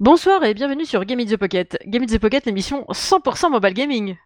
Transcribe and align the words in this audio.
Bonsoir 0.00 0.42
et 0.44 0.54
bienvenue 0.54 0.86
sur 0.86 1.04
Game 1.04 1.20
in 1.20 1.26
Pocket. 1.36 1.76
Game 1.84 2.04
in 2.04 2.06
the 2.06 2.18
Pocket, 2.18 2.46
l'émission 2.46 2.86
100% 2.90 3.50
mobile 3.50 3.74
gaming. 3.74 4.16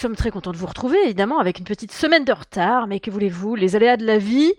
Sommes 0.00 0.16
très 0.16 0.30
contents 0.30 0.52
de 0.52 0.56
vous 0.56 0.66
retrouver, 0.66 0.98
évidemment, 1.04 1.38
avec 1.38 1.58
une 1.58 1.64
petite 1.64 1.92
semaine 1.92 2.24
de 2.24 2.32
retard, 2.32 2.86
mais 2.86 3.00
que 3.00 3.10
voulez-vous, 3.10 3.54
les 3.54 3.76
aléas 3.76 3.96
de 3.96 4.04
la 4.04 4.18
vie 4.18 4.52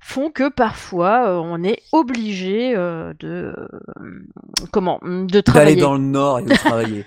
font 0.00 0.30
que 0.30 0.50
parfois 0.50 1.28
euh, 1.28 1.40
on 1.42 1.62
est 1.64 1.82
obligé 1.92 2.76
euh, 2.76 3.14
de 3.18 3.54
euh, 3.56 3.68
comment 4.70 4.98
de 5.02 5.40
travailler 5.40 5.76
D'aller 5.76 5.80
dans 5.80 5.94
le 5.94 6.00
nord 6.00 6.40
et 6.40 6.44
de 6.44 6.54
travailler. 6.54 7.06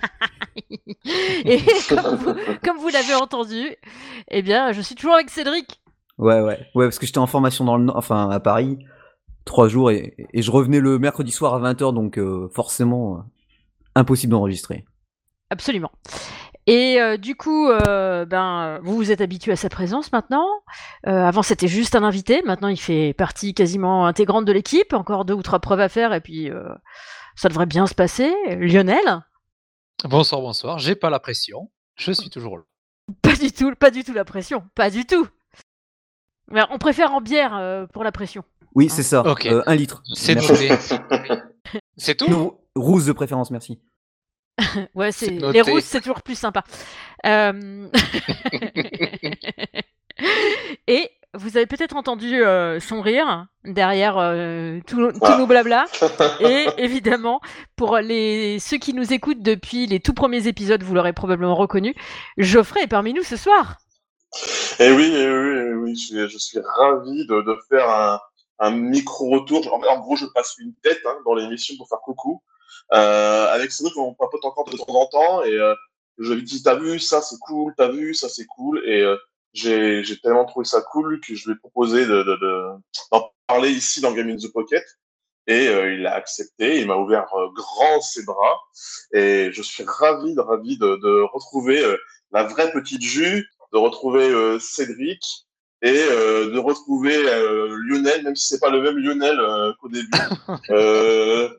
et 1.46 1.62
comme 1.88 2.16
vous, 2.16 2.34
comme 2.64 2.78
vous 2.78 2.90
l'avez 2.90 3.14
entendu, 3.14 3.76
eh 4.30 4.42
bien, 4.42 4.72
je 4.72 4.82
suis 4.82 4.96
toujours 4.96 5.14
avec 5.14 5.30
Cédric. 5.30 5.80
ouais, 6.18 6.42
ouais. 6.42 6.60
Ouais, 6.74 6.86
parce 6.86 6.98
que 6.98 7.06
j'étais 7.06 7.20
en 7.20 7.28
formation 7.28 7.66
dans 7.66 7.78
le 7.78 7.86
nord, 7.86 7.98
enfin 7.98 8.30
à 8.30 8.40
Paris, 8.40 8.80
trois 9.46 9.68
jours, 9.68 9.92
et, 9.92 10.16
et 10.34 10.42
je 10.42 10.52
revenais 10.52 10.80
le 10.80 10.98
mercredi 10.98 11.32
soir 11.32 11.54
à 11.54 11.74
20h, 11.74 11.94
donc 11.94 12.20
forcément, 12.52 13.24
impossible 13.96 14.32
d'enregistrer. 14.32 14.86
Absolument. 15.50 15.92
Et 16.68 17.00
euh, 17.02 17.16
du 17.18 17.36
coup, 17.36 17.70
euh, 17.70 18.26
ben, 18.26 18.80
vous 18.84 18.96
vous 18.96 19.12
êtes 19.12 19.22
habitué 19.22 19.54
à 19.54 19.56
sa 19.56 19.70
présence 19.70 20.12
maintenant. 20.12 20.48
Euh, 21.08 21.26
avant, 21.26 21.42
c'était 21.42 21.70
juste 21.70 21.96
un 21.96 22.04
invité. 22.04 22.42
Maintenant, 22.44 22.68
il 22.68 22.80
fait 22.80 23.14
partie 23.14 23.54
quasiment 23.54 24.06
intégrante 24.06 24.46
de 24.46 24.52
l'équipe. 24.52 24.94
Encore 24.94 25.24
deux 25.24 25.34
ou 25.34 25.42
trois 25.42 25.60
preuves 25.60 25.80
à 25.80 25.90
faire, 25.90 26.14
et 26.14 26.20
puis 26.22 26.52
euh, 26.52 26.68
ça 27.36 27.48
devrait 27.48 27.66
bien 27.66 27.88
se 27.88 27.96
passer. 27.96 28.34
Lionel? 28.60 29.24
Bonsoir, 30.04 30.42
bonsoir. 30.42 30.78
J'ai 30.78 30.96
pas 30.96 31.10
la 31.10 31.20
pression. 31.20 31.72
Je 31.96 32.12
suis 32.12 32.30
toujours 32.30 32.58
là. 32.58 32.64
Pas 33.22 33.36
du 33.36 33.52
tout, 33.52 33.74
pas 33.76 33.90
du 33.90 34.04
tout 34.04 34.14
la 34.14 34.26
pression. 34.26 34.64
Pas 34.76 34.90
du 34.90 35.06
tout. 35.06 35.28
Mais 36.52 36.62
on 36.72 36.78
préfère 36.78 37.14
en 37.14 37.22
bière 37.22 37.56
euh, 37.56 37.86
pour 37.88 38.04
la 38.04 38.12
pression. 38.12 38.44
Oui, 38.76 38.90
c'est 38.90 39.04
ça. 39.04 39.24
Euh, 39.26 39.64
un 39.66 39.76
litre. 39.76 40.04
C'est 40.14 40.36
tout 42.16 42.60
rousse 42.76 43.06
de 43.06 43.12
préférence, 43.12 43.52
merci. 43.52 43.80
Ouais, 44.96 45.12
c'est 45.12 45.30
les 45.30 45.62
rousses, 45.62 45.86
c'est 45.86 46.02
toujours 46.02 46.22
plus 46.22 46.38
sympa. 46.38 46.64
Euh, 47.26 47.88
Et 50.88 51.12
vous 51.34 51.58
avez 51.58 51.68
peut-être 51.68 51.96
entendu 51.96 52.44
euh, 52.44 52.80
son 52.80 53.02
rire 53.02 53.46
derrière 53.64 54.18
euh, 54.18 54.80
tout, 54.88 55.12
tout 55.12 55.20
Ah. 55.22 55.38
nos 55.38 55.46
blabla. 55.46 55.86
Et 56.40 56.66
évidemment, 56.78 57.40
pour 57.76 57.98
les 57.98 58.58
ceux 58.60 58.78
qui 58.78 58.94
nous 58.94 59.14
écoutent 59.14 59.44
depuis 59.44 59.86
les 59.86 60.00
tout 60.00 60.14
premiers 60.14 60.48
épisodes, 60.48 60.82
vous 60.82 60.96
l'aurez 60.96 61.14
probablement 61.14 61.56
reconnu, 61.56 61.94
Geoffrey 62.38 62.84
est 62.84 62.88
parmi 62.88 63.14
nous 63.14 63.24
ce 63.24 63.36
soir. 63.38 63.78
Et 64.80 64.92
oui, 64.92 65.06
et 65.06 65.30
oui, 65.30 65.58
et 65.58 65.74
oui, 65.74 65.96
je 65.96 66.06
suis, 66.06 66.30
je 66.30 66.38
suis 66.38 66.60
ravi 66.78 67.26
de, 67.28 67.42
de 67.42 67.58
faire 67.70 67.90
un, 67.90 68.20
un 68.60 68.72
micro-retour. 68.72 69.72
En, 69.74 69.82
en 69.88 70.00
gros, 70.00 70.16
je 70.16 70.26
passe 70.34 70.56
une 70.60 70.74
tête 70.84 71.00
hein, 71.06 71.16
dans 71.26 71.36
l'émission 71.36 71.76
pour 71.78 71.88
faire 71.88 72.00
coucou. 72.00 72.42
Euh, 72.94 73.48
avec 73.54 73.72
Cédric, 73.72 73.98
on 73.98 74.14
papote 74.14 74.44
encore 74.46 74.66
de 74.70 74.78
temps 74.78 74.94
en 74.96 75.06
temps 75.08 75.44
et 75.44 75.54
euh, 75.54 75.74
je 76.18 76.34
lui 76.34 76.44
dis, 76.44 76.64
t'as 76.64 76.76
vu, 76.76 77.00
ça 77.00 77.22
c'est 77.22 77.38
cool, 77.40 77.74
t'as 77.78 77.90
vu, 77.90 78.14
ça 78.14 78.30
c'est 78.30 78.46
cool. 78.46 78.82
Et 78.86 79.02
euh, 79.02 79.16
j'ai 79.54 80.04
j'ai 80.04 80.18
tellement 80.20 80.46
trouvé 80.46 80.66
ça 80.66 80.82
cool 80.82 81.20
que 81.22 81.36
je 81.36 81.46
lui 81.48 81.54
ai 81.56 81.60
proposé 81.60 82.06
de, 82.06 82.24
de, 82.24 82.36
de- 82.36 82.72
d'en 83.12 83.32
parler 83.48 83.70
ici 83.72 84.02
dans 84.02 84.14
Game 84.14 84.30
in 84.30 84.38
the 84.38 84.52
Pocket. 84.52 84.84
Et 85.50 85.68
euh, 85.70 85.94
il 85.94 86.06
a 86.06 86.14
accepté, 86.14 86.82
il 86.82 86.88
m'a 86.88 86.96
ouvert 86.98 87.26
grand 87.56 88.02
ses 88.02 88.26
bras. 88.26 88.60
Et 89.14 89.50
je 89.54 89.62
suis 89.62 89.84
ravi, 89.88 90.36
ravi 90.38 90.78
de, 90.78 90.98
de 90.98 91.22
retrouver 91.34 91.82
la 92.32 92.44
vraie 92.44 92.72
petite 92.74 93.02
jus, 93.02 93.48
de 93.72 93.78
retrouver 93.78 94.60
Cédric 94.60 95.22
et 95.84 95.96
euh, 96.12 96.50
de 96.52 96.58
retrouver 96.60 97.16
euh, 97.16 97.78
Lionel, 97.88 98.24
même 98.24 98.36
si 98.36 98.48
c'est 98.48 98.60
pas 98.60 98.70
le 98.72 98.82
même 98.82 98.98
Lionel 98.98 99.40
euh, 99.40 99.72
qu'au 99.80 99.88
début. 99.90 100.10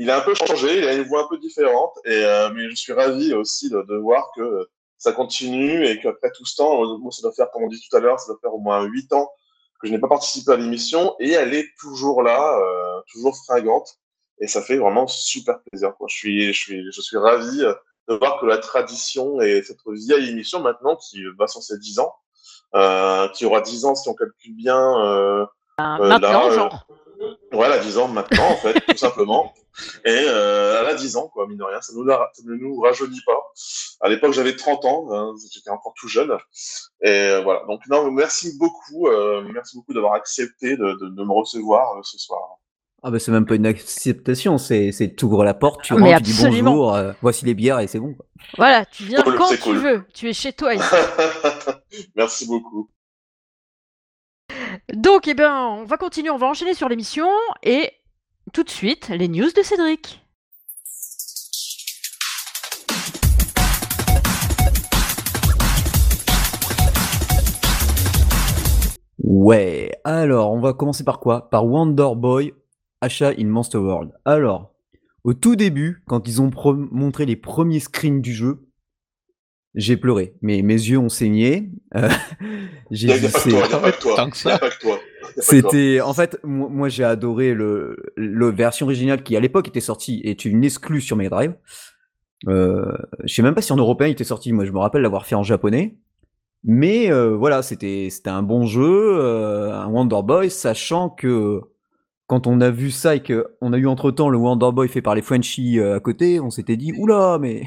Il 0.00 0.10
a 0.10 0.16
un 0.16 0.22
peu 0.22 0.34
changé, 0.34 0.78
il 0.78 0.88
a 0.88 0.94
une 0.94 1.02
voix 1.02 1.24
un 1.24 1.28
peu 1.28 1.36
différente, 1.36 1.92
et 2.06 2.24
euh, 2.24 2.48
mais 2.54 2.70
je 2.70 2.74
suis 2.74 2.94
ravi 2.94 3.34
aussi 3.34 3.68
de, 3.68 3.82
de 3.82 3.96
voir 3.96 4.30
que 4.34 4.66
ça 4.96 5.12
continue 5.12 5.86
et 5.86 6.00
qu'après 6.00 6.32
tout 6.32 6.46
ce 6.46 6.56
temps, 6.56 6.82
euh, 6.82 6.96
bon, 6.98 7.10
ça 7.10 7.20
doit 7.20 7.32
faire, 7.32 7.50
comme 7.50 7.64
on 7.64 7.68
dit 7.68 7.80
tout 7.86 7.94
à 7.94 8.00
l'heure, 8.00 8.18
ça 8.18 8.32
doit 8.32 8.40
faire 8.40 8.54
au 8.54 8.58
moins 8.60 8.82
huit 8.84 9.12
ans 9.12 9.30
que 9.78 9.88
je 9.88 9.92
n'ai 9.92 9.98
pas 9.98 10.08
participé 10.08 10.52
à 10.52 10.56
l'émission, 10.56 11.14
et 11.20 11.32
elle 11.32 11.52
est 11.52 11.68
toujours 11.78 12.22
là, 12.22 12.58
euh, 12.58 13.02
toujours 13.12 13.36
fringante, 13.44 13.98
et 14.40 14.46
ça 14.46 14.62
fait 14.62 14.78
vraiment 14.78 15.06
super 15.06 15.60
plaisir. 15.64 15.94
Quoi. 15.98 16.06
Je 16.08 16.16
suis, 16.16 16.52
je 16.54 16.58
suis, 16.58 16.92
je 16.92 17.00
suis 17.02 17.18
ravi 17.18 17.62
euh, 17.62 17.74
de 18.08 18.14
voir 18.14 18.40
que 18.40 18.46
la 18.46 18.56
tradition 18.56 19.42
et 19.42 19.62
cette 19.62 19.80
vieille 19.86 20.30
émission 20.30 20.60
maintenant 20.60 20.96
qui 20.96 21.22
va 21.38 21.46
sur 21.46 21.62
ses 21.62 21.78
10 21.78 21.98
ans, 21.98 22.14
euh, 22.74 23.28
qui 23.28 23.44
aura 23.44 23.60
10 23.60 23.84
ans 23.84 23.94
si 23.94 24.08
on 24.08 24.14
calcule 24.14 24.56
bien. 24.56 24.98
Euh, 25.04 25.44
Ben, 25.80 25.98
euh, 26.00 26.08
maintenant, 26.08 26.48
là, 26.48 26.54
genre. 26.54 26.86
Ouais, 27.52 27.66
elle 27.66 27.72
a 27.72 27.78
10 27.78 27.98
ans 27.98 28.08
maintenant, 28.08 28.50
en 28.50 28.56
fait, 28.56 28.80
tout 28.80 28.96
simplement. 28.96 29.52
Et 30.04 30.24
euh, 30.28 30.80
elle 30.80 30.86
a 30.88 30.94
10 30.94 31.16
ans, 31.16 31.28
quoi, 31.28 31.46
mine 31.46 31.58
de 31.58 31.64
rien. 31.64 31.80
Ça, 31.82 31.92
nous, 31.94 32.04
la- 32.04 32.30
ça 32.32 32.42
ne 32.46 32.54
nous 32.54 32.80
rajeunit 32.80 33.20
pas. 33.26 33.40
À 34.00 34.08
l'époque, 34.08 34.32
j'avais 34.32 34.56
30 34.56 34.84
ans, 34.84 35.08
hein, 35.12 35.34
j'étais 35.52 35.70
encore 35.70 35.92
tout 36.00 36.08
jeune. 36.08 36.32
Et 37.02 37.08
euh, 37.10 37.42
voilà. 37.42 37.62
Donc, 37.68 37.80
non, 37.88 38.10
merci 38.10 38.56
beaucoup. 38.58 39.08
euh, 39.08 39.42
merci 39.52 39.76
beaucoup 39.76 39.92
d'avoir 39.92 40.14
accepté 40.14 40.76
de, 40.76 40.92
de, 41.00 41.08
de 41.08 41.24
me 41.24 41.32
recevoir 41.32 41.96
euh, 41.98 42.00
ce 42.02 42.18
soir. 42.18 42.40
Ah 43.02 43.10
bah 43.10 43.18
c'est 43.18 43.32
même 43.32 43.46
pas 43.46 43.54
une 43.54 43.64
acceptation, 43.64 44.58
c'est 44.58 44.92
tu 45.16 45.24
ouvres 45.24 45.42
la 45.42 45.54
porte, 45.54 45.80
tu 45.82 45.94
Mais 45.94 46.12
rentres, 46.12 46.16
tu 46.18 46.32
dis 46.32 46.42
bonjour, 46.44 46.94
euh, 46.94 47.12
voici 47.22 47.46
les 47.46 47.54
bières 47.54 47.80
et 47.80 47.86
c'est 47.86 47.98
bon. 47.98 48.12
quoi. 48.12 48.26
Voilà, 48.58 48.84
tu 48.84 49.04
viens 49.04 49.22
Cool, 49.22 49.36
quand 49.36 49.48
tu 49.48 49.56
cool. 49.56 49.76
veux. 49.78 50.04
Tu 50.12 50.28
es 50.28 50.34
chez 50.34 50.52
toi 50.52 50.74
ici. 50.74 50.84
merci 52.14 52.46
beaucoup. 52.46 52.90
Donc, 54.94 55.28
eh 55.28 55.34
ben, 55.34 55.54
on 55.80 55.84
va 55.84 55.96
continuer, 55.96 56.30
on 56.30 56.36
va 56.36 56.48
enchaîner 56.48 56.74
sur 56.74 56.88
l'émission 56.88 57.28
et 57.62 57.92
tout 58.52 58.64
de 58.64 58.70
suite 58.70 59.08
les 59.08 59.28
news 59.28 59.50
de 59.56 59.62
Cédric. 59.62 60.20
Ouais, 69.22 69.92
alors 70.02 70.50
on 70.50 70.60
va 70.60 70.72
commencer 70.72 71.04
par 71.04 71.20
quoi? 71.20 71.50
Par 71.50 71.66
Wonder 71.66 72.08
Boy, 72.16 72.52
achat 73.00 73.32
in 73.38 73.46
Monster 73.46 73.78
World. 73.78 74.10
Alors, 74.24 74.72
au 75.22 75.34
tout 75.34 75.54
début, 75.54 76.02
quand 76.08 76.26
ils 76.26 76.42
ont 76.42 76.50
montré 76.90 77.26
les 77.26 77.36
premiers 77.36 77.78
screens 77.78 78.20
du 78.20 78.32
jeu, 78.32 78.66
j'ai 79.74 79.96
pleuré. 79.96 80.34
Mes, 80.42 80.62
mes 80.62 80.74
yeux 80.74 80.98
ont 80.98 81.08
saigné. 81.08 81.70
Euh, 81.94 82.08
j'ai 82.90 83.08
il 83.08 83.20
n'y 83.20 83.56
a 83.56 83.78
pas 83.78 83.92
que 83.92 84.00
toi. 84.00 84.16
Tant 84.16 84.30
que 84.30 84.36
Il 84.36 84.46
n'y 84.46 84.52
a 84.52 84.54
ça. 84.54 84.58
pas 84.58 84.70
que 84.70 84.78
toi. 84.80 84.98
C'était, 85.38 86.00
en 86.00 86.12
fait, 86.12 86.38
moi, 86.42 86.68
moi, 86.68 86.88
j'ai 86.88 87.04
adoré 87.04 87.54
le, 87.54 87.96
le 88.16 88.50
version 88.50 88.86
originale 88.86 89.22
qui 89.22 89.36
à 89.36 89.40
l'époque 89.40 89.68
était 89.68 89.80
sortie 89.80 90.20
et 90.24 90.30
est 90.30 90.44
une 90.44 90.64
exclue 90.64 91.00
sur 91.00 91.16
Mega 91.16 91.30
Drive. 91.30 91.54
Euh, 92.48 92.92
je 93.24 93.34
sais 93.34 93.42
même 93.42 93.54
pas 93.54 93.62
si 93.62 93.72
en 93.72 93.76
européen 93.76 94.08
il 94.08 94.12
était 94.12 94.24
sorti. 94.24 94.52
Moi, 94.52 94.64
je 94.64 94.72
me 94.72 94.78
rappelle 94.78 95.02
l'avoir 95.02 95.26
fait 95.26 95.34
en 95.36 95.42
japonais. 95.42 95.96
Mais 96.64 97.10
euh, 97.10 97.36
voilà, 97.36 97.62
c'était 97.62 98.08
c'était 98.10 98.30
un 98.30 98.42
bon 98.42 98.66
jeu, 98.66 99.18
euh, 99.18 99.72
un 99.72 99.86
Wonder 99.88 100.20
Boy, 100.22 100.50
sachant 100.50 101.08
que 101.08 101.60
quand 102.26 102.46
on 102.46 102.60
a 102.60 102.70
vu 102.70 102.90
ça 102.90 103.16
et 103.16 103.22
que 103.22 103.46
on 103.62 103.72
a 103.72 103.78
eu 103.78 103.86
entre 103.86 104.10
temps 104.10 104.28
le 104.28 104.36
Wonder 104.36 104.70
Boy 104.72 104.88
fait 104.88 105.00
par 105.00 105.14
les 105.14 105.22
Frenchies 105.22 105.78
euh, 105.78 105.96
à 105.96 106.00
côté, 106.00 106.38
on 106.38 106.50
s'était 106.50 106.76
dit 106.76 106.92
oula, 106.98 107.38
mais 107.40 107.62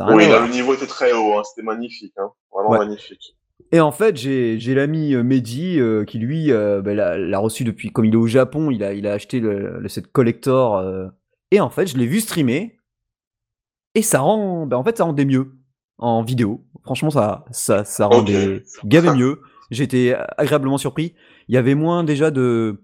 Oui, 0.00 0.26
là, 0.28 0.40
le 0.46 0.52
niveau 0.52 0.74
était 0.74 0.86
très 0.86 1.12
haut. 1.12 1.38
Hein. 1.38 1.42
C'était 1.44 1.64
magnifique. 1.64 2.12
Hein. 2.18 2.30
Vraiment 2.52 2.70
Ouais. 2.70 2.78
magnifique. 2.78 3.36
Et 3.72 3.80
en 3.80 3.92
fait, 3.92 4.16
j'ai 4.16 4.74
l'ami 4.74 5.14
euh, 5.14 5.22
Mehdi 5.22 5.78
euh, 5.80 6.04
qui 6.04 6.18
lui 6.18 6.50
euh, 6.52 6.82
bah, 6.82 6.94
l'a 6.94 7.38
reçu 7.38 7.64
depuis 7.64 7.90
comme 7.90 8.04
il 8.04 8.12
est 8.12 8.16
au 8.16 8.26
Japon, 8.26 8.70
il 8.70 8.82
a 8.84 8.92
il 8.92 9.06
a 9.06 9.12
acheté 9.12 9.40
le, 9.40 9.78
le 9.78 9.88
set 9.88 10.06
collector 10.12 10.76
euh, 10.76 11.06
et 11.50 11.60
en 11.60 11.70
fait, 11.70 11.86
je 11.86 11.96
l'ai 11.96 12.06
vu 12.06 12.20
streamer 12.20 12.76
et 13.94 14.02
ça 14.02 14.20
rend 14.20 14.66
bah, 14.66 14.76
en 14.76 14.84
fait 14.84 14.98
ça 14.98 15.04
rendait 15.04 15.24
mieux 15.24 15.52
en 15.98 16.22
vidéo. 16.22 16.64
Franchement, 16.82 17.10
ça 17.10 17.44
ça 17.52 17.84
ça 17.84 18.06
rendait 18.06 18.62
gavé 18.84 19.10
mieux. 19.12 19.40
J'étais 19.70 20.14
agréablement 20.36 20.78
surpris. 20.78 21.14
Il 21.48 21.54
y 21.54 21.58
avait 21.58 21.74
moins 21.74 22.04
déjà 22.04 22.30
de 22.30 22.82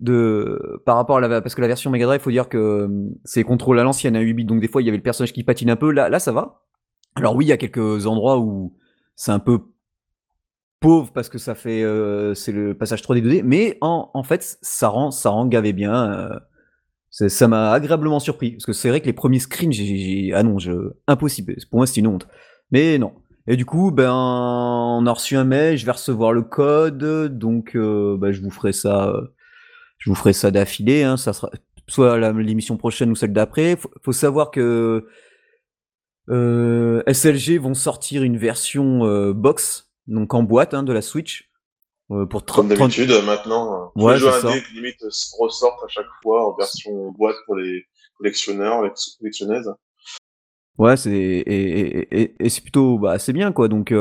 de 0.00 0.82
par 0.86 0.96
rapport 0.96 1.18
à 1.18 1.20
la 1.20 1.40
parce 1.42 1.54
que 1.54 1.60
la 1.60 1.66
version 1.66 1.90
Mega 1.90 2.06
Drive, 2.06 2.20
faut 2.20 2.30
dire 2.30 2.48
que 2.48 2.56
euh, 2.56 2.88
c'est 3.24 3.44
contrôle 3.44 3.78
à 3.78 3.84
l'ancienne 3.84 4.16
à 4.16 4.20
8 4.20 4.34
bits. 4.34 4.44
Donc 4.44 4.60
des 4.60 4.68
fois 4.68 4.82
il 4.82 4.86
y 4.86 4.88
avait 4.88 4.96
le 4.96 5.02
personnage 5.02 5.32
qui 5.32 5.44
patine 5.44 5.70
un 5.70 5.76
peu. 5.76 5.90
Là 5.90 6.08
là 6.08 6.18
ça 6.18 6.32
va. 6.32 6.62
Alors 7.16 7.36
oui, 7.36 7.46
il 7.46 7.48
y 7.48 7.52
a 7.52 7.56
quelques 7.56 8.06
endroits 8.06 8.38
où 8.38 8.74
c'est 9.16 9.32
un 9.32 9.38
peu 9.38 9.60
pauvre 10.80 11.12
parce 11.12 11.28
que 11.28 11.38
ça 11.38 11.54
fait 11.54 11.82
euh, 11.82 12.34
c'est 12.34 12.52
le 12.52 12.74
passage 12.74 13.02
3D 13.02 13.20
2D 13.20 13.42
mais 13.44 13.76
en, 13.82 14.10
en 14.14 14.22
fait 14.22 14.58
ça 14.62 14.88
rend 14.88 15.10
ça 15.10 15.28
rend 15.28 15.46
gavé 15.46 15.74
bien 15.74 16.10
euh, 16.10 16.38
ça 17.10 17.48
m'a 17.48 17.72
agréablement 17.72 18.20
surpris. 18.20 18.52
Parce 18.52 18.64
que 18.64 18.72
c'est 18.72 18.88
vrai 18.88 19.00
que 19.00 19.06
les 19.06 19.12
premiers 19.12 19.40
screens 19.40 19.72
j'ai 19.72 20.32
ah 20.34 20.42
non 20.42 20.58
je 20.58 20.92
impossible. 21.06 21.56
Pour 21.70 21.78
moi 21.80 21.86
c'est 21.86 22.00
une 22.00 22.06
honte. 22.06 22.26
Mais 22.70 22.98
non. 22.98 23.12
Et 23.46 23.56
du 23.56 23.66
coup 23.66 23.90
ben 23.90 24.12
on 24.12 25.04
a 25.06 25.12
reçu 25.12 25.36
un 25.36 25.44
mail 25.44 25.76
je 25.76 25.84
vais 25.84 25.92
recevoir 25.92 26.32
le 26.32 26.42
code. 26.42 27.36
Donc 27.36 27.72
ben, 27.74 28.32
je 28.32 28.40
vous 28.40 28.50
ferai 28.50 28.72
ça 28.72 29.12
je 30.00 30.10
vous 30.10 30.16
ferai 30.16 30.32
ça 30.32 30.50
d'affilée. 30.50 31.04
Hein, 31.04 31.16
ça 31.16 31.32
sera 31.32 31.50
soit 31.86 32.18
l'émission 32.32 32.76
prochaine 32.76 33.10
ou 33.10 33.14
celle 33.14 33.32
d'après. 33.32 33.76
Faut, 33.76 33.90
faut 34.02 34.12
savoir 34.12 34.50
que 34.50 35.06
euh, 36.28 37.02
SLG 37.06 37.58
vont 37.58 37.74
sortir 37.74 38.22
une 38.22 38.36
version 38.36 39.04
euh, 39.04 39.32
box, 39.32 39.90
donc 40.06 40.34
en 40.34 40.42
boîte 40.42 40.74
hein, 40.74 40.82
de 40.82 40.92
la 40.92 41.02
Switch. 41.02 41.50
Euh, 42.10 42.26
pour 42.26 42.44
Comme 42.44 42.68
d'habitude, 42.68 43.12
maintenant, 43.24 43.92
tous 43.94 44.04
ouais, 44.04 44.14
les 44.14 44.20
jeux 44.20 44.46
indés 44.46 44.62
limite 44.74 45.00
ressortent 45.38 45.84
à 45.84 45.88
chaque 45.88 46.06
fois 46.22 46.48
en 46.48 46.56
version 46.56 47.12
boîte 47.12 47.36
pour 47.46 47.54
les 47.54 47.84
collectionneurs, 48.16 48.82
les 48.82 48.90
collectionneuses. 49.20 49.72
Ouais, 50.78 50.96
c'est 50.96 51.10
et, 51.12 52.20
et, 52.20 52.34
et, 52.44 52.48
c'est 52.48 52.62
plutôt 52.62 52.98
bah 52.98 53.18
c'est 53.18 53.32
bien 53.32 53.52
quoi. 53.52 53.68
Donc 53.68 53.92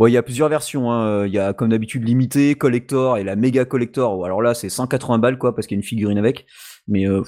euh, 0.00 0.08
il 0.08 0.12
y 0.12 0.16
a 0.16 0.22
plusieurs 0.22 0.48
versions. 0.48 0.90
Hein. 0.90 1.26
Il 1.26 1.32
y 1.32 1.38
a 1.38 1.52
comme 1.52 1.70
d'habitude 1.70 2.06
limité, 2.06 2.54
collector 2.54 3.18
et 3.18 3.24
la 3.24 3.36
méga 3.36 3.64
collector. 3.64 4.24
Alors 4.24 4.42
là, 4.42 4.54
c'est 4.54 4.68
180 4.68 5.18
balles 5.18 5.38
quoi 5.38 5.54
parce 5.54 5.66
qu'il 5.66 5.76
y 5.76 5.78
a 5.78 5.80
une 5.80 5.86
figurine 5.86 6.18
avec. 6.18 6.46
Mais 6.86 7.06
euh, 7.06 7.22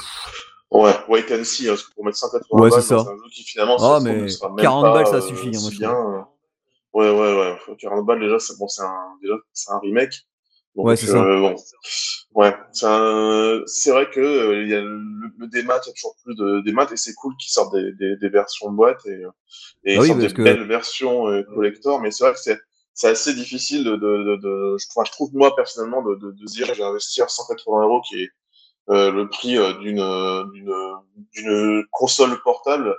Ouais, 0.71 0.93
wait 1.09 1.25
and 1.33 1.45
see, 1.45 1.69
hein, 1.69 1.73
parce 1.73 1.85
que 1.85 1.95
pour 1.95 2.05
mettre 2.05 2.19
180 2.19 2.61
ouais, 2.61 2.71
balles 2.71 2.83
ça. 2.83 2.97
un 2.97 3.05
jeu 3.05 3.31
qui 3.33 3.45
finalement 3.45 3.77
ah, 3.79 4.01
mais 4.03 4.27
40 4.59 4.83
balles 4.93 5.07
ça 5.07 5.21
suffit. 5.21 5.49
Euh, 5.49 5.59
hein, 5.59 5.71
bien. 5.71 5.93
Euh. 5.93 6.21
Ouais, 6.93 7.11
ouais, 7.11 7.57
ouais. 7.69 7.77
40 7.79 8.05
balles 8.05 8.21
déjà, 8.21 8.39
c'est 8.41 8.59
bon, 8.59 8.67
c'est 8.67 8.83
un, 8.83 9.17
déjà, 9.23 9.35
c'est 9.53 9.71
un 9.71 9.79
remake. 9.79 10.27
Donc, 10.77 10.87
ouais, 10.87 10.97
c'est 10.97 11.07
ça. 11.07 11.23
Bon. 11.25 11.57
Ouais, 12.35 12.55
c'est 12.73 13.91
vrai 13.91 14.11
que 14.11 14.21
euh, 14.21 14.63
il 14.63 14.69
y 14.69 14.75
a 14.75 14.83
le, 14.83 15.01
le 15.39 15.47
démat, 15.47 15.81
il 15.85 15.89
y 15.89 15.91
a 15.91 15.95
toujours 15.95 16.17
plus 16.23 16.35
de 16.35 16.61
démat 16.61 16.87
et 16.93 16.97
c'est 16.97 17.15
cool 17.15 17.35
qu'ils 17.39 17.51
sortent 17.51 17.75
des, 17.75 17.93
des, 17.93 18.17
des, 18.17 18.29
versions 18.29 18.71
de 18.71 18.77
boîte 18.77 19.01
et, 19.07 19.23
et 19.85 19.97
ah 19.97 20.01
oui, 20.03 20.15
des 20.15 20.29
que... 20.29 20.43
belles 20.43 20.67
versions 20.67 21.29
euh, 21.29 21.43
collector. 21.55 21.99
Mais 22.01 22.11
c'est 22.11 22.25
vrai 22.25 22.35
que 22.35 22.41
c'est 22.41 22.59
c'est 22.93 23.09
assez 23.09 23.35
difficile 23.35 23.85
de, 23.85 23.97
de, 23.97 23.97
de, 23.97 24.37
de 24.37 24.77
je, 24.79 24.87
je, 24.87 25.13
trouve 25.13 25.31
moi 25.35 25.55
personnellement 25.57 26.03
de, 26.03 26.15
de, 26.15 26.31
de 26.33 26.45
dire 26.47 26.67
je 26.67 26.75
vais 26.75 26.85
investir 26.85 27.31
180 27.31 27.83
euros 27.83 28.03
qui 28.03 28.23
est 28.23 28.31
euh, 28.91 29.11
le 29.11 29.29
prix 29.29 29.57
euh, 29.57 29.73
d'une 29.79 30.03
d'une 30.53 30.75
d'une 31.33 31.85
console 31.91 32.39
portable 32.43 32.95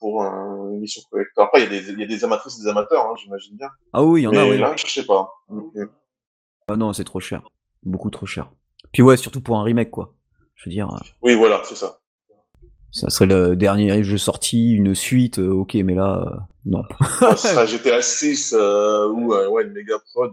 pour 0.00 0.22
une 0.22 0.76
émission 0.76 1.02
collector. 1.10 1.44
Après, 1.44 1.60
il 1.60 1.64
y 1.64 1.66
a 1.66 1.80
des, 1.80 1.90
il 1.90 2.00
y 2.00 2.04
a 2.04 2.06
des 2.06 2.24
amatrices 2.24 2.58
et 2.58 2.62
des 2.62 2.68
amateurs, 2.68 3.04
hein, 3.06 3.14
j'imagine 3.18 3.56
bien. 3.56 3.68
Ah 3.92 4.02
oui, 4.02 4.22
il 4.22 4.24
y 4.24 4.26
en 4.28 4.32
a, 4.32 4.44
oui. 4.44 4.56
là, 4.56 4.74
je 4.76 4.86
sais 4.86 5.04
pas. 5.04 5.30
Ah 6.68 6.76
non, 6.76 6.92
c'est 6.92 7.04
trop 7.04 7.20
cher. 7.20 7.42
Beaucoup 7.82 8.10
trop 8.10 8.26
cher. 8.26 8.50
Puis 8.92 9.02
ouais, 9.02 9.16
surtout 9.16 9.40
pour 9.40 9.58
un 9.58 9.62
remake, 9.62 9.90
quoi. 9.90 10.14
Je 10.54 10.68
veux 10.68 10.72
dire. 10.72 10.88
Euh, 10.92 10.98
oui, 11.22 11.34
voilà, 11.34 11.62
c'est 11.64 11.76
ça. 11.76 12.00
Ça 12.90 13.10
serait 13.10 13.26
le 13.26 13.54
dernier 13.54 14.02
jeu 14.02 14.16
sorti, 14.16 14.72
une 14.72 14.94
suite, 14.94 15.38
ok, 15.38 15.74
mais 15.74 15.94
là, 15.94 16.48
non. 16.64 16.82
ça 17.20 17.36
serait 17.36 17.66
GTA 17.66 18.00
6 18.00 18.54
ou 18.54 19.34
ouais, 19.34 19.64
une 19.64 19.72
méga 19.72 19.98
prod 20.12 20.32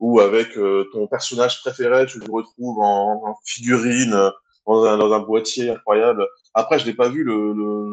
ou 0.00 0.18
avec 0.18 0.56
euh, 0.56 0.88
ton 0.92 1.06
personnage 1.06 1.60
préféré, 1.60 2.06
tu 2.06 2.18
le 2.18 2.32
retrouves 2.32 2.78
en, 2.80 3.38
figurine, 3.44 4.14
euh, 4.14 4.30
dans 4.66 4.84
un, 4.84 4.96
dans 4.96 5.12
un, 5.12 5.20
boîtier 5.20 5.70
incroyable. 5.70 6.26
Après, 6.54 6.78
je 6.78 6.86
n'ai 6.86 6.94
pas 6.94 7.08
vu 7.08 7.22
le, 7.22 7.52
le 7.52 7.92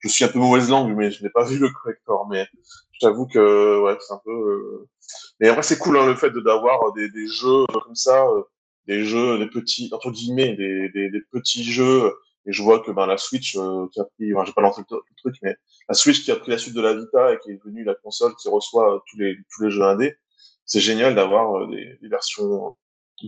je, 0.00 0.08
suis 0.08 0.24
un 0.24 0.28
peu 0.28 0.38
mauvaise 0.38 0.68
langue, 0.70 0.94
mais 0.96 1.10
je 1.10 1.22
n'ai 1.22 1.30
pas 1.30 1.44
vu 1.48 1.58
le 1.58 1.70
collector. 1.70 2.26
Mais 2.28 2.46
j'avoue 3.00 3.26
que 3.26 3.82
ouais, 3.82 3.96
c'est 4.00 4.14
un 4.14 4.20
peu. 4.24 4.30
Euh... 4.30 4.88
Mais 5.40 5.48
après, 5.48 5.62
c'est 5.62 5.78
cool 5.78 5.98
hein, 5.98 6.06
le 6.06 6.14
fait 6.14 6.30
d'avoir 6.30 6.92
des, 6.94 7.08
des 7.10 7.26
jeux 7.28 7.66
comme 7.84 7.94
ça, 7.94 8.26
euh, 8.26 8.42
des 8.86 9.04
jeux, 9.04 9.38
des 9.38 9.48
petits 9.48 9.90
entre 9.92 10.10
guillemets, 10.10 10.54
des, 10.56 10.88
des, 10.90 11.10
des 11.10 11.20
petits 11.30 11.64
jeux. 11.64 12.12
Et 12.48 12.52
je 12.52 12.62
vois 12.62 12.78
que 12.78 12.92
ben 12.92 13.06
la 13.06 13.18
Switch 13.18 13.56
euh, 13.56 13.86
qui 13.92 14.00
a 14.00 14.04
pris, 14.04 14.32
enfin, 14.32 14.44
j'ai 14.44 14.52
pas 14.52 14.62
lancé 14.62 14.82
le, 14.88 14.98
truc, 15.18 15.34
mais 15.42 15.56
la 15.88 15.94
Switch 15.94 16.24
qui 16.24 16.30
a 16.30 16.36
pris 16.36 16.52
la 16.52 16.58
suite 16.58 16.74
de 16.74 16.80
la 16.80 16.94
Vita 16.94 17.32
et 17.32 17.38
qui 17.38 17.50
est 17.50 17.56
devenue 17.56 17.82
la 17.82 17.96
console 17.96 18.36
qui 18.36 18.48
reçoit 18.48 19.02
tous 19.10 19.18
les 19.18 19.36
tous 19.50 19.64
les 19.64 19.70
jeux 19.70 19.82
indés 19.82 20.16
c'est 20.66 20.80
génial 20.80 21.14
d'avoir 21.14 21.56
euh, 21.56 21.66
des, 21.68 21.98
des, 22.02 22.08
versions 22.08 22.76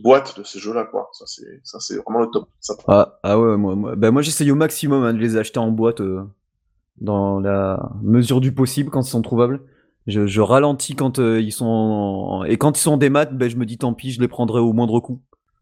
boîte 0.03 0.39
de 0.39 0.45
ces 0.45 0.59
jeux-là, 0.59 0.85
quoi. 0.85 1.09
Ça, 1.13 1.25
c'est, 1.27 1.61
ça, 1.65 1.81
c'est 1.81 1.97
vraiment 1.97 2.21
le 2.21 2.27
top. 2.27 2.49
Ah, 2.89 3.19
ah, 3.23 3.39
ouais, 3.39 3.57
moi, 3.57 3.75
moi, 3.75 3.95
bah, 3.97 4.11
moi 4.11 4.21
j'essaye 4.21 4.51
au 4.51 4.55
maximum 4.55 5.05
hein, 5.05 5.15
de 5.15 5.19
les 5.19 5.37
acheter 5.37 5.59
en 5.59 5.71
boîte 5.71 6.01
euh, 6.01 6.25
dans 7.01 7.41
la 7.41 7.91
mesure 8.03 8.41
du 8.41 8.53
possible 8.53 8.91
quand 8.91 9.03
ils 9.03 9.11
sont 9.11 9.23
trouvables. 9.23 9.61
Je, 10.07 10.27
je 10.27 10.41
ralentis 10.41 10.95
quand 10.95 11.19
euh, 11.19 11.41
ils 11.41 11.53
sont 11.53 11.67
en... 11.67 12.45
et 12.45 12.57
quand 12.57 12.79
ils 12.79 12.81
sont 12.81 12.93
en 12.93 12.97
démat, 12.97 13.27
ben 13.27 13.51
je 13.51 13.57
me 13.57 13.67
dis 13.67 13.77
tant 13.77 13.93
pis, 13.93 14.13
je 14.13 14.21
les 14.21 14.29
prendrai 14.29 14.61
au 14.61 14.73
moindre 14.73 15.01
coup. 15.01 15.21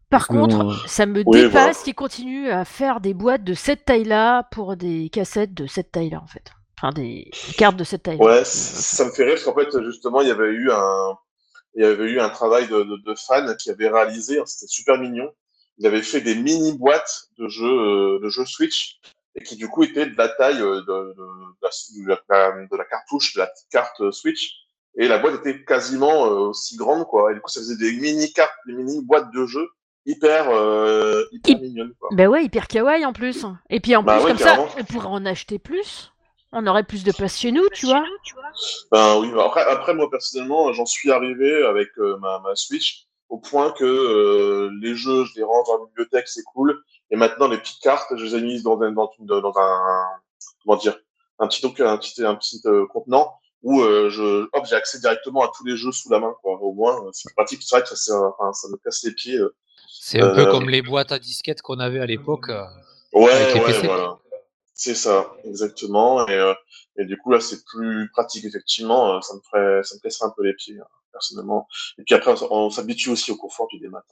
Par 0.09 0.27
contre, 0.27 0.87
ça 0.87 1.05
me 1.05 1.23
dépasse 1.23 1.83
qu'ils 1.83 1.93
continuent 1.93 2.49
à 2.49 2.63
faire 2.63 3.01
des 3.01 3.13
boîtes 3.13 3.43
de 3.43 3.53
cette 3.53 3.83
taille-là 3.83 4.43
pour 4.51 4.77
des 4.77 5.09
cassettes 5.09 5.53
de 5.53 5.67
cette 5.67 5.91
taille-là, 5.91 6.21
en 6.23 6.27
fait. 6.27 6.51
Enfin, 6.77 6.93
des 6.93 7.29
cartes 7.57 7.75
de 7.75 7.83
cette 7.83 8.03
taille. 8.03 8.17
-là. 8.17 8.25
Ouais, 8.25 8.41
ça 8.45 9.03
me 9.03 9.11
fait 9.11 9.25
rire 9.25 9.33
parce 9.33 9.43
qu'en 9.43 9.55
fait, 9.55 9.83
justement, 9.83 10.21
il 10.21 10.29
y 10.29 10.31
avait 10.31 10.47
eu 10.47 10.71
un, 10.71 11.17
il 11.75 11.83
y 11.83 11.85
avait 11.85 12.09
eu 12.09 12.21
un 12.21 12.29
travail 12.29 12.67
de, 12.67 12.83
de, 12.83 13.03
de 13.05 13.15
fans 13.15 13.53
qui 13.59 13.69
avait 13.69 13.89
réalisé, 13.89 14.39
hein, 14.39 14.43
c'était 14.45 14.67
super 14.69 14.97
mignon. 14.97 15.29
Il 15.79 15.85
avait 15.85 16.01
fait 16.01 16.21
des 16.21 16.35
mini 16.35 16.77
boîtes 16.77 17.27
de 17.37 17.49
jeux, 17.49 17.65
euh, 17.65 18.19
de 18.23 18.29
jeux 18.29 18.45
Switch 18.45 18.99
et 19.37 19.43
qui 19.43 19.55
du 19.55 19.67
coup 19.67 19.83
étaient 19.83 20.07
de 20.07 20.17
la 20.17 20.29
taille 20.29 20.61
euh, 20.61 20.81
de, 20.81 21.13
de, 21.13 22.07
la, 22.07 22.51
de, 22.51 22.77
la, 22.77 22.85
cartouche 22.85 23.35
de 23.35 23.39
la 23.39 23.49
carte 23.71 24.11
Switch. 24.11 24.53
Et 24.99 25.07
la 25.07 25.19
boîte 25.19 25.45
était 25.45 25.63
quasiment 25.63 26.25
euh, 26.25 26.49
aussi 26.49 26.75
grande, 26.75 27.05
quoi. 27.05 27.31
Et 27.31 27.35
du 27.35 27.41
coup, 27.41 27.49
ça 27.49 27.59
faisait 27.59 27.77
des 27.77 27.93
mini 27.99 28.33
cartes, 28.33 28.55
des 28.65 28.73
mini 28.73 29.03
boîtes 29.03 29.31
de 29.31 29.45
jeux 29.45 29.69
hyper, 30.07 30.49
euh, 30.49 31.23
hyper 31.31 31.59
mignonnes, 31.59 31.93
quoi. 31.99 32.09
Ben 32.13 32.27
ouais, 32.27 32.45
hyper 32.45 32.67
kawaii 32.67 33.05
en 33.05 33.13
plus. 33.13 33.45
Et 33.69 33.79
puis 33.79 33.95
en 33.95 34.01
bah 34.01 34.17
plus, 34.17 34.27
comme 34.27 34.37
ça, 34.37 34.57
on 34.77 34.83
pourrait 34.83 35.07
en 35.07 35.25
acheter 35.25 35.59
plus 35.59 36.11
on 36.51 36.65
aurait 36.67 36.83
plus 36.83 37.03
de 37.03 37.11
place 37.11 37.37
chez 37.37 37.51
nous, 37.51 37.67
tu 37.73 37.85
vois. 37.85 38.03
Ben 38.91 39.19
oui, 39.19 39.29
après, 39.39 39.61
après 39.61 39.93
moi 39.93 40.09
personnellement, 40.09 40.71
j'en 40.73 40.85
suis 40.85 41.11
arrivé 41.11 41.63
avec 41.65 41.89
euh, 41.97 42.17
ma, 42.17 42.39
ma, 42.39 42.55
Switch 42.55 43.05
au 43.29 43.37
point 43.37 43.71
que 43.71 43.83
euh, 43.83 44.71
les 44.81 44.95
jeux, 44.95 45.25
je 45.25 45.33
les 45.35 45.43
range 45.43 45.67
dans 45.67 45.77
la 45.77 45.85
bibliothèque, 45.85 46.27
c'est 46.27 46.43
cool. 46.43 46.81
Et 47.11 47.15
maintenant, 47.15 47.47
les 47.47 47.57
petites 47.57 47.81
cartes, 47.81 48.15
je 48.15 48.23
les 48.23 48.35
ai 48.35 48.41
mises 48.41 48.63
dans 48.63 48.81
un, 48.81 48.91
dans, 48.91 49.11
dans 49.19 49.53
un 49.57 50.05
comment 50.63 50.77
dire, 50.77 50.97
un 51.39 51.47
petit, 51.47 51.61
donc, 51.61 51.79
un 51.79 51.97
petit, 51.97 52.23
un 52.23 52.35
petit 52.35 52.61
euh, 52.65 52.85
contenant 52.87 53.33
où 53.63 53.81
je, 53.81 54.47
hop, 54.53 54.65
j'ai 54.69 54.75
accès 54.75 54.99
directement 54.99 55.43
à 55.43 55.51
tous 55.55 55.65
les 55.65 55.75
jeux 55.75 55.91
sous 55.91 56.09
la 56.09 56.19
main, 56.19 56.33
quoi. 56.41 56.53
Au 56.61 56.73
moins, 56.73 57.09
c'est 57.11 57.33
pratique. 57.33 57.61
C'est 57.63 57.75
vrai 57.75 57.83
que 57.87 57.95
ça, 57.95 58.13
enfin, 58.37 58.53
ça 58.53 58.67
me 58.69 58.77
casse 58.77 59.03
les 59.03 59.11
pieds. 59.11 59.39
c'est 59.89 60.21
un 60.21 60.33
peu 60.33 60.45
comme 60.45 60.69
les 60.69 60.81
boîtes 60.81 61.11
à 61.11 61.19
disquettes 61.19 61.61
qu'on 61.61 61.79
avait 61.79 61.99
à 61.99 62.05
l'époque. 62.05 62.49
ouais, 62.49 63.23
ouais, 63.23 63.81
voilà. 63.83 64.19
C'est 64.77 64.93
ça, 64.93 65.33
exactement. 65.43 66.27
Et, 66.27 66.33
euh, 66.33 66.53
et, 66.99 67.05
du 67.05 67.17
coup, 67.17 67.31
là, 67.31 67.39
c'est 67.39 67.65
plus 67.65 68.11
pratique, 68.11 68.45
effectivement. 68.45 69.15
Euh, 69.15 69.21
ça 69.21 69.33
me 69.33 69.39
ferait, 69.41 69.83
ça 69.83 69.95
me 69.95 70.01
casserait 70.01 70.27
un 70.27 70.33
peu 70.37 70.43
les 70.43 70.53
pieds, 70.53 70.79
hein, 70.79 70.85
personnellement. 71.11 71.67
Et 71.97 72.03
puis 72.03 72.13
après, 72.13 72.35
on, 72.51 72.69
s'habitue 72.69 73.09
aussi 73.09 73.31
au 73.31 73.37
confort 73.37 73.67
du 73.69 73.79
démat. 73.79 74.05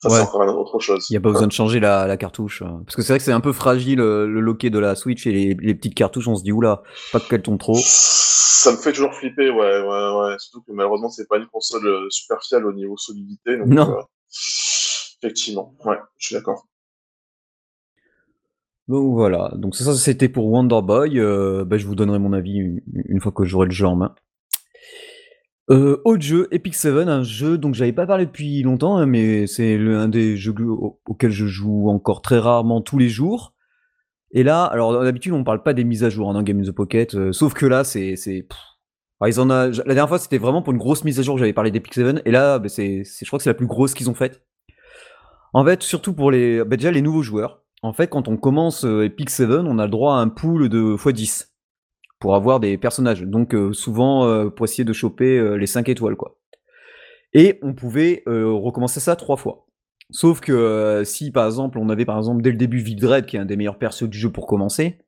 Ça, 0.00 0.08
c'est 0.08 0.20
encore 0.20 0.58
autre 0.58 0.78
chose. 0.78 1.06
Il 1.10 1.12
n'y 1.12 1.16
a 1.18 1.20
pas 1.20 1.30
besoin 1.30 1.46
de 1.46 1.52
changer 1.52 1.80
la, 1.80 2.06
la 2.06 2.16
cartouche. 2.16 2.62
Hein. 2.62 2.82
Parce 2.86 2.96
que 2.96 3.02
c'est 3.02 3.12
vrai 3.12 3.18
que 3.18 3.24
c'est 3.24 3.32
un 3.32 3.40
peu 3.40 3.52
fragile, 3.52 4.00
euh, 4.00 4.26
le 4.26 4.40
loquet 4.40 4.70
de 4.70 4.78
la 4.78 4.94
Switch 4.94 5.26
et 5.26 5.32
les, 5.32 5.54
les 5.60 5.74
petites 5.74 5.94
cartouches, 5.94 6.28
on 6.28 6.36
se 6.36 6.42
dit, 6.42 6.52
oula, 6.52 6.82
pas 7.12 7.20
qu'elles 7.20 7.42
tombent 7.42 7.58
trop. 7.58 7.78
Ça 7.82 8.72
me 8.72 8.76
fait 8.76 8.92
toujours 8.92 9.14
flipper, 9.14 9.50
ouais, 9.50 9.82
ouais, 9.82 10.20
ouais. 10.20 10.36
Surtout 10.38 10.62
que 10.62 10.72
malheureusement, 10.72 11.10
c'est 11.10 11.28
pas 11.28 11.36
une 11.36 11.46
console 11.46 12.06
super 12.10 12.42
fiable 12.42 12.66
au 12.66 12.72
niveau 12.72 12.96
solidité. 12.96 13.56
Donc, 13.58 13.66
non. 13.66 13.96
effectivement, 15.22 15.74
ouais, 15.84 15.98
je 16.18 16.26
suis 16.28 16.34
d'accord. 16.34 16.66
Donc 18.90 19.14
voilà, 19.14 19.52
donc 19.54 19.76
ça, 19.76 19.94
c'était 19.94 20.28
pour 20.28 20.46
Wonder 20.46 20.80
Boy. 20.82 21.20
Euh, 21.20 21.64
bah, 21.64 21.78
je 21.78 21.86
vous 21.86 21.94
donnerai 21.94 22.18
mon 22.18 22.32
avis 22.32 22.56
une, 22.56 23.20
fois 23.20 23.30
que 23.30 23.44
j'aurai 23.44 23.66
le 23.66 23.72
jeu 23.72 23.86
en 23.86 23.94
main. 23.94 24.16
Euh, 25.68 26.00
autre 26.04 26.22
jeu, 26.22 26.48
Epic 26.50 26.74
Seven, 26.74 27.08
un 27.08 27.22
jeu 27.22 27.58
dont 27.58 27.72
j'avais 27.72 27.92
pas 27.92 28.06
parlé 28.06 28.26
depuis 28.26 28.62
longtemps, 28.62 28.96
hein, 28.96 29.06
mais 29.06 29.46
c'est 29.46 29.76
un 29.76 30.08
des 30.08 30.36
jeux 30.36 30.54
auxquels 31.06 31.30
je 31.30 31.46
joue 31.46 31.88
encore 31.88 32.22
très 32.22 32.38
rarement 32.38 32.80
tous 32.80 32.98
les 32.98 33.08
jours. 33.08 33.54
Et 34.32 34.42
là, 34.42 34.64
alors 34.64 35.02
d'habitude 35.02 35.32
on 35.32 35.44
parle 35.44 35.62
pas 35.62 35.74
des 35.74 35.84
mises 35.84 36.04
à 36.04 36.08
jour 36.08 36.30
hein, 36.30 36.42
Game 36.42 36.60
in 36.60 36.64
the 36.64 36.72
Pocket, 36.72 37.14
euh, 37.14 37.32
sauf 37.32 37.52
que 37.52 37.66
là 37.66 37.84
c'est 37.84 38.14
ils 39.26 39.40
en 39.40 39.46
la 39.46 39.70
dernière 39.70 40.08
fois 40.08 40.18
c'était 40.18 40.38
vraiment 40.38 40.62
pour 40.62 40.72
une 40.72 40.78
grosse 40.78 41.04
mise 41.04 41.18
à 41.20 41.22
jour 41.22 41.34
que 41.34 41.40
j'avais 41.40 41.52
parlé 41.52 41.70
d'Epic 41.70 41.92
Seven 41.94 42.22
et 42.24 42.30
là 42.30 42.58
bah, 42.58 42.68
c'est 42.68 43.02
je 43.04 43.26
crois 43.26 43.38
que 43.38 43.42
c'est 43.42 43.50
la 43.50 43.54
plus 43.54 43.66
grosse 43.66 43.92
qu'ils 43.94 44.08
ont 44.08 44.14
faite. 44.14 44.42
En 45.52 45.64
fait, 45.64 45.82
surtout 45.82 46.14
pour 46.14 46.30
les 46.30 46.64
bah, 46.64 46.76
déjà 46.76 46.90
les 46.90 47.02
nouveaux 47.02 47.22
joueurs 47.22 47.60
en 47.82 47.92
fait, 47.92 48.08
quand 48.08 48.28
on 48.28 48.36
commence 48.36 48.84
euh, 48.84 49.04
Epic 49.04 49.30
7, 49.30 49.50
on 49.50 49.78
a 49.78 49.84
le 49.84 49.90
droit 49.90 50.16
à 50.16 50.18
un 50.18 50.28
pool 50.28 50.68
de 50.68 50.96
x10 50.96 51.49
pour 52.20 52.36
avoir 52.36 52.60
des 52.60 52.78
personnages. 52.78 53.22
Donc 53.22 53.54
euh, 53.54 53.72
souvent 53.72 54.26
euh, 54.26 54.48
pour 54.48 54.64
essayer 54.64 54.84
de 54.84 54.92
choper 54.92 55.58
les 55.58 55.66
5 55.66 55.88
étoiles 55.88 56.16
quoi. 56.16 56.38
Et 57.32 57.58
on 57.62 57.74
pouvait 57.74 58.22
recommencer 58.26 59.00
ça 59.00 59.16
trois 59.16 59.36
fois. 59.36 59.66
Sauf 60.10 60.40
que 60.40 61.02
si 61.04 61.30
par 61.30 61.46
exemple 61.46 61.78
on 61.78 61.88
avait 61.88 62.04
par 62.04 62.18
exemple 62.18 62.42
dès 62.42 62.50
le 62.50 62.56
début 62.56 62.78
Vildred 62.78 63.26
qui 63.26 63.36
est 63.36 63.40
un 63.40 63.44
des 63.44 63.56
meilleurs 63.56 63.78
persos 63.78 64.08
du 64.08 64.18
jeu 64.18 64.30
pour 64.30 64.46
commencer, 64.48 64.98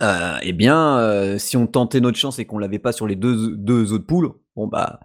eh 0.00 0.52
bien 0.52 1.38
si 1.38 1.56
on 1.56 1.68
tentait 1.68 2.00
notre 2.00 2.18
chance 2.18 2.40
et 2.40 2.44
qu'on 2.46 2.58
l'avait 2.58 2.80
pas 2.80 2.90
sur 2.90 3.06
les 3.06 3.14
deux, 3.14 3.56
deux 3.56 3.92
autres 3.92 4.06
poules, 4.06 4.32
bon 4.56 4.66
bah 4.66 5.00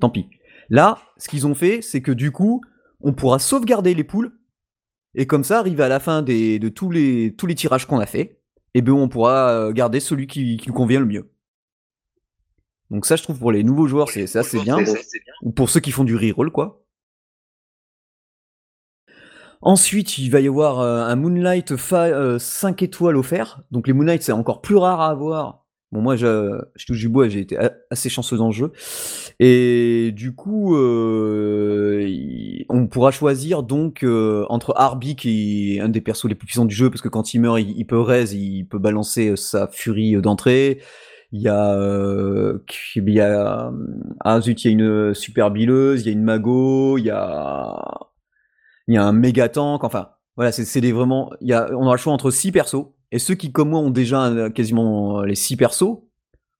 tant 0.00 0.10
pis. 0.10 0.26
Là, 0.68 0.98
ce 1.18 1.28
qu'ils 1.28 1.46
ont 1.46 1.54
fait, 1.54 1.80
c'est 1.80 2.00
que 2.00 2.10
du 2.10 2.32
coup, 2.32 2.60
on 3.00 3.12
pourra 3.12 3.38
sauvegarder 3.38 3.94
les 3.94 4.02
poules 4.02 4.32
et 5.14 5.26
comme 5.26 5.44
ça, 5.44 5.58
arrivé 5.58 5.82
à 5.82 5.88
la 5.88 6.00
fin 6.00 6.22
de 6.22 6.68
tous 6.68 6.90
les, 6.90 7.34
tous 7.36 7.46
les 7.46 7.54
tirages 7.54 7.86
qu'on 7.86 8.00
a 8.00 8.06
fait, 8.06 8.40
et 8.74 8.78
eh 8.78 8.82
ben 8.82 8.92
on 8.92 9.08
pourra 9.08 9.50
euh, 9.50 9.72
garder 9.72 10.00
celui 10.00 10.26
qui, 10.26 10.56
qui 10.56 10.68
nous 10.68 10.74
convient 10.74 10.98
le 11.00 11.06
mieux. 11.06 11.30
Donc 12.90 13.06
ça, 13.06 13.16
je 13.16 13.22
trouve 13.22 13.38
pour 13.38 13.52
les 13.52 13.62
nouveaux 13.64 13.86
joueurs, 13.86 14.08
c'est 14.26 14.38
assez 14.40 14.58
bien. 14.64 14.76
Ou 15.42 15.52
pour 15.52 15.70
ceux 15.70 15.80
qui 15.80 15.90
font 15.92 16.04
du 16.04 16.16
reroll, 16.16 16.50
quoi. 16.50 16.84
Ensuite, 19.62 20.18
il 20.18 20.30
va 20.30 20.40
y 20.40 20.48
avoir 20.48 20.80
euh, 20.80 21.02
un 21.04 21.16
Moonlight 21.16 21.76
fa- 21.76 22.38
5 22.38 22.82
étoiles 22.82 23.16
offert. 23.16 23.62
Donc 23.70 23.86
les 23.86 23.92
Moonlight, 23.94 24.22
c'est 24.22 24.32
encore 24.32 24.60
plus 24.60 24.76
rare 24.76 25.00
à 25.00 25.08
avoir. 25.10 25.63
Bon, 25.94 26.00
moi, 26.00 26.16
je, 26.16 26.60
je 26.74 26.86
touche 26.86 26.98
du 26.98 27.08
bois, 27.08 27.28
j'ai 27.28 27.38
été 27.38 27.56
assez 27.88 28.08
chanceux 28.08 28.36
dans 28.36 28.48
le 28.48 28.52
jeu. 28.52 28.72
Et 29.38 30.10
du 30.12 30.34
coup, 30.34 30.74
euh, 30.76 32.04
on 32.68 32.88
pourra 32.88 33.12
choisir 33.12 33.62
donc 33.62 34.02
euh, 34.02 34.44
entre 34.48 34.72
Arby, 34.76 35.14
qui 35.14 35.76
est 35.76 35.80
un 35.80 35.88
des 35.88 36.00
persos 36.00 36.28
les 36.28 36.34
plus 36.34 36.46
puissants 36.46 36.64
du 36.64 36.74
jeu, 36.74 36.90
parce 36.90 37.00
que 37.00 37.08
quand 37.08 37.32
il 37.32 37.42
meurt, 37.42 37.60
il, 37.60 37.84
peut 37.84 38.00
raise, 38.00 38.32
il 38.32 38.64
peut 38.64 38.80
balancer 38.80 39.30
euh, 39.30 39.36
sa 39.36 39.68
furie 39.68 40.20
d'entrée. 40.20 40.80
Il 41.30 41.40
y 41.40 41.48
a, 41.48 41.70
euh, 41.78 42.58
il 42.96 43.08
y 43.10 43.20
a, 43.20 43.72
ah 44.24 44.40
il 44.44 44.64
y 44.64 44.66
a 44.66 44.70
une 44.70 45.14
super 45.14 45.52
bileuse, 45.52 46.02
il 46.02 46.06
y 46.06 46.08
a 46.08 46.12
une 46.12 46.24
mago, 46.24 46.98
il 46.98 47.04
y 47.04 47.10
a, 47.10 47.76
il 48.88 48.94
y 48.94 48.96
a 48.96 49.04
un 49.04 49.12
méga 49.12 49.48
tank. 49.48 49.84
Enfin, 49.84 50.08
voilà, 50.34 50.50
c'est 50.50 50.80
des 50.80 50.90
vraiment, 50.90 51.30
il 51.40 51.48
y 51.48 51.52
a, 51.52 51.68
on 51.72 51.84
aura 51.86 51.94
le 51.94 51.98
choix 51.98 52.12
entre 52.12 52.32
six 52.32 52.50
persos. 52.50 52.86
Et 53.14 53.20
ceux 53.20 53.36
qui, 53.36 53.52
comme 53.52 53.70
moi, 53.70 53.78
ont 53.78 53.90
déjà 53.90 54.26
euh, 54.26 54.50
quasiment 54.50 55.20
euh, 55.20 55.24
les 55.24 55.36
six 55.36 55.56
persos, 55.56 56.00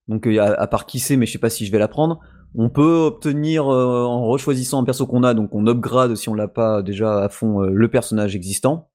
donc 0.07 0.29
euh, 0.29 0.55
à, 0.57 0.67
part 0.69 0.87
qui 0.87 1.01
sait, 1.01 1.17
mais 1.17 1.27
je 1.27 1.33
sais 1.33 1.39
pas 1.39 1.51
si 1.51 1.67
je 1.67 1.73
vais 1.73 1.81
la 1.81 1.89
prendre, 1.89 2.21
on 2.55 2.71
peut 2.71 3.07
obtenir 3.07 3.67
en 3.67 4.27
rechoisissant 4.27 4.81
un 4.81 4.85
perso 4.85 5.05
qu'on 5.09 5.25
a, 5.25 5.35
donc 5.35 5.53
on 5.53 5.67
upgrade 5.67 6.15
si 6.15 6.29
on 6.29 6.35
l'a 6.35 6.47
pas 6.47 6.83
déjà 6.83 7.25
à 7.25 7.29
fond 7.29 7.63
le 7.63 7.89
personnage 7.89 8.37
existant, 8.37 8.91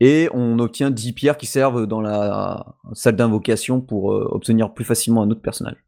et 0.00 0.28
on 0.34 0.58
obtient 0.58 0.90
10 0.90 1.14
pierres 1.14 1.38
qui 1.38 1.46
servent 1.46 1.86
dans 1.86 2.02
la 2.02 2.76
salle 2.92 3.16
d'invocation 3.16 3.80
pour 3.80 4.08
obtenir 4.08 4.74
plus 4.74 4.84
facilement 4.84 5.22
un 5.22 5.30
autre 5.30 5.40
personnage. 5.40 5.78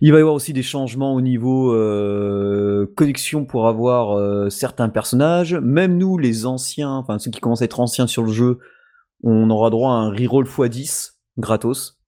Il 0.00 0.12
va 0.12 0.16
y 0.16 0.20
avoir 0.22 0.34
aussi 0.34 0.54
des 0.54 0.62
changements 0.62 1.14
au 1.14 1.20
niveau 1.20 1.76
connexion 2.96 3.44
pour 3.44 3.68
avoir 3.68 4.50
certains 4.50 4.88
personnages. 4.88 5.54
Même 5.56 5.98
nous, 5.98 6.16
les 6.16 6.46
anciens, 6.46 6.92
enfin 6.92 7.18
ceux 7.18 7.30
qui 7.30 7.40
commencent 7.40 7.60
à 7.60 7.66
être 7.66 7.80
anciens 7.80 8.06
sur 8.06 8.22
le 8.22 8.32
jeu, 8.32 8.60
on 9.22 9.50
aura 9.50 9.70
droit 9.70 9.92
à 9.92 9.96
un 9.96 10.10
reroll 10.10 10.44
x10 10.44 11.14
gratos. 11.38 12.00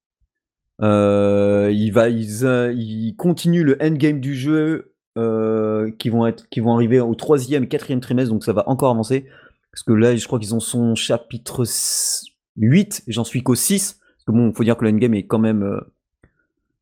Euh, 0.81 1.71
il 1.73 1.93
va, 1.93 2.09
ils, 2.09 2.45
euh, 2.45 2.73
ils 2.73 3.15
continuent 3.17 3.65
le 3.65 3.79
endgame 3.81 4.21
du 4.21 4.35
jeu 4.35 4.95
euh, 5.17 5.91
qui 5.99 6.09
vont 6.09 6.27
être, 6.27 6.49
qui 6.49 6.61
vont 6.61 6.75
arriver 6.75 7.01
au 7.01 7.15
troisième 7.15 7.65
et 7.65 7.69
quatrième 7.69 8.01
trimestre, 8.01 8.33
donc 8.33 8.45
ça 8.45 8.53
va 8.53 8.69
encore 8.69 8.91
avancer. 8.91 9.27
Parce 9.73 9.83
que 9.83 9.93
là, 9.93 10.17
je 10.17 10.27
crois 10.27 10.39
qu'ils 10.39 10.55
en 10.55 10.61
sont 10.61 10.95
chapitre 10.95 11.65
8 12.57 13.05
et 13.07 13.13
j'en 13.13 13.25
suis 13.25 13.43
qu'au 13.43 13.55
6. 13.55 13.95
Parce 13.95 14.25
que 14.27 14.33
bon, 14.33 14.53
faut 14.53 14.65
dire 14.65 14.77
que 14.77 14.85
le 14.85 14.91
endgame 14.91 15.15
est 15.15 15.27
quand 15.27 15.39
même 15.39 15.81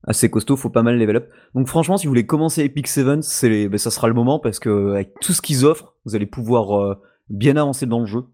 assez 0.05 0.31
costaud, 0.31 0.57
faut 0.57 0.71
pas 0.71 0.83
mal 0.83 0.99
level 0.99 1.17
up. 1.17 1.29
Donc 1.55 1.69
franchement, 1.69 1.97
si 1.99 2.07
vous 2.07 2.11
voulez 2.11 2.27
commencer 2.27 2.65
Epic 2.65 2.89
7, 2.89 3.23
c'est, 3.23 3.69
ben, 3.69 3.79
ça 3.79 3.91
sera 3.91 4.09
le 4.09 4.15
moment 4.15 4.39
parce 4.41 4.59
que 4.59 4.93
avec 4.93 5.15
tout 5.21 5.33
ce 5.33 5.41
qu'ils 5.41 5.65
offrent, 5.65 5.95
vous 6.05 6.17
allez 6.17 6.27
pouvoir 6.27 6.99
bien 7.29 7.57
avancer 7.57 7.87
dans 7.87 8.01
le 8.01 8.07
jeu. 8.07 8.25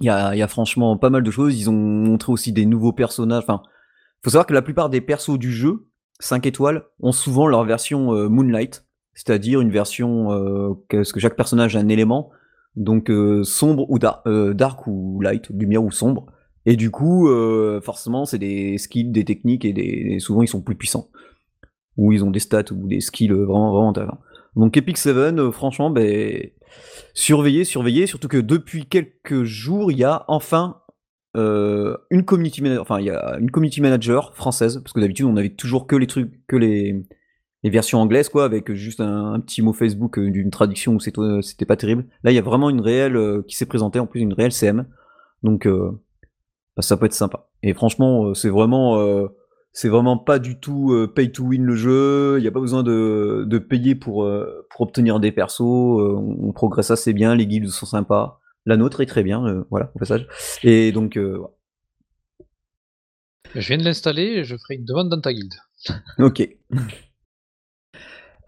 Il 0.00 0.06
y 0.06 0.10
a, 0.10 0.34
y 0.36 0.42
a 0.42 0.48
franchement 0.48 0.96
pas 0.96 1.10
mal 1.10 1.22
de 1.22 1.30
choses. 1.30 1.58
Ils 1.58 1.70
ont 1.70 1.72
montré 1.72 2.32
aussi 2.32 2.52
des 2.52 2.66
nouveaux 2.66 2.92
personnages. 2.92 3.42
Enfin, 3.42 3.62
faut 4.22 4.30
savoir 4.30 4.46
que 4.46 4.54
la 4.54 4.62
plupart 4.62 4.90
des 4.90 5.00
persos 5.00 5.38
du 5.38 5.52
jeu, 5.52 5.88
5 6.20 6.46
étoiles, 6.46 6.84
ont 7.00 7.12
souvent 7.12 7.46
leur 7.46 7.64
version 7.64 8.14
euh, 8.14 8.28
Moonlight, 8.28 8.84
c'est-à-dire 9.14 9.60
une 9.60 9.70
version 9.70 10.32
euh, 10.32 10.74
parce 10.90 11.12
que 11.12 11.20
chaque 11.20 11.36
personnage 11.36 11.76
a 11.76 11.80
un 11.80 11.88
élément, 11.88 12.30
donc 12.76 13.10
euh, 13.10 13.42
sombre 13.42 13.86
ou 13.90 13.98
euh, 14.26 14.54
dark 14.54 14.86
ou 14.86 15.20
light, 15.20 15.48
lumière 15.50 15.82
ou 15.82 15.90
sombre. 15.90 16.26
Et 16.66 16.76
du 16.76 16.90
coup, 16.90 17.28
euh, 17.28 17.80
forcément, 17.80 18.24
c'est 18.24 18.38
des 18.38 18.76
skills, 18.76 19.12
des 19.12 19.24
techniques 19.24 19.64
et, 19.64 19.72
des, 19.72 20.18
souvent 20.18 20.42
ils 20.42 20.48
sont 20.48 20.60
plus 20.60 20.74
puissants. 20.74 21.08
Ou 21.96 22.12
ils 22.12 22.24
ont 22.24 22.30
des 22.30 22.40
stats 22.40 22.72
ou 22.72 22.86
des 22.88 23.00
skills 23.00 23.32
vraiment, 23.32 23.92
vraiment. 23.92 24.18
Donc 24.56 24.76
Epic 24.76 24.98
7, 24.98 25.16
euh, 25.16 25.52
franchement, 25.52 25.90
ben, 25.90 26.50
surveillez, 27.14 27.64
surveillez, 27.64 28.06
surtout 28.06 28.28
que 28.28 28.36
depuis 28.36 28.86
quelques 28.86 29.44
jours, 29.44 29.90
il 29.90 29.98
y 29.98 30.04
a 30.04 30.24
enfin 30.28 30.82
euh, 31.36 31.96
une 32.10 32.24
community 32.24 32.62
manager, 32.62 32.82
enfin 32.82 33.00
il 33.00 33.06
y 33.06 33.10
a 33.10 33.36
une 33.38 33.50
community 33.50 33.80
manager 33.80 34.34
française, 34.34 34.80
parce 34.82 34.92
que 34.92 35.00
d'habitude 35.00 35.26
on 35.26 35.36
avait 35.36 35.50
toujours 35.50 35.86
que 35.86 35.96
les 35.96 36.06
trucs, 36.06 36.46
que 36.46 36.56
les, 36.56 37.04
versions 37.64 38.00
anglaises, 38.00 38.28
quoi, 38.28 38.44
avec 38.44 38.72
juste 38.74 39.00
un, 39.00 39.40
petit 39.40 39.60
mot 39.60 39.72
Facebook 39.72 40.18
euh, 40.18 40.30
d'une 40.30 40.50
traduction 40.50 40.94
où 40.94 41.20
euh, 41.20 41.42
c'était 41.42 41.64
pas 41.64 41.76
terrible. 41.76 42.06
Là, 42.22 42.30
il 42.30 42.34
y 42.34 42.38
a 42.38 42.42
vraiment 42.42 42.70
une 42.70 42.80
réelle 42.80 43.42
qui 43.48 43.56
s'est 43.56 43.66
présentée, 43.66 43.98
en 43.98 44.06
plus 44.06 44.20
une 44.20 44.32
réelle 44.34 44.52
CM. 44.52 44.86
Donc, 45.42 45.66
bah, 45.66 46.82
ça 46.82 46.96
peut 46.96 47.06
être 47.06 47.12
sympa. 47.12 47.48
Et 47.64 47.74
franchement, 47.74 48.34
c'est 48.34 48.50
vraiment, 48.50 49.28
c'est 49.76 49.90
vraiment 49.90 50.16
pas 50.16 50.38
du 50.38 50.58
tout 50.58 50.94
euh, 50.94 51.06
pay 51.06 51.30
to 51.30 51.44
win 51.44 51.62
le 51.62 51.76
jeu. 51.76 52.36
Il 52.38 52.40
n'y 52.40 52.48
a 52.48 52.50
pas 52.50 52.60
besoin 52.60 52.82
de, 52.82 53.44
de 53.46 53.58
payer 53.58 53.94
pour, 53.94 54.24
euh, 54.24 54.66
pour 54.70 54.80
obtenir 54.80 55.20
des 55.20 55.32
persos. 55.32 55.60
Euh, 55.60 56.14
on, 56.16 56.48
on 56.48 56.52
progresse 56.52 56.90
assez 56.90 57.12
bien. 57.12 57.34
Les 57.34 57.46
guildes 57.46 57.68
sont 57.68 57.84
sympas. 57.84 58.40
La 58.64 58.78
nôtre 58.78 59.02
est 59.02 59.06
très 59.06 59.22
bien, 59.22 59.66
voilà, 59.70 59.92
au 59.94 59.98
passage. 59.98 60.26
Et 60.62 60.92
donc, 60.92 61.18
voilà. 61.18 61.50
Je 63.54 63.68
viens 63.68 63.76
de 63.76 63.84
l'installer 63.84 64.22
et 64.22 64.44
je 64.44 64.56
ferai 64.56 64.76
une 64.76 64.86
demande 64.86 65.10
dans 65.10 65.20
ta 65.20 65.32
guilde. 65.32 65.54
Ok. 66.18 66.48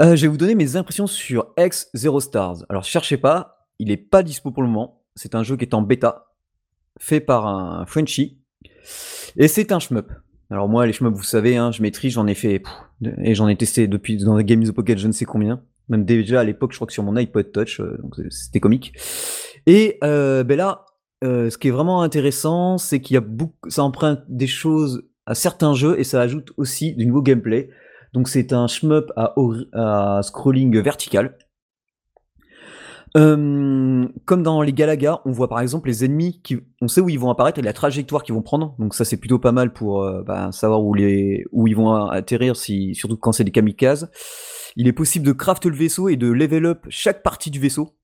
Je 0.00 0.23
vais 0.23 0.28
vous 0.28 0.38
donner 0.38 0.54
mes 0.54 0.76
impressions 0.76 1.06
sur 1.06 1.52
X 1.58 1.90
Zero 1.94 2.20
Stars. 2.20 2.64
Alors, 2.70 2.85
cherchez 2.85 3.18
pas, 3.18 3.68
il 3.78 3.90
est 3.90 3.97
pas 3.99 4.23
dispo 4.23 4.50
pour 4.50 4.62
le 4.62 4.68
moment. 4.68 5.04
C'est 5.14 5.35
un 5.35 5.42
jeu 5.42 5.56
qui 5.56 5.66
est 5.66 5.75
en 5.75 5.82
bêta, 5.82 6.32
fait 6.99 7.20
par 7.20 7.47
un 7.47 7.85
Frenchie. 7.85 8.40
Et 9.37 9.47
c'est 9.47 9.73
un 9.73 9.78
shmup. 9.78 10.11
Alors 10.50 10.69
moi, 10.69 10.87
les 10.87 10.93
shmups, 10.93 11.17
vous 11.17 11.23
savez, 11.23 11.57
hein, 11.57 11.73
je 11.73 11.83
maîtrise, 11.83 12.14
j'en 12.14 12.26
ai 12.26 12.35
fait... 12.35 12.62
et 13.23 13.35
j'en 13.35 13.49
ai 13.49 13.57
testé 13.57 13.87
depuis 13.87 14.17
dans 14.17 14.37
les 14.37 14.45
Game 14.45 14.62
in 14.62 14.64
the 14.64 14.73
Pocket, 14.73 14.99
je 14.99 15.07
ne 15.07 15.12
sais 15.12 15.26
combien. 15.26 15.62
Même 15.88 16.05
déjà 16.05 16.40
à 16.40 16.45
l'époque, 16.45 16.73
je 16.73 16.78
crois 16.78 16.87
que 16.87 16.93
sur 16.93 17.02
mon 17.02 17.17
iPod 17.17 17.50
Touch, 17.52 17.81
euh, 17.81 17.99
c'était 18.31 18.61
comique. 18.61 18.93
Et 19.67 19.99
euh, 20.05 20.45
ben 20.45 20.57
là, 20.57 20.85
euh, 21.25 21.50
ce 21.50 21.59
qui 21.59 21.69
est 21.69 21.71
vraiment 21.71 22.02
intéressant, 22.02 22.78
c'est 22.78 23.00
qu'il 23.00 23.14
y 23.14 23.17
a 23.17 23.23
beaucoup, 23.23 23.71
ça 23.71 23.83
emprunte 23.83 24.21
des 24.28 24.47
choses 24.47 25.02
à 25.26 25.35
certains 25.35 25.75
jeux 25.75 25.99
et 25.99 26.05
ça 26.05 26.21
ajoute 26.21 26.52
aussi 26.57 26.95
du 26.95 27.07
nouveau 27.07 27.23
gameplay. 27.23 27.71
Donc 28.12 28.28
c'est 28.28 28.52
un 28.52 28.67
shmup 28.67 29.12
à 29.17 30.21
scrolling 30.23 30.78
vertical. 30.81 31.37
Euh, 33.17 34.07
comme 34.25 34.43
dans 34.43 34.61
les 34.62 34.73
Galaga, 34.73 35.21
on 35.25 35.33
voit 35.33 35.49
par 35.49 35.61
exemple 35.61 35.88
les 35.88 36.05
ennemis 36.05 36.41
qui, 36.43 36.59
on 36.81 36.88
sait 36.88 37.00
où 37.00 37.09
ils 37.09 37.19
vont 37.19 37.31
apparaître 37.31 37.59
et 37.59 37.62
la 37.62 37.73
trajectoire 37.73 38.23
qu'ils 38.23 38.35
vont 38.35 38.43
prendre. 38.43 38.75
Donc 38.79 38.95
ça 38.95 39.05
c'est 39.05 39.17
plutôt 39.17 39.38
pas 39.38 39.53
mal 39.53 39.73
pour 39.73 40.03
euh, 40.03 40.23
bah, 40.23 40.50
savoir 40.53 40.83
où 40.83 40.95
les, 40.95 41.45
où 41.53 41.67
ils 41.67 41.77
vont 41.77 41.95
atterrir, 41.95 42.57
si, 42.57 42.95
surtout 42.95 43.17
quand 43.17 43.33
c'est 43.33 43.45
des 43.45 43.50
kamikazes. 43.50 44.11
Il 44.77 44.87
est 44.87 44.93
possible 44.93 45.27
de 45.27 45.33
craft 45.33 45.65
le 45.67 45.75
vaisseau 45.75 46.09
et 46.09 46.17
de 46.17 46.31
level 46.31 46.67
up 46.67 46.87
chaque 46.88 47.23
partie 47.23 47.50
du 47.50 47.59
vaisseau. 47.59 47.97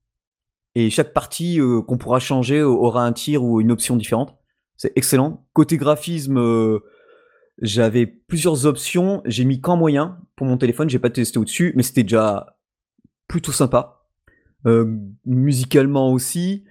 Et 0.75 0.91
chaque 0.91 1.13
partie 1.13 1.61
euh, 1.61 1.83
qu'on 1.83 1.99
pourra 1.99 2.19
changer 2.19 2.63
aura 2.63 3.05
un 3.05 3.13
tir 3.13 3.45
ou 3.45 3.61
une 3.61 3.71
option 3.71 3.97
différente. 3.97 4.35
C'est 4.77 4.93
excellent. 4.97 5.47
Côté 5.53 5.77
graphisme, 5.77 6.81
j'avais 7.63 8.07
plusieurs 8.07 8.67
options. 8.67 9.23
J'ai 9.25 9.45
mis 9.45 9.61
qu'en 9.61 9.77
moyen 9.77 10.19
pour 10.35 10.49
mon 10.49 10.57
téléphone. 10.57 10.91
J'ai 10.91 10.99
pas 10.99 11.11
testé 11.11 11.39
au-dessus, 11.39 11.73
mais 11.77 11.85
c'était 11.85 12.03
déjà 12.03 12.57
plutôt 13.29 13.53
sympa. 13.53 14.04
Euh, 14.67 14.97
musicalement 15.27 16.13
aussi. 16.13 16.65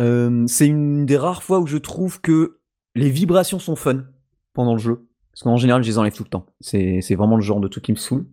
Euh, 0.00 0.44
c'est 0.46 0.66
une 0.66 1.06
des 1.06 1.16
rares 1.16 1.42
fois 1.42 1.60
où 1.60 1.66
je 1.66 1.76
trouve 1.76 2.20
que 2.20 2.58
les 2.94 3.10
vibrations 3.10 3.58
sont 3.58 3.76
fun 3.76 4.04
pendant 4.54 4.72
le 4.72 4.78
jeu. 4.78 5.06
Parce 5.32 5.42
qu'en 5.42 5.56
général, 5.56 5.82
je 5.82 5.88
les 5.88 5.98
enlève 5.98 6.12
tout 6.12 6.24
le 6.24 6.28
temps. 6.28 6.46
C'est 6.60 7.14
vraiment 7.14 7.36
le 7.36 7.42
genre 7.42 7.60
de 7.60 7.68
truc 7.68 7.84
qui 7.84 7.92
me 7.92 7.96
saoule. 7.96 8.26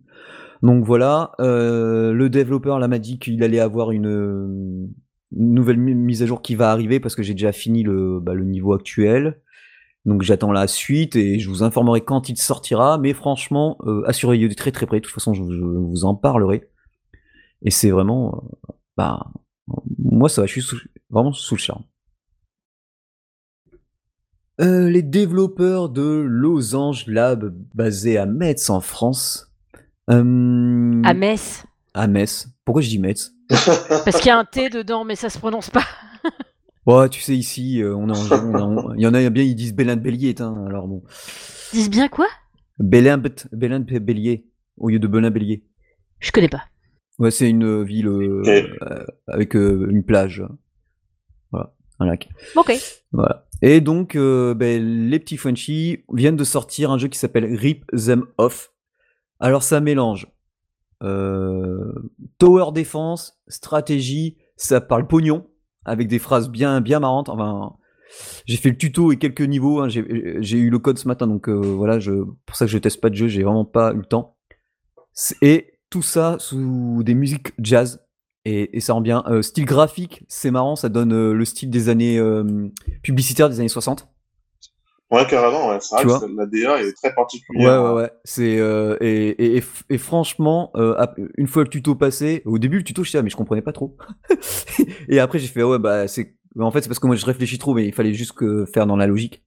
Donc 0.62 0.84
voilà, 0.84 1.32
euh, 1.38 2.12
le 2.12 2.30
développeur 2.30 2.78
là 2.78 2.88
m'a 2.88 2.98
dit 2.98 3.18
qu'il 3.18 3.42
allait 3.42 3.60
avoir 3.60 3.92
une, 3.92 4.88
nouvelle 5.32 5.76
mi- 5.76 5.94
mise 5.94 6.22
à 6.22 6.26
jour 6.26 6.42
qui 6.42 6.54
va 6.54 6.70
arriver 6.70 6.98
parce 6.98 7.14
que 7.14 7.22
j'ai 7.22 7.34
déjà 7.34 7.52
fini 7.52 7.82
le, 7.82 8.20
bah, 8.20 8.34
le 8.34 8.44
niveau 8.44 8.72
actuel. 8.72 9.40
Donc 10.04 10.22
j'attends 10.22 10.52
la 10.52 10.66
suite 10.66 11.16
et 11.16 11.38
je 11.38 11.48
vous 11.48 11.62
informerai 11.62 12.00
quand 12.00 12.28
il 12.28 12.36
sortira. 12.38 12.98
Mais 12.98 13.12
franchement, 13.12 13.76
euh, 13.86 14.02
assurez-vous 14.06 14.48
de 14.48 14.54
très 14.54 14.72
très 14.72 14.86
près. 14.86 15.00
De 15.00 15.04
toute 15.04 15.14
façon, 15.14 15.34
je, 15.34 15.42
vous 15.42 16.04
en 16.04 16.14
parlerai. 16.14 16.68
Et 17.62 17.70
c'est 17.70 17.90
vraiment, 17.90 18.44
bah, 18.96 19.30
moi 19.98 20.28
ça 20.28 20.40
va, 20.42 20.46
je 20.46 20.52
suis 20.52 20.62
sous- 20.62 20.80
vraiment 21.10 21.32
sous 21.32 21.54
le 21.54 21.60
charme. 21.60 21.84
Euh, 24.60 24.88
les 24.88 25.02
développeurs 25.02 25.90
de 25.90 26.02
Losange 26.26 27.06
Lab, 27.08 27.54
basé 27.74 28.16
à 28.16 28.24
Metz 28.24 28.70
en 28.70 28.80
France. 28.80 29.52
Euh, 30.10 31.02
À 31.04 31.12
Metz. 31.12 31.64
à 31.92 32.06
Metz. 32.06 32.48
Pourquoi 32.64 32.80
je 32.80 32.88
dis 32.88 32.98
Metz? 32.98 33.32
Parce 33.48 34.16
qu'il 34.18 34.28
y 34.28 34.30
a 34.30 34.38
un 34.38 34.44
T 34.46 34.70
dedans, 34.70 35.04
mais 35.04 35.14
ça 35.16 35.28
se 35.28 35.38
prononce 35.38 35.70
pas. 35.70 35.84
Ouais, 36.86 37.08
tu 37.08 37.20
sais, 37.20 37.36
ici, 37.36 37.82
euh, 37.82 37.96
on 37.96 38.08
est 38.08 38.16
en 38.16 38.94
Il 38.94 39.00
y 39.00 39.08
en 39.08 39.12
a 39.14 39.28
bien, 39.28 39.42
ils 39.42 39.56
disent 39.56 39.74
Bélin 39.74 39.96
de 39.96 40.00
Bélier, 40.02 40.36
hein, 40.40 40.66
alors 40.68 40.86
bon. 40.86 41.02
Ils 41.72 41.78
disent 41.78 41.90
bien 41.90 42.06
quoi? 42.06 42.28
Bélin 42.78 43.18
de 43.18 43.98
Bélier, 43.98 44.46
au 44.76 44.88
lieu 44.88 45.00
de 45.00 45.08
Belin 45.08 45.32
Bélier. 45.32 45.64
Je 46.20 46.30
connais 46.30 46.48
pas. 46.48 46.62
Ouais, 47.18 47.30
c'est 47.30 47.48
une 47.48 47.82
ville 47.82 48.08
euh, 48.08 48.42
euh, 48.82 49.04
avec 49.26 49.56
euh, 49.56 49.88
une 49.90 50.04
plage. 50.04 50.44
Voilà, 51.50 51.72
un 51.98 52.06
lac. 52.06 52.28
Ok. 52.56 52.72
Voilà. 53.12 53.46
Et 53.62 53.80
donc, 53.80 54.16
euh, 54.16 54.52
ben, 54.54 55.08
les 55.08 55.18
petits 55.18 55.38
Frenchies 55.38 56.04
viennent 56.12 56.36
de 56.36 56.44
sortir 56.44 56.90
un 56.90 56.98
jeu 56.98 57.08
qui 57.08 57.18
s'appelle 57.18 57.46
Rip 57.56 57.84
Them 57.92 58.26
Off. 58.36 58.72
Alors, 59.40 59.62
ça 59.62 59.80
mélange 59.80 60.26
euh, 61.02 61.92
Tower 62.38 62.72
Defense, 62.74 63.38
stratégie, 63.48 64.36
ça 64.56 64.80
parle 64.80 65.06
pognon 65.06 65.46
avec 65.84 66.08
des 66.08 66.18
phrases 66.18 66.50
bien, 66.50 66.80
bien 66.80 67.00
marrantes. 67.00 67.28
Enfin, 67.30 67.76
j'ai 68.44 68.56
fait 68.56 68.70
le 68.70 68.76
tuto 68.76 69.12
et 69.12 69.16
quelques 69.16 69.40
niveaux. 69.42 69.80
hein. 69.80 69.88
J'ai 69.88 70.58
eu 70.58 70.68
le 70.70 70.78
code 70.78 70.98
ce 70.98 71.08
matin, 71.08 71.26
donc 71.26 71.48
euh, 71.48 71.54
voilà, 71.54 71.98
je, 71.98 72.12
pour 72.44 72.56
ça 72.56 72.66
que 72.66 72.70
je 72.72 72.78
teste 72.78 73.00
pas 73.00 73.08
de 73.10 73.14
jeu, 73.14 73.28
j'ai 73.28 73.42
vraiment 73.42 73.64
pas 73.64 73.92
eu 73.92 73.98
le 73.98 74.04
temps. 74.04 74.36
C'est- 75.12 75.36
Et 75.42 75.75
tout 75.90 76.02
ça 76.02 76.36
sous 76.38 77.02
des 77.04 77.14
musiques 77.14 77.52
jazz. 77.58 78.02
Et, 78.44 78.76
et 78.76 78.80
ça 78.80 78.92
rend 78.92 79.00
bien. 79.00 79.24
Euh, 79.26 79.42
style 79.42 79.64
graphique, 79.64 80.22
c'est 80.28 80.52
marrant, 80.52 80.76
ça 80.76 80.88
donne 80.88 81.12
euh, 81.12 81.32
le 81.32 81.44
style 81.44 81.68
des 81.68 81.88
années 81.88 82.18
euh, 82.18 82.68
publicitaires 83.02 83.48
des 83.48 83.58
années 83.58 83.68
60. 83.68 84.08
Ouais, 85.10 85.26
carrément, 85.26 85.68
ouais. 85.68 85.78
C'est 85.80 85.94
vrai 85.94 86.04
que 86.04 86.10
c'est- 86.18 86.34
la 86.36 86.46
DA 86.46 86.80
est 86.82 86.92
très 86.92 87.08
Ouais, 87.08 87.14
particulière. 87.14 87.82
ouais, 87.82 88.02
ouais. 88.02 88.10
C'est 88.24 88.58
euh, 88.58 88.96
et, 89.00 89.28
et, 89.30 89.56
et 89.56 89.60
f- 89.60 89.82
et 89.88 89.98
franchement, 89.98 90.70
euh, 90.76 90.94
une 91.38 91.46
fois 91.46 91.62
le 91.62 91.68
tuto 91.68 91.94
passé, 91.94 92.42
au 92.44 92.58
début 92.58 92.78
le 92.78 92.84
tuto, 92.84 93.04
je 93.04 93.10
sais, 93.10 93.22
mais 93.22 93.30
je 93.30 93.36
comprenais 93.36 93.62
pas 93.62 93.72
trop. 93.72 93.96
et 95.08 95.18
après 95.20 95.38
j'ai 95.38 95.46
fait 95.48 95.62
ouais 95.62 95.78
bah 95.78 96.08
c'est, 96.08 96.34
en 96.58 96.70
fait 96.72 96.82
c'est 96.82 96.88
parce 96.88 96.98
que 96.98 97.06
moi 97.06 97.16
je 97.16 97.24
réfléchis 97.24 97.58
trop, 97.58 97.74
mais 97.74 97.86
il 97.86 97.92
fallait 97.94 98.14
juste 98.14 98.32
que 98.32 98.64
faire 98.66 98.86
dans 98.86 98.96
la 98.96 99.06
logique. 99.06 99.44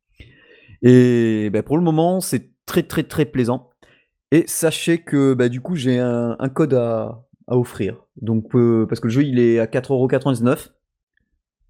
Et 0.81 1.49
bah, 1.51 1.63
pour 1.63 1.77
le 1.77 1.83
moment 1.83 2.21
c'est 2.21 2.51
très 2.65 2.83
très 2.83 3.03
très 3.03 3.25
plaisant. 3.25 3.68
Et 4.31 4.43
sachez 4.47 5.01
que 5.01 5.33
bah 5.33 5.49
du 5.49 5.61
coup 5.61 5.75
j'ai 5.75 5.99
un, 5.99 6.35
un 6.39 6.49
code 6.49 6.73
à, 6.73 7.25
à 7.47 7.57
offrir. 7.57 8.05
Donc 8.21 8.55
euh, 8.55 8.85
parce 8.87 8.99
que 8.99 9.07
le 9.07 9.13
jeu 9.13 9.23
il 9.23 9.39
est 9.39 9.59
à 9.59 9.65
4,99€ 9.65 10.69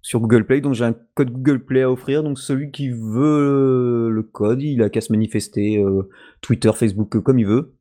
sur 0.02 0.20
Google 0.20 0.46
Play, 0.46 0.60
donc 0.60 0.74
j'ai 0.74 0.84
un 0.84 0.94
code 1.14 1.30
Google 1.30 1.64
Play 1.64 1.82
à 1.82 1.90
offrir. 1.90 2.22
Donc 2.22 2.38
celui 2.38 2.70
qui 2.70 2.90
veut 2.90 4.08
le 4.10 4.22
code, 4.22 4.62
il 4.62 4.82
a 4.82 4.90
qu'à 4.90 5.00
se 5.00 5.12
manifester 5.12 5.78
euh, 5.78 6.08
Twitter, 6.40 6.70
Facebook, 6.74 7.16
euh, 7.16 7.20
comme 7.20 7.38
il 7.38 7.46
veut. 7.46 7.74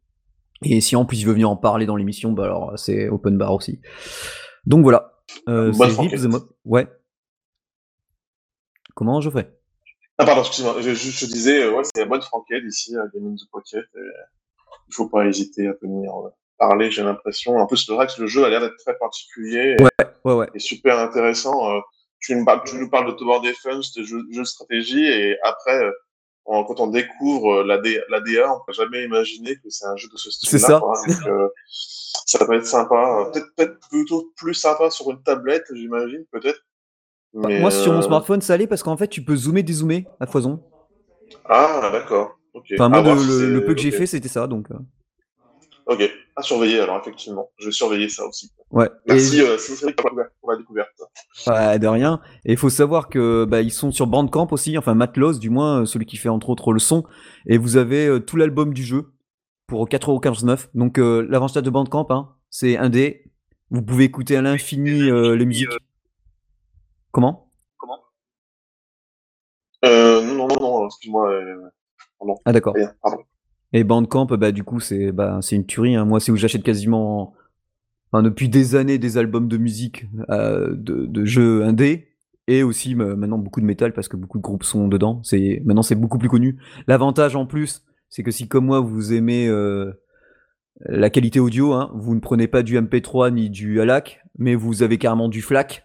Et 0.64 0.82
si 0.82 0.96
en 0.96 1.06
plus 1.06 1.22
il 1.22 1.26
veut 1.26 1.34
venir 1.34 1.50
en 1.50 1.56
parler 1.56 1.86
dans 1.86 1.96
l'émission, 1.96 2.32
bah 2.34 2.46
alors 2.46 2.78
c'est 2.78 3.08
open 3.10 3.38
bar 3.38 3.54
aussi. 3.54 3.80
Donc 4.66 4.84
voilà. 4.84 5.20
Euh, 5.48 5.72
c'est 5.72 6.18
the 6.18 6.26
Mob. 6.26 6.50
Ouais. 6.66 6.88
Comment 8.96 9.22
je 9.22 9.30
fais 9.30 9.58
Ah, 10.18 10.26
pardon, 10.26 10.42
excuse-moi. 10.42 10.76
Je, 10.82 10.90
je, 10.94 11.12
je 11.12 11.26
disais, 11.28 11.70
ouais, 11.70 11.84
c'est 11.84 12.02
la 12.02 12.06
bonne 12.06 12.22
franquette 12.22 12.64
ici 12.68 12.94
à 12.98 13.08
Gaming 13.14 13.38
the 13.38 13.50
Pocket. 13.50 13.86
Et 13.96 14.00
il 14.90 14.94
faut 14.96 15.08
pas 15.08 15.26
hésiter 15.26 15.68
à 15.68 15.74
venir 15.82 16.12
euh, 16.26 16.30
parler, 16.58 16.92
j'ai 16.92 17.04
l'impression. 17.04 17.56
En 17.58 17.66
plus, 17.68 17.90
vrai 17.90 18.08
que 18.08 18.20
le 18.22 18.28
jeu 18.28 18.44
a 18.44 18.50
l'air 18.50 18.60
d'être 18.62 18.78
très 18.78 18.98
particulier 18.98 19.76
et, 19.80 19.84
Ouais, 19.84 19.90
ouais, 20.26 20.34
ouais. 20.34 20.50
et 20.54 20.60
super 20.60 21.00
intéressant. 21.00 21.72
Euh, 21.76 21.80
tu, 22.20 22.36
nous 22.36 22.44
parles, 22.46 22.62
tu 22.66 22.76
nous 22.76 22.90
parles 22.90 23.08
de 23.08 23.12
Tower 23.18 23.40
Defense, 23.48 23.94
de 23.94 24.04
jeux 24.04 24.24
jeu 24.32 24.42
de 24.42 24.46
stratégie, 24.46 25.06
et 25.06 25.38
après, 25.44 25.82
euh, 25.84 25.92
on- 26.46 26.64
quand 26.66 26.80
on 26.82 26.88
découvre 26.88 27.64
la, 27.64 27.78
D, 27.78 28.02
la 28.10 28.20
DA, 28.20 28.52
on 28.54 28.60
peut 28.66 28.74
jamais 28.74 29.04
imaginer 29.06 29.56
que 29.56 29.70
c'est 29.70 29.86
un 29.86 29.96
jeu 29.96 30.10
de 30.12 30.18
ce 30.18 30.32
style-là. 30.32 30.58
C'est 30.60 30.66
ça. 30.66 30.80
quoi. 30.80 30.94
Donc, 31.08 31.28
euh, 31.28 31.48
ça 31.72 32.46
peut 32.46 32.56
être 32.56 32.66
sympa. 32.66 33.30
Peut-être 33.34 33.80
plutôt 33.90 34.34
plus 34.36 34.54
sympa 34.56 34.90
sur 34.90 35.10
une 35.12 35.22
tablette, 35.24 35.66
j'imagine, 35.74 36.26
peut-être. 36.32 36.60
Mais, 37.34 37.60
Moi 37.60 37.70
sur 37.70 37.94
mon 37.94 38.02
smartphone 38.02 38.42
ça 38.42 38.54
allait 38.54 38.66
parce 38.66 38.82
qu'en 38.82 38.98
fait 38.98 39.08
tu 39.08 39.24
peux 39.24 39.36
zoomer 39.36 39.62
dézoomer 39.62 40.08
à 40.20 40.26
foison. 40.26 40.64
Ah, 41.46 41.90
d'accord. 41.92 42.39
Ok. 42.54 42.66
Enfin 42.74 42.90
moi 42.90 43.02
le, 43.16 43.20
si 43.60 43.66
peu 43.66 43.74
que 43.76 43.82
j'ai 43.82 43.92
fait 43.92 44.06
c'était 44.06 44.28
ça 44.30 44.48
donc. 44.48 44.70
euh, 44.72 44.76
Ok, 45.86 46.04
à 46.36 46.44
surveiller 46.44 46.80
alors, 46.82 47.00
effectivement. 47.00 47.50
Je 47.58 47.66
vais 47.66 47.72
surveiller 47.72 48.10
ça 48.10 48.24
aussi. 48.28 48.52
Ouais. 48.70 48.88
Merci, 49.08 49.40
Et- 49.40 49.42
euh, 49.42 49.58
Cédric, 49.58 49.96
pour 49.96 50.12
la- 50.52 50.58
découverte. 50.58 50.92
Ouais, 51.48 51.80
de 51.80 51.88
rien. 51.88 52.22
Et 52.46 52.52
il 52.52 52.58
faut 52.60 52.70
savoir 52.70 53.10
que 53.10 53.46
bah, 53.46 53.62
ils 53.62 53.72
sont 53.72 53.92
sur 53.92 54.06
Bandcamp 54.06 54.48
aussi, 54.52 54.78
enfin 54.78 54.94
Matlos 54.94 55.40
du 55.40 55.50
moins, 55.50 55.82
euh, 55.82 55.86
celui 55.86 56.06
qui 56.06 56.18
fait 56.18 56.30
entre 56.30 56.50
autres 56.52 56.74
le 56.74 56.80
son. 56.80 57.06
Et 57.48 57.58
vous 57.58 57.76
avez 57.78 58.06
euh, 58.06 58.20
tout 58.20 58.36
l'album 58.38 58.72
du 58.72 58.84
jeu 58.84 59.12
pour 59.66 59.88
4,49€. 59.90 60.68
Donc 60.76 61.00
euh, 61.00 61.26
l'avantage 61.28 61.64
de 61.64 61.70
Bandcamp, 61.72 62.06
hein, 62.12 62.36
c'est 62.52 62.78
un 62.78 62.90
dé. 62.90 63.24
Vous 63.72 63.82
pouvez 63.82 64.04
écouter 64.04 64.36
à 64.38 64.44
l'infini 64.44 64.92
les 64.92 65.46
musiques. 65.46 65.70
Comment? 67.12 67.52
Euh, 69.86 70.22
non, 70.22 70.48
non, 70.48 70.56
non, 70.60 70.86
excuse-moi. 70.88 71.32
Ah 72.46 72.54
d'accord. 72.54 72.76
Et 73.72 73.84
Bandcamp, 73.84 74.26
bah 74.26 74.52
du 74.52 74.64
coup 74.64 74.80
c'est 74.80 75.12
bah 75.12 75.40
c'est 75.42 75.56
une 75.56 75.66
tuerie. 75.66 75.96
Hein. 75.96 76.06
Moi 76.06 76.20
c'est 76.20 76.32
où 76.32 76.36
j'achète 76.36 76.64
quasiment, 76.64 77.34
enfin 78.12 78.24
depuis 78.24 78.50
des 78.50 78.76
années 78.76 78.98
des 78.98 79.18
albums 79.18 79.48
de 79.48 79.58
musique, 79.58 80.06
euh, 80.30 80.70
de, 80.76 81.06
de 81.06 81.26
jeux 81.26 81.64
indés 81.64 82.08
et 82.48 82.64
aussi 82.64 82.96
euh, 82.96 83.16
maintenant 83.16 83.38
beaucoup 83.38 83.62
de 83.62 83.66
métal 83.66 83.94
parce 83.94 84.08
que 84.08 84.18
beaucoup 84.18 84.40
de 84.40 84.44
groupes 84.44 84.64
sont 84.64 84.88
dedans. 84.88 85.22
C'est 85.24 85.62
maintenant 85.66 85.84
c'est 85.84 85.96
beaucoup 85.96 86.18
plus 86.18 86.30
connu. 86.30 86.58
L'avantage 86.88 87.36
en 87.36 87.46
plus, 87.46 87.86
c'est 88.10 88.24
que 88.24 88.32
si 88.32 88.48
comme 88.48 88.66
moi 88.66 88.80
vous 88.80 89.14
aimez 89.14 89.48
euh, 89.48 89.94
la 90.86 91.12
qualité 91.12 91.40
audio, 91.40 91.74
hein, 91.74 91.92
vous 91.94 92.16
ne 92.16 92.20
prenez 92.20 92.48
pas 92.48 92.64
du 92.64 92.80
MP3 92.80 93.32
ni 93.34 93.52
du 93.52 93.80
ALAC, 93.82 94.24
mais 94.38 94.56
vous 94.56 94.82
avez 94.82 94.98
carrément 94.98 95.30
du 95.30 95.44
FLAC, 95.44 95.84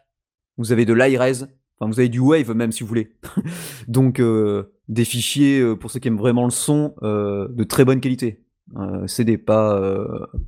vous 0.56 0.72
avez 0.72 0.86
de 0.86 0.94
l'iRes, 0.94 1.48
enfin 1.84 1.92
vous 1.92 2.00
avez 2.00 2.08
du 2.08 2.20
Wave 2.20 2.52
même 2.54 2.72
si 2.72 2.82
vous 2.82 2.88
voulez. 2.88 3.12
Donc 3.88 4.20
euh, 4.20 4.74
des 4.88 5.04
fichiers 5.04 5.60
euh, 5.60 5.76
pour 5.76 5.90
ceux 5.90 6.00
qui 6.00 6.08
aiment 6.08 6.18
vraiment 6.18 6.44
le 6.44 6.50
son 6.50 6.94
euh, 7.02 7.48
de 7.48 7.64
très 7.64 7.84
bonne 7.84 8.00
qualité. 8.00 8.40
Euh, 8.76 9.06
CD, 9.06 9.38
pas 9.38 9.80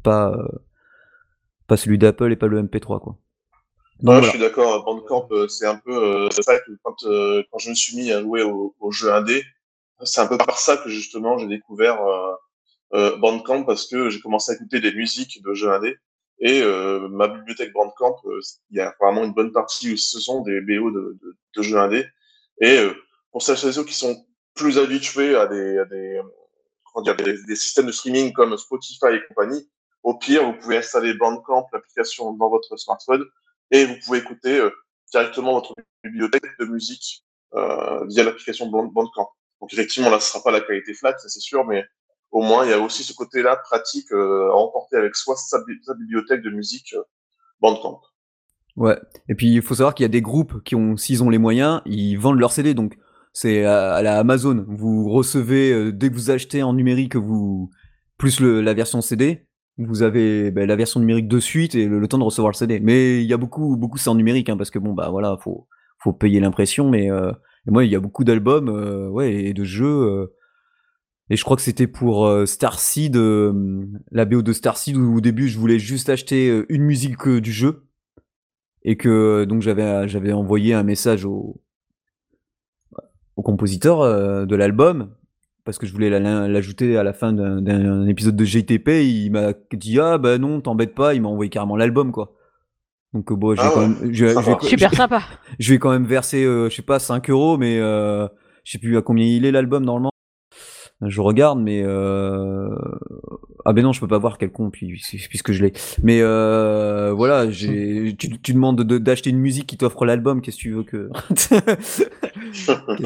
pas 0.03 0.37
pas 1.67 1.77
celui 1.77 1.99
d'Apple 1.99 2.33
et 2.33 2.37
pas 2.37 2.47
le 2.47 2.63
MP3 2.63 3.01
quoi. 3.01 3.19
Donc 4.01 4.13
voilà. 4.13 4.23
je 4.23 4.31
suis 4.31 4.39
d'accord. 4.39 4.85
Bandcamp, 4.85 5.29
c'est 5.49 5.67
un 5.67 5.77
peu. 5.77 6.29
c'est 6.31 6.45
vrai 6.45 6.61
que 6.67 6.73
quand, 6.83 6.97
quand 7.51 7.59
je 7.59 7.71
me 7.71 7.75
suis 7.75 7.97
mis 7.97 8.13
à 8.13 8.21
jouer 8.21 8.43
au, 8.43 8.75
au 8.79 8.91
jeu 8.91 9.13
indé, 9.13 9.43
c'est 10.03 10.21
un 10.21 10.27
peu 10.27 10.37
par 10.37 10.59
ça 10.59 10.77
que 10.77 10.89
justement 10.91 11.39
j'ai 11.39 11.47
découvert 11.47 11.99
Bandcamp 12.93 13.65
parce 13.65 13.87
que 13.87 14.11
j'ai 14.11 14.21
commencé 14.21 14.53
à 14.53 14.55
écouter 14.55 14.81
des 14.81 14.93
musiques 14.93 15.43
de 15.43 15.55
jeux 15.55 15.73
indé. 15.73 15.97
Et 16.41 16.63
euh, 16.63 17.09
ma 17.09 17.29
bibliothèque 17.29 17.73
Bandcamp, 17.73 18.17
euh, 18.27 18.41
il 18.71 18.77
y 18.77 18.81
a 18.81 18.95
vraiment 19.01 19.25
une 19.25 19.33
bonne 19.33 19.53
partie 19.53 19.93
où 19.93 19.97
ce 19.97 20.21
sont 20.21 20.43
des 20.43 20.61
BO 20.61 20.91
de, 20.91 21.19
de, 21.23 21.37
de 21.57 21.63
jeux 21.63 21.79
indé. 21.79 22.07
Et 22.61 22.79
euh, 22.79 22.95
pour 23.33 23.43
celles 23.43 23.57
et 23.69 23.73
ceux 23.73 23.85
qui 23.85 23.95
sont 23.95 24.27
plus 24.55 24.79
habitués 24.79 25.37
à 25.37 25.47
des, 25.47 25.79
à 25.79 25.85
des, 25.87 26.21
comment 26.93 27.05
dire, 27.05 27.17
des, 27.17 27.43
des 27.45 27.57
systèmes 27.57 27.87
de 27.87 27.93
streaming 27.93 28.33
comme 28.33 28.57
Spotify 28.57 29.07
et 29.15 29.27
compagnie, 29.29 29.71
au 30.03 30.15
pire, 30.17 30.45
vous 30.45 30.59
pouvez 30.59 30.77
installer 30.79 31.15
Bandcamp, 31.15 31.67
l'application 31.73 32.33
dans 32.35 32.49
votre 32.49 32.77
smartphone, 32.77 33.25
et 33.71 33.85
vous 33.87 33.97
pouvez 34.05 34.19
écouter 34.19 34.59
euh, 34.61 34.71
directement 35.11 35.55
votre 35.55 35.75
bibliothèque 36.05 36.45
de 36.61 36.67
musique 36.67 37.25
euh, 37.55 38.05
via 38.07 38.25
l'application 38.25 38.67
Band- 38.67 38.93
Bandcamp. 38.93 39.29
Donc 39.61 39.73
effectivement, 39.73 40.11
là, 40.11 40.21
ce 40.21 40.31
sera 40.31 40.43
pas 40.45 40.51
la 40.51 40.61
qualité 40.61 40.95
flat, 40.95 41.17
ça 41.19 41.29
c'est 41.29 41.41
sûr, 41.41 41.65
mais 41.65 41.85
au 42.37 42.43
moins, 42.43 42.67
il 42.67 42.71
y 42.71 42.75
a 42.75 42.79
aussi 42.79 43.03
ce 43.03 43.15
côté-là 43.15 43.57
pratique 43.57 44.13
euh, 44.13 44.51
à 44.51 44.55
emporter 44.55 44.97
avec 44.97 45.17
soi 45.17 45.37
sa, 45.37 45.57
bi- 45.65 45.83
sa 45.83 45.95
bibliothèque 45.95 46.43
de 46.43 46.51
musique 46.51 46.93
euh, 46.95 47.03
Bandcamp. 47.63 48.03
Ouais. 48.77 48.99
Et 49.31 49.35
puis 49.35 49.55
il 49.55 49.63
faut 49.63 49.75
savoir 49.75 49.95
qu'il 49.95 50.05
y 50.05 50.11
a 50.11 50.11
des 50.11 50.21
groupes 50.21 50.63
qui 50.63 50.75
ont, 50.75 50.99
s'ils 50.99 51.25
ont 51.25 51.31
les 51.31 51.39
moyens, 51.39 51.81
ils 51.87 52.17
vendent 52.17 52.39
leurs 52.39 52.53
CD. 52.53 52.75
Donc 52.75 52.99
c'est 53.33 53.65
à, 53.65 54.03
la 54.03 54.19
Amazon. 54.19 54.67
Vous 54.69 55.09
recevez 55.09 55.73
euh, 55.73 55.93
dès 55.93 56.11
que 56.11 56.15
vous 56.15 56.31
achetez 56.31 56.63
en 56.63 56.75
numérique, 56.75 57.17
vous 57.17 57.71
plus 58.19 58.41
la 58.41 58.75
version 58.75 59.01
CD, 59.01 59.47
vous 59.79 60.03
avez 60.03 60.51
ben, 60.51 60.69
la 60.69 60.77
version 60.77 61.01
numérique 61.01 61.29
de 61.29 61.41
suite 61.41 61.75
et 61.75 61.87
le, 61.87 62.07
temps 62.07 62.19
de 62.19 62.25
recevoir 62.25 62.51
le 62.53 62.57
CD. 62.57 62.81
Mais 62.81 63.23
il 63.23 63.27
y 63.27 63.33
a 63.33 63.39
beaucoup, 63.39 63.79
beaucoup 63.79 63.97
c'est 63.97 64.11
en 64.11 64.15
numérique 64.15 64.51
hein, 64.51 64.59
parce 64.59 64.71
que 64.71 64.79
bon 64.79 64.93
bah 64.93 65.09
voilà, 65.09 65.39
faut 65.43 65.69
faut 66.01 66.13
payer 66.13 66.41
l'impression. 66.41 66.91
Mais 66.91 67.09
moi 67.67 67.83
il 67.87 67.91
y 67.91 67.97
a 67.97 68.01
beaucoup 68.01 68.25
d'albums, 68.25 68.69
ouais, 69.11 69.33
et 69.33 69.55
de 69.55 69.65
jeux. 69.65 70.29
Et 71.31 71.37
je 71.37 71.43
crois 71.45 71.57
que 71.57 71.63
c'était 71.63 71.87
pour 71.87 72.27
euh, 72.27 72.47
Starseed, 72.47 73.17
euh, 73.17 73.53
la 74.13 74.25
BO 74.25 74.43
de 74.43 74.53
Starseed, 74.53 74.97
où 74.97 75.17
au 75.17 75.21
début 75.21 75.49
je 75.49 75.59
voulais 75.59 75.79
juste 75.79 76.09
acheter 76.09 76.49
euh, 76.51 76.67
une 76.69 76.83
musique 76.83 77.27
euh, 77.27 77.41
du 77.41 77.53
jeu. 77.53 77.83
Et 78.89 78.97
que 78.97 79.45
donc 79.45 79.63
j'avais 79.63 80.07
j'avais 80.07 80.33
envoyé 80.33 80.73
un 80.75 80.85
message 80.85 81.25
au 81.25 81.61
au 83.37 83.43
compositeur 83.43 84.01
euh, 84.01 84.47
de 84.47 84.57
l'album 84.57 85.11
parce 85.65 85.79
que 85.79 85.87
je 85.87 85.93
voulais 85.93 86.09
la- 86.11 86.47
l'ajouter 86.49 86.97
à 86.97 87.03
la 87.03 87.13
fin 87.13 87.33
d'un- 87.33 87.61
d'un 87.61 88.07
épisode 88.07 88.37
de 88.37 88.45
GTP 88.45 89.05
il 89.05 89.31
m'a 89.31 89.53
dit 89.73 89.99
ah 89.99 90.17
bah 90.19 90.39
non 90.39 90.61
t'embête 90.61 90.95
pas 90.95 91.15
il 91.15 91.23
m'a 91.23 91.29
envoyé 91.29 91.51
carrément 91.51 91.77
l'album 91.77 92.13
quoi. 92.13 92.35
Donc 93.13 93.33
bon 93.33 93.57
je 93.57 93.61
vais 93.61 93.67
Ah 93.67 93.71
quand 93.75 93.81
ouais, 93.81 93.89
même 93.89 94.13
je. 94.13 94.67
Super 94.69 94.95
sympa. 94.95 95.23
je 95.59 95.73
vais 95.73 95.79
quand 95.79 95.91
même 95.91 96.07
verser 96.07 96.45
euh, 96.45 96.71
je 96.71 96.77
sais 96.77 96.83
pas 96.83 96.99
5 97.01 97.29
euros 97.31 97.59
mais 97.59 97.79
euh, 97.81 98.27
je 98.65 98.73
sais 98.73 98.79
plus 98.79 98.97
à 98.97 99.03
combien 99.03 99.27
il 99.27 99.45
est 99.45 99.51
l'album 99.53 99.85
normalement 99.85 100.13
je 101.03 101.21
regarde 101.21 101.61
mais 101.61 101.83
euh... 101.85 102.69
ah 103.67 103.73
ben 103.75 103.83
non 103.83 103.93
je 103.93 104.01
peux 104.01 104.09
pas 104.09 104.17
voir 104.19 104.39
quel 104.39 104.51
con 104.51 104.71
puis- 104.71 105.01
puisque 105.29 105.53
je 105.53 105.63
l'ai. 105.65 105.73
Mais 106.03 106.21
euh, 106.23 107.13
voilà 107.13 107.51
j'ai 107.51 108.15
tu, 108.19 108.39
tu 108.41 108.55
demandes 108.55 108.83
de- 108.83 108.99
d'acheter 108.99 109.31
une 109.31 109.39
musique 109.39 109.67
qui 109.67 109.77
t'offre 109.77 110.05
l'album 110.07 110.41
qu'est-ce 110.41 110.57
que 110.57 110.63
tu 110.63 110.73
veux 110.73 110.83
que 110.85 111.11
qu'est-ce 111.35 112.03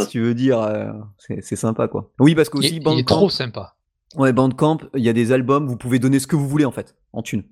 que 0.07 0.09
tu 0.11 0.20
veux 0.20 0.35
dire 0.35 0.61
euh, 0.61 0.92
c'est 1.18 1.42
c'est 1.42 1.57
sympa 1.57 1.88
quoi. 1.88 2.11
Oui 2.20 2.35
parce 2.35 2.48
Il, 2.48 2.50
qu'aussi 2.53 2.68
il 2.68 2.76
est 2.76 2.81
Bandcamp 2.81 3.05
trop 3.16 3.31
sympa. 3.31 3.74
ouais 4.16 4.33
Bandcamp 4.33 4.79
il 4.94 5.03
y 5.05 5.09
a 5.09 5.12
des 5.12 5.33
albums 5.33 5.66
vous 5.66 5.76
pouvez 5.76 5.98
donner 5.98 6.18
ce 6.20 6.26
que 6.26 6.37
vous 6.37 6.48
voulez 6.48 6.64
en 6.64 6.72
fait 6.72 6.94
en 7.12 7.22
thune. 7.22 7.42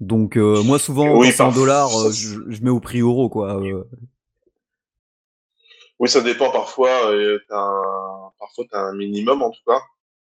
Donc 0.00 0.36
euh, 0.36 0.62
moi 0.64 0.78
souvent 0.80 1.16
Oui, 1.16 1.28
quand 1.28 1.32
c'est 1.32 1.42
en 1.42 1.46
par- 1.50 1.54
dollars 1.54 1.96
euh, 1.96 2.10
je, 2.10 2.40
je 2.48 2.62
mets 2.62 2.70
au 2.70 2.80
prix 2.80 3.00
euro 3.00 3.28
quoi 3.28 3.62
euh, 3.62 3.84
Oui, 6.02 6.08
ça 6.08 6.20
dépend 6.20 6.50
parfois. 6.50 7.12
T'as 7.48 7.56
un... 7.56 8.32
Parfois, 8.40 8.64
tu 8.68 8.74
as 8.76 8.80
un 8.80 8.94
minimum 8.96 9.40
en 9.40 9.50
tout 9.52 9.62
cas. 9.64 9.80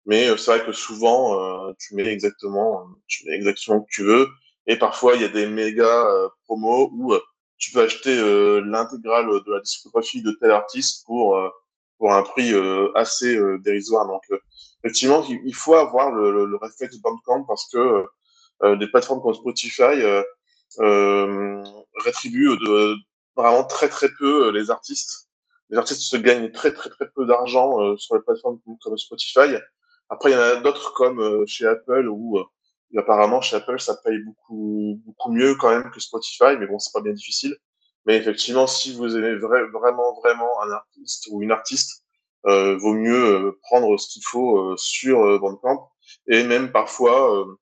Mais 0.07 0.27
euh, 0.31 0.39
c'est 0.39 0.57
vrai 0.57 0.65
que 0.65 0.73
souvent, 0.73 1.69
euh, 1.69 1.75
tu 1.79 1.95
mets 1.95 2.07
exactement, 2.07 2.87
tu 3.09 3.27
mets 3.29 3.35
exactement 3.37 3.81
ce 3.81 3.85
que 3.85 3.91
tu 3.91 4.03
veux. 4.05 4.27
Et 4.67 4.79
parfois, 4.79 5.17
il 5.17 5.21
y 5.21 5.25
a 5.27 5.29
des 5.29 5.47
méga 5.47 6.07
euh, 6.07 6.31
promos 6.47 6.89
où 6.95 7.13
euh, 7.13 7.21
tu 7.59 7.73
peux 7.73 7.83
acheter 7.83 8.17
euh, 8.19 8.63
l'intégrale 8.65 9.27
de 9.27 9.53
la 9.53 9.61
discographie 9.61 10.23
de 10.23 10.31
tel 10.41 10.51
artiste 10.51 11.05
pour 11.05 11.37
euh, 11.37 11.51
pour 11.99 12.15
un 12.15 12.23
prix 12.23 12.55
euh, 12.55 12.91
assez 12.95 13.39
dérisoire. 13.61 14.07
Donc 14.07 14.23
effectivement, 14.83 15.23
il 15.29 15.55
faut 15.55 15.75
avoir 15.75 16.11
le, 16.11 16.33
le, 16.33 16.47
le 16.47 16.57
réflexe 16.57 16.97
Bandcamp 17.03 17.45
parce 17.45 17.69
que 17.71 18.07
des 18.77 18.87
plateformes 18.89 19.21
comme 19.21 19.35
Spotify 19.35 20.03
rétribuent 22.05 22.57
de, 22.57 22.97
vraiment 23.37 23.65
très 23.65 23.91
très 23.91 24.09
peu 24.19 24.51
les 24.51 24.71
artistes. 24.71 25.26
Les 25.71 25.79
artistes 25.79 26.03
se 26.03 26.17
gagnent 26.17 26.51
très 26.53 26.73
très 26.73 26.91
très 26.91 27.09
peu 27.11 27.27
d'argent 27.27 27.97
sur 27.97 28.15
les 28.15 28.23
plateformes 28.23 28.61
comme 28.83 28.97
Spotify. 28.97 29.57
Après, 30.09 30.31
il 30.31 30.35
y 30.35 30.37
en 30.37 30.41
a 30.41 30.57
d'autres 30.57 30.93
comme 30.95 31.47
chez 31.47 31.67
Apple 31.67 32.09
où 32.09 32.39
et 32.93 32.99
apparemment, 32.99 33.41
chez 33.41 33.57
Apple, 33.57 33.81
ça 33.81 33.97
paye 33.97 34.19
beaucoup, 34.21 35.01
beaucoup 35.05 35.33
mieux 35.33 35.55
quand 35.57 35.71
même 35.71 35.91
que 35.91 36.01
Spotify, 36.01 36.57
mais 36.59 36.67
bon, 36.67 36.79
c'est 36.79 36.93
pas 36.93 37.01
bien 37.01 37.13
difficile. 37.13 37.57
Mais 38.05 38.17
effectivement, 38.17 38.67
si 38.67 38.95
vous 38.95 39.17
aimez 39.17 39.35
vraiment, 39.37 40.15
vraiment 40.21 40.63
un 40.63 40.71
artiste 40.71 41.29
ou 41.31 41.43
une 41.43 41.51
artiste, 41.51 42.05
euh, 42.47 42.77
vaut 42.77 42.95
mieux 42.95 43.47
euh, 43.47 43.59
prendre 43.63 43.97
ce 43.99 44.09
qu'il 44.09 44.23
faut 44.25 44.59
euh, 44.59 44.77
sur 44.77 45.25
euh, 45.25 45.39
Bandcamp. 45.39 45.91
Et 46.29 46.45
même 46.45 46.71
parfois, 46.71 47.37
euh, 47.37 47.57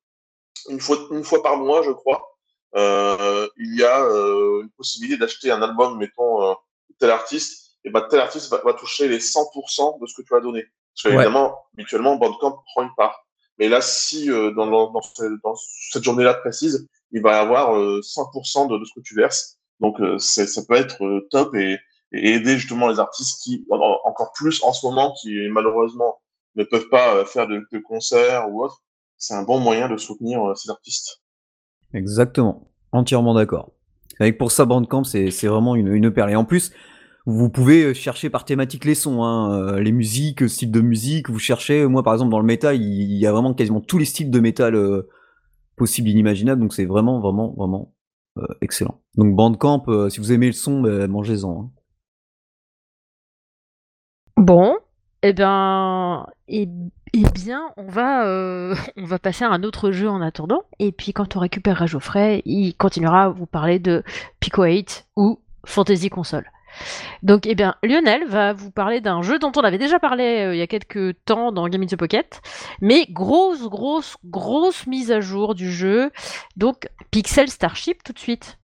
une, 0.68 0.80
fois, 0.80 0.98
une 1.10 1.24
fois 1.24 1.42
par 1.42 1.56
mois, 1.56 1.82
je 1.82 1.92
crois, 1.92 2.30
il 2.76 3.76
y 3.78 3.84
a 3.84 4.00
une 4.00 4.70
possibilité 4.76 5.16
d'acheter 5.16 5.50
un 5.50 5.62
album, 5.62 5.96
mettons, 5.96 6.56
tel 6.98 7.10
artiste, 7.10 7.63
et 7.84 7.90
ben 7.90 8.06
tel 8.08 8.20
artiste 8.20 8.50
va, 8.50 8.60
va, 8.64 8.74
toucher 8.74 9.08
les 9.08 9.18
100% 9.18 10.00
de 10.00 10.06
ce 10.06 10.14
que 10.14 10.22
tu 10.26 10.34
as 10.34 10.40
donné. 10.40 10.64
Parce 10.94 11.02
qu'évidemment, 11.02 11.48
ouais. 11.48 11.56
habituellement, 11.74 12.16
Bandcamp 12.16 12.62
prend 12.72 12.82
une 12.82 12.94
part. 12.96 13.26
Mais 13.58 13.68
là, 13.68 13.80
si 13.80 14.30
euh, 14.30 14.52
dans, 14.52 14.66
dans, 14.66 14.90
dans, 14.90 15.54
cette 15.90 16.02
journée-là 16.02 16.34
précise, 16.34 16.88
il 17.12 17.22
va 17.22 17.32
y 17.32 17.38
avoir 17.38 17.76
euh, 17.76 18.00
100% 18.00 18.68
de, 18.68 18.78
de, 18.78 18.84
ce 18.84 18.92
que 18.94 19.00
tu 19.00 19.14
verses. 19.14 19.58
Donc, 19.80 20.00
euh, 20.00 20.18
ça 20.18 20.62
peut 20.66 20.74
être 20.74 21.04
euh, 21.04 21.26
top 21.30 21.54
et, 21.54 21.78
et, 22.12 22.34
aider 22.34 22.58
justement 22.58 22.88
les 22.88 22.98
artistes 22.98 23.42
qui, 23.42 23.64
encore 23.70 24.32
plus 24.34 24.62
en 24.62 24.72
ce 24.72 24.86
moment, 24.86 25.14
qui 25.20 25.48
malheureusement 25.50 26.20
ne 26.56 26.64
peuvent 26.64 26.88
pas 26.88 27.16
euh, 27.16 27.24
faire 27.24 27.46
de, 27.46 27.66
de 27.72 27.78
concerts 27.78 28.50
ou 28.50 28.64
autre. 28.64 28.82
C'est 29.18 29.34
un 29.34 29.42
bon 29.42 29.60
moyen 29.60 29.88
de 29.88 29.96
soutenir 29.96 30.56
ces 30.56 30.70
artistes. 30.70 31.22
Exactement, 31.92 32.68
entièrement 32.92 33.34
d'accord. 33.34 33.72
Avec 34.20 34.38
pour 34.38 34.52
ça, 34.52 34.64
Bandcamp, 34.64 35.04
c'est 35.04 35.46
vraiment 35.46 35.76
une, 35.76 35.88
une 35.88 36.12
perle. 36.12 36.30
Et 36.30 36.36
en 36.36 36.44
plus, 36.44 36.72
vous 37.26 37.48
pouvez 37.48 37.84
euh, 37.84 37.94
chercher 37.94 38.30
par 38.30 38.44
thématique 38.44 38.84
les 38.84 38.94
sons, 38.94 39.22
hein, 39.22 39.52
euh, 39.52 39.80
les 39.80 39.92
musiques, 39.92 40.48
style 40.48 40.70
de 40.70 40.80
musique. 40.80 41.30
Vous 41.30 41.38
cherchez, 41.38 41.86
moi 41.86 42.02
par 42.02 42.12
exemple 42.12 42.30
dans 42.30 42.40
le 42.40 42.46
métal, 42.46 42.76
il 42.76 43.16
y 43.16 43.26
a 43.26 43.32
vraiment 43.32 43.54
quasiment 43.54 43.80
tous 43.80 43.98
les 43.98 44.04
styles 44.04 44.30
de 44.30 44.40
métal 44.40 44.74
euh, 44.74 45.08
possibles, 45.76 46.08
inimaginables. 46.08 46.60
Donc 46.60 46.74
c'est 46.74 46.84
vraiment, 46.84 47.20
vraiment, 47.20 47.54
vraiment 47.56 47.94
euh, 48.38 48.46
excellent. 48.60 49.00
Donc 49.16 49.34
Bandcamp, 49.34 49.84
euh, 49.88 50.08
si 50.08 50.20
vous 50.20 50.32
aimez 50.32 50.46
le 50.46 50.52
son, 50.52 50.80
bah, 50.80 51.06
mangez-en. 51.06 51.60
Hein. 51.60 51.70
Bon, 54.36 54.76
eh 55.22 55.32
ben, 55.32 56.26
et, 56.48 56.68
eh 57.12 57.22
bien, 57.34 57.70
on 57.76 57.86
va, 57.86 58.26
euh, 58.26 58.74
on 58.96 59.04
va 59.04 59.18
passer 59.18 59.44
à 59.44 59.50
un 59.50 59.62
autre 59.62 59.92
jeu 59.92 60.08
en 60.08 60.20
attendant. 60.20 60.62
Et 60.78 60.92
puis 60.92 61.12
quand 61.12 61.36
on 61.36 61.40
récupérera 61.40 61.86
Geoffrey, 61.86 62.42
il 62.44 62.74
continuera 62.74 63.24
à 63.24 63.28
vous 63.28 63.46
parler 63.46 63.78
de 63.78 64.02
Pico 64.40 64.64
8 64.64 65.06
ou 65.16 65.40
Fantasy 65.64 66.10
Console. 66.10 66.50
Donc, 67.22 67.46
eh 67.46 67.54
bien, 67.54 67.74
Lionel 67.82 68.26
va 68.26 68.52
vous 68.52 68.70
parler 68.70 69.00
d'un 69.00 69.22
jeu 69.22 69.38
dont 69.38 69.52
on 69.56 69.60
avait 69.60 69.78
déjà 69.78 69.98
parlé 69.98 70.24
euh, 70.24 70.54
il 70.54 70.58
y 70.58 70.62
a 70.62 70.66
quelques 70.66 71.14
temps 71.24 71.52
dans 71.52 71.68
Game 71.68 71.82
in 71.82 71.86
the 71.86 71.96
Pocket, 71.96 72.40
mais 72.80 73.06
grosse, 73.10 73.62
grosse, 73.68 74.16
grosse 74.24 74.86
mise 74.86 75.10
à 75.10 75.20
jour 75.20 75.54
du 75.54 75.70
jeu. 75.70 76.10
Donc, 76.56 76.88
Pixel 77.10 77.48
Starship 77.48 78.02
tout 78.02 78.12
de 78.12 78.18
suite. 78.18 78.58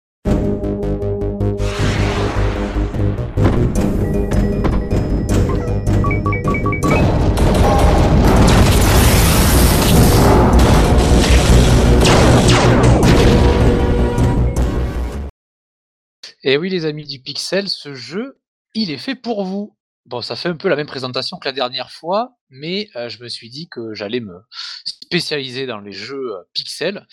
Et 16.44 16.56
oui, 16.56 16.70
les 16.70 16.84
amis 16.84 17.04
du 17.04 17.20
Pixel, 17.20 17.68
ce 17.68 17.94
jeu, 17.94 18.40
il 18.74 18.90
est 18.90 18.98
fait 18.98 19.16
pour 19.16 19.44
vous. 19.44 19.76
Bon, 20.06 20.22
ça 20.22 20.36
fait 20.36 20.48
un 20.48 20.56
peu 20.56 20.68
la 20.68 20.76
même 20.76 20.86
présentation 20.86 21.36
que 21.38 21.46
la 21.46 21.52
dernière 21.52 21.90
fois, 21.90 22.38
mais 22.48 22.88
euh, 22.96 23.08
je 23.08 23.22
me 23.22 23.28
suis 23.28 23.50
dit 23.50 23.68
que 23.68 23.92
j'allais 23.92 24.20
me 24.20 24.36
spécialiser 24.84 25.66
dans 25.66 25.80
les 25.80 25.92
jeux 25.92 26.32
euh, 26.32 26.42
Pixel. 26.54 27.06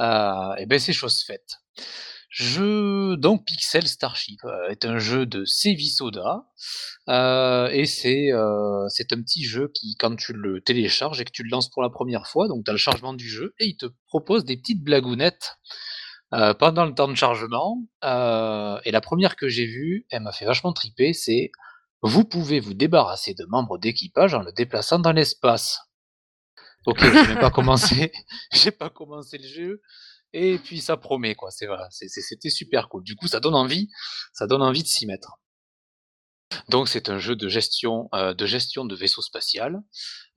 Euh, 0.00 0.54
et 0.58 0.66
ben 0.66 0.78
c'est 0.78 0.92
chose 0.92 1.22
faite. 1.22 1.48
Je, 2.28 3.14
donc 3.14 3.46
Pixel 3.46 3.86
Starship 3.86 4.40
est 4.68 4.84
un 4.84 4.98
jeu 4.98 5.24
de 5.24 5.44
Sevi 5.46 5.88
Soda 5.88 6.44
et 7.72 7.86
c'est 7.86 8.30
c'est 8.90 9.12
un 9.12 9.22
petit 9.22 9.44
jeu 9.44 9.70
qui 9.72 9.94
quand 9.96 10.14
tu 10.16 10.34
le 10.34 10.60
télécharges 10.60 11.18
et 11.20 11.24
que 11.24 11.30
tu 11.30 11.44
le 11.44 11.48
lances 11.48 11.70
pour 11.70 11.82
la 11.82 11.88
première 11.88 12.26
fois, 12.26 12.48
donc 12.48 12.64
tu 12.64 12.70
as 12.70 12.74
le 12.74 12.78
chargement 12.78 13.14
du 13.14 13.26
jeu 13.26 13.54
et 13.58 13.66
il 13.66 13.76
te 13.78 13.86
propose 14.08 14.44
des 14.44 14.58
petites 14.58 14.82
blagounettes 14.82 15.56
pendant 16.30 16.84
le 16.84 16.94
temps 16.94 17.08
de 17.08 17.14
chargement. 17.14 17.78
Et 18.02 18.90
la 18.90 19.00
première 19.00 19.36
que 19.36 19.48
j'ai 19.48 19.66
vue, 19.66 20.06
elle 20.10 20.22
m'a 20.22 20.32
fait 20.32 20.44
vachement 20.44 20.72
triper, 20.72 21.12
c'est 21.12 21.50
vous 22.02 22.24
pouvez 22.24 22.60
vous 22.60 22.74
débarrasser 22.74 23.34
de 23.34 23.44
membres 23.46 23.78
d'équipage 23.78 24.34
en 24.34 24.42
le 24.42 24.52
déplaçant 24.52 24.98
dans 24.98 25.12
l'espace. 25.12 25.80
Ok, 26.86 27.00
j'ai 27.00 27.10
même 27.10 27.40
pas 27.40 27.50
commencé, 27.50 28.12
j'ai 28.52 28.70
pas 28.70 28.90
commencé 28.90 29.38
le 29.38 29.48
jeu, 29.48 29.82
et 30.32 30.58
puis 30.58 30.80
ça 30.80 30.96
promet 30.96 31.34
quoi. 31.34 31.50
C'est 31.50 31.68
c'était 32.08 32.50
super 32.50 32.88
cool. 32.88 33.02
Du 33.02 33.16
coup, 33.16 33.26
ça 33.26 33.40
donne 33.40 33.56
envie, 33.56 33.90
ça 34.32 34.46
donne 34.46 34.62
envie 34.62 34.82
de 34.82 34.88
s'y 34.88 35.06
mettre. 35.06 35.40
Donc 36.68 36.88
c'est 36.88 37.08
un 37.08 37.18
jeu 37.18 37.36
de 37.36 37.48
gestion, 37.48 38.08
euh, 38.14 38.34
de 38.34 38.46
gestion 38.46 38.84
de 38.84 38.94
vaisseau 38.94 39.22
spatial. 39.22 39.80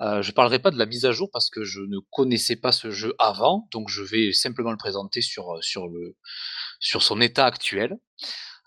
Euh, 0.02 0.22
je 0.22 0.32
parlerai 0.32 0.60
pas 0.60 0.72
de 0.72 0.78
la 0.78 0.86
mise 0.86 1.06
à 1.06 1.12
jour 1.12 1.30
parce 1.32 1.50
que 1.50 1.64
je 1.64 1.82
ne 1.82 2.00
connaissais 2.12 2.56
pas 2.56 2.72
ce 2.72 2.92
jeu 2.92 3.14
avant, 3.20 3.68
donc 3.72 3.90
je 3.90 4.02
vais 4.02 4.34
simplement 4.34 4.72
le 4.72 4.78
présenter 4.78 5.22
sur, 5.22 5.60
sur 5.62 7.04
son 7.04 7.22
état 7.22 7.46
actuel. 7.46 7.98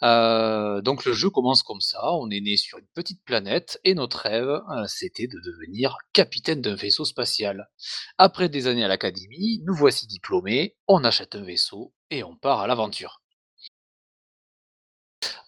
Euh, 0.03 0.81
donc 0.83 1.05
le 1.05 1.13
jeu 1.13 1.31
commence 1.31 1.63
comme 1.63 1.81
ça, 1.81 2.01
on 2.15 2.29
est 2.31 2.41
né 2.41 2.57
sur 2.57 2.79
une 2.79 2.87
petite 2.95 3.23
planète 3.25 3.81
et 3.85 3.95
notre 3.95 4.19
rêve, 4.19 4.49
euh, 4.49 4.85
c'était 4.89 5.29
de 5.29 5.39
devenir 5.45 5.97
capitaine 6.13 6.61
d'un 6.61 6.75
vaisseau 6.75 7.05
spatial. 7.05 7.71
Après 8.19 8.49
des 8.49 8.67
années 8.67 8.85
à 8.85 8.89
l'académie, 8.89 9.63
nous 9.65 9.75
voici 9.75 10.09
diplômés, 10.09 10.77
on 10.89 11.05
achète 11.05 11.37
un 11.37 11.45
vaisseau 11.45 11.95
et 12.11 12.25
on 12.25 12.37
part 12.37 12.61
à 12.61 12.67
l'aventure. 12.67 13.22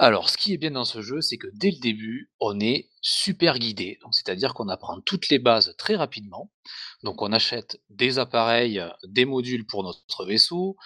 Alors, 0.04 0.28
ce 0.28 0.36
qui 0.36 0.52
est 0.52 0.58
bien 0.58 0.72
dans 0.72 0.84
ce 0.84 1.00
jeu, 1.00 1.22
c'est 1.22 1.38
que 1.38 1.46
dès 1.54 1.70
le 1.70 1.78
début, 1.78 2.30
on 2.38 2.60
est 2.60 2.90
super 3.00 3.58
guidé. 3.58 3.96
Donc, 4.02 4.14
c'est-à-dire 4.14 4.52
qu'on 4.52 4.68
apprend 4.68 5.00
toutes 5.00 5.30
les 5.30 5.38
bases 5.38 5.74
très 5.78 5.96
rapidement. 5.96 6.52
Donc, 7.04 7.22
on 7.22 7.32
achète 7.32 7.80
des 7.88 8.18
appareils, 8.18 8.84
des 9.04 9.24
modules 9.24 9.64
pour 9.64 9.82
notre 9.82 10.26
vaisseau, 10.26 10.76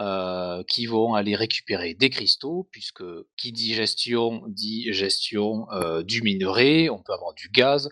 euh, 0.00 0.64
qui 0.64 0.86
vont 0.86 1.14
aller 1.14 1.36
récupérer 1.36 1.94
des 1.94 2.10
cristaux, 2.10 2.68
puisque 2.72 3.04
qui 3.36 3.52
dit 3.52 3.74
gestion 3.74 4.42
dit 4.48 4.92
gestion 4.92 5.70
euh, 5.70 6.02
du 6.02 6.22
minerai, 6.22 6.90
on 6.90 7.00
peut 7.00 7.12
avoir 7.12 7.32
du 7.34 7.50
gaz 7.50 7.90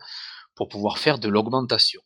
pour 0.56 0.66
pouvoir 0.66 0.98
faire 0.98 1.20
de 1.20 1.28
l'augmentation. 1.28 2.02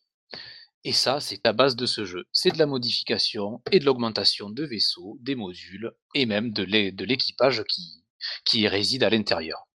Et 0.83 0.93
ça, 0.93 1.19
c'est 1.19 1.43
la 1.43 1.53
base 1.53 1.75
de 1.75 1.87
ce 1.87 2.05
jeu. 2.05 2.25
C'est 2.31 2.51
de 2.51 2.59
la 2.59 2.67
modification 2.67 3.59
et 3.71 3.79
de 3.79 3.85
l'augmentation 3.85 4.51
de 4.51 4.63
vaisseaux, 4.63 5.17
des 5.21 5.33
modules 5.33 5.93
et 6.13 6.27
même 6.27 6.51
de 6.53 7.03
l'équipage 7.03 7.63
qui, 7.63 8.03
qui 8.45 8.67
réside 8.67 9.03
à 9.03 9.09
l'intérieur. 9.09 9.67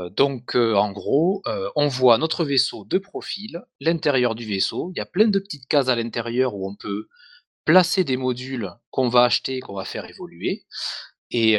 Euh, 0.00 0.10
donc, 0.10 0.56
euh, 0.56 0.74
en 0.74 0.92
gros, 0.92 1.42
euh, 1.46 1.70
on 1.76 1.88
voit 1.88 2.18
notre 2.18 2.44
vaisseau 2.44 2.84
de 2.84 2.98
profil, 2.98 3.62
l'intérieur 3.80 4.34
du 4.34 4.44
vaisseau. 4.44 4.90
Il 4.94 4.98
y 4.98 5.02
a 5.02 5.06
plein 5.06 5.28
de 5.28 5.38
petites 5.38 5.66
cases 5.68 5.88
à 5.88 5.96
l'intérieur 5.96 6.54
où 6.54 6.68
on 6.68 6.74
peut 6.74 7.08
placer 7.64 8.04
des 8.04 8.16
modules 8.16 8.70
qu'on 8.90 9.08
va 9.08 9.24
acheter, 9.24 9.60
qu'on 9.60 9.74
va 9.74 9.84
faire 9.84 10.08
évoluer. 10.08 10.64
Et, 11.30 11.54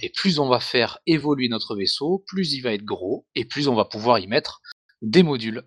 et, 0.00 0.10
plus 0.14 0.38
on 0.38 0.48
va 0.48 0.60
faire 0.60 0.98
évoluer 1.06 1.48
notre 1.48 1.76
vaisseau, 1.76 2.24
plus 2.26 2.54
il 2.54 2.62
va 2.62 2.72
être 2.72 2.84
gros, 2.84 3.26
et 3.34 3.44
plus 3.44 3.68
on 3.68 3.74
va 3.74 3.84
pouvoir 3.84 4.18
y 4.18 4.26
mettre 4.26 4.62
des 5.02 5.22
modules. 5.22 5.62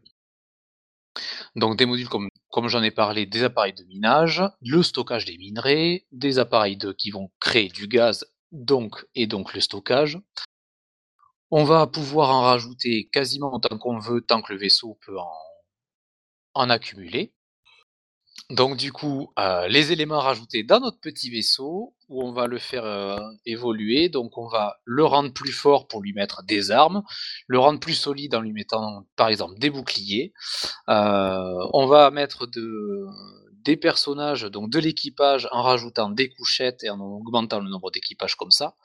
Donc 1.55 1.77
des 1.77 1.85
modules 1.85 2.09
comme, 2.09 2.29
comme 2.49 2.67
j'en 2.67 2.83
ai 2.83 2.91
parlé, 2.91 3.25
des 3.25 3.43
appareils 3.43 3.73
de 3.73 3.83
minage, 3.83 4.43
le 4.61 4.81
stockage 4.83 5.25
des 5.25 5.37
minerais, 5.37 6.05
des 6.11 6.39
appareils 6.39 6.77
de, 6.77 6.91
qui 6.91 7.11
vont 7.11 7.31
créer 7.39 7.67
du 7.67 7.87
gaz, 7.87 8.25
donc 8.51 9.05
et 9.15 9.27
donc 9.27 9.53
le 9.53 9.61
stockage. 9.61 10.19
On 11.51 11.63
va 11.63 11.87
pouvoir 11.87 12.29
en 12.31 12.41
rajouter 12.41 13.07
quasiment 13.11 13.53
autant 13.53 13.77
qu'on 13.77 13.99
veut, 13.99 14.21
tant 14.21 14.41
que 14.41 14.53
le 14.53 14.59
vaisseau 14.59 14.97
peut 15.05 15.17
en, 15.17 15.31
en 16.53 16.69
accumuler. 16.69 17.33
Donc 18.49 18.77
du 18.77 18.93
coup, 18.93 19.33
euh, 19.37 19.67
les 19.67 19.91
éléments 19.91 20.21
rajoutés 20.21 20.63
dans 20.63 20.79
notre 20.79 21.01
petit 21.01 21.29
vaisseau, 21.29 21.93
où 22.07 22.23
on 22.23 22.31
va 22.31 22.47
le 22.47 22.59
faire 22.59 22.85
euh, 22.85 23.17
évoluer, 23.45 24.07
donc 24.07 24.37
on 24.37 24.47
va 24.47 24.77
le 24.85 25.03
rendre 25.03 25.33
plus 25.33 25.51
fort 25.51 25.89
pour 25.89 26.01
lui 26.01 26.13
mettre 26.13 26.43
des 26.43 26.71
armes, 26.71 27.03
le 27.47 27.59
rendre 27.59 27.81
plus 27.81 27.93
solide 27.93 28.35
en 28.35 28.39
lui 28.39 28.53
mettant 28.53 29.05
par 29.17 29.27
exemple 29.27 29.59
des 29.59 29.69
boucliers, 29.69 30.31
euh, 30.87 31.67
on 31.73 31.87
va 31.87 32.09
mettre 32.09 32.47
de, 32.47 33.05
des 33.65 33.75
personnages, 33.75 34.43
donc 34.43 34.69
de 34.69 34.79
l'équipage, 34.79 35.49
en 35.51 35.61
rajoutant 35.61 36.09
des 36.09 36.29
couchettes 36.29 36.85
et 36.85 36.89
en 36.89 37.01
augmentant 37.01 37.59
le 37.59 37.69
nombre 37.69 37.91
d'équipages 37.91 38.35
comme 38.35 38.51
ça. 38.51 38.75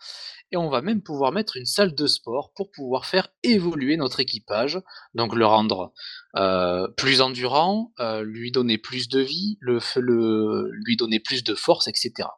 Et 0.53 0.59
on 0.59 0.69
va 0.69 0.83
même 0.83 1.03
pouvoir 1.03 1.33
mettre 1.33 1.57
une 1.57 1.65
salle 1.65 1.95
de 1.95 2.07
sport 2.07 2.53
pour 2.55 2.71
pouvoir 2.71 3.07
faire 3.07 3.29
évoluer 3.43 3.97
notre 3.97 4.21
équipage, 4.21 4.79
donc 5.15 5.35
le 5.35 5.47
rendre 5.47 5.95
euh, 6.37 6.87
plus 6.99 7.23
endurant, 7.23 7.93
euh, 8.01 8.23
lui 8.23 8.53
donner 8.53 8.77
plus 8.77 9.09
de 9.09 9.21
vie, 9.21 9.59
lui 9.63 10.97
donner 10.97 11.21
plus 11.21 11.43
de 11.43 11.55
force, 11.55 11.89
etc. 11.89 12.29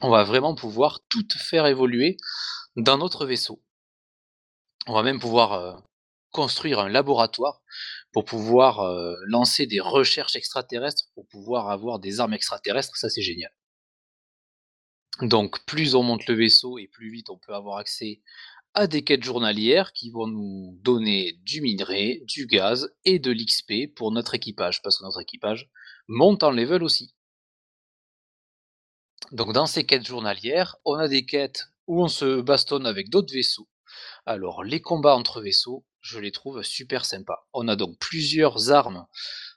On 0.00 0.10
va 0.10 0.22
vraiment 0.22 0.54
pouvoir 0.54 1.00
tout 1.08 1.26
faire 1.36 1.66
évoluer 1.66 2.16
dans 2.76 2.96
notre 2.96 3.26
vaisseau. 3.26 3.60
On 4.86 4.92
va 4.92 5.02
même 5.02 5.18
pouvoir 5.18 5.52
euh, 5.54 5.72
construire 6.30 6.78
un 6.78 6.88
laboratoire 6.88 7.60
pour 8.12 8.24
pouvoir 8.24 8.82
lancer 9.26 9.66
des 9.66 9.80
recherches 9.80 10.36
extraterrestres, 10.36 11.04
pour 11.14 11.26
pouvoir 11.26 11.70
avoir 11.70 11.98
des 11.98 12.20
armes 12.20 12.34
extraterrestres, 12.34 12.96
ça 12.96 13.10
c'est 13.10 13.22
génial. 13.22 13.50
Donc 15.22 15.64
plus 15.64 15.94
on 15.94 16.02
monte 16.02 16.26
le 16.26 16.34
vaisseau 16.34 16.78
et 16.78 16.88
plus 16.88 17.10
vite 17.10 17.30
on 17.30 17.38
peut 17.38 17.54
avoir 17.54 17.78
accès 17.78 18.20
à 18.74 18.86
des 18.86 19.02
quêtes 19.02 19.24
journalières 19.24 19.94
qui 19.94 20.10
vont 20.10 20.26
nous 20.26 20.78
donner 20.82 21.40
du 21.44 21.62
minerai, 21.62 22.22
du 22.26 22.46
gaz 22.46 22.94
et 23.06 23.18
de 23.18 23.32
l'XP 23.32 23.94
pour 23.96 24.12
notre 24.12 24.34
équipage, 24.34 24.82
parce 24.82 24.98
que 24.98 25.04
notre 25.04 25.22
équipage 25.22 25.70
monte 26.08 26.42
en 26.42 26.50
level 26.50 26.82
aussi. 26.82 27.14
Donc 29.32 29.54
dans 29.54 29.64
ces 29.64 29.86
quêtes 29.86 30.06
journalières, 30.06 30.76
on 30.84 30.96
a 30.96 31.08
des 31.08 31.24
quêtes 31.24 31.64
où 31.86 32.02
on 32.02 32.08
se 32.08 32.42
bastonne 32.42 32.86
avec 32.86 33.08
d'autres 33.08 33.32
vaisseaux. 33.32 33.66
Alors 34.26 34.62
les 34.62 34.82
combats 34.82 35.16
entre 35.16 35.40
vaisseaux, 35.40 35.86
je 36.02 36.18
les 36.18 36.30
trouve 36.30 36.62
super 36.62 37.06
sympas. 37.06 37.48
On 37.54 37.68
a 37.68 37.76
donc 37.76 37.98
plusieurs 37.98 38.70
armes 38.70 39.06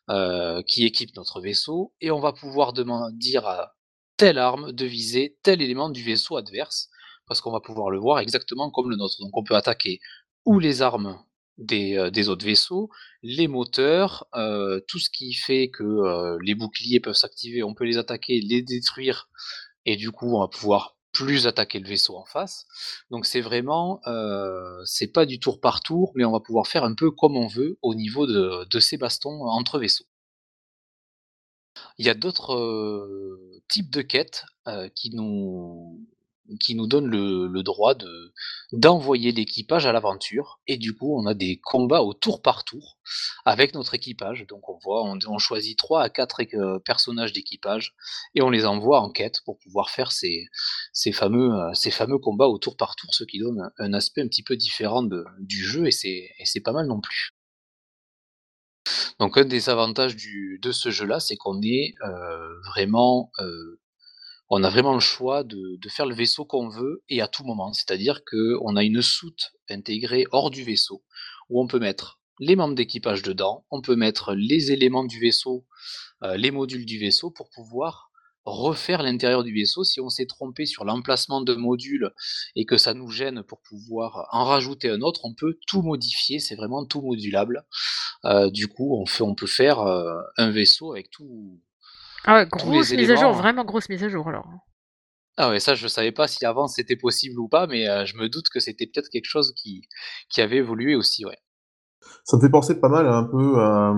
euh, 0.10 0.63
qui 0.63 0.86
équipent 0.86 1.17
notre 1.17 1.41
vaisseau 1.41 1.93
et 2.00 2.10
on 2.10 2.22
va 2.22 2.32
pouvoir 2.32 2.72
dire 3.12 3.45
à 3.45 3.76
telle 4.19 4.38
arme 4.38 4.73
de 4.73 4.86
viser 4.86 5.38
tel 5.43 5.62
élément 5.62 5.89
du 5.89 6.03
vaisseau 6.03 6.36
adverse 6.36 6.89
parce 7.25 7.39
qu'on 7.39 7.53
va 7.53 7.62
pouvoir 7.62 7.89
le 7.89 7.99
voir 7.99 8.19
exactement 8.19 8.69
comme 8.69 8.89
le 8.89 8.97
nôtre. 8.97 9.15
Donc 9.21 9.36
on 9.38 9.45
peut 9.45 9.55
attaquer 9.55 10.01
ou 10.43 10.60
les 10.60 10.82
armes 10.82 11.17
des, 11.58 11.95
euh, 11.95 12.27
autres 12.27 12.45
vaisseaux, 12.45 12.89
les 13.23 13.47
moteurs, 13.47 14.27
euh, 14.36 14.82
tout 14.89 14.99
ce 14.99 15.10
qui 15.10 15.34
fait 15.34 15.69
que 15.69 16.38
les 16.43 16.53
boucliers 16.53 16.99
peuvent 16.99 17.15
s'activer, 17.15 17.63
on 17.63 17.73
peut 17.73 17.86
les 17.86 17.97
attaquer, 17.97 18.41
les 18.41 18.62
détruire 18.62 19.29
et 19.86 19.95
du 19.95 20.12
coup 20.12 20.36
on 20.36 20.41
va 20.41 20.49
pouvoir 20.49 20.97
plus 21.13 21.47
attaquer 21.47 21.79
le 21.79 21.88
vaisseau 21.88 22.17
en 22.17 22.25
face. 22.25 22.65
Donc 23.12 23.25
c'est 23.25 23.41
vraiment, 23.41 24.01
euh, 24.08 24.82
c'est 24.84 25.13
pas 25.13 25.25
du 25.25 25.39
tour 25.39 25.62
par 25.62 25.79
tour, 25.79 26.12
mais 26.15 26.25
on 26.25 26.34
va 26.34 26.41
pouvoir 26.41 26.67
faire 26.67 26.84
un 26.84 26.93
peu 26.93 27.10
comme 27.10 27.38
on 27.38 27.47
veut 27.47 27.79
au 27.82 27.95
niveau 27.95 28.27
de 28.27 28.79
ces 28.82 28.97
bastons 28.97 29.45
entre 29.45 29.79
vaisseaux. 29.79 30.09
Il 31.97 32.05
y 32.05 32.10
a 32.10 32.13
d'autres 32.13 33.39
types 33.67 33.91
de 33.91 34.01
quêtes 34.01 34.45
qui 34.95 35.12
nous 35.12 36.05
qui 36.58 36.75
nous 36.75 36.88
donne 36.88 37.05
le, 37.05 37.63
droit 37.63 37.93
de 37.93 38.34
d'envoyer 38.71 39.32
l'équipage 39.32 39.86
à 39.86 39.91
l'aventure. 39.91 40.60
Et 40.67 40.77
du 40.77 40.95
coup, 40.95 41.17
on 41.19 41.25
a 41.25 41.34
des 41.34 41.60
combats 41.63 42.01
au 42.01 42.13
tour 42.13 42.41
par 42.41 42.63
tour 42.63 42.97
avec 43.45 43.73
notre 43.73 43.93
équipage. 43.93 44.45
Donc 44.47 44.69
on 44.69 44.77
voit, 44.77 45.03
on, 45.03 45.38
choisit 45.38 45.77
3 45.77 46.03
à 46.03 46.10
4 46.10 46.41
euh, 46.55 46.79
personnages 46.79 47.34
d'équipage 47.34 47.95
et 48.36 48.41
on 48.41 48.49
les 48.49 48.65
envoie 48.65 49.01
en 49.01 49.12
quête 49.12 49.41
pour 49.45 49.58
pouvoir 49.60 49.89
faire 49.89 50.12
ces, 50.12 50.47
ces, 50.93 51.12
fameux, 51.12 51.51
ces 51.73 51.91
fameux 51.91 52.17
combats 52.17 52.47
au 52.47 52.58
tour 52.58 52.77
par 52.77 52.95
tour, 52.95 53.13
ce 53.13 53.23
qui 53.23 53.39
donne 53.39 53.69
un 53.77 53.93
aspect 53.93 54.21
un 54.21 54.27
petit 54.27 54.43
peu 54.43 54.55
différent 54.55 55.03
du 55.39 55.63
jeu 55.63 55.88
et 55.88 55.91
c'est 55.91 56.62
pas 56.63 56.71
mal 56.71 56.88
non 56.88 57.01
plus. 57.01 57.32
Donc 59.20 59.38
un 59.38 59.46
des 59.46 59.70
avantages 59.70 60.15
de 60.15 60.72
ce 60.72 60.89
jeu-là, 60.89 61.20
c'est 61.20 61.36
qu'on 61.36 61.62
est, 61.62 61.94
euh, 62.06 62.60
vraiment 62.68 63.32
on 64.50 64.63
a 64.63 64.70
vraiment 64.70 64.94
le 64.94 65.00
choix 65.00 65.44
de, 65.44 65.78
faire 65.89 66.06
le 66.06 66.15
vaisseau 66.15 66.44
qu'on 66.44 66.70
veut 66.70 67.04
et 67.08 67.22
à 67.22 67.28
tout 67.28 67.44
moment. 67.44 67.72
C'est-à-dire 67.74 68.22
qu'on 68.26 68.76
a 68.76 68.84
une 68.84 69.02
soute 69.02 69.52
intégrée 69.70 70.26
hors 70.32 70.50
du 70.50 70.63
vaisseau 70.63 71.04
où 71.50 71.62
on 71.62 71.68
peut 71.68 71.80
mettre 71.80 72.20
les 72.39 72.56
membres 72.56 72.76
d'équipage 72.76 73.22
dedans, 73.22 73.65
on 73.70 73.82
peut 73.82 73.96
mettre 73.96 74.34
les 74.34 74.72
éléments 74.72 75.04
du 75.04 75.20
vaisseau, 75.20 75.65
euh, 76.24 76.38
les 76.38 76.52
modules 76.52 76.86
du 76.86 76.98
vaisseau 76.98 77.32
pour 77.32 77.50
pouvoir 77.50 78.09
refaire 78.52 79.04
l'intérieur 79.04 79.44
du 79.44 79.54
vaisseau. 79.54 79.84
Si 79.84 80.00
on 80.00 80.10
s'est 80.10 80.26
trompé 80.26 80.66
sur 80.66 80.86
l'emplacement 80.86 81.42
de 81.42 81.54
modules 81.56 82.12
et 82.56 82.66
que 82.66 82.78
ça 82.78 82.94
nous 82.94 83.10
gêne 83.10 83.44
pour 83.44 83.62
pouvoir 83.62 84.28
en 84.32 84.46
rajouter 84.46 84.90
un 84.90 85.02
autre, 85.02 85.22
on 85.24 85.34
peut 85.34 85.58
tout 85.68 85.82
modifier, 85.82 86.40
c'est 86.40 86.56
vraiment 86.56 86.86
tout 86.86 87.02
modulable. 87.02 87.66
Euh, 88.26 88.50
du 88.50 88.68
coup, 88.68 89.00
on, 89.00 89.06
fait, 89.06 89.24
on 89.24 89.36
peut 89.36 89.48
faire 89.48 89.80
euh, 89.80 90.20
un 90.38 90.52
vaisseau 90.52 90.94
avec 90.94 91.10
tout, 91.10 91.62
ah 92.26 92.36
ouais, 92.36 92.48
grosse 92.48 92.92
mise 92.92 93.12
à 93.12 93.16
jour, 93.16 93.32
vraiment 93.34 93.64
grosse 93.64 93.90
mise 93.90 94.04
à 94.04 94.10
jour 94.10 94.28
alors. 94.28 94.46
Ah 95.38 95.50
ouais, 95.50 95.60
ça 95.60 95.74
je 95.74 95.88
savais 95.88 96.12
pas 96.12 96.28
si 96.28 96.46
avant 96.46 96.68
c'était 96.68 96.98
possible 96.98 97.40
ou 97.40 97.48
pas, 97.48 97.66
mais 97.66 97.88
euh, 97.88 98.06
je 98.06 98.18
me 98.18 98.28
doute 98.28 98.50
que 98.50 98.60
c'était 98.60 98.88
peut-être 98.88 99.10
quelque 99.10 99.26
chose 99.26 99.54
qui, 99.56 99.88
qui 100.30 100.42
avait 100.42 100.58
évolué 100.58 100.96
aussi, 100.96 101.26
ouais. 101.26 101.38
Ça 102.24 102.38
me 102.38 102.42
fait 102.42 102.50
penser 102.50 102.80
pas 102.80 102.90
mal 102.90 103.08
un 103.08 103.24
peu 103.24 103.60
à, 103.60 103.94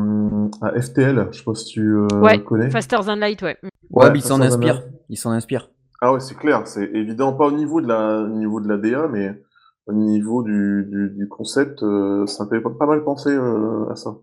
FTL, 0.81 1.29
je 1.31 1.37
sais 1.37 1.43
pas 1.43 1.55
si 1.55 1.65
tu 1.65 1.81
euh, 1.81 2.07
ouais, 2.21 2.41
connais. 2.43 2.69
Faster 2.69 2.97
Than 3.05 3.15
Light, 3.15 3.41
ouais. 3.41 3.57
Ouais, 3.89 4.09
mais 4.11 4.19
il 4.19 4.23
s'en 4.23 4.41
inspire. 4.41 4.83
Il 5.09 5.17
s'en 5.17 5.31
inspire. 5.31 5.69
Ah 6.01 6.13
ouais, 6.13 6.19
c'est 6.19 6.35
clair, 6.35 6.65
c'est 6.65 6.85
évident, 6.93 7.33
pas 7.33 7.45
au 7.45 7.51
niveau 7.51 7.81
de 7.81 7.87
la, 7.87 8.27
niveau 8.27 8.59
de 8.59 8.67
la 8.67 8.77
DA, 8.77 9.07
mais 9.07 9.39
au 9.85 9.93
niveau 9.93 10.43
du, 10.43 10.87
du, 11.15 11.27
concept, 11.27 11.83
euh, 11.83 12.25
ça 12.25 12.45
me 12.45 12.49
fait 12.49 12.61
pas, 12.61 12.85
mal 12.85 13.03
penser 13.03 13.35
à 13.35 13.95
ça. 13.95 14.15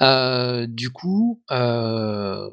Euh, 0.00 0.66
du 0.66 0.90
coup, 0.90 1.42
euh, 1.50 2.50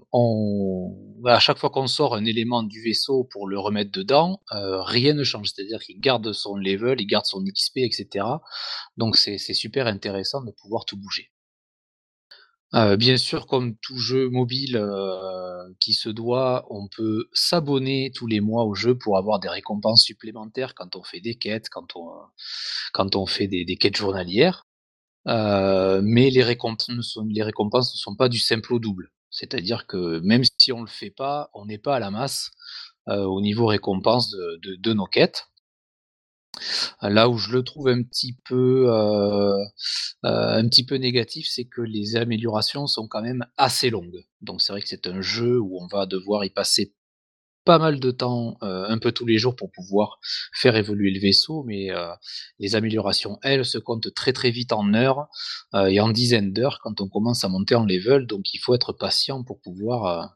à 1.26 1.40
chaque 1.40 1.58
fois 1.58 1.70
qu'on 1.70 1.88
sort 1.88 2.16
un 2.16 2.26
élément 2.26 2.64
du 2.64 2.82
vaisseau 2.82 3.24
pour 3.24 3.48
le 3.48 3.60
remettre 3.60 3.92
dedans, 3.92 4.42
euh, 4.52 4.82
rien 4.84 5.14
ne 5.14 5.24
change. 5.24 5.52
C'est-à-dire 5.54 5.80
qu'il 5.80 6.00
garde 6.00 6.32
son 6.34 6.56
level, 6.56 7.02
il 7.02 7.08
garde 7.08 7.26
son 7.26 7.44
XP 7.44 7.78
etc. 7.78 8.26
Donc 8.98 9.16
c'est 9.18 9.38
super 9.38 9.88
intéressant 9.88 10.42
de 10.44 10.52
pouvoir 10.52 10.86
tout 10.86 10.98
bouger. 10.98 11.32
bien 12.98 13.18
sûr, 13.18 13.48
comme 13.48 13.76
tout 13.78 13.98
jeu 13.98 14.30
mobile, 14.30 14.80
qui 15.80 15.94
se 15.94 16.10
doit, 16.10 16.66
on 16.70 16.88
peut 16.88 17.30
s'abonner 17.34 18.12
tous 18.14 18.28
les 18.28 18.42
mois 18.42 18.64
au 18.66 18.76
jeu 18.76 18.98
pour 18.98 19.18
avoir 19.18 19.40
des 19.40 19.50
récompenses 19.50 20.04
supplémentaires 20.04 20.76
quand 20.76 20.96
on 20.96 21.04
fait 21.04 21.22
des 21.22 21.36
quêtes, 21.36 21.70
quand 21.70 21.96
on 23.16 23.26
fait 23.26 23.48
des 23.48 23.78
quêtes 23.78 23.98
journalières. 23.98 24.69
Euh, 25.28 26.02
mais 26.04 26.30
les 26.30 26.44
récompenses, 26.44 26.90
ne 26.90 27.02
sont, 27.02 27.26
les 27.26 27.44
récompenses 27.44 27.94
ne 27.94 27.98
sont 27.98 28.16
pas 28.16 28.30
du 28.30 28.40
simple 28.40 28.74
au 28.74 28.80
double. 28.80 29.12
C'est-à-dire 29.30 29.86
que 29.86 30.20
même 30.20 30.44
si 30.58 30.72
on 30.72 30.80
ne 30.80 30.86
le 30.86 30.90
fait 30.90 31.12
pas, 31.12 31.50
on 31.54 31.66
n'est 31.66 31.78
pas 31.78 31.96
à 31.96 32.00
la 32.00 32.12
masse 32.12 32.52
euh, 33.10 33.24
au 33.24 33.42
niveau 33.42 33.68
récompense 33.68 34.32
de, 34.32 34.94
nos 34.94 35.06
quêtes. 35.06 35.48
Là 37.02 37.30
où 37.30 37.38
je 37.38 37.52
le 37.52 37.64
trouve 37.64 37.88
un 37.88 38.04
petit 38.04 38.38
peu, 38.44 38.86
euh, 38.90 39.64
un 40.24 40.68
petit 40.68 40.86
peu 40.86 40.96
négatif, 40.96 41.48
c'est 41.50 41.66
que 41.66 41.82
les 41.82 42.16
améliorations 42.16 42.88
sont 42.88 43.08
quand 43.08 43.22
même 43.22 43.46
assez 43.56 43.90
longues. 43.90 44.26
Donc 44.42 44.62
c'est 44.62 44.74
vrai 44.74 44.82
que 44.82 44.90
c'est 44.90 45.08
un 45.08 45.22
jeu 45.22 45.60
où 45.60 45.80
on 45.82 45.88
va 45.88 46.06
devoir 46.06 46.44
y 46.44 46.50
passer 46.50 46.94
pas 47.70 47.78
mal 47.78 48.00
de 48.00 48.10
temps, 48.10 48.58
euh, 48.64 48.88
un 48.90 48.98
peu 48.98 49.12
tous 49.12 49.28
les 49.28 49.38
jours 49.38 49.56
pour 49.56 49.72
pouvoir 49.72 50.20
faire 50.54 50.76
évoluer 50.76 51.12
le 51.12 51.20
vaisseau, 51.20 51.64
mais 51.68 51.92
euh, 51.92 52.10
les 52.58 52.76
améliorations, 52.76 53.38
elles, 53.44 53.64
se 53.64 53.78
comptent 53.78 54.12
très 54.16 54.34
très 54.34 54.50
vite 54.50 54.74
en 54.74 54.96
heures 54.96 55.28
euh, 55.76 55.86
et 55.86 56.00
en 56.00 56.10
dizaines 56.10 56.52
d'heures 56.52 56.80
quand 56.82 57.00
on 57.00 57.08
commence 57.08 57.44
à 57.44 57.48
monter 57.48 57.76
en 57.76 57.86
level, 57.86 58.26
donc 58.26 58.56
il 58.56 58.58
faut 58.58 58.74
être 58.74 58.92
patient 58.92 59.44
pour 59.44 59.62
pouvoir, 59.62 60.36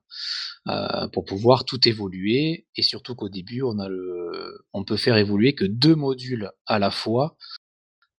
pour 1.12 1.26
pouvoir 1.26 1.66
tout 1.66 1.90
évoluer, 1.90 2.68
et 2.76 2.84
surtout 2.84 3.16
qu'au 3.16 3.30
début, 3.30 3.64
on, 3.64 3.80
a 3.80 3.90
le, 3.90 4.68
on 4.72 4.84
peut 4.84 4.98
faire 4.98 5.18
évoluer 5.18 5.56
que 5.56 5.66
deux 5.66 5.96
modules 5.96 6.52
à 6.68 6.78
la 6.78 6.92
fois 6.92 7.36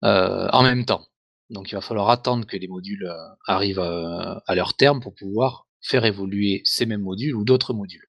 en 0.02 0.62
même 0.64 0.86
temps. 0.86 1.06
Donc 1.50 1.70
il 1.70 1.76
va 1.76 1.80
falloir 1.80 2.10
attendre 2.10 2.46
que 2.46 2.56
les 2.56 2.66
modules 2.66 3.08
arrivent 3.46 3.78
à 3.78 4.54
leur 4.56 4.74
terme 4.74 5.00
pour 5.00 5.14
pouvoir 5.14 5.68
faire 5.80 6.04
évoluer 6.04 6.62
ces 6.64 6.84
mêmes 6.84 7.02
modules 7.02 7.36
ou 7.36 7.44
d'autres 7.44 7.74
modules. 7.74 8.08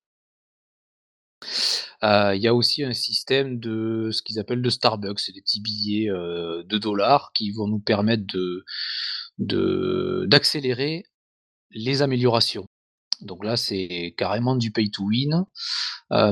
Il 2.03 2.39
y 2.39 2.47
a 2.47 2.53
aussi 2.53 2.83
un 2.83 2.93
système 2.93 3.59
de 3.59 4.09
ce 4.11 4.21
qu'ils 4.21 4.39
appellent 4.39 4.61
de 4.61 4.69
Starbucks, 4.69 5.19
c'est 5.19 5.31
des 5.33 5.41
petits 5.41 5.61
billets 5.61 6.09
de 6.09 6.77
dollars 6.77 7.31
qui 7.33 7.51
vont 7.51 7.67
nous 7.67 7.79
permettre 7.79 8.25
d'accélérer 9.37 11.03
les 11.71 12.01
améliorations. 12.01 12.65
Donc 13.21 13.45
là, 13.45 13.55
c'est 13.55 14.13
carrément 14.17 14.57
du 14.57 14.71
pay 14.71 14.91
to 14.91 15.03
win, 15.05 15.45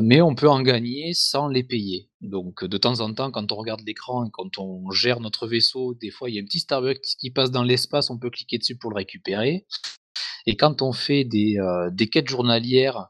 mais 0.02 0.22
on 0.22 0.36
peut 0.36 0.50
en 0.50 0.62
gagner 0.62 1.14
sans 1.14 1.48
les 1.48 1.64
payer. 1.64 2.10
Donc 2.22 2.64
de 2.66 2.78
temps 2.78 3.00
en 3.00 3.14
temps, 3.14 3.32
quand 3.32 3.52
on 3.52 3.56
regarde 3.56 3.82
l'écran 3.86 4.26
et 4.26 4.30
quand 4.32 4.58
on 4.58 4.92
gère 4.92 5.22
notre 5.22 5.48
vaisseau, 5.48 5.94
des 5.96 6.12
fois 6.12 6.30
il 6.30 6.36
y 6.36 6.40
a 6.40 6.42
un 6.42 6.46
petit 6.46 6.60
Starbucks 6.60 7.16
qui 7.20 7.32
passe 7.32 7.52
dans 7.52 7.64
l'espace, 7.64 8.10
on 8.10 8.18
peut 8.18 8.30
cliquer 8.30 8.58
dessus 8.58 8.78
pour 8.78 8.92
le 8.92 8.98
récupérer. 8.98 9.66
Et 10.46 10.56
quand 10.56 10.82
on 10.82 10.92
fait 10.92 11.24
des, 11.24 11.58
euh, 11.58 11.90
des 11.92 12.08
quêtes 12.08 12.28
journalières 12.28 13.08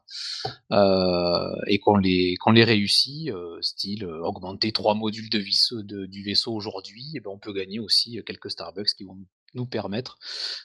euh, 0.72 1.54
et 1.66 1.78
qu'on 1.78 1.96
les, 1.96 2.36
qu'on 2.36 2.52
les 2.52 2.64
réussit, 2.64 3.30
euh, 3.30 3.60
style 3.60 4.04
augmenter 4.04 4.72
trois 4.72 4.94
modules 4.94 5.30
de, 5.30 5.38
vaisseau, 5.38 5.82
de 5.82 6.06
du 6.06 6.22
vaisseau 6.22 6.52
aujourd'hui, 6.52 7.12
eh 7.14 7.20
ben 7.20 7.30
on 7.30 7.38
peut 7.38 7.52
gagner 7.52 7.80
aussi 7.80 8.20
quelques 8.26 8.50
Starbucks 8.50 8.94
qui 8.96 9.04
vont 9.04 9.18
nous 9.54 9.66
permettre 9.66 10.18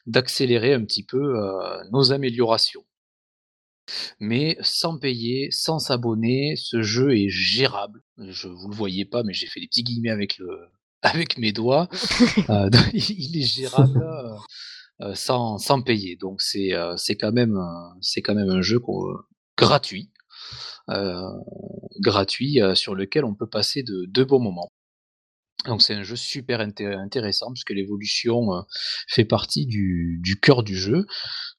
d'accélérer 0.05 0.73
un 0.73 0.83
petit 0.83 1.03
peu 1.03 1.35
nos 1.91 2.11
améliorations. 2.11 2.85
Mais 4.19 4.57
sans 4.61 4.97
payer, 4.97 5.49
sans 5.51 5.79
s'abonner, 5.79 6.55
ce 6.55 6.81
jeu 6.81 7.15
est 7.15 7.29
gérable. 7.29 8.03
Je 8.17 8.47
vous 8.47 8.69
le 8.69 8.75
voyez 8.75 9.05
pas, 9.05 9.23
mais 9.23 9.33
j'ai 9.33 9.47
fait 9.47 9.59
des 9.59 9.67
petits 9.67 9.83
guillemets 9.83 10.11
avec 10.11 10.37
le 10.37 10.69
avec 11.01 11.37
mes 11.37 11.51
doigts. 11.51 11.87
Euh, 12.49 12.69
il 12.93 13.37
est 13.37 13.45
gérable 13.45 14.01
euh, 14.01 14.35
sans, 15.13 15.57
sans 15.57 15.81
payer. 15.81 16.15
Donc 16.15 16.41
c'est 16.41 16.73
euh, 16.73 16.95
c'est 16.97 17.15
quand 17.15 17.31
même 17.31 17.57
c'est 18.01 18.21
quand 18.21 18.35
même 18.35 18.49
un 18.49 18.61
jeu 18.61 18.79
gratuit, 19.57 20.11
gratuit 21.99 22.59
sur 22.75 22.95
lequel 22.95 23.25
on 23.25 23.35
peut 23.35 23.47
passer 23.47 23.83
de, 23.83 24.05
de 24.07 24.23
bons 24.23 24.39
moments. 24.39 24.71
Donc 25.65 25.81
c'est 25.81 25.93
un 25.93 26.03
jeu 26.03 26.15
super 26.15 26.61
intéressant 26.61 27.51
puisque 27.51 27.71
l'évolution 27.71 28.53
euh, 28.53 28.61
fait 29.09 29.25
partie 29.25 29.65
du, 29.65 30.17
du 30.23 30.39
cœur 30.39 30.63
du 30.63 30.77
jeu. 30.77 31.05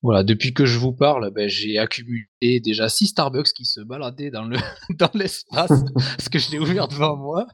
Voilà, 0.03 0.23
depuis 0.23 0.55
que 0.55 0.65
je 0.65 0.79
vous 0.79 0.95
parle, 0.95 1.31
ben, 1.31 1.51
j'ai 1.51 1.77
accumulé 1.77 2.27
déjà 2.61 2.89
6 2.89 3.09
Starbucks 3.09 3.53
qui 3.53 3.67
se 3.67 3.83
baladaient 3.83 4.31
dans 4.31 4.45
le 4.45 4.57
dans 4.99 5.11
l'espace 5.13 5.71
parce 5.95 6.29
que 6.31 6.39
je 6.39 6.51
l'ai 6.51 6.59
ouvert 6.59 6.89
devant 6.89 7.15
moi. 7.15 7.47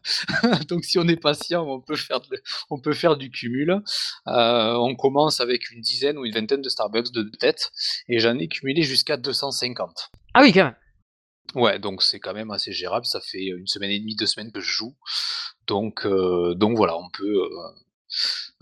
Donc 0.69 0.85
si 0.85 1.01
on 1.01 1.09
est 1.09 1.21
patient, 1.21 1.67
on 1.67 1.81
peut 1.81 1.97
faire 1.97 2.21
on 2.71 2.81
peut 2.81 2.95
faire 2.95 3.17
du 3.17 3.31
cumul. 3.31 3.83
Euh, 4.29 4.75
on 4.75 4.95
commence 4.95 5.41
avec 5.41 5.73
une 5.73 5.81
dizaine 5.81 6.17
ou 6.17 6.25
une 6.25 6.33
vingtaine 6.33 6.63
de 6.63 6.69
Starbucks 6.69 7.11
de 7.11 7.25
tête 7.41 7.73
et 8.09 8.21
j'en 8.21 8.39
ai 8.39 8.47
cumulé 8.47 8.83
jusqu'à 8.83 9.17
250. 9.17 10.11
Ah 10.35 10.43
oui, 10.43 10.53
quand 10.53 10.65
même. 10.65 10.77
Ouais, 11.55 11.79
donc 11.79 12.03
c'est 12.03 12.21
quand 12.21 12.35
même 12.35 12.51
assez 12.51 12.73
gérable. 12.73 13.07
Ça 13.07 13.21
fait 13.21 13.47
une 13.47 13.67
semaine 13.67 13.91
et 13.91 13.99
demie, 13.99 14.15
deux 14.15 14.27
semaines 14.27 14.53
que 14.53 14.61
je 14.61 14.71
joue. 14.71 14.95
Donc, 15.67 16.07
euh, 16.07 16.55
donc 16.55 16.77
voilà, 16.77 16.97
on 16.97 17.09
peut, 17.11 17.25
euh, 17.25 17.49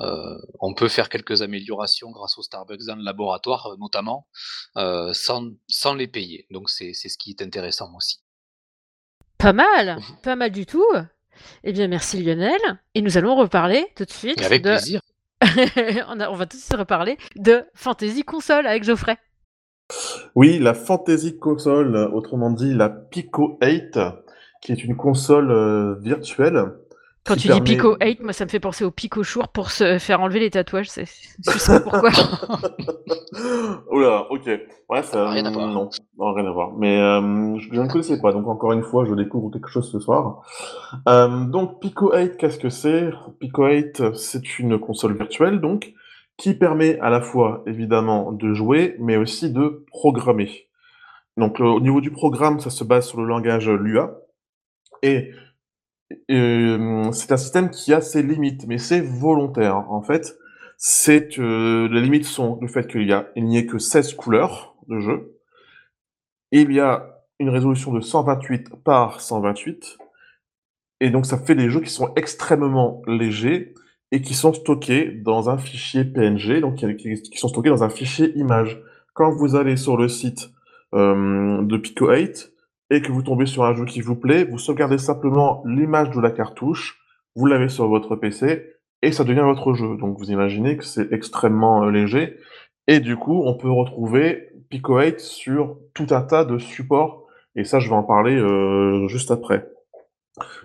euh, 0.01 0.39
on 0.61 0.75
peut 0.75 0.89
faire 0.89 1.09
quelques 1.09 1.43
améliorations 1.43 2.11
grâce 2.11 2.39
aux 2.39 2.43
Starbucks 2.43 2.85
dans 2.87 2.97
le 2.97 3.05
laboratoire, 3.05 3.77
notamment, 3.79 4.27
sans, 4.75 5.51
sans 5.69 5.95
les 5.95 6.09
payer. 6.09 6.47
Donc 6.51 6.71
c'est 6.71 6.93
ce 6.95 7.19
qui 7.19 7.31
est 7.31 7.43
intéressant 7.43 7.95
aussi. 7.97 8.21
Pas 9.39 9.53
mal, 9.53 9.99
pas 10.23 10.37
mal 10.37 10.51
du 10.51 10.65
tout. 10.65 10.87
Eh 11.65 11.73
bien, 11.73 11.89
merci 11.89 12.23
Lionel. 12.23 12.61
Et 12.95 13.03
nous 13.03 13.19
allons 13.19 13.37
reparler 13.37 13.87
tout 13.97 14.05
de 14.05 14.11
suite. 14.11 14.41
avec 14.43 14.63
plaisir. 14.63 15.01
on, 15.43 16.21
on, 16.21 16.37
va 16.37 16.47
tout 16.47 16.57
de 16.57 16.63
suite 16.63 16.77
reparler 16.77 17.19
de 17.37 17.65
Fantasy 17.75 18.23
Console 18.23 18.67
avec 18.67 18.85
Geoffrey. 18.85 19.19
Oui, 20.35 20.59
la 20.59 20.73
Fantasy 20.73 21.39
Console, 21.39 21.97
autrement 21.97 22.51
dit 22.51 22.73
la 22.73 22.89
Pico 22.89 23.59
8, 23.61 23.99
qui 24.63 24.73
est 24.73 24.83
une 24.83 24.97
console 24.97 26.01
virtuelle 26.01 26.73
quand 27.25 27.37
tu 27.37 27.49
dis 27.49 27.61
Pico 27.61 27.97
8, 28.01 28.23
moi 28.23 28.33
ça 28.33 28.45
me 28.45 28.51
fait 28.51 28.61
penser 28.61 28.85
au 28.85 28.91
Pico 28.91 29.23
Chour 29.23 29.49
pour 29.49 29.71
se 29.71 29.99
faire 29.99 30.21
enlever 30.21 30.41
les 30.41 30.51
tatouages. 30.51 30.91
C'est... 30.91 31.07
Je 31.07 31.59
sais 31.59 31.81
pas 31.81 31.91
pourquoi. 31.91 32.11
Oula, 33.91 34.27
ok. 34.31 34.47
Ouais, 34.89 35.03
ça. 35.03 35.31
Rien 35.31 35.45
à 35.47 35.51
voir. 35.51 35.69
Non, 35.69 35.89
rien 36.19 36.47
à 36.47 36.51
voir. 36.51 36.73
Mais 36.75 37.01
euh, 37.01 37.59
je, 37.59 37.81
ne 37.81 37.89
connaissais 37.89 38.21
pas, 38.21 38.33
donc 38.33 38.47
encore 38.47 38.73
une 38.73 38.83
fois, 38.83 39.05
je 39.05 39.15
découvre 39.15 39.51
quelque 39.51 39.69
chose 39.69 39.91
ce 39.91 39.99
soir. 40.01 40.43
Euh, 41.09 41.45
donc 41.47 41.81
Pico 41.81 42.13
8, 42.15 42.37
qu'est-ce 42.37 42.59
que 42.59 42.69
c'est? 42.69 43.11
Pico 43.41 43.67
8, 43.67 44.15
c'est 44.15 44.59
une 44.59 44.79
console 44.79 45.17
virtuelle, 45.17 45.61
donc, 45.61 45.95
qui 46.37 46.55
permet 46.55 46.99
à 47.01 47.11
la 47.11 47.21
fois, 47.21 47.63
évidemment, 47.67 48.33
de 48.33 48.55
jouer, 48.55 48.97
mais 48.99 49.17
aussi 49.17 49.51
de 49.51 49.85
programmer. 49.89 50.69
Donc, 51.37 51.59
au 51.59 51.81
niveau 51.81 52.01
du 52.01 52.11
programme, 52.11 52.61
ça 52.61 52.71
se 52.71 52.85
base 52.85 53.07
sur 53.07 53.21
le 53.21 53.27
langage 53.27 53.69
Lua. 53.69 54.21
Et 55.03 55.33
c'est 56.29 57.33
un 57.33 57.37
système 57.37 57.71
qui 57.71 57.93
a 57.93 58.01
ses 58.01 58.23
limites, 58.23 58.67
mais 58.67 58.79
c'est 58.79 59.01
volontaire. 59.01 59.91
En 59.91 60.03
fait, 60.03 60.37
c'est 60.77 61.37
les 61.37 62.01
limites 62.01 62.25
sont 62.25 62.59
le 62.61 62.69
fait 62.69 62.87
qu'il 62.87 63.07
y 63.07 63.13
a 63.13 63.29
il 63.37 63.45
n'y 63.45 63.59
ait 63.59 63.67
que 63.67 63.79
16 63.79 64.15
couleurs 64.15 64.77
de 64.89 64.99
jeu. 65.01 65.39
Il 66.53 66.73
y 66.73 66.81
a 66.81 67.21
une 67.39 67.49
résolution 67.51 67.93
de 67.93 68.01
128 68.01 68.83
par 68.85 69.21
128 69.21 69.99
et 71.01 71.11
donc 71.11 71.27
ça 71.27 71.39
fait 71.39 71.55
des 71.55 71.69
jeux 71.69 71.81
qui 71.81 71.91
sont 71.91 72.13
extrêmement 72.15 73.03
légers 73.07 73.75
et 74.13 74.23
qui 74.23 74.35
sont 74.35 74.53
stockés 74.53 75.11
dans 75.11 75.51
un 75.51 75.59
fichier 75.59 76.05
PNG, 76.05 76.61
donc 76.61 76.77
qui 76.77 77.39
sont 77.39 77.49
stockés 77.49 77.71
dans 77.71 77.83
un 77.83 77.91
fichier 77.91 78.33
image. 78.39 78.81
Quand 79.13 79.33
vous 79.33 79.57
allez 79.57 79.77
sur 79.77 79.97
le 79.97 80.09
site, 80.09 80.51
de 80.93 81.77
Pico 81.77 82.09
8 82.09 82.54
et 82.91 83.01
que 83.01 83.13
vous 83.13 83.23
tombez 83.23 83.47
sur 83.47 83.65
un 83.65 83.75
jeu 83.75 83.85
qui 83.85 84.01
vous 84.01 84.17
plaît, 84.17 84.45
vous 84.45 84.59
sauvegardez 84.59 84.99
simplement 84.99 85.63
l'image 85.65 86.11
de 86.11 86.21
la 86.21 86.31
cartouche, 86.31 87.01
vous 87.35 87.47
l'avez 87.47 87.69
sur 87.69 87.89
votre 87.89 88.17
PC 88.17 88.75
et 89.03 89.13
ça 89.13 89.25
devient 89.25 89.41
votre 89.41 89.75
jeu. 89.75 89.97
Donc 89.97 90.19
vous 90.19 90.31
imaginez 90.31 90.77
que 90.77 90.85
c'est 90.85 91.13
extrêmement 91.13 91.85
euh, 91.85 91.91
léger 91.91 92.39
et 92.87 93.01
du 93.01 93.17
coup 93.17 93.43
on 93.45 93.55
peut 93.55 93.71
retrouver 93.71 94.51
Pico 94.71 94.99
8 94.99 95.21
sur 95.21 95.79
tout 95.95 96.07
un 96.11 96.23
tas 96.23 96.45
de 96.45 96.59
supports 96.59 97.27
et 97.57 97.65
ça 97.65 97.79
je 97.81 97.89
vais 97.89 97.97
en 97.97 98.03
parler 98.03 98.37
euh, 98.37 99.09
juste 99.09 99.31
après. 99.31 99.69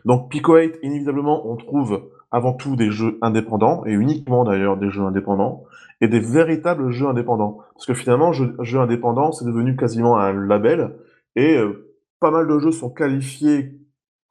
Donc 0.05 0.29
Pico 0.29 0.55
8 0.55 0.79
inévitablement 0.83 1.49
on 1.49 1.55
trouve 1.55 2.09
avant 2.31 2.53
tout 2.53 2.75
des 2.75 2.91
jeux 2.91 3.17
indépendants 3.21 3.83
et 3.85 3.91
uniquement 3.93 4.43
d'ailleurs 4.43 4.77
des 4.77 4.89
jeux 4.89 5.01
indépendants 5.01 5.63
et 6.01 6.07
des 6.07 6.19
véritables 6.19 6.91
jeux 6.91 7.07
indépendants 7.07 7.59
parce 7.73 7.85
que 7.85 7.93
finalement 7.93 8.31
jeu, 8.33 8.79
indépendant 8.79 9.31
c'est 9.31 9.45
devenu 9.45 9.75
quasiment 9.75 10.17
un 10.17 10.33
label 10.33 10.95
et 11.35 11.57
euh, 11.57 11.88
pas 12.19 12.31
mal 12.31 12.47
de 12.47 12.59
jeux 12.59 12.71
sont 12.71 12.89
qualifiés 12.89 13.79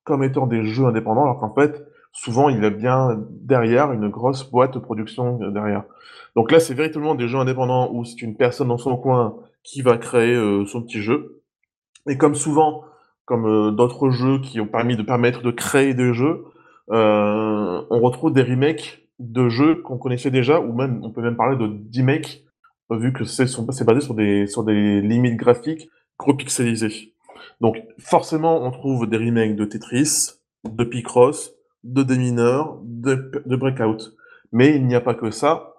comme 0.04 0.22
étant 0.22 0.46
des 0.46 0.64
jeux 0.64 0.86
indépendants, 0.86 1.24
alors 1.24 1.38
qu'en 1.38 1.54
fait, 1.54 1.84
souvent, 2.12 2.48
il 2.48 2.62
y 2.62 2.66
a 2.66 2.70
bien 2.70 3.22
derrière 3.28 3.92
une 3.92 4.08
grosse 4.08 4.50
boîte 4.50 4.74
de 4.74 4.78
production 4.78 5.40
euh, 5.42 5.50
derrière. 5.50 5.84
Donc 6.34 6.50
là, 6.50 6.60
c'est 6.60 6.74
véritablement 6.74 7.14
des 7.14 7.28
jeux 7.28 7.38
indépendants 7.38 7.90
où 7.92 8.04
c'est 8.04 8.22
une 8.22 8.36
personne 8.36 8.68
dans 8.68 8.78
son 8.78 8.96
coin 8.96 9.36
qui 9.62 9.82
va 9.82 9.98
créer 9.98 10.34
euh, 10.34 10.64
son 10.66 10.82
petit 10.82 11.02
jeu. 11.02 11.42
Et 12.08 12.16
comme 12.16 12.34
souvent, 12.34 12.84
comme 13.24 13.46
euh, 13.46 13.70
d'autres 13.70 14.10
jeux 14.10 14.40
qui 14.40 14.60
ont 14.60 14.66
permis 14.66 14.96
de 14.96 15.02
permettre 15.02 15.42
de 15.42 15.50
créer 15.50 15.94
des 15.94 16.14
jeux, 16.14 16.44
on 16.90 18.00
retrouve 18.00 18.32
des 18.32 18.42
remakes 18.42 19.06
de 19.18 19.50
jeux 19.50 19.82
qu'on 19.82 19.98
connaissait 19.98 20.30
déjà, 20.30 20.58
ou 20.58 20.72
même 20.72 21.00
on 21.02 21.10
peut 21.10 21.20
même 21.20 21.36
parler 21.36 21.58
de 21.58 21.66
d-make, 21.66 22.44
vu 22.90 23.12
que 23.12 23.24
c'est 23.24 23.84
basé 23.84 24.00
sur 24.00 24.14
des, 24.14 24.46
sur 24.46 24.64
des 24.64 25.02
limites 25.02 25.36
graphiques 25.36 25.90
gros 26.18 26.32
pixelisées. 26.32 27.12
Donc 27.60 27.76
forcément, 27.98 28.62
on 28.64 28.70
trouve 28.70 29.06
des 29.06 29.16
remakes 29.16 29.56
de 29.56 29.64
Tetris, 29.64 30.32
de 30.64 30.84
Picross, 30.84 31.54
de 31.84 32.02
Demineur, 32.02 32.78
de, 32.82 33.42
de 33.44 33.56
Breakout. 33.56 34.14
Mais 34.52 34.74
il 34.76 34.86
n'y 34.86 34.94
a 34.94 35.00
pas 35.00 35.14
que 35.14 35.30
ça. 35.30 35.74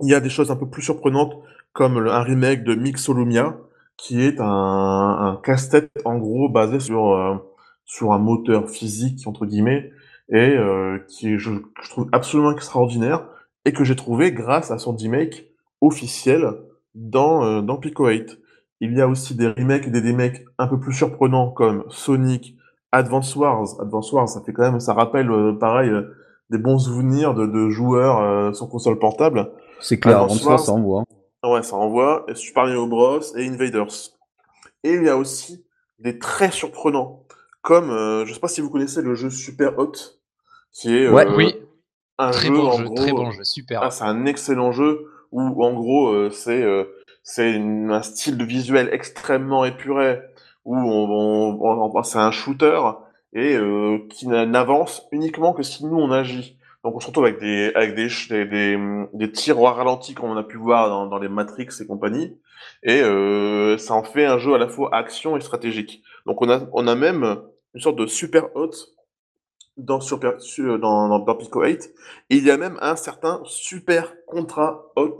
Il 0.00 0.08
y 0.08 0.14
a 0.14 0.20
des 0.20 0.30
choses 0.30 0.50
un 0.50 0.56
peu 0.56 0.68
plus 0.68 0.82
surprenantes, 0.82 1.34
comme 1.72 1.98
un 1.98 2.22
remake 2.22 2.64
de 2.64 2.74
Mixolumia, 2.74 3.56
qui 3.96 4.22
est 4.22 4.40
un, 4.40 5.40
casse-tête 5.44 5.90
en 6.04 6.18
gros 6.18 6.48
basé 6.48 6.80
sur, 6.80 7.10
euh, 7.10 7.36
sur 7.84 8.12
un 8.12 8.18
moteur 8.18 8.70
physique, 8.70 9.26
entre 9.26 9.46
guillemets, 9.46 9.92
et 10.30 10.56
euh, 10.56 10.98
qui 11.08 11.38
je, 11.38 11.50
trouve 11.90 12.08
absolument 12.12 12.52
extraordinaire, 12.52 13.26
et 13.64 13.72
que 13.72 13.84
j'ai 13.84 13.96
trouvé 13.96 14.32
grâce 14.32 14.70
à 14.70 14.78
son 14.78 14.96
remake 14.96 15.50
officiel 15.80 16.54
dans, 16.94 17.44
euh, 17.44 17.60
dans 17.60 17.76
Pico 17.76 18.08
8. 18.08 18.39
Il 18.80 18.94
y 18.94 19.00
a 19.00 19.08
aussi 19.08 19.34
des 19.34 19.48
remakes 19.48 19.86
et 19.86 19.90
des 19.90 20.00
remakes 20.00 20.44
un 20.58 20.66
peu 20.66 20.80
plus 20.80 20.94
surprenants 20.94 21.50
comme 21.50 21.84
Sonic, 21.90 22.56
Advance 22.92 23.36
Wars. 23.36 23.80
Advance 23.80 24.12
Wars, 24.12 24.28
ça 24.28 24.40
fait 24.40 24.52
quand 24.52 24.62
même, 24.62 24.80
ça 24.80 24.94
rappelle 24.94 25.30
euh, 25.30 25.52
pareil 25.52 25.90
euh, 25.90 26.14
des 26.48 26.58
bons 26.58 26.78
souvenirs 26.78 27.34
de, 27.34 27.46
de 27.46 27.68
joueurs 27.68 28.20
euh, 28.20 28.52
sur 28.52 28.68
console 28.68 28.98
portable. 28.98 29.52
C'est 29.80 30.00
clair, 30.00 30.22
Advance 30.22 30.44
Wars, 30.44 30.60
ça 30.60 30.72
envoie. 30.72 31.04
Ouais, 31.44 31.62
ça 31.62 31.76
envoie. 31.76 32.24
Et 32.28 32.34
Super 32.34 32.64
Mario 32.64 32.86
Bros 32.86 33.20
et 33.36 33.46
Invaders. 33.46 34.10
Et 34.82 34.94
il 34.94 35.04
y 35.04 35.08
a 35.08 35.16
aussi 35.16 35.64
des 35.98 36.18
très 36.18 36.50
surprenants, 36.50 37.24
comme 37.60 37.90
je 38.26 38.32
sais 38.32 38.40
pas 38.40 38.48
si 38.48 38.62
vous 38.62 38.70
connaissez 38.70 39.02
le 39.02 39.14
jeu 39.14 39.28
Super 39.28 39.78
Hot, 39.78 39.92
qui 40.72 40.96
est 40.96 41.08
ouais, 41.08 41.26
oui. 41.36 41.54
un 42.16 42.30
très 42.30 42.48
jeu 42.48 42.54
bon 42.54 42.72
jeu, 42.72 42.88
très 42.94 43.12
bon 43.12 43.30
jeu, 43.30 43.44
super. 43.44 43.82
Ah, 43.82 43.90
c'est 43.90 44.04
un 44.04 44.24
excellent 44.24 44.72
jeu 44.72 45.06
où 45.32 45.62
en 45.62 45.74
gros 45.74 46.30
c'est 46.30 46.64
c'est 47.22 47.56
un 47.56 48.02
style 48.02 48.36
de 48.36 48.44
visuel 48.44 48.88
extrêmement 48.92 49.64
épuré 49.64 50.20
où 50.64 50.76
on, 50.76 51.58
on, 51.60 52.02
c'est 52.02 52.18
un 52.18 52.30
shooter 52.30 52.80
et 53.32 53.56
euh, 53.56 53.98
qui 54.10 54.26
n'avance 54.26 55.06
uniquement 55.12 55.52
que 55.52 55.62
si 55.62 55.84
nous 55.84 55.96
on 55.96 56.10
agit. 56.10 56.58
Donc 56.82 56.96
on 56.96 57.00
se 57.00 57.08
retrouve 57.08 57.24
avec 57.24 57.40
des 57.40 57.72
avec 57.74 57.94
des 57.94 58.08
des, 58.46 59.06
des, 59.12 59.32
tirs 59.32 59.60
au 59.60 59.64
ralenti 59.64 60.14
comme 60.14 60.30
on 60.30 60.36
a 60.36 60.42
pu 60.42 60.56
voir 60.56 60.88
dans, 60.88 61.06
dans 61.06 61.18
les 61.18 61.28
Matrix 61.28 61.68
et 61.80 61.86
compagnie 61.86 62.38
et 62.82 63.02
euh, 63.02 63.76
ça 63.76 63.94
en 63.94 64.02
fait 64.02 64.24
un 64.24 64.38
jeu 64.38 64.54
à 64.54 64.58
la 64.58 64.68
fois 64.68 64.94
action 64.94 65.36
et 65.36 65.40
stratégique. 65.40 66.02
Donc 66.26 66.40
on 66.40 66.48
a 66.48 66.62
on 66.72 66.86
a 66.86 66.94
même 66.94 67.42
une 67.74 67.80
sorte 67.80 67.96
de 67.96 68.06
super 68.06 68.54
hot 68.56 68.70
dans 69.76 69.98
dans 69.98 70.78
dans, 70.78 71.18
dans 71.18 71.34
Pico 71.34 71.62
8 71.62 71.92
et 72.30 72.36
il 72.36 72.44
y 72.44 72.50
a 72.50 72.56
même 72.56 72.78
un 72.80 72.96
certain 72.96 73.42
super 73.44 74.14
contrat 74.26 74.90
hot 74.96 75.18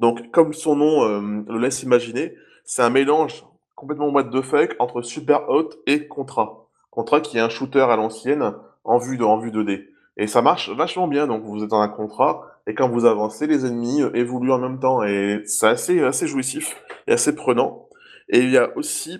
donc, 0.00 0.30
comme 0.32 0.52
son 0.52 0.76
nom 0.76 1.04
euh, 1.04 1.44
le 1.48 1.58
laisse 1.58 1.82
imaginer, 1.82 2.34
c'est 2.64 2.82
un 2.82 2.90
mélange 2.90 3.44
complètement 3.76 4.08
what 4.08 4.24
the 4.24 4.42
fuck 4.42 4.74
entre 4.78 5.02
Super 5.02 5.48
Hot 5.48 5.70
et 5.86 6.08
Contra. 6.08 6.66
Contra 6.90 7.20
qui 7.20 7.36
est 7.38 7.40
un 7.40 7.48
shooter 7.48 7.80
à 7.82 7.96
l'ancienne 7.96 8.54
en 8.84 8.98
vue 8.98 9.16
de 9.16 9.24
en 9.24 9.38
vue 9.38 9.50
2D. 9.50 9.86
Et 10.16 10.26
ça 10.26 10.42
marche 10.42 10.70
vachement 10.70 11.06
bien. 11.06 11.26
Donc, 11.26 11.44
vous 11.44 11.62
êtes 11.62 11.70
dans 11.70 11.80
un 11.80 11.88
contrat 11.88 12.50
et 12.66 12.74
quand 12.74 12.88
vous 12.88 13.04
avancez, 13.04 13.46
les 13.46 13.66
ennemis 13.66 14.02
évoluent 14.14 14.52
en 14.52 14.58
même 14.58 14.78
temps, 14.78 15.02
et 15.02 15.42
c'est 15.44 15.66
assez, 15.66 16.02
assez 16.02 16.26
jouissif 16.26 16.80
et 17.06 17.12
assez 17.12 17.34
prenant. 17.34 17.88
Et 18.28 18.40
il 18.40 18.50
y 18.50 18.58
a 18.58 18.76
aussi 18.76 19.18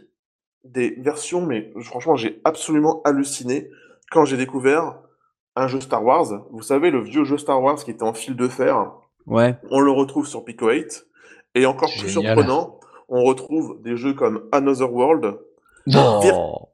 des 0.62 0.95
versions, 0.99 1.45
mais 1.45 1.72
franchement, 1.83 2.16
j'ai 2.16 2.41
absolument 2.45 3.01
halluciné 3.05 3.70
quand 4.11 4.24
j'ai 4.24 4.37
découvert 4.37 5.01
un 5.57 5.66
jeu 5.68 5.81
Star 5.81 6.05
Wars. 6.05 6.47
Vous 6.51 6.62
savez, 6.62 6.91
le 6.91 7.01
vieux 7.01 7.24
jeu 7.24 7.39
Star 7.39 7.61
Wars 7.62 7.83
qui 7.83 7.91
était 7.91 8.03
en 8.03 8.14
fil 8.14 8.37
de 8.37 8.47
fer. 8.47 8.93
Ouais. 9.31 9.57
On 9.70 9.81
le 9.81 9.91
retrouve 9.91 10.26
sur 10.26 10.45
Pico 10.45 10.68
8. 10.68 11.07
Et 11.55 11.66
encore 11.66 11.91
plus 11.99 12.11
surprenant, 12.11 12.78
on 13.09 13.24
retrouve 13.24 13.81
des 13.83 13.97
jeux 13.97 14.14
comme 14.14 14.49
Another 14.53 14.93
World, 14.93 15.39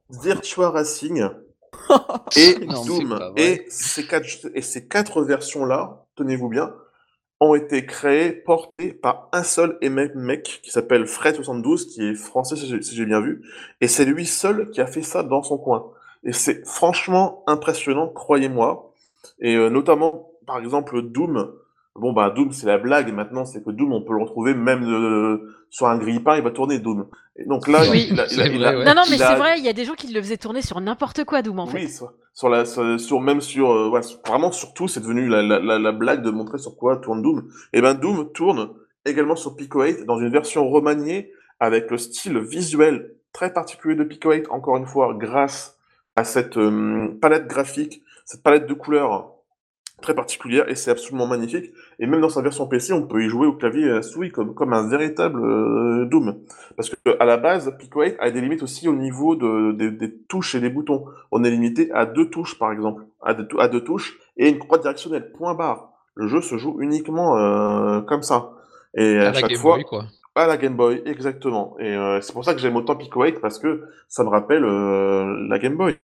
Virtua 0.09 0.69
Racing 0.69 1.29
et 2.35 2.55
Doom. 2.85 3.33
Et 3.37 3.65
ces 3.69 4.05
quatre, 4.05 4.27
et 4.53 4.61
ces 4.61 4.87
quatre 4.87 5.23
versions-là, 5.23 6.05
tenez-vous 6.15 6.49
bien, 6.49 6.73
ont 7.39 7.55
été 7.55 7.85
créés, 7.85 8.31
portés 8.31 8.93
par 8.93 9.29
un 9.31 9.43
seul 9.43 9.77
et 9.81 9.89
même 9.89 10.13
mec 10.15 10.59
qui 10.63 10.71
s'appelle 10.71 11.03
Fred72, 11.03 11.87
qui 11.87 12.03
est 12.03 12.15
français 12.15 12.55
si 12.55 12.95
j'ai 12.95 13.05
bien 13.05 13.21
vu, 13.21 13.43
et 13.81 13.87
c'est 13.87 14.05
lui 14.05 14.25
seul 14.25 14.69
qui 14.71 14.81
a 14.81 14.87
fait 14.87 15.03
ça 15.03 15.23
dans 15.23 15.43
son 15.43 15.57
coin. 15.57 15.91
Et 16.23 16.33
c'est 16.33 16.67
franchement 16.67 17.43
impressionnant, 17.47 18.09
croyez-moi. 18.09 18.91
Et 19.39 19.55
euh, 19.55 19.69
notamment, 19.69 20.31
par 20.45 20.57
exemple, 20.57 21.01
Doom, 21.03 21.51
Bon, 21.99 22.13
bah, 22.13 22.29
Doom, 22.29 22.51
c'est 22.51 22.67
la 22.67 22.77
blague 22.77 23.11
maintenant, 23.13 23.45
c'est 23.45 23.63
que 23.63 23.71
Doom, 23.71 23.91
on 23.91 24.01
peut 24.01 24.13
le 24.13 24.21
retrouver 24.21 24.53
même 24.53 24.83
euh, 24.83 25.55
sur 25.69 25.87
un 25.87 25.97
grille-pain, 25.97 26.37
il 26.37 26.43
va 26.43 26.51
tourner 26.51 26.79
Doom. 26.79 27.07
Et 27.37 27.45
donc 27.45 27.67
là, 27.67 27.83
il, 27.85 28.13
Non, 28.13 28.93
non, 28.95 29.03
mais 29.09 29.17
c'est 29.17 29.35
vrai, 29.35 29.57
il 29.57 29.65
y 29.65 29.69
a 29.69 29.73
des 29.73 29.85
gens 29.85 29.93
qui 29.93 30.11
le 30.11 30.21
faisaient 30.21 30.37
tourner 30.37 30.61
sur 30.61 30.79
n'importe 30.79 31.23
quoi, 31.23 31.41
Doom, 31.41 31.59
en 31.59 31.67
fait. 31.67 31.77
Oui, 31.77 31.89
sur, 32.33 32.49
la, 32.49 32.65
sur, 32.65 33.21
même 33.21 33.41
sur, 33.41 33.71
euh, 33.71 33.89
ouais, 33.89 34.01
vraiment 34.25 34.51
surtout, 34.51 34.87
c'est 34.87 34.99
devenu 34.99 35.27
la, 35.27 35.41
la, 35.41 35.79
la, 35.79 35.91
blague 35.91 36.21
de 36.21 36.29
montrer 36.29 36.59
sur 36.59 36.75
quoi 36.77 36.97
tourne 36.97 37.21
Doom. 37.21 37.49
Et 37.73 37.81
ben, 37.81 37.95
Doom 37.95 38.31
tourne 38.31 38.69
également 39.05 39.35
sur 39.35 39.55
Pico 39.55 39.81
8 39.81 40.05
dans 40.05 40.19
une 40.19 40.29
version 40.29 40.69
remaniée 40.69 41.31
avec 41.59 41.89
le 41.89 41.97
style 41.97 42.37
visuel 42.39 43.15
très 43.33 43.53
particulier 43.53 43.95
de 43.95 44.03
Pico 44.03 44.31
8, 44.31 44.47
encore 44.49 44.77
une 44.77 44.85
fois, 44.85 45.15
grâce 45.15 45.77
à 46.15 46.23
cette 46.23 46.57
euh, 46.57 47.17
palette 47.21 47.47
graphique, 47.47 48.03
cette 48.25 48.43
palette 48.43 48.67
de 48.67 48.73
couleurs 48.73 49.36
très 50.01 50.13
particulière 50.13 50.69
et 50.69 50.75
c'est 50.75 50.91
absolument 50.91 51.27
magnifique. 51.27 51.71
Et 51.99 52.05
même 52.05 52.21
dans 52.21 52.29
sa 52.29 52.41
version 52.41 52.67
PC, 52.67 52.93
on 52.93 53.03
peut 53.03 53.23
y 53.23 53.29
jouer 53.29 53.47
au 53.47 53.53
clavier 53.53 53.89
à 53.89 54.01
souris 54.01 54.31
comme, 54.31 54.53
comme 54.53 54.73
un 54.73 54.87
véritable 54.87 55.43
euh, 55.43 56.05
Doom. 56.05 56.37
Parce 56.75 56.89
que 56.89 56.95
à 57.19 57.25
la 57.25 57.37
base, 57.37 57.75
Pico 57.79 58.01
8 58.01 58.15
a 58.19 58.29
des 58.29 58.41
limites 58.41 58.63
aussi 58.63 58.87
au 58.87 58.93
niveau 58.93 59.35
de, 59.35 59.71
des 59.71 60.13
touches 60.27 60.55
et 60.55 60.59
des 60.59 60.69
boutons. 60.69 61.05
On 61.31 61.43
est 61.43 61.49
limité 61.49 61.91
à 61.91 62.05
deux 62.05 62.29
touches, 62.29 62.59
par 62.59 62.71
exemple, 62.71 63.03
à 63.23 63.33
deux, 63.33 63.47
à 63.59 63.67
deux 63.67 63.83
touches 63.83 64.19
et 64.37 64.49
une 64.49 64.59
croix 64.59 64.77
directionnelle, 64.77 65.31
point 65.31 65.55
barre. 65.55 65.89
Le 66.15 66.27
jeu 66.27 66.41
se 66.41 66.57
joue 66.57 66.77
uniquement 66.79 67.37
euh, 67.37 68.01
comme 68.01 68.23
ça. 68.23 68.51
Et 68.95 69.17
à, 69.19 69.33
chaque 69.33 69.55
fois, 69.55 69.83
quoi. 69.83 70.05
À 70.37 70.47
la 70.47 70.57
Game 70.57 70.75
Boy, 70.75 71.01
exactement. 71.05 71.75
Et 71.79 71.95
euh, 71.95 72.21
c'est 72.21 72.31
pour 72.31 72.45
ça 72.45 72.53
que 72.53 72.59
j'aime 72.59 72.75
autant 72.75 72.95
Pico 72.95 73.23
8 73.23 73.41
parce 73.41 73.57
que 73.59 73.85
ça 74.07 74.23
me 74.23 74.29
rappelle 74.29 74.63
la 74.63 75.59
Game 75.59 75.75
Boy. 75.75 75.97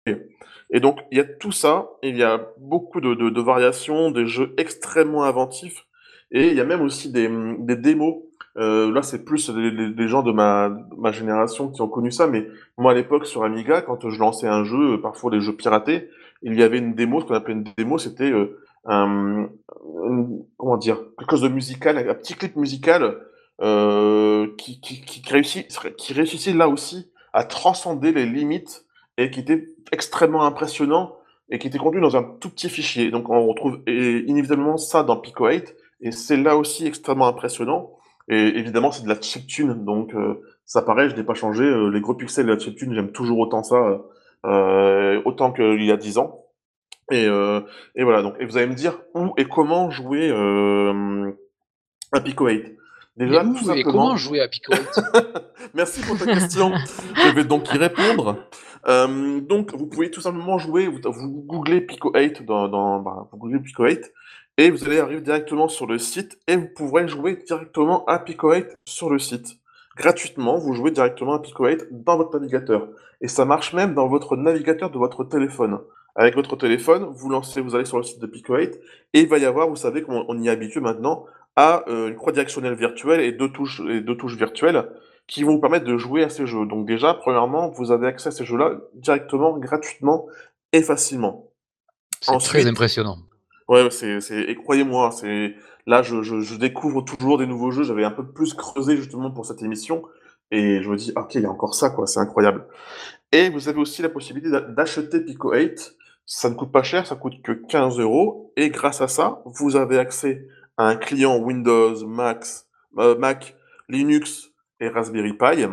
Et 0.72 0.80
donc, 0.80 1.00
il 1.12 1.18
y 1.18 1.22
a 1.22 1.26
tout 1.26 1.52
ça, 1.52 1.90
il 2.02 2.18
y 2.18 2.24
a 2.24 2.48
beaucoup 2.58 3.02
de, 3.02 3.42
variations, 3.42 4.10
des 4.10 4.26
jeux 4.26 4.54
extrêmement 4.58 5.26
inventifs, 5.26 5.86
et 6.32 6.48
il 6.48 6.56
y 6.56 6.62
a 6.62 6.64
même 6.64 6.82
aussi 6.82 7.12
des, 7.12 7.30
des 7.60 7.76
démos. 7.76 8.24
Euh, 8.58 8.92
là, 8.92 9.02
c'est 9.02 9.24
plus 9.26 9.50
des, 9.50 10.08
gens 10.08 10.24
de 10.24 10.32
ma, 10.32 10.70
ma 10.98 11.12
génération 11.12 11.70
qui 11.70 11.82
ont 11.82 11.90
connu 11.90 12.12
ça, 12.12 12.28
mais 12.28 12.48
moi, 12.78 12.94
à 12.94 12.96
l'époque, 12.96 13.26
sur 13.26 13.44
Amiga, 13.44 13.82
quand 13.82 14.10
je 14.10 14.18
lançais 14.20 14.48
un 14.48 14.64
jeu, 14.64 15.02
parfois 15.02 15.30
des 15.32 15.42
jeux 15.42 15.56
piratés, 15.56 16.10
il 16.42 16.58
y 16.58 16.64
avait 16.64 16.78
une 16.78 16.96
démo, 16.96 17.20
ce 17.20 17.26
qu'on 17.26 17.36
appelait 17.36 17.54
une 17.54 17.66
démo, 17.78 17.98
c'était 17.98 18.32
euh, 18.32 18.58
un, 18.86 19.50
comment 20.58 20.78
dire, 20.78 21.00
quelque 21.20 21.32
chose 21.32 21.42
de 21.42 21.50
musical, 21.50 21.98
un 21.98 22.14
petit 22.14 22.34
clip 22.34 22.56
musical 22.56 23.04
euh, 23.04 23.12
qui, 24.58 24.82
qui, 24.82 25.02
qui, 25.02 25.22
réussit, 25.32 25.68
qui 25.98 26.14
réussissait 26.14 26.54
là 26.54 26.68
aussi 26.68 27.12
à 27.34 27.44
transcender 27.44 28.12
les 28.12 28.26
limites 28.26 28.86
et 29.18 29.30
qui 29.30 29.40
était 29.42 29.70
extrêmement 29.92 30.44
impressionnant 30.44 31.16
et 31.50 31.60
qui 31.60 31.68
était 31.68 31.78
contenu 31.78 32.02
dans 32.02 32.16
un 32.16 32.24
tout 32.24 32.50
petit 32.50 32.70
fichier. 32.70 33.12
Donc 33.12 33.30
on 33.30 33.46
retrouve 33.46 33.82
inévitablement 33.88 34.78
ça 34.78 35.04
dans 35.04 35.18
Pico 35.18 35.48
8 35.48 35.76
et 36.02 36.12
c'est 36.12 36.38
là 36.38 36.58
aussi 36.58 36.88
extrêmement 36.88 37.28
impressionnant. 37.28 37.92
Et 38.28 38.58
évidemment, 38.58 38.92
c'est 38.92 39.04
de 39.04 39.10
la 39.10 39.20
chiptune, 39.20 39.84
donc 39.84 40.14
euh, 40.14 40.42
ça 40.66 40.82
paraît, 40.82 41.10
je 41.10 41.16
n'ai 41.16 41.24
pas 41.24 41.34
changé. 41.34 41.64
Euh, 41.64 41.90
les 41.90 42.02
gros 42.02 42.14
pixels 42.14 42.48
et 42.48 42.54
la 42.54 42.60
chiptune, 42.60 42.94
j'aime 42.94 43.12
toujours 43.12 43.40
autant 43.40 43.64
ça, 43.64 44.02
euh, 44.46 45.22
autant 45.26 45.52
qu'il 45.52 45.84
y 45.84 45.92
a 45.92 45.98
10 45.98 46.18
ans. 46.18 46.46
Et, 47.12 47.26
et, 47.26 48.04
voilà, 48.04 48.22
donc, 48.22 48.36
et 48.40 48.46
vous 48.46 48.56
allez 48.56 48.68
me 48.68 48.74
dire 48.74 49.02
où 49.14 49.34
et 49.36 49.44
comment 49.44 49.90
jouer 49.90 50.32
à 52.14 52.22
Pico 52.22 52.48
8. 52.48 52.78
Déjà, 53.18 53.44
tout 53.44 53.58
simplement... 53.58 53.92
comment 53.92 54.16
jouer 54.16 54.40
à 54.40 54.48
Pico 54.48 54.74
8 54.74 54.80
Merci 55.74 56.02
pour 56.02 56.18
ta 56.18 56.26
question. 56.26 56.72
je 57.16 57.36
vais 57.36 57.44
donc 57.44 57.74
y 57.74 57.78
répondre. 57.78 58.38
Euh, 58.88 59.42
donc, 59.42 59.76
vous 59.76 59.86
pouvez 59.86 60.10
tout 60.10 60.22
simplement 60.22 60.58
jouer, 60.58 60.88
vous, 60.88 61.00
vous 61.12 61.44
googlez 61.46 61.82
Pico 61.82 62.12
8 62.16 62.44
dans, 62.46 62.68
dans 62.68 63.00
bah, 63.00 63.28
vous 63.32 63.38
googlez 63.38 63.60
Pico 63.60 63.86
8 63.86 64.12
et 64.58 64.70
vous 64.70 64.84
allez 64.86 65.00
arriver 65.00 65.22
directement 65.22 65.68
sur 65.68 65.88
le 65.88 65.98
site 65.98 66.40
et 66.48 66.56
vous 66.56 66.68
pourrez 66.68 67.08
jouer 67.08 67.36
directement 67.46 68.06
à 68.06 68.20
Pico 68.20 68.54
8 68.54 68.66
sur 68.86 69.10
le 69.10 69.20
site. 69.20 69.58
Gratuitement, 69.98 70.58
vous 70.58 70.74
jouez 70.74 70.92
directement 70.92 71.34
à 71.34 71.40
Pico 71.40 71.66
8 71.66 71.88
dans 71.92 72.18
votre 72.18 72.38
navigateur. 72.40 72.88
Et 73.20 73.28
ça 73.28 73.46
marche 73.46 73.74
même 73.74 73.94
dans 73.94 74.08
votre 74.08 74.36
navigateur 74.36 74.90
de 74.90 74.98
votre 74.98 75.24
téléphone. 75.26 75.80
Avec 76.16 76.36
votre 76.36 76.56
téléphone, 76.56 77.06
vous 77.14 77.30
lancez, 77.30 77.62
vous 77.62 77.76
allez 77.76 77.86
sur 77.86 77.98
le 77.98 78.04
site 78.04 78.20
de 78.20 78.28
Pico 78.28 78.56
8 78.56 78.80
et 79.14 79.22
il 79.22 79.28
va 79.28 79.38
y 79.38 79.46
avoir, 79.46 79.70
vous 79.70 79.76
savez 79.76 80.02
comment 80.02 80.26
on 80.28 80.42
y 80.42 80.48
est 80.48 80.52
habitué 80.52 80.82
maintenant, 80.82 81.26
à 81.56 81.84
euh, 81.90 82.10
une 82.10 82.16
croix 82.16 82.32
directionnelle 82.32 82.76
virtuelle 82.76 83.22
et 83.22 83.32
deux 83.32 83.52
touches, 83.52 83.82
et 83.90 84.02
deux 84.02 84.16
touches 84.16 84.36
virtuelles 84.36 84.86
qui 85.28 85.44
vont 85.44 85.54
vous 85.54 85.62
permettre 85.62 85.86
de 85.86 85.98
jouer 85.98 86.24
à 86.24 86.30
ces 86.30 86.46
jeux. 86.46 86.66
Donc 86.66 86.86
déjà, 86.86 87.14
premièrement, 87.14 87.70
vous 87.70 87.92
avez 87.92 88.08
accès 88.08 88.30
à 88.30 88.32
ces 88.32 88.46
jeux-là 88.46 88.76
directement, 88.94 89.58
gratuitement 89.58 90.28
et 90.74 90.82
facilement. 90.82 91.52
C'est 92.22 92.38
très 92.40 92.68
impressionnant. 92.68 93.18
Ouais, 93.68 93.90
c'est, 93.90 94.20
et 94.32 94.56
croyez-moi, 94.56 95.12
c'est 95.12 95.56
là, 95.88 96.02
je, 96.02 96.22
je, 96.22 96.56
découvre 96.56 97.02
toujours 97.02 97.38
des 97.38 97.46
nouveaux 97.46 97.72
jeux. 97.72 97.84
J'avais 97.84 98.04
un 98.04 98.12
peu 98.12 98.28
plus 98.28 98.54
creusé 98.54 98.98
justement 98.98 99.32
pour 99.32 99.46
cette 99.46 99.62
émission, 99.62 100.04
et 100.52 100.82
je 100.82 100.90
me 100.90 100.98
dis, 100.98 101.14
ok, 101.16 101.36
il 101.36 101.42
y 101.42 101.46
a 101.46 101.50
encore 101.50 101.74
ça, 101.74 101.90
quoi, 101.90 102.06
c'est 102.08 102.20
incroyable. 102.20 102.66
Et 103.32 103.50
vous 103.50 103.70
avez 103.70 103.80
aussi 103.80 104.02
la 104.02 104.10
possibilité 104.10 104.52
d'acheter 104.70 105.22
Pico 105.22 105.54
8. 105.54 105.96
Ça 106.26 106.50
ne 106.50 106.56
coûte 106.56 106.72
pas 106.72 106.84
cher, 106.84 107.08
ça 107.08 107.16
coûte 107.16 107.42
que 107.42 107.54
15 107.54 108.00
euros, 108.00 108.52
et 108.58 108.70
grâce 108.70 109.02
à 109.02 109.08
ça, 109.08 109.42
vous 109.46 109.76
avez 109.76 109.98
accès 109.98 110.46
client 111.00 111.38
Windows, 111.38 112.06
Mac, 112.08 112.46
euh, 112.98 113.18
Mac, 113.18 113.56
Linux, 113.90 114.52
et 114.82 114.90
Raspberry 114.90 115.34
Pi, 115.34 115.68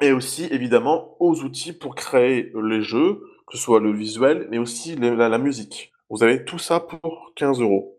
et 0.00 0.12
aussi 0.12 0.46
évidemment 0.50 1.16
aux 1.20 1.42
outils 1.42 1.72
pour 1.72 1.94
créer 1.94 2.52
les 2.62 2.82
jeux, 2.82 3.20
que 3.46 3.56
ce 3.56 3.62
soit 3.62 3.80
le 3.80 3.92
visuel, 3.92 4.46
mais 4.50 4.58
aussi 4.58 4.96
la, 4.96 5.38
musique. 5.38 5.92
Vous 6.08 6.22
avez 6.22 6.44
tout 6.44 6.58
ça 6.58 6.80
pour 6.80 7.32
15 7.36 7.60
euros. 7.60 7.98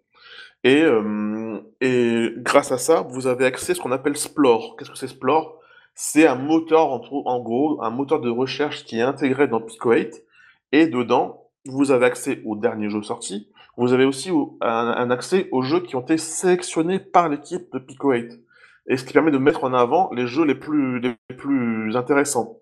Et, 0.63 0.81
euh, 0.81 1.59
et 1.81 2.29
grâce 2.37 2.71
à 2.71 2.77
ça, 2.77 3.01
vous 3.01 3.27
avez 3.27 3.45
accès 3.45 3.73
à 3.73 3.75
ce 3.75 3.81
qu'on 3.81 3.91
appelle 3.91 4.15
Splore. 4.15 4.75
Qu'est-ce 4.77 4.91
que 4.91 4.97
c'est 4.97 5.09
Splore? 5.09 5.59
C'est 5.93 6.25
un 6.25 6.35
moteur, 6.35 6.87
en, 6.87 7.01
en, 7.25 7.39
gros, 7.41 7.83
un 7.83 7.89
moteur 7.89 8.21
de 8.21 8.29
recherche 8.29 8.85
qui 8.85 8.97
est 8.99 9.03
intégré 9.03 9.47
dans 9.47 9.61
Pico 9.61 9.91
8. 9.91 10.23
Et 10.71 10.87
dedans, 10.87 11.49
vous 11.65 11.91
avez 11.91 12.05
accès 12.05 12.41
aux 12.45 12.55
derniers 12.55 12.89
jeux 12.89 13.03
sortis. 13.03 13.49
Vous 13.75 13.93
avez 13.93 14.05
aussi 14.05 14.29
un, 14.61 15.09
accès 15.09 15.47
aux 15.51 15.63
jeux 15.63 15.79
qui 15.79 15.95
ont 15.95 16.01
été 16.01 16.17
sélectionnés 16.17 16.99
par 16.99 17.27
l'équipe 17.27 17.71
de 17.73 17.79
Pico 17.79 18.11
8 18.11 18.39
et 18.87 18.97
ce 18.97 19.03
qui 19.03 19.13
permet 19.13 19.31
de 19.31 19.37
mettre 19.37 19.63
en 19.63 19.73
avant 19.73 20.11
les 20.13 20.27
jeux 20.27 20.45
les 20.45 20.55
plus, 20.55 20.99
les 20.99 21.15
plus 21.37 21.95
intéressants. 21.95 22.59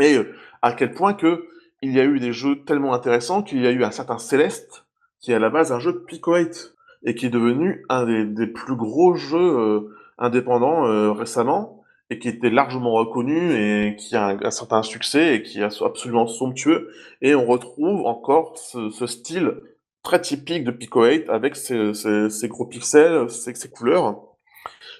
Et 0.00 0.16
euh, 0.16 0.34
à 0.60 0.72
quel 0.72 0.92
point 0.92 1.14
que 1.14 1.46
il 1.80 1.92
y 1.92 2.00
a 2.00 2.04
eu 2.04 2.20
des 2.20 2.32
jeux 2.32 2.64
tellement 2.64 2.94
intéressants 2.94 3.42
qu'il 3.42 3.60
y 3.62 3.66
a 3.66 3.70
eu 3.70 3.82
un 3.82 3.90
certain 3.90 4.18
Céleste, 4.18 4.84
qui 5.20 5.32
est 5.32 5.34
à 5.34 5.38
la 5.38 5.50
base 5.50 5.72
un 5.72 5.80
jeu 5.80 6.04
Pico 6.04 6.36
8, 6.36 6.74
et 7.04 7.14
qui 7.14 7.26
est 7.26 7.30
devenu 7.30 7.84
un 7.88 8.06
des, 8.06 8.24
des 8.24 8.46
plus 8.46 8.76
gros 8.76 9.14
jeux 9.14 9.58
euh, 9.58 9.94
indépendants 10.18 10.86
euh, 10.86 11.10
récemment, 11.12 11.82
et 12.10 12.18
qui 12.18 12.28
était 12.28 12.50
largement 12.50 12.92
reconnu, 12.92 13.54
et 13.54 13.96
qui 13.96 14.14
a 14.14 14.38
un, 14.40 14.50
certain 14.50 14.82
succès, 14.82 15.36
et 15.36 15.42
qui 15.42 15.60
est 15.60 15.82
absolument 15.82 16.26
somptueux. 16.26 16.90
Et 17.20 17.34
on 17.34 17.46
retrouve 17.46 18.06
encore 18.06 18.58
ce 18.58 19.06
style 19.06 19.54
très 20.02 20.20
typique 20.20 20.64
de 20.64 20.70
Pico 20.70 21.04
8, 21.04 21.28
avec 21.28 21.56
ses, 21.56 21.94
ses, 21.94 22.30
ses 22.30 22.48
gros 22.48 22.66
pixels, 22.66 23.30
ses, 23.30 23.54
ses 23.54 23.70
couleurs. 23.70 24.20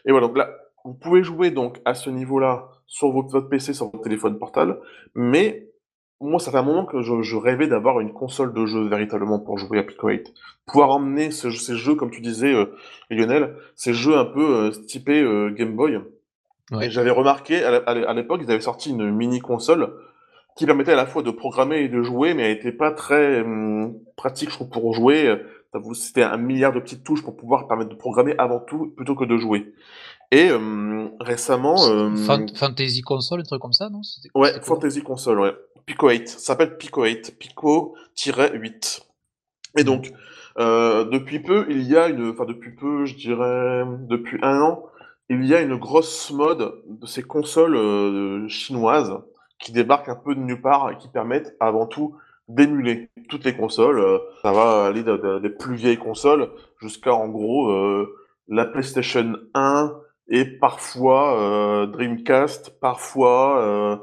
Et 0.04 0.12
voilà, 0.12 0.26
donc 0.26 0.36
là, 0.36 0.50
vous 0.84 0.94
pouvez 0.94 1.22
jouer 1.22 1.50
donc 1.50 1.80
à 1.84 1.94
ce 1.94 2.10
niveau-là 2.10 2.68
sur 2.86 3.10
votre, 3.10 3.40
PC, 3.40 3.72
sur 3.72 3.86
votre 3.86 4.02
téléphone 4.02 4.38
portable, 4.38 4.80
mais 5.14 5.68
moi, 6.20 6.38
ça 6.38 6.52
fait 6.52 6.58
un 6.58 6.62
moment 6.62 6.84
que 6.84 7.02
je, 7.02 7.36
rêvais 7.36 7.66
d'avoir 7.66 7.98
une 7.98 8.12
console 8.12 8.52
de 8.52 8.64
jeu 8.64 8.86
véritablement 8.86 9.40
pour 9.40 9.58
jouer 9.58 9.78
à 9.78 9.82
Pico 9.82 10.08
8. 10.08 10.32
Pouvoir 10.66 10.90
emmener 10.90 11.32
ces 11.32 11.50
jeux, 11.50 11.96
comme 11.96 12.10
tu 12.10 12.20
disais, 12.20 12.54
euh, 12.54 12.76
Lionel, 13.10 13.56
ces 13.74 13.92
jeux 13.92 14.16
un 14.16 14.24
peu 14.24 14.66
euh, 14.66 14.70
typés 14.70 15.20
euh, 15.20 15.50
Game 15.50 15.74
Boy. 15.74 16.00
Et 16.80 16.90
j'avais 16.90 17.10
remarqué, 17.10 17.62
à 17.64 18.14
l'époque, 18.14 18.40
ils 18.44 18.50
avaient 18.50 18.60
sorti 18.60 18.90
une 18.90 19.10
mini-console 19.10 19.92
qui 20.56 20.66
permettait 20.66 20.92
à 20.92 20.96
la 20.96 21.06
fois 21.06 21.22
de 21.22 21.30
programmer 21.30 21.80
et 21.80 21.88
de 21.88 22.02
jouer, 22.02 22.34
mais 22.34 22.44
elle 22.44 22.56
n'était 22.56 22.72
pas 22.72 22.90
très 22.90 23.40
hum, 23.40 23.94
pratique, 24.16 24.50
je 24.50 24.54
trouve, 24.56 24.68
pour 24.68 24.92
jouer 24.94 25.34
C'était 25.94 26.22
un 26.22 26.36
milliard 26.36 26.72
de 26.72 26.80
petites 26.80 27.04
touches 27.04 27.22
pour 27.22 27.36
pouvoir 27.36 27.66
permettre 27.66 27.90
de 27.90 27.96
programmer 27.96 28.34
avant 28.38 28.60
tout 28.60 28.92
plutôt 28.96 29.14
que 29.14 29.24
de 29.24 29.36
jouer. 29.36 29.72
Et 30.30 30.50
récemment. 31.20 31.76
Fantasy 32.54 33.02
console, 33.02 33.40
un 33.40 33.42
truc 33.42 33.60
comme 33.60 33.72
ça, 33.72 33.90
non? 33.90 34.00
Ouais, 34.34 34.52
Fantasy 34.62 35.02
console, 35.02 35.40
ouais. 35.40 35.54
Pico 35.86 36.08
8. 36.08 36.28
Ça 36.28 36.38
s'appelle 36.38 36.76
Pico 36.76 37.04
8. 37.04 37.38
Pico-8. 37.38 39.02
Et 39.78 39.84
donc, 39.84 40.12
euh, 40.58 41.04
depuis 41.04 41.40
peu, 41.40 41.66
il 41.70 41.82
y 41.82 41.96
a 41.96 42.08
une. 42.08 42.30
Enfin, 42.30 42.44
depuis 42.44 42.74
peu, 42.74 43.04
je 43.04 43.16
dirais. 43.16 43.84
Depuis 44.08 44.38
un 44.42 44.60
an, 44.60 44.84
il 45.28 45.44
y 45.46 45.54
a 45.54 45.60
une 45.60 45.76
grosse 45.76 46.30
mode 46.30 46.74
de 46.86 47.06
ces 47.06 47.22
consoles 47.22 47.76
euh, 47.76 48.48
chinoises 48.48 49.18
qui 49.62 49.72
débarquent 49.72 50.10
un 50.10 50.16
peu 50.16 50.34
de 50.34 50.40
nulle 50.40 50.60
part 50.60 50.90
et 50.90 50.98
qui 50.98 51.08
permettent 51.08 51.56
avant 51.58 51.86
tout 51.86 52.16
d'émuler 52.48 53.08
toutes 53.30 53.44
les 53.44 53.56
consoles. 53.56 53.98
Euh, 53.98 54.18
ça 54.42 54.52
va 54.52 54.84
aller 54.84 55.02
des 55.02 55.48
plus 55.48 55.76
vieilles 55.76 55.96
consoles 55.96 56.50
jusqu'à 56.80 57.14
en 57.14 57.28
gros 57.28 57.72
la 58.48 58.66
PlayStation 58.66 59.36
1 59.54 59.94
et 60.28 60.44
parfois 60.44 61.86
Dreamcast, 61.90 62.78
parfois 62.80 63.98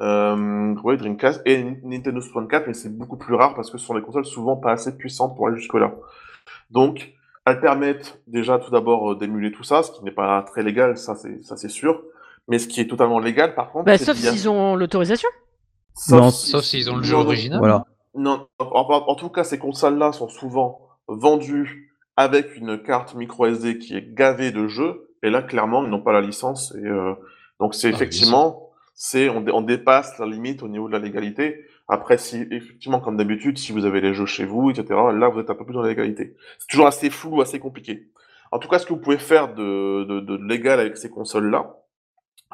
euh, 0.00 0.74
ouais, 0.82 0.96
Dreamcast 0.96 1.42
et 1.44 1.62
Nintendo 1.82 2.20
64, 2.20 2.66
mais 2.66 2.74
c'est 2.74 2.96
beaucoup 2.96 3.16
plus 3.16 3.34
rare 3.34 3.54
parce 3.54 3.70
que 3.70 3.78
ce 3.78 3.86
sont 3.86 3.94
des 3.94 4.02
consoles 4.02 4.24
souvent 4.24 4.56
pas 4.56 4.72
assez 4.72 4.96
puissantes 4.96 5.36
pour 5.36 5.46
aller 5.46 5.56
jusque-là. 5.56 5.92
Donc, 6.70 7.12
elles 7.46 7.60
permettent 7.60 8.20
déjà 8.26 8.58
tout 8.58 8.70
d'abord 8.70 9.12
euh, 9.12 9.16
d'émuler 9.16 9.52
tout 9.52 9.62
ça, 9.62 9.82
ce 9.82 9.92
qui 9.92 10.02
n'est 10.04 10.10
pas 10.10 10.42
très 10.42 10.62
légal, 10.62 10.96
ça 10.96 11.14
c'est 11.14 11.68
sûr. 11.68 12.02
Mais 12.48 12.58
ce 12.58 12.68
qui 12.68 12.80
est 12.80 12.86
totalement 12.86 13.18
légal, 13.18 13.54
par 13.54 13.70
contre, 13.70 13.86
bah, 13.86 13.98
sauf 13.98 14.16
s'ils 14.16 14.48
ont 14.48 14.76
l'autorisation. 14.76 15.28
Sauf, 15.94 16.62
s'ils 16.62 16.90
ont 16.90 16.96
le 16.96 17.02
jeu 17.02 17.16
original. 17.16 17.58
Voilà. 17.58 17.86
Non, 18.14 18.46
en, 18.58 19.14
tout 19.16 19.28
cas, 19.28 19.44
ces 19.44 19.58
consoles-là 19.58 20.12
sont 20.12 20.28
souvent 20.28 20.80
vendues 21.08 21.92
avec 22.16 22.56
une 22.56 22.80
carte 22.80 23.14
micro 23.14 23.46
SD 23.46 23.78
qui 23.78 23.96
est 23.96 24.14
gavée 24.14 24.52
de 24.52 24.68
jeux, 24.68 25.10
et 25.22 25.30
là, 25.30 25.42
clairement, 25.42 25.84
ils 25.84 25.90
n'ont 25.90 26.02
pas 26.02 26.12
la 26.12 26.20
licence. 26.20 26.74
Et 26.76 26.86
euh, 26.86 27.14
donc, 27.58 27.74
c'est 27.74 27.88
ah, 27.88 27.90
effectivement, 27.90 28.70
c'est 28.94 29.28
on, 29.28 29.44
on, 29.48 29.62
dépasse 29.62 30.18
la 30.18 30.26
limite 30.26 30.62
au 30.62 30.68
niveau 30.68 30.86
de 30.86 30.92
la 30.92 31.00
légalité. 31.00 31.64
Après, 31.88 32.18
si 32.18 32.46
effectivement, 32.50 33.00
comme 33.00 33.16
d'habitude, 33.16 33.58
si 33.58 33.72
vous 33.72 33.84
avez 33.84 34.00
les 34.00 34.14
jeux 34.14 34.26
chez 34.26 34.44
vous, 34.44 34.70
etc., 34.70 34.88
là, 35.12 35.28
vous 35.28 35.40
êtes 35.40 35.50
un 35.50 35.54
peu 35.54 35.64
plus 35.64 35.74
dans 35.74 35.82
la 35.82 35.88
légalité. 35.88 36.36
C'est 36.58 36.68
toujours 36.68 36.86
assez 36.86 37.10
flou, 37.10 37.40
assez 37.40 37.58
compliqué. 37.58 38.08
En 38.52 38.58
tout 38.58 38.68
cas, 38.68 38.78
ce 38.78 38.86
que 38.86 38.92
vous 38.92 39.00
pouvez 39.00 39.18
faire 39.18 39.54
de, 39.54 40.04
de, 40.04 40.20
de 40.20 40.36
légal 40.36 40.78
avec 40.78 40.96
ces 40.96 41.10
consoles-là, 41.10 41.74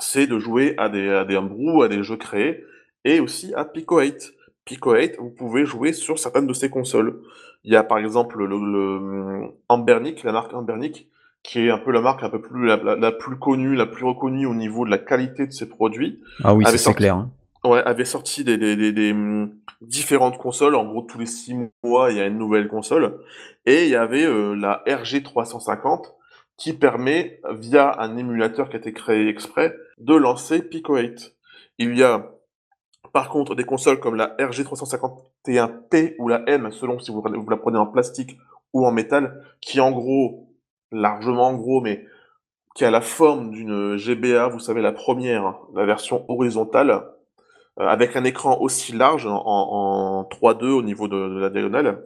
c'est 0.01 0.27
de 0.27 0.39
jouer 0.39 0.75
à 0.79 0.89
des, 0.89 1.09
à 1.09 1.25
des 1.25 1.37
à 1.37 1.89
des 1.89 2.03
jeux 2.03 2.17
créés, 2.17 2.65
et 3.05 3.21
aussi 3.21 3.55
à 3.55 3.65
Pico 3.65 4.01
8. 4.01 4.33
Pico 4.65 4.95
8, 4.95 5.17
vous 5.19 5.31
pouvez 5.31 5.65
jouer 5.65 5.93
sur 5.93 6.19
certaines 6.19 6.47
de 6.47 6.53
ces 6.53 6.71
consoles. 6.71 7.21
Il 7.65 7.73
y 7.73 7.77
a 7.77 7.83
par 7.83 7.99
exemple 7.99 8.39
le, 8.39 8.47
le, 8.47 9.49
Ambernic, 9.69 10.23
la 10.23 10.33
marque 10.33 10.55
Ambernic, 10.55 11.09
qui 11.43 11.61
est 11.61 11.71
un 11.71 11.79
peu 11.79 11.91
la 11.93 12.01
marque 12.01 12.23
un 12.23 12.31
peu 12.31 12.41
plus 12.41 12.67
la, 12.67 13.13
plus 13.13 13.39
connue, 13.39 13.75
la 13.75 13.87
plus 13.87 14.05
reconnue 14.05 14.47
au 14.47 14.55
niveau 14.55 14.85
de 14.85 14.91
la 14.91 14.99
qualité 14.99 15.47
de 15.47 15.53
ses 15.53 15.69
produits. 15.69 16.21
Ah 16.45 16.55
oui, 16.55 16.65
c'est 16.67 16.95
clair. 16.95 17.17
Hein. 17.17 17.31
Ouais, 17.65 17.83
avait 17.83 18.07
sorti 18.07 18.43
des, 18.43 18.57
des, 18.57 18.75
des, 18.75 18.93
des, 18.93 19.13
hum, 19.13 19.53
différentes 19.83 20.39
consoles. 20.39 20.75
En 20.75 20.85
gros, 20.85 21.03
tous 21.03 21.19
les 21.19 21.27
six 21.27 21.55
mois, 21.85 22.11
il 22.11 22.17
y 22.17 22.21
a 22.21 22.27
une 22.27 22.39
nouvelle 22.39 22.69
console. 22.69 23.19
Et 23.67 23.85
il 23.85 23.91
y 23.91 23.97
avait 23.97 24.25
euh, 24.25 24.55
la 24.55 24.83
RG350 24.87 26.15
qui 26.61 26.75
permet, 26.75 27.41
via 27.53 27.99
un 28.01 28.19
émulateur 28.19 28.69
qui 28.69 28.77
a 28.77 28.79
été 28.79 28.93
créé 28.93 29.29
exprès, 29.29 29.75
de 29.97 30.15
lancer 30.15 30.61
Pico 30.61 30.95
8. 30.95 31.35
Il 31.79 31.99
y 31.99 32.03
a, 32.03 32.33
par 33.15 33.31
contre, 33.31 33.55
des 33.55 33.65
consoles 33.65 33.99
comme 33.99 34.15
la 34.15 34.37
RG351P 34.37 36.17
ou 36.19 36.29
la 36.29 36.43
M, 36.47 36.71
selon 36.71 36.99
si 36.99 37.11
vous, 37.11 37.25
la 37.49 37.57
prenez 37.57 37.79
en 37.79 37.87
plastique 37.87 38.37
ou 38.75 38.87
en 38.87 38.93
métal, 38.93 39.43
qui 39.63 39.81
en 39.81 39.91
gros 39.91 40.51
largement 40.93 41.55
gros, 41.55 41.81
mais 41.81 42.05
qui 42.75 42.85
a 42.85 42.91
la 42.91 43.01
forme 43.01 43.53
d'une 43.53 43.97
GBA, 43.97 44.49
vous 44.49 44.61
savez, 44.61 44.83
la 44.83 44.93
première, 44.93 45.55
la 45.75 45.87
version 45.87 46.27
horizontale, 46.29 46.91
euh, 47.81 47.87
avec 47.87 48.17
un 48.17 48.25
écran 48.25 48.61
aussi 48.61 48.93
large 48.93 49.27
en, 49.27 49.43
en 49.47 50.23
3.2 50.25 50.67
au 50.67 50.83
niveau 50.83 51.09
de, 51.09 51.39
la 51.39 51.49
diagonale, 51.49 52.05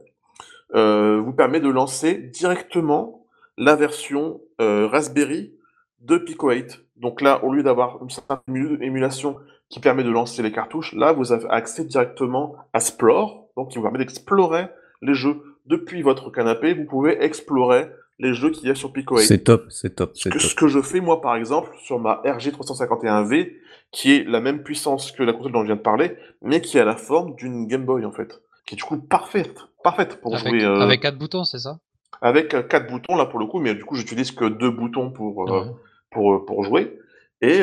euh, 0.77 1.21
vous 1.21 1.33
permet 1.33 1.59
de 1.59 1.69
lancer 1.69 2.15
directement 2.15 3.24
la 3.57 3.77
version 3.77 4.41
euh, 4.61 4.87
Raspberry 4.87 5.55
de 6.01 6.19
Pico 6.19 6.51
8. 6.51 6.81
Donc 6.97 7.21
là, 7.21 7.43
au 7.45 7.53
lieu 7.53 7.63
d'avoir 7.63 8.03
une 8.03 8.11
simple 8.11 8.43
émulation 8.81 9.37
qui 9.69 9.81
permet 9.81 10.05
de 10.05 10.11
lancer 10.11 10.43
les 10.43 10.53
cartouches, 10.53 10.93
là, 10.95 11.13
vous 11.13 11.33
avez 11.33 11.47
accès 11.49 11.85
directement 11.85 12.57
à 12.73 12.81
Splore, 12.81 13.49
donc 13.57 13.71
qui 13.71 13.79
vous 13.79 13.83
permet 13.83 13.99
d'explorer 13.99 14.67
les 15.03 15.15
jeux. 15.15 15.43
Depuis 15.67 16.03
votre 16.03 16.31
canapé, 16.31 16.75
vous 16.75 16.85
pouvez 16.85 17.23
explorer 17.23 17.89
les 18.19 18.35
jeux 18.35 18.51
qu'il 18.51 18.69
y 18.69 18.71
a 18.71 18.75
sur 18.75 18.93
Pico 18.93 19.19
8. 19.19 19.25
C'est 19.25 19.45
top, 19.45 19.67
c'est 19.71 19.97
top, 19.97 20.13
c'est 20.15 20.31
top. 20.31 20.41
Ce 20.41 20.55
que 20.55 20.69
je 20.69 20.81
fais 20.81 21.01
moi 21.01 21.21
par 21.21 21.37
exemple 21.37 21.75
sur 21.83 21.99
ma 21.99 22.21
RG351V, 22.25 23.53
qui 23.91 24.13
est 24.13 24.25
la 24.25 24.41
même 24.41 24.63
puissance 24.63 25.13
que 25.13 25.23
la 25.23 25.33
console 25.33 25.53
dont 25.53 25.61
je 25.63 25.67
viens 25.67 25.77
de 25.77 25.81
parler, 25.81 26.17
mais 26.43 26.61
qui 26.61 26.79
a 26.79 26.85
la 26.85 26.97
forme 26.97 27.35
d'une 27.37 27.67
Game 27.67 27.85
Boy 27.85 28.05
en 28.05 28.13
fait, 28.13 28.41
qui 28.67 28.75
est 28.75 28.77
du 28.77 28.85
coup 28.85 28.99
parfaite, 28.99 29.57
parfaite 29.83 30.21
pour 30.21 30.37
jouer. 30.37 30.65
Euh, 30.65 30.81
avec 30.81 31.01
quatre 31.01 31.19
boutons, 31.19 31.45
c'est 31.45 31.59
ça? 31.59 31.79
Avec 32.21 32.55
euh, 32.55 32.63
quatre 32.63 32.89
boutons 32.91 33.17
là 33.17 33.27
pour 33.27 33.39
le 33.39 33.47
coup, 33.47 33.61
mais 33.61 33.75
du 33.75 33.85
coup 33.85 33.97
j'utilise 33.97 34.33
que 34.33 34.45
deux 34.45 34.71
boutons 34.71 35.11
pour 35.11 35.51
euh, 35.53 35.65
pour 36.11 36.45
pour 36.47 36.65
jouer. 36.65 36.99
Et, 37.41 37.61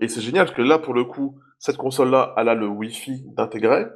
et 0.00 0.08
c'est 0.08 0.22
génial 0.22 0.46
parce 0.46 0.56
que 0.56 0.62
là 0.62 0.78
pour 0.78 0.94
le 0.94 1.04
coup, 1.04 1.38
cette 1.58 1.76
console 1.76 2.10
là, 2.10 2.32
elle 2.36 2.48
a 2.48 2.54
le 2.54 2.66
Wi-Fi 2.66 3.24
d'intégrer. 3.36 3.86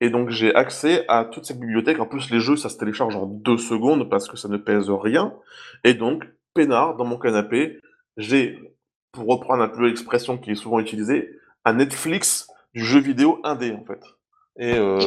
Et 0.00 0.10
donc 0.10 0.30
j'ai 0.30 0.54
accès 0.54 1.04
à 1.08 1.24
toute 1.24 1.44
cette 1.44 1.60
bibliothèque. 1.60 2.00
En 2.00 2.06
plus, 2.06 2.30
les 2.30 2.40
jeux, 2.40 2.56
ça 2.56 2.68
se 2.68 2.76
télécharge 2.76 3.16
en 3.16 3.26
deux 3.26 3.58
secondes 3.58 4.08
parce 4.08 4.28
que 4.28 4.36
ça 4.36 4.48
ne 4.48 4.56
pèse 4.56 4.90
rien. 4.90 5.34
Et 5.84 5.94
donc, 5.94 6.24
peinard, 6.54 6.96
dans 6.96 7.04
mon 7.04 7.18
canapé, 7.18 7.80
j'ai, 8.16 8.58
pour 9.12 9.26
reprendre 9.26 9.62
un 9.62 9.68
peu 9.68 9.86
l'expression 9.86 10.38
qui 10.38 10.52
est 10.52 10.54
souvent 10.56 10.80
utilisée, 10.80 11.30
un 11.64 11.74
Netflix 11.74 12.48
du 12.74 12.84
jeu 12.84 13.00
vidéo 13.00 13.40
indé, 13.44 13.72
en 13.72 13.84
fait. 13.84 14.02
Et 14.58 14.74
euh, 14.74 14.98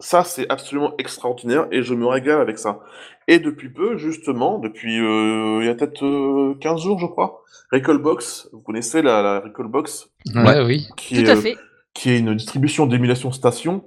ça, 0.00 0.24
c'est 0.24 0.50
absolument 0.50 0.94
extraordinaire 0.98 1.66
et 1.70 1.82
je 1.82 1.94
me 1.94 2.06
régale 2.06 2.40
avec 2.40 2.58
ça. 2.58 2.80
Et 3.26 3.38
depuis 3.38 3.68
peu, 3.68 3.96
justement, 3.96 4.58
depuis 4.58 5.00
euh, 5.00 5.58
il 5.60 5.66
y 5.66 5.68
a 5.68 5.74
peut-être 5.74 6.58
15 6.60 6.72
euh, 6.72 6.76
jours, 6.82 6.98
je 6.98 7.06
crois, 7.06 7.42
Recallbox, 7.72 8.48
vous 8.52 8.60
connaissez 8.60 9.02
la, 9.02 9.22
la 9.22 9.40
Recallbox 9.40 10.10
Ouais, 10.34 10.64
oui. 10.64 10.88
Tout 10.96 11.30
à 11.30 11.36
fait. 11.36 11.56
Qui 11.94 12.10
est 12.10 12.18
une 12.18 12.34
distribution 12.34 12.86
d'émulation 12.86 13.32
station 13.32 13.82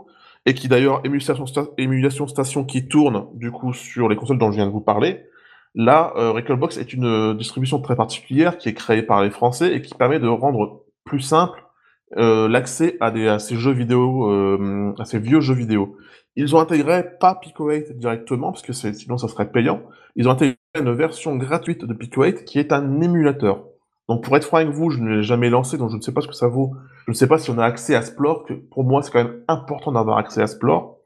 et 0.45 0.53
qui 0.53 0.67
d'ailleurs, 0.67 1.01
émulation, 1.03 1.45
émulation 1.77 2.27
station 2.27 2.63
qui 2.63 2.87
tourne 2.87 3.27
du 3.33 3.51
coup 3.51 3.73
sur 3.73 4.09
les 4.09 4.15
consoles 4.15 4.37
dont 4.37 4.51
je 4.51 4.57
viens 4.57 4.65
de 4.65 4.71
vous 4.71 4.81
parler. 4.81 5.25
Là, 5.75 6.13
euh, 6.17 6.31
Recallbox 6.31 6.77
est 6.77 6.93
une 6.93 7.05
euh, 7.05 7.33
distribution 7.33 7.79
très 7.79 7.95
particulière 7.95 8.57
qui 8.57 8.67
est 8.67 8.73
créée 8.73 9.03
par 9.03 9.23
les 9.23 9.29
Français 9.29 9.73
et 9.73 9.81
qui 9.81 9.93
permet 9.93 10.19
de 10.19 10.27
rendre 10.27 10.83
plus 11.05 11.21
simple 11.21 11.63
euh, 12.17 12.47
l'accès 12.47 12.97
à, 12.99 13.39
ces 13.39 13.55
jeux 13.55 13.71
vidéo, 13.71 14.29
euh, 14.29 14.93
à 14.99 15.05
ces 15.05 15.19
vieux 15.19 15.41
jeux 15.41 15.53
vidéo. 15.53 15.97
Ils 16.35 16.55
ont 16.55 16.59
intégré 16.59 17.03
pas 17.19 17.35
Pico 17.35 17.69
8 17.69 17.97
directement, 17.97 18.51
parce 18.51 18.63
que 18.63 18.73
sinon 18.73 19.17
ça 19.17 19.27
serait 19.27 19.51
payant. 19.51 19.81
Ils 20.15 20.27
ont 20.27 20.31
intégré 20.31 20.57
une 20.79 20.93
version 20.93 21.35
gratuite 21.35 21.85
de 21.85 21.93
Pico 21.93 22.23
8 22.23 22.45
qui 22.45 22.59
est 22.59 22.71
un 22.71 23.01
émulateur. 23.01 23.65
Donc 24.07 24.23
pour 24.23 24.35
être 24.35 24.45
franc 24.45 24.57
avec 24.57 24.69
vous, 24.69 24.89
je 24.89 24.99
ne 24.99 25.17
l'ai 25.17 25.23
jamais 25.23 25.49
lancé, 25.49 25.77
donc 25.77 25.91
je 25.91 25.95
ne 25.95 26.01
sais 26.01 26.13
pas 26.13 26.21
ce 26.21 26.27
que 26.27 26.33
ça 26.33 26.47
vaut. 26.47 26.73
Je 27.05 27.11
ne 27.11 27.15
sais 27.15 27.27
pas 27.27 27.37
si 27.37 27.49
on 27.49 27.57
a 27.57 27.65
accès 27.65 27.95
à 27.95 28.01
Splore, 28.01 28.45
pour 28.71 28.83
moi 28.83 29.01
c'est 29.01 29.11
quand 29.11 29.23
même 29.23 29.41
important 29.47 29.91
d'avoir 29.91 30.17
accès 30.17 30.41
à 30.41 30.47
Splore. 30.47 30.97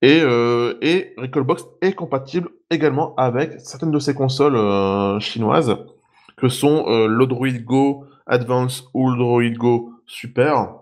Et, 0.00 0.20
euh, 0.22 0.74
Recallbox 1.18 1.64
est 1.80 1.92
compatible 1.92 2.50
également 2.70 3.14
avec 3.16 3.60
certaines 3.60 3.90
de 3.90 3.98
ces 3.98 4.14
consoles 4.14 4.56
euh, 4.56 5.20
chinoises, 5.20 5.76
que 6.36 6.48
sont 6.48 6.84
euh, 6.88 7.06
l'Odroid 7.06 7.58
Go 7.64 8.06
Advance 8.26 8.88
ou 8.94 9.10
l'Odroid 9.10 9.50
Go 9.50 9.91
Super, 10.12 10.74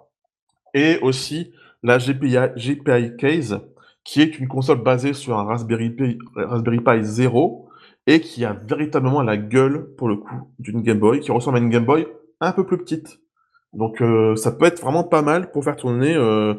et 0.74 0.98
aussi 1.02 1.52
la 1.84 1.98
GPI, 1.98 3.16
Case, 3.16 3.60
qui 4.02 4.20
est 4.22 4.40
une 4.40 4.48
console 4.48 4.82
basée 4.82 5.12
sur 5.12 5.38
un 5.38 5.44
Raspberry 5.44 5.90
Pi, 5.90 6.18
Raspberry 6.34 6.80
Pi 6.80 7.04
0, 7.04 7.68
et 8.08 8.20
qui 8.20 8.44
a 8.44 8.54
véritablement 8.54 9.22
la 9.22 9.36
gueule, 9.36 9.94
pour 9.96 10.08
le 10.08 10.16
coup, 10.16 10.52
d'une 10.58 10.82
Game 10.82 10.98
Boy, 10.98 11.20
qui 11.20 11.30
ressemble 11.30 11.58
à 11.58 11.60
une 11.60 11.70
Game 11.70 11.84
Boy 11.84 12.08
un 12.40 12.50
peu 12.50 12.66
plus 12.66 12.78
petite. 12.78 13.20
Donc 13.72 14.02
euh, 14.02 14.34
ça 14.34 14.50
peut 14.50 14.64
être 14.64 14.80
vraiment 14.80 15.04
pas 15.04 15.22
mal 15.22 15.52
pour 15.52 15.62
faire 15.62 15.76
tourner 15.76 16.16
euh, 16.16 16.54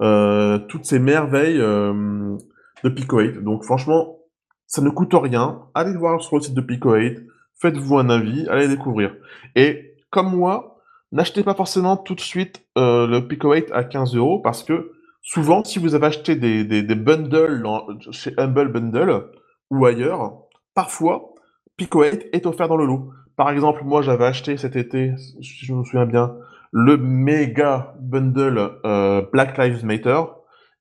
euh, 0.00 0.58
toutes 0.60 0.86
ces 0.86 0.98
merveilles 0.98 1.58
de 1.58 2.88
Pico 2.88 3.20
8. 3.20 3.44
Donc 3.44 3.64
franchement, 3.64 4.18
ça 4.66 4.80
ne 4.80 4.88
coûte 4.88 5.12
rien. 5.12 5.60
Allez 5.74 5.94
voir 5.94 6.22
sur 6.22 6.36
le 6.36 6.42
site 6.42 6.54
de 6.54 6.62
Pico 6.62 6.94
8, 6.94 7.18
faites-vous 7.60 7.98
un 7.98 8.08
avis, 8.08 8.48
allez 8.48 8.66
découvrir. 8.66 9.14
Et 9.56 9.94
comme 10.08 10.34
moi, 10.34 10.73
n'achetez 11.14 11.42
pas 11.42 11.54
forcément 11.54 11.96
tout 11.96 12.14
de 12.14 12.20
suite 12.20 12.66
le 12.76 13.20
Pico 13.20 13.52
8 13.52 13.70
à 13.72 13.84
15 13.84 14.14
euros 14.16 14.40
parce 14.40 14.62
que 14.62 14.92
souvent, 15.22 15.64
si 15.64 15.78
vous 15.78 15.94
avez 15.94 16.06
acheté 16.06 16.36
des, 16.36 16.82
bundles 16.94 17.66
chez 18.10 18.34
Humble 18.36 18.70
Bundle 18.70 19.30
ou 19.70 19.86
ailleurs, 19.86 20.42
parfois, 20.74 21.34
Pico 21.76 22.04
8 22.04 22.28
est 22.32 22.46
offert 22.46 22.68
dans 22.68 22.76
le 22.76 22.84
lot. 22.84 23.10
Par 23.36 23.50
exemple, 23.50 23.82
moi, 23.84 24.02
j'avais 24.02 24.26
acheté 24.26 24.56
cet 24.56 24.76
été, 24.76 25.14
si 25.16 25.64
je 25.64 25.72
me 25.72 25.82
souviens 25.82 26.06
bien, 26.06 26.36
le 26.70 26.96
méga 26.96 27.94
bundle 28.00 28.78
euh, 28.84 29.22
Black 29.32 29.56
Lives 29.58 29.84
Matter. 29.84 30.20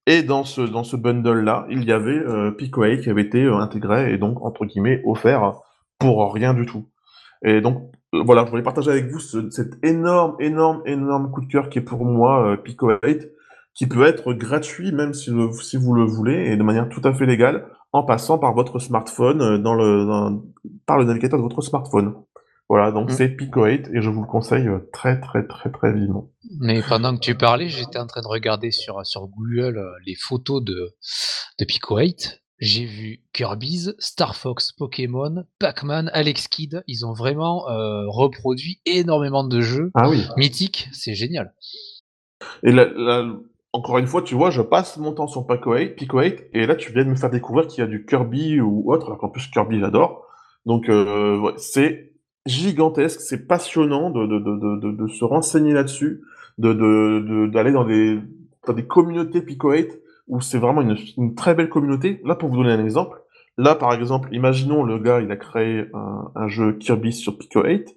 Et 0.06 0.22
dans 0.22 0.44
ce, 0.44 0.96
bundle-là, 0.96 1.66
il 1.70 1.86
y 1.86 1.94
avait 1.94 2.12
euh, 2.12 2.52
Pico 2.52 2.84
8 2.84 3.02
qui 3.02 3.10
avait 3.10 3.22
été 3.22 3.44
euh, 3.44 3.56
intégré 3.56 4.14
et 4.14 4.18
donc, 4.18 4.44
entre 4.44 4.66
guillemets, 4.66 5.02
offert 5.06 5.54
pour 5.98 6.34
rien 6.34 6.54
du 6.54 6.66
tout. 6.66 6.90
Et 7.46 7.62
donc, 7.62 7.78
euh, 7.78 8.03
voilà, 8.26 8.46
je 8.46 8.52
voulais 8.52 8.64
partager 8.64 8.92
avec 8.92 9.10
vous 9.10 9.20
cet 9.20 9.84
énorme, 9.84 10.36
énorme, 10.40 10.82
énorme 10.86 11.32
coup 11.32 11.42
de 11.42 11.48
cœur 11.48 11.70
qui 11.70 11.80
est 11.80 11.84
pour 11.84 12.06
moi 12.06 12.58
Pico 12.64 12.92
8, 13.04 13.30
qui 13.74 13.88
peut 13.88 14.06
être 14.06 14.34
gratuit 14.34 14.92
même 14.92 15.14
si, 15.14 15.32
si 15.62 15.78
vous 15.78 15.94
le 15.94 16.06
voulez 16.06 16.52
et 16.52 16.58
de 16.58 16.64
manière 16.64 16.90
tout 16.90 17.02
à 17.04 17.14
fait 17.14 17.26
légale 17.26 17.66
en 17.92 18.04
passant 18.04 18.40
par 18.40 18.54
votre 18.54 18.80
smartphone, 18.80 19.62
dans 19.62 19.76
le, 19.76 20.40
par 20.86 20.98
le 20.98 21.06
navigateur 21.06 21.38
de 21.38 21.44
votre 21.44 21.62
smartphone. 21.62 22.16
Voilà, 22.70 22.92
donc 22.92 23.10
mmh. 23.10 23.14
c'est 23.14 23.30
Pico 23.30 23.66
8 23.66 23.90
et 23.94 24.02
je 24.02 24.10
vous 24.10 24.22
le 24.22 24.28
conseille 24.28 24.68
très, 24.92 25.20
très, 25.20 25.46
très, 25.46 25.70
très 25.70 25.94
vivement. 25.94 26.32
Mais 26.60 26.82
pendant 26.82 27.14
que 27.16 27.20
tu 27.20 27.36
parlais, 27.36 27.68
j'étais 27.68 28.00
en 28.00 28.08
train 28.08 28.22
de 28.22 28.28
regarder 28.28 28.72
sur, 28.72 29.06
sur 29.06 29.28
Google 29.28 29.78
euh, 29.78 29.92
les 30.06 30.16
photos 30.16 30.64
de, 30.64 30.96
de 31.60 31.66
Pico 31.66 31.98
8. 31.98 32.43
J'ai 32.64 32.86
vu 32.86 33.20
Kirby's, 33.34 33.94
Star 34.00 34.38
Fox, 34.38 34.72
Pokémon, 34.72 35.44
Pac-Man, 35.60 36.10
Alex 36.14 36.48
Kidd. 36.48 36.82
Ils 36.88 37.06
ont 37.06 37.12
vraiment 37.12 37.70
euh, 37.70 38.06
reproduit 38.08 38.80
énormément 38.86 39.44
de 39.44 39.60
jeux 39.60 39.92
ah 39.96 40.10
oui. 40.10 40.26
mythiques. 40.38 40.88
C'est 40.94 41.14
génial. 41.14 41.54
Et 42.64 42.74
encore 43.74 43.98
une 43.98 44.08
fois, 44.08 44.22
tu 44.22 44.36
vois, 44.36 44.50
je 44.50 44.62
passe 44.62 44.96
mon 44.96 45.12
temps 45.12 45.28
sur 45.28 45.46
Pico 45.46 45.76
8, 45.76 45.96
Pico 45.96 46.22
8 46.22 46.46
et 46.54 46.66
là, 46.66 46.76
tu 46.76 46.94
viens 46.94 47.04
de 47.04 47.10
me 47.10 47.16
faire 47.18 47.30
découvrir 47.30 47.68
qu'il 47.68 47.84
y 47.84 47.84
a 47.84 47.90
du 47.90 48.06
Kirby 48.06 48.62
ou 48.62 48.94
autre, 48.94 49.08
alors 49.08 49.18
qu'en 49.18 49.30
plus, 49.30 49.46
Kirby, 49.48 49.82
j'adore. 49.82 50.26
Donc, 50.66 50.88
euh, 50.88 51.38
ouais, 51.40 51.54
c'est 51.58 52.14
gigantesque, 52.46 53.20
c'est 53.20 53.46
passionnant 53.46 54.10
de, 54.10 54.26
de, 54.26 54.40
de, 54.40 54.92
de, 54.92 55.08
se 55.08 55.26
renseigner 55.26 55.74
là-dessus 55.74 56.22
de 56.58 57.48
d'aller 57.48 57.72
dans 57.72 57.86
des 57.86 58.20
dans 58.68 58.74
des 58.74 58.86
communautés 58.86 59.42
Pico 59.42 59.72
8 59.72 60.00
où 60.28 60.42
c'est 60.42 60.58
vraiment 60.58 60.82
une, 60.82 61.36
très 61.36 61.56
belle 61.56 61.70
communauté. 61.70 62.22
Là, 62.24 62.36
pour 62.36 62.50
vous 62.50 62.58
donner 62.58 62.72
un 62.72 62.84
exemple, 62.84 63.22
là, 63.58 63.76
par 63.76 63.94
exemple, 63.94 64.30
imaginons 64.32 64.84
le 64.84 65.00
gars, 65.00 65.22
il 65.22 65.32
a 65.32 65.38
créé 65.38 65.86
un, 65.94 66.48
jeu 66.48 66.74
Kirby 66.74 67.14
sur 67.14 67.38
Pico 67.38 67.64
8. 67.64 67.96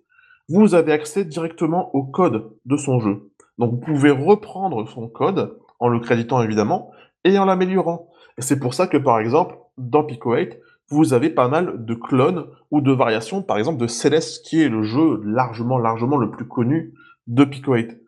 Vous 0.49 0.75
avez 0.75 0.93
accès 0.93 1.25
directement 1.25 1.95
au 1.95 2.05
code 2.05 2.51
de 2.65 2.77
son 2.77 3.01
jeu. 3.01 3.31
Donc, 3.59 3.73
vous 3.73 3.79
pouvez 3.79 4.11
reprendre 4.11 4.89
son 4.89 5.09
code 5.09 5.59
en 5.79 5.89
le 5.89 6.01
créditant 6.01 6.43
évidemment 6.43 6.91
et 7.25 7.39
en 7.39 7.45
l'améliorant. 7.45 8.11
Et 8.39 8.43
c'est 8.43 8.59
pour 8.59 8.75
ça 8.75 8.87
que, 8.87 8.97
par 8.97 9.19
exemple, 9.19 9.57
dans 9.79 10.05
Pico 10.05 10.35
8, 10.35 10.59
vous 10.89 11.15
avez 11.15 11.31
pas 11.31 11.49
mal 11.49 11.85
de 11.85 11.95
clones 11.95 12.47
ou 12.71 12.81
de 12.81 12.93
variations, 12.93 13.43
par 13.43 13.59
exemple 13.59 13.81
de 13.81 13.87
Celeste, 13.87 14.45
qui 14.45 14.63
est 14.63 14.69
le 14.69 14.83
jeu 14.83 15.21
largement, 15.25 15.79
largement 15.79 16.17
le 16.17 16.31
plus 16.31 16.47
connu 16.47 16.95
de 17.27 17.45
Pico 17.45 17.75
8. 17.75 17.99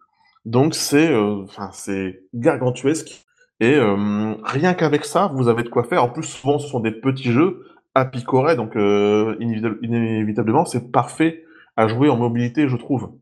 Donc 0.45 0.75
c'est 0.75 1.12
euh, 1.12 1.45
c'est 1.73 2.23
gargantuesque 2.35 3.27
et 3.61 3.75
euh, 3.75 4.35
rien 4.45 4.75
qu'avec 4.75 5.05
ça, 5.05 5.31
vous 5.35 5.49
avez 5.49 5.63
de 5.63 5.69
quoi 5.69 5.85
faire. 5.85 6.05
En 6.05 6.11
plus, 6.11 6.25
souvent, 6.25 6.59
ce 6.59 6.69
sont 6.69 6.81
des 6.81 6.93
petits 6.93 7.33
jeux 7.33 7.65
à 7.95 8.05
picorer, 8.05 8.55
donc 8.55 8.77
euh, 8.77 9.37
inévitablement, 9.41 10.65
c'est 10.65 10.93
parfait 10.93 11.45
à 11.77 11.89
jouer 11.89 12.09
en 12.09 12.17
mobilité, 12.17 12.69
je 12.69 12.77
trouve. 12.77 13.19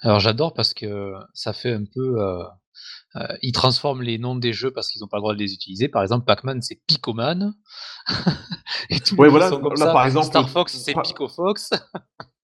Alors 0.00 0.20
j'adore 0.20 0.52
parce 0.52 0.74
que 0.74 1.14
ça 1.32 1.52
fait 1.52 1.72
un 1.72 1.84
peu. 1.92 2.18
ils 3.42 3.52
transforment 3.52 4.02
les 4.02 4.18
noms 4.18 4.36
des 4.36 4.52
jeux 4.52 4.70
parce 4.70 4.90
qu'ils 4.90 5.00
n'ont 5.00 5.08
pas 5.08 5.16
le 5.16 5.22
droit 5.22 5.34
de 5.34 5.38
les 5.38 5.54
utiliser. 5.54 5.88
Par 5.88 6.02
exemple, 6.02 6.26
Pac-Man, 6.26 6.60
c'est 6.60 6.80
Picoman. 6.86 7.54
et 8.90 9.00
tout 9.00 9.16
ouais, 9.16 9.28
voilà, 9.28 9.50
comme 9.50 9.76
ça. 9.76 9.92
Par 9.92 10.06
exemple, 10.06 10.26
Star 10.26 10.48
Fox, 10.48 10.76
c'est 10.76 10.94
Pico 11.02 11.28
Fox. 11.28 11.70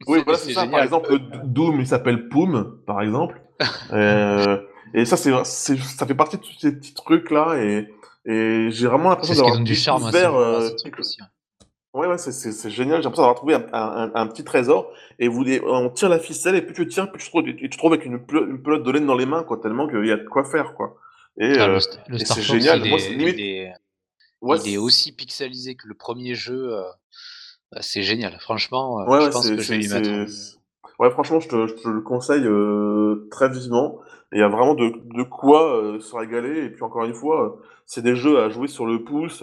Oui, 0.06 0.20
voilà, 0.24 0.38
c'est 0.38 0.52
ça. 0.52 0.66
Par 0.66 0.82
exemple, 0.82 1.18
Doom, 1.44 1.80
il 1.80 1.86
s'appelle 1.86 2.28
Poom, 2.28 2.82
par 2.86 3.02
exemple. 3.02 3.42
euh, 3.92 4.58
et 4.94 5.04
ça, 5.04 5.16
c'est, 5.16 5.32
ça 5.44 6.06
fait 6.06 6.14
partie 6.14 6.36
de 6.36 6.42
tous 6.42 6.58
ces 6.58 6.72
petits 6.72 6.94
trucs-là. 6.94 7.56
Et, 7.62 7.88
et 8.26 8.68
j'ai 8.70 8.86
vraiment 8.86 9.10
l'impression 9.10 9.34
d'avoir 9.34 9.60
du 9.60 9.74
charme 9.74 10.10
vers, 10.10 10.34
euh, 10.34 10.70
aussi. 10.98 11.18
Hein. 11.20 11.26
Ouais, 11.92 12.06
ouais, 12.06 12.18
c'est, 12.18 12.32
c'est, 12.32 12.70
génial. 12.70 12.98
J'ai 12.98 13.04
l'impression 13.04 13.22
d'avoir 13.22 13.34
trouvé 13.34 13.54
un, 13.54 13.66
un, 13.72 14.12
un, 14.14 14.26
petit 14.28 14.44
trésor. 14.44 14.92
Et 15.18 15.28
vous, 15.28 15.44
on 15.66 15.90
tire 15.90 16.08
la 16.08 16.20
ficelle, 16.20 16.54
et 16.54 16.62
plus 16.62 16.74
tu 16.74 16.86
tires, 16.86 17.10
plus 17.10 17.22
tu 17.22 17.30
trouves, 17.30 17.44
tu, 17.44 17.70
trouves 17.70 17.92
avec 17.92 18.06
une, 18.06 18.24
pelote 18.24 18.84
de 18.84 18.90
laine 18.90 19.06
dans 19.06 19.16
les 19.16 19.26
mains, 19.26 19.42
quoi, 19.42 19.58
tellement 19.60 19.88
qu'il 19.88 20.06
y 20.06 20.12
a 20.12 20.16
de 20.16 20.28
quoi 20.28 20.44
faire, 20.44 20.74
quoi. 20.74 20.96
Et, 21.38 21.58
ah, 21.58 21.68
euh, 21.68 21.80
c'est 22.16 22.42
génial. 22.42 22.84
Il, 22.84 22.90
Moi, 22.90 23.00
est, 23.00 23.08
limite... 23.10 23.34
il, 23.38 23.44
est, 23.44 23.72
il 24.64 24.74
est 24.74 24.76
aussi 24.76 25.12
pixelisé 25.12 25.74
que 25.74 25.88
le 25.88 25.94
premier 25.94 26.34
jeu. 26.34 26.74
Euh, 26.74 26.82
bah, 27.72 27.78
c'est 27.82 28.02
génial, 28.02 28.36
franchement, 28.40 29.00
euh, 29.00 29.20
je 29.20 29.28
pense 29.30 29.48
que 29.48 29.60
je 29.60 29.72
vais 29.72 29.84
y 29.84 29.88
mettre. 29.88 30.10
Ouais, 30.98 31.10
franchement, 31.10 31.40
je 31.40 31.48
te, 31.48 31.66
je 31.66 31.74
te 31.74 31.88
le 31.88 32.02
conseille 32.02 32.44
euh, 32.44 33.28
très 33.30 33.48
vivement. 33.48 34.00
Il 34.32 34.38
y 34.38 34.42
a 34.42 34.48
vraiment 34.48 34.74
de, 34.74 34.92
de 35.14 35.22
quoi 35.22 35.76
euh, 35.76 36.00
se 36.00 36.14
régaler. 36.14 36.64
Et 36.64 36.70
puis 36.70 36.82
encore 36.82 37.04
une 37.04 37.14
fois, 37.14 37.58
c'est 37.86 38.02
des 38.02 38.14
jeux 38.14 38.38
à 38.40 38.48
jouer 38.48 38.68
sur 38.68 38.86
le 38.86 39.02
pouce. 39.02 39.42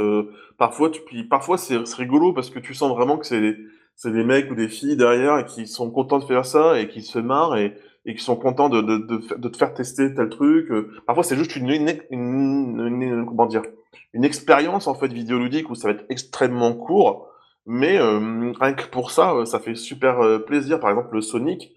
parfois, 0.58 0.90
tu, 0.90 1.02
puis 1.02 1.24
parfois 1.24 1.58
c'est 1.58 1.78
rigolo 1.96 2.34
parce 2.34 2.50
que 2.50 2.60
tu 2.60 2.74
sens 2.74 2.92
vraiment 2.96 3.18
que 3.18 3.26
c'est 3.26 3.58
c'est 3.96 4.12
des 4.12 4.24
mecs 4.24 4.52
ou 4.52 4.56
des 4.56 4.70
filles 4.70 4.96
derrière 4.96 5.40
et 5.40 5.46
qui 5.46 5.66
sont 5.66 5.90
contents 5.90 6.20
de 6.20 6.24
faire 6.26 6.46
ça 6.46 6.80
et 6.80 6.88
qui 6.88 7.02
se 7.02 7.18
marrent 7.18 7.58
et, 7.58 7.74
et 8.06 8.14
qui 8.14 8.24
sont 8.24 8.36
contents 8.36 8.70
de, 8.70 8.82
de, 8.82 8.98
de, 8.98 9.36
de 9.38 9.50
te 9.50 9.58
faire 9.58 9.74
tester 9.74 10.14
tel 10.14 10.30
truc. 10.30 10.72
Parfois, 11.08 11.24
c'est 11.24 11.36
juste 11.36 11.56
une, 11.56 11.70
une, 11.70 11.90
une, 12.12 12.80
une, 12.80 13.26
comment 13.26 13.48
dire, 13.48 13.64
une 14.14 14.24
expérience 14.24 14.88
en 14.88 14.94
fait 14.94 15.12
vidéoludique 15.12 15.70
où 15.72 15.76
ça 15.76 15.88
va 15.88 15.96
être 15.96 16.06
extrêmement 16.10 16.74
court 16.74 17.28
mais 17.68 18.00
euh, 18.00 18.54
rien 18.60 18.74
que 18.74 18.88
pour 18.88 19.12
ça, 19.12 19.34
euh, 19.34 19.46
ça 19.46 19.60
fait 19.60 19.76
super 19.76 20.22
euh, 20.22 20.40
plaisir. 20.40 20.80
Par 20.80 20.90
exemple, 20.90 21.14
le 21.14 21.22
Sonic, 21.22 21.74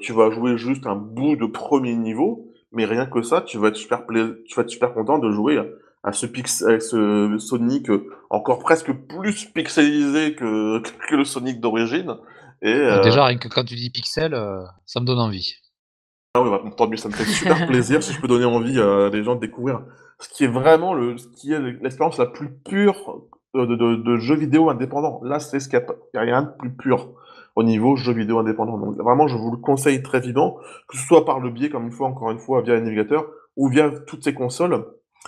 tu 0.00 0.12
vas 0.12 0.30
jouer 0.30 0.56
juste 0.56 0.86
un 0.86 0.96
bout 0.96 1.36
de 1.36 1.46
premier 1.46 1.94
niveau, 1.94 2.52
mais 2.72 2.84
rien 2.84 3.06
que 3.06 3.22
ça, 3.22 3.40
tu 3.40 3.58
vas 3.58 3.68
être 3.68 3.76
super, 3.76 4.02
tu 4.06 4.54
vas 4.54 4.62
être 4.62 4.70
super 4.70 4.92
content 4.92 5.18
de 5.18 5.30
jouer 5.30 5.60
à 6.02 6.12
ce, 6.12 6.26
pix 6.26 6.58
ce 6.58 7.36
Sonic 7.38 7.88
encore 8.28 8.58
presque 8.58 8.92
plus 8.92 9.46
pixelisé 9.46 10.34
que, 10.34 10.80
que 11.08 11.16
le 11.16 11.24
Sonic 11.24 11.60
d'origine. 11.60 12.16
Et, 12.62 12.74
Déjà, 13.02 13.24
rien 13.24 13.38
que 13.38 13.48
quand 13.48 13.64
tu 13.64 13.74
dis 13.74 13.90
pixel, 13.90 14.36
ça 14.86 15.00
me 15.00 15.06
donne 15.06 15.18
envie. 15.18 15.56
Ah 16.34 16.42
oui, 16.42 16.50
bah, 16.50 16.62
tant 16.76 16.88
mieux, 16.88 16.96
ça 16.96 17.08
me 17.08 17.14
fait 17.14 17.24
super 17.24 17.66
plaisir 17.68 18.02
si 18.02 18.12
je 18.12 18.20
peux 18.20 18.26
donner 18.26 18.44
envie 18.44 18.80
à 18.80 19.08
des 19.10 19.22
gens 19.22 19.36
de 19.36 19.40
découvrir 19.40 19.82
ce 20.18 20.28
qui 20.28 20.44
est 20.44 20.48
vraiment 20.48 20.94
le, 20.94 21.18
ce 21.18 21.28
qui 21.28 21.52
est 21.52 21.60
l'expérience 21.60 22.18
la 22.18 22.26
plus 22.26 22.50
pure 22.64 23.22
de, 23.54 24.16
jeux 24.18 24.36
vidéo 24.36 24.70
indépendants. 24.70 25.20
Là, 25.22 25.38
c'est 25.38 25.60
ce 25.60 25.68
qu'il 25.68 25.78
n'y 25.78 26.20
a, 26.20 26.22
rien 26.22 26.42
de 26.42 26.50
plus 26.58 26.72
pur 26.74 27.10
au 27.56 27.62
niveau 27.62 27.96
jeux 27.96 28.12
vidéo 28.12 28.38
indépendants. 28.38 28.78
Donc 28.78 28.96
vraiment, 28.96 29.28
je 29.28 29.36
vous 29.36 29.50
le 29.50 29.56
conseille 29.58 30.02
très 30.02 30.20
vivement, 30.20 30.56
que 30.88 30.96
ce 30.96 31.06
soit 31.06 31.24
par 31.24 31.40
le 31.40 31.50
biais, 31.50 31.70
comme 31.70 31.84
une 31.84 31.92
fois, 31.92 32.08
encore 32.08 32.30
une 32.30 32.38
fois, 32.38 32.62
via 32.62 32.74
un 32.74 32.80
navigateur, 32.80 33.26
ou 33.56 33.68
via 33.68 33.90
toutes 34.06 34.24
ces 34.24 34.34
consoles. 34.34 34.84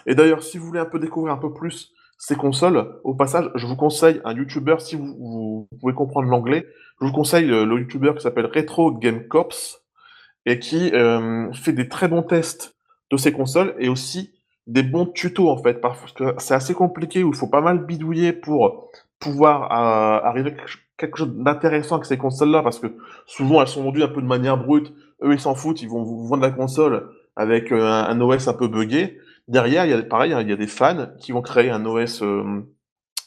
Et 0.06 0.14
d'ailleurs, 0.14 0.42
si 0.42 0.58
vous 0.58 0.66
voulez 0.66 0.80
un 0.80 0.86
peu 0.86 0.98
découvrir 0.98 1.32
un 1.32 1.38
peu 1.38 1.52
plus 1.52 1.92
ces 2.18 2.34
consoles, 2.34 2.98
au 3.04 3.14
passage, 3.14 3.50
je 3.54 3.66
vous 3.66 3.76
conseille 3.76 4.20
un 4.24 4.34
YouTuber, 4.34 4.76
si 4.78 4.96
vous, 4.96 5.06
vous 5.18 5.68
pouvez 5.80 5.94
comprendre 5.94 6.28
l'anglais, 6.28 6.66
je 7.00 7.06
vous 7.06 7.12
conseille 7.12 7.46
le, 7.46 7.64
le 7.64 7.80
YouTuber 7.80 8.14
qui 8.16 8.22
s'appelle 8.22 8.46
Retro 8.46 8.92
Game 8.92 9.28
Corps, 9.28 9.80
et 10.46 10.58
qui 10.58 10.92
euh, 10.94 11.52
fait 11.52 11.72
des 11.72 11.88
très 11.88 12.08
bons 12.08 12.22
tests 12.22 12.76
de 13.10 13.16
ces 13.16 13.32
consoles, 13.32 13.74
et 13.78 13.88
aussi 13.88 14.32
des 14.66 14.82
bons 14.82 15.06
tutos 15.06 15.48
en 15.48 15.62
fait, 15.62 15.80
parce 15.80 16.12
que 16.12 16.34
c'est 16.38 16.54
assez 16.54 16.74
compliqué 16.74 17.22
où 17.22 17.30
il 17.30 17.36
faut 17.36 17.46
pas 17.46 17.60
mal 17.60 17.84
bidouiller 17.84 18.32
pour 18.32 18.90
pouvoir 19.20 19.64
euh, 19.70 20.26
arriver 20.26 20.54
quelque 20.96 21.18
chose 21.18 21.34
d'intéressant 21.34 21.96
avec 21.96 22.06
ces 22.06 22.18
consoles-là, 22.18 22.62
parce 22.62 22.78
que 22.78 22.88
souvent 23.26 23.60
elles 23.60 23.68
sont 23.68 23.82
vendues 23.82 24.02
un 24.02 24.08
peu 24.08 24.22
de 24.22 24.26
manière 24.26 24.56
brute. 24.56 24.92
Eux 25.22 25.32
ils 25.32 25.40
s'en 25.40 25.54
foutent, 25.54 25.82
ils 25.82 25.88
vont 25.88 26.02
vous 26.02 26.26
vendre 26.26 26.42
la 26.42 26.50
console 26.50 27.08
avec 27.36 27.72
euh, 27.72 27.86
un, 27.86 28.20
OS 28.20 28.48
un 28.48 28.54
peu 28.54 28.68
buggé. 28.68 29.18
Derrière, 29.48 29.84
il 29.84 29.90
y 29.90 29.94
a 29.94 30.02
pareil, 30.02 30.34
il 30.40 30.48
y 30.48 30.52
a 30.52 30.56
des 30.56 30.66
fans 30.66 31.08
qui 31.20 31.32
vont 31.32 31.42
créer 31.42 31.70
un 31.70 31.84
OS 31.86 32.22
euh, 32.22 32.62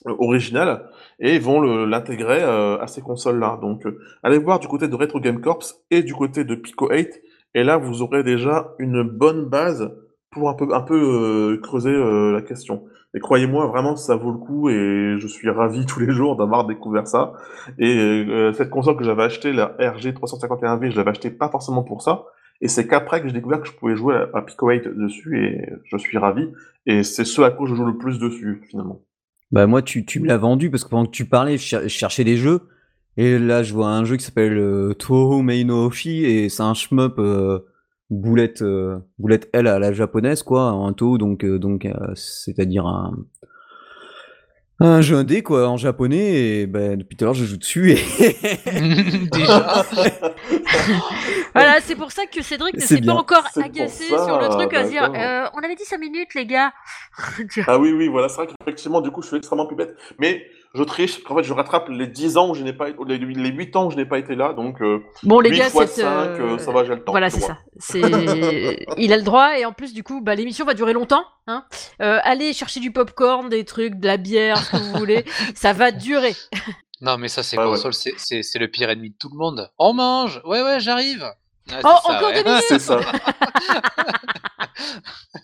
original 0.05 0.89
et 1.19 1.39
vont 1.39 1.61
l'intégrer 1.61 2.41
à 2.41 2.87
ces 2.87 3.01
consoles-là. 3.01 3.59
Donc, 3.61 3.83
allez 4.23 4.37
voir 4.37 4.59
du 4.59 4.67
côté 4.67 4.87
de 4.87 4.95
Retro 4.95 5.19
Game 5.19 5.41
Corps 5.41 5.63
et 5.91 6.03
du 6.03 6.13
côté 6.13 6.43
de 6.45 6.55
Pico 6.55 6.89
8, 6.89 7.21
et 7.53 7.63
là 7.63 7.77
vous 7.77 8.01
aurez 8.01 8.23
déjà 8.23 8.73
une 8.79 9.03
bonne 9.03 9.45
base 9.45 9.91
pour 10.31 10.49
un 10.49 10.53
peu, 10.53 10.73
un 10.73 10.81
peu 10.81 10.95
euh, 10.95 11.57
creuser 11.61 11.89
euh, 11.89 12.31
la 12.31 12.41
question. 12.41 12.83
Et 13.15 13.19
croyez-moi, 13.19 13.65
vraiment, 13.67 13.95
ça 13.95 14.15
vaut 14.15 14.31
le 14.31 14.37
coup 14.37 14.69
et 14.69 15.15
je 15.17 15.27
suis 15.27 15.49
ravi 15.49 15.85
tous 15.87 15.99
les 15.99 16.11
jours 16.11 16.35
d'avoir 16.35 16.65
découvert 16.65 17.07
ça. 17.07 17.33
Et 17.77 17.97
euh, 17.97 18.53
cette 18.53 18.69
console 18.69 18.97
que 18.97 19.03
j'avais 19.03 19.23
achetée, 19.23 19.51
la 19.51 19.75
RG 19.79 20.11
351V, 20.13 20.91
je 20.91 20.97
l'avais 20.97 21.11
achetée 21.11 21.31
pas 21.31 21.49
forcément 21.49 21.83
pour 21.83 22.01
ça. 22.01 22.25
Et 22.61 22.67
c'est 22.67 22.87
qu'après 22.87 23.21
que 23.21 23.27
j'ai 23.27 23.33
découvert 23.33 23.61
que 23.61 23.67
je 23.67 23.73
pouvais 23.73 23.95
jouer 23.95 24.15
à, 24.33 24.41
Pico 24.41 24.69
8 24.69 24.89
dessus 24.89 25.45
et 25.45 25.69
je 25.85 25.97
suis 25.97 26.17
ravi. 26.17 26.49
Et 26.85 27.03
c'est 27.03 27.23
ce 27.23 27.41
à 27.41 27.51
quoi 27.51 27.67
je 27.67 27.73
joue 27.73 27.85
le 27.85 27.97
plus 27.97 28.19
dessus, 28.19 28.61
finalement. 28.69 29.01
Bah 29.51 29.65
moi, 29.65 29.81
tu, 29.81 30.05
tu 30.05 30.19
me 30.19 30.27
l'as 30.27 30.37
vendu 30.37 30.69
parce 30.69 30.83
que 30.83 30.89
pendant 30.89 31.05
que 31.05 31.11
tu 31.11 31.25
parlais, 31.25 31.57
je, 31.57 31.87
cherchais 31.87 32.23
des 32.25 32.35
jeux. 32.35 32.61
Et 33.17 33.39
là, 33.39 33.63
je 33.63 33.73
vois 33.73 33.87
un 33.87 34.03
jeu 34.03 34.17
qui 34.17 34.25
s'appelle 34.25 34.57
euh, 34.57 34.93
Toho 34.93 35.41
Meino 35.41 35.89
et 36.05 36.49
c'est 36.49 36.63
un 36.63 36.73
shmup 36.73 37.17
boulette 38.09 38.61
euh, 38.61 38.99
boulette 39.17 39.49
L 39.53 39.67
à 39.67 39.79
la 39.79 39.93
japonaise 39.93 40.43
quoi 40.43 40.63
un 40.63 40.93
taux 40.93 41.17
donc 41.17 41.43
euh, 41.43 41.59
donc 41.59 41.85
euh, 41.85 41.93
c'est-à-dire 42.15 42.85
un 42.87 43.13
Un 44.81 45.01
jeu 45.01 45.17
indé 45.17 45.43
quoi, 45.43 45.67
en 45.67 45.75
japonais, 45.75 46.61
et 46.61 46.65
ben, 46.65 46.97
depuis 46.97 47.17
tout 47.17 47.25
à 47.25 47.27
l'heure 47.27 47.33
je 47.33 47.43
joue 47.43 47.57
dessus 47.57 47.91
et. 47.91 47.95
Déjà. 49.31 49.85
Voilà, 51.53 51.81
c'est 51.81 51.95
pour 51.95 52.11
ça 52.11 52.25
que 52.25 52.41
Cédric 52.41 52.75
ne 52.75 52.81
s'est 52.81 53.01
pas 53.01 53.13
encore 53.13 53.43
agacé 53.55 54.05
ça, 54.05 54.23
sur 54.25 54.39
le 54.39 54.47
truc 54.49 54.73
à 54.73 54.85
se 54.85 54.89
dire 54.89 55.03
euh, 55.03 55.49
on 55.53 55.59
avait 55.59 55.75
dit 55.75 55.83
5 55.83 55.99
minutes, 55.99 56.33
les 56.35 56.45
gars. 56.45 56.71
Ah 57.67 57.77
oui, 57.79 57.91
oui, 57.91 58.07
voilà, 58.07 58.29
c'est 58.29 58.35
vrai 58.37 58.47
qu'effectivement, 58.47 59.01
du 59.01 59.11
coup, 59.11 59.21
je 59.21 59.27
suis 59.27 59.37
extrêmement 59.37 59.65
pipette. 59.65 59.95
Mais 60.19 60.43
je 60.75 60.83
triche, 60.83 61.13
parce 61.15 61.23
qu'en 61.23 61.35
fait, 61.37 61.43
je 61.43 61.53
rattrape 61.53 61.89
les 61.89 62.05
10 62.07 62.37
ans 62.37 62.49
où 62.51 62.53
je 62.55 62.63
n'ai 62.63 62.73
pas 62.73 62.89
été, 62.89 62.97
les, 63.07 63.17
les 63.17 63.49
8 63.49 63.75
ans 63.75 63.87
où 63.87 63.91
je 63.91 63.95
n'ai 63.95 64.05
pas 64.05 64.19
été 64.19 64.35
là, 64.35 64.53
donc 64.53 64.81
euh, 64.81 65.01
bon, 65.23 65.39
les 65.39 65.49
8 65.49 65.57
gars, 65.57 65.69
fois 65.69 65.87
c'est. 65.87 66.01
5, 66.01 66.07
euh, 66.07 66.39
euh, 66.41 66.57
ça 66.59 66.71
va, 66.71 66.83
j'ai 66.83 66.93
le 66.93 67.03
temps. 67.03 67.11
Voilà, 67.11 67.29
c'est 67.29 67.39
ça. 67.39 67.57
Il 68.97 69.11
a 69.13 69.17
le 69.17 69.23
droit, 69.23 69.57
et 69.57 69.65
en 69.65 69.71
plus, 69.73 69.93
du 69.93 70.03
coup, 70.03 70.21
bah, 70.21 70.35
l'émission 70.35 70.65
va 70.65 70.73
durer 70.75 70.93
longtemps. 70.93 71.23
Hein. 71.47 71.65
Euh, 72.01 72.19
allez 72.23 72.53
chercher 72.53 72.79
du 72.79 72.91
popcorn, 72.91 73.49
des 73.49 73.65
trucs, 73.65 73.95
de 73.95 74.05
la 74.05 74.17
bière, 74.17 74.57
ce 74.57 74.71
que 74.71 74.77
vous 74.77 74.93
voulez. 74.99 75.25
Ça 75.55 75.73
va 75.73 75.91
durer. 75.91 76.35
Non, 77.01 77.17
mais 77.17 77.29
ça, 77.29 77.41
c'est 77.43 77.57
Ouais, 77.57 77.63
ouais. 77.63 77.71
console, 77.71 77.93
c'est- 77.93 78.59
le 78.59 78.67
pire 78.67 78.89
ennemi 78.89 79.09
de 79.11 79.15
tout 79.17 79.29
le 79.31 79.37
monde. 79.37 79.71
On 79.79 79.93
mange 79.93 80.41
Ouais, 80.45 80.61
ouais, 80.61 80.79
j'arrive 80.81 81.23
Ah, 81.71 81.79
Oh, 81.83 81.87
ça, 82.05 82.13
encore 82.17 82.29
ouais. 82.29 82.43
deux 82.43 82.49
minutes 82.49 82.63
C'est 82.67 82.79
ça. 82.79 82.99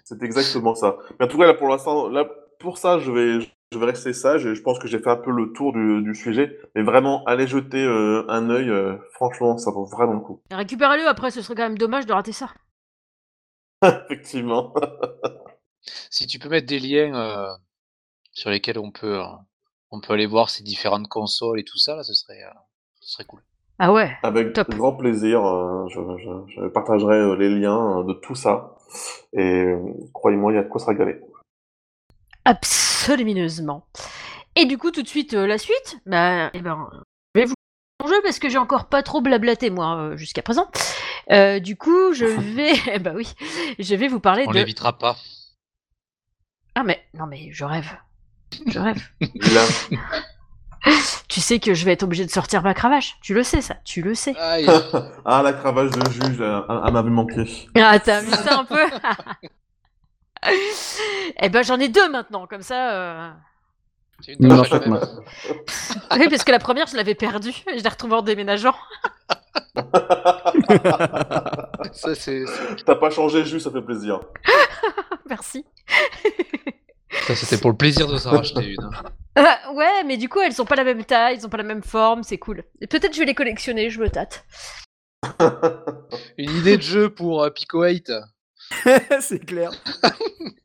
c'est 0.03 0.21
exactement 0.23 0.76
ça. 0.76 0.97
Mais 1.19 1.26
en 1.26 1.28
tout 1.30 1.38
cas, 1.38 1.45
là, 1.47 1.53
pour 1.53 1.69
l'instant, 1.69 2.09
là, 2.09 2.26
pour 2.59 2.78
ça, 2.78 2.99
je 2.99 3.11
vais, 3.11 3.45
je 3.76 3.80
vais 3.80 3.91
rester 3.91 4.13
sage. 4.13 4.45
Et 4.45 4.55
je 4.55 4.61
pense 4.61 4.80
que 4.80 4.88
j'ai 4.88 4.99
fait 4.99 5.09
un 5.09 5.15
peu 5.17 5.32
le 5.32 5.51
tour 5.53 5.73
du, 5.73 6.01
du 6.01 6.15
sujet. 6.15 6.57
Mais 6.76 6.82
vraiment, 6.82 7.23
allez 7.26 7.45
jeter 7.47 7.84
euh, 7.84 8.26
un 8.30 8.49
œil. 8.49 8.69
euh, 8.69 8.95
franchement, 9.13 9.57
ça 9.57 9.69
vaut 9.71 9.86
vraiment 9.86 10.13
le 10.13 10.19
coup. 10.21 10.41
Récupérez-le, 10.51 11.07
après, 11.07 11.30
ce 11.32 11.41
serait 11.41 11.55
quand 11.55 11.63
même 11.63 11.78
dommage 11.78 12.05
de 12.05 12.13
rater 12.13 12.32
ça. 12.32 12.49
Effectivement. 13.84 14.73
Si 16.09 16.26
tu 16.26 16.39
peux 16.39 16.49
mettre 16.49 16.65
des 16.65 16.80
liens 16.80 17.13
euh, 17.13 17.53
sur 18.32 18.49
lesquels 18.49 18.80
on 18.80 18.89
peut, 18.89 19.19
euh, 19.19 19.26
on 19.91 20.01
peut 20.01 20.13
aller 20.13 20.26
voir 20.26 20.49
ces 20.49 20.63
différentes 20.63 21.07
consoles 21.07 21.59
et 21.59 21.63
tout 21.63 21.78
ça, 21.78 21.95
là, 21.95 22.01
ce 22.01 22.15
serait, 22.15 22.41
euh, 22.41 22.49
ce 23.01 23.11
serait 23.13 23.26
cool. 23.26 23.41
Ah 23.78 23.93
ouais. 23.93 24.11
Avec 24.23 24.53
Top. 24.53 24.69
grand 24.71 24.93
plaisir, 24.95 25.45
euh, 25.45 25.88
je, 25.89 25.99
je- 26.17 26.53
je 26.61 26.67
partagerai 26.69 27.17
euh, 27.17 27.36
les 27.36 27.49
liens 27.49 27.99
euh, 27.99 28.03
de 28.03 28.13
tout 28.13 28.34
ça. 28.34 28.78
Et 29.34 29.61
euh, 29.65 29.78
croyez-moi, 30.11 30.53
il 30.53 30.55
y 30.55 30.57
a 30.57 30.63
de 30.63 30.69
quoi 30.69 30.82
se 30.82 30.88
régaler. 30.88 31.21
Absolument. 33.06 33.86
Et 34.56 34.66
du 34.66 34.78
coup, 34.78 34.91
tout 34.91 35.03
de 35.03 35.08
suite, 35.08 35.34
euh, 35.34 35.45
la 35.45 35.58
suite, 35.58 35.99
bah, 36.06 36.49
eh 36.53 36.62
ben, 36.62 36.89
je 37.36 37.41
vais 37.41 37.45
vous 37.45 37.53
mon 38.03 38.10
jeu 38.10 38.16
parce 38.24 38.39
que 38.39 38.49
j'ai 38.49 38.58
encore 38.58 38.86
pas 38.86 39.03
trop 39.03 39.22
blablaté, 39.22 39.70
moi, 39.70 39.95
euh, 39.97 40.18
jusqu'à 40.18 40.41
présent. 40.41 40.70
Euh, 41.32 41.60
du 41.60 41.76
coup, 41.76 42.14
je 42.14 42.26
vais, 42.56 42.74
eh 42.93 42.99
bah 42.99 43.12
oui, 43.16 43.34
je 43.80 43.95
vais 43.95 44.08
vous 44.08 44.20
parler 44.20 44.45
On 44.47 44.51
de. 44.51 44.56
l'évitera 44.58 44.97
pas. 44.97 45.18
Ah 46.78 46.84
mais 46.84 47.01
non 47.14 47.26
mais 47.26 47.51
je 47.53 47.64
rêve, 47.64 47.89
je 48.68 48.80
rêve. 48.80 49.01
Là, 49.53 50.91
tu 51.30 51.39
sais 51.39 51.60
que 51.60 51.74
je 51.74 51.86
vais 51.86 51.93
être 51.93 52.03
obligé 52.03 52.26
de 52.26 52.30
sortir 52.32 52.64
ma 52.64 52.74
cravache. 52.74 53.16
Tu 53.22 53.34
le 53.34 53.43
sais 53.43 53.62
ça, 53.62 53.76
tu 53.86 54.01
le 54.01 54.14
sais. 54.14 54.34
Ah, 54.38 55.41
la 55.41 55.53
cravache 55.53 55.91
de 55.91 56.12
juge, 56.12 56.41
elle, 56.41 56.64
elle 56.86 56.93
m'avait 56.93 57.10
manqué. 57.10 57.45
Ah 57.76 57.97
t'as 57.99 58.22
vu 58.22 58.32
ça 58.32 58.60
un 58.60 58.66
peu 58.66 58.84
Eh 61.41 61.50
ben 61.50 61.64
j'en 61.64 61.80
ai 61.80 61.88
deux 61.89 62.10
maintenant, 62.10 62.48
comme 62.48 62.62
ça. 62.62 62.91
euh, 62.93 63.30
une 64.28 64.48
Non, 64.48 64.60
en 64.60 64.64
fait, 64.64 64.86
moi- 64.88 65.02
Oui, 66.18 66.30
parce 66.30 66.43
que 66.43 66.52
la 66.52 66.60
première 66.60 66.88
je 66.88 66.96
l'avais 66.96 67.16
perdue, 67.16 67.50
et 67.72 67.78
je 67.80 67.84
l'ai 67.84 67.89
retrouvée 67.89 68.16
en 68.16 68.22
déménageant. 68.22 68.76
Ça, 71.91 72.16
c'est, 72.16 72.43
T'as 72.86 72.96
pas 72.96 73.10
changé, 73.10 73.43
juste, 73.46 73.66
ça 73.66 73.72
fait 73.72 73.82
plaisir. 73.82 74.20
Merci. 75.30 75.66
ça, 77.28 77.36
c'était 77.36 77.58
pour 77.58 77.72
le 77.72 77.78
plaisir 77.78 78.08
de 78.08 78.18
s'en 78.18 78.32
racheter 78.32 78.74
une. 78.74 78.84
hein. 78.84 78.91
Euh, 79.38 79.74
ouais, 79.74 80.04
mais 80.06 80.18
du 80.18 80.30
coup, 80.30 80.39
elles 80.41 80.54
sont 80.54 80.66
pas 80.66 80.76
la 80.76 80.84
même 80.84 81.04
taille, 81.04 81.36
elles 81.38 81.46
ont 81.46 81.50
pas 81.50 81.58
la 81.58 81.64
même 81.64 81.84
forme, 81.84 82.24
c'est 82.24 82.38
cool. 82.38 82.64
Et 82.82 82.88
peut-être 82.88 83.14
je 83.14 83.20
vais 83.20 83.26
les 83.26 83.36
collectionner, 83.36 83.89
je 83.89 84.00
me 84.00 84.10
tâte. 84.10 84.46
Une 86.38 86.52
idée 86.52 86.78
de 86.78 86.82
jeu 86.84 87.10
pour 87.10 87.43
euh, 87.43 87.50
Pico 87.50 87.84
8. 87.84 88.12
c'est 89.22 89.39
clair. 89.45 89.72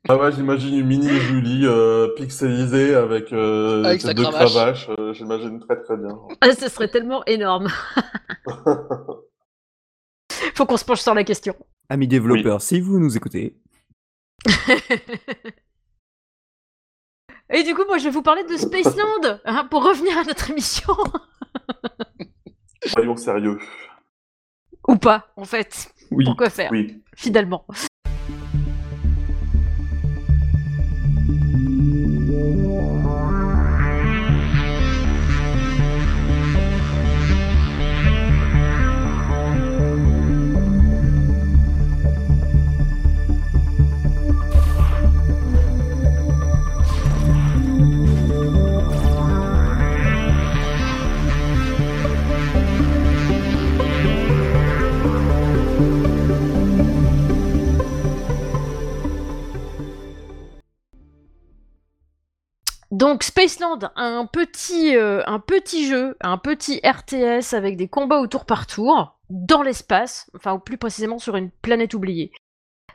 Ah 0.09 0.16
ouais, 0.16 0.32
j'imagine 0.32 0.74
une 0.78 0.86
mini 0.86 1.09
Julie 1.09 1.66
euh, 1.66 2.09
pixelisée 2.16 2.94
avec, 2.94 3.32
euh, 3.32 3.84
Avec 3.84 4.01
ses 4.01 4.09
sa 4.09 4.14
deux 4.14 4.22
cravache. 4.24 4.53
cravaches. 4.55 4.88
euh, 4.98 5.12
j'imagine 5.12 5.61
très 5.61 5.80
très 5.82 5.96
bien. 5.96 6.18
Ah, 6.40 6.53
ce 6.55 6.68
serait 6.68 6.88
tellement 6.88 7.24
énorme. 7.26 7.68
Faut 10.55 10.66
qu'on 10.66 10.76
se 10.76 10.84
penche 10.84 11.01
sur 11.01 11.14
la 11.14 11.24
question. 11.24 11.55
Amis 11.88 12.09
développeurs, 12.09 12.61
si 12.62 12.80
vous 12.80 12.98
nous 12.98 13.16
écoutez, 13.16 13.57
Et 17.53 17.64
du 17.64 17.74
coup, 17.74 17.82
moi, 17.86 17.98
je 17.98 18.05
vais 18.05 18.11
vous 18.11 18.22
parler 18.22 18.44
de 18.44 18.57
Spaceland, 18.57 19.40
hein, 19.44 19.64
pour 19.70 19.84
revenir 19.84 20.16
à 20.16 20.22
notre 20.22 20.51
émission. 20.51 20.94
Soyons 22.86 23.16
sérieux. 23.16 23.59
Ou 24.86 24.96
pas, 24.96 25.26
en 25.36 25.44
fait. 25.44 25.92
oui. 26.12 26.24
Pourquoi 26.24 26.48
faire, 26.48 26.70
Oui. 26.70 27.03
finalement 27.16 27.66
Música 32.41 32.99
Donc 63.01 63.22
Spaceland, 63.22 63.78
un 63.96 64.26
petit, 64.26 64.94
euh, 64.94 65.22
un 65.26 65.38
petit 65.38 65.88
jeu, 65.88 66.18
un 66.20 66.36
petit 66.36 66.82
RTS 66.84 67.55
avec 67.55 67.78
des 67.78 67.88
combats 67.88 68.20
au 68.20 68.26
tour 68.26 68.44
par 68.44 68.66
tour, 68.66 69.16
dans 69.30 69.62
l'espace, 69.62 70.30
enfin 70.36 70.53
ou 70.53 70.59
plus 70.59 70.76
précisément 70.76 71.18
sur 71.18 71.34
une 71.36 71.51
planète 71.51 71.94
oubliée. 71.94 72.30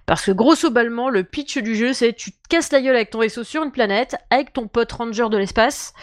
Parce 0.06 0.24
que 0.24 0.32
grosso 0.32 0.70
ballement, 0.70 1.10
le 1.10 1.24
pitch 1.24 1.58
du 1.58 1.76
jeu, 1.76 1.92
c'est 1.94 2.14
tu 2.14 2.32
te 2.32 2.38
casses 2.48 2.72
la 2.72 2.84
gueule 2.84 2.96
avec 2.96 3.10
ton 3.10 3.18
vaisseau 3.18 3.44
sur 3.44 3.64
une 3.64 3.72
planète, 3.72 4.16
avec 4.30 4.54
ton 4.54 4.68
pote 4.68 4.92
ranger 4.92 5.28
de 5.32 5.38
l'espace, 5.38 5.96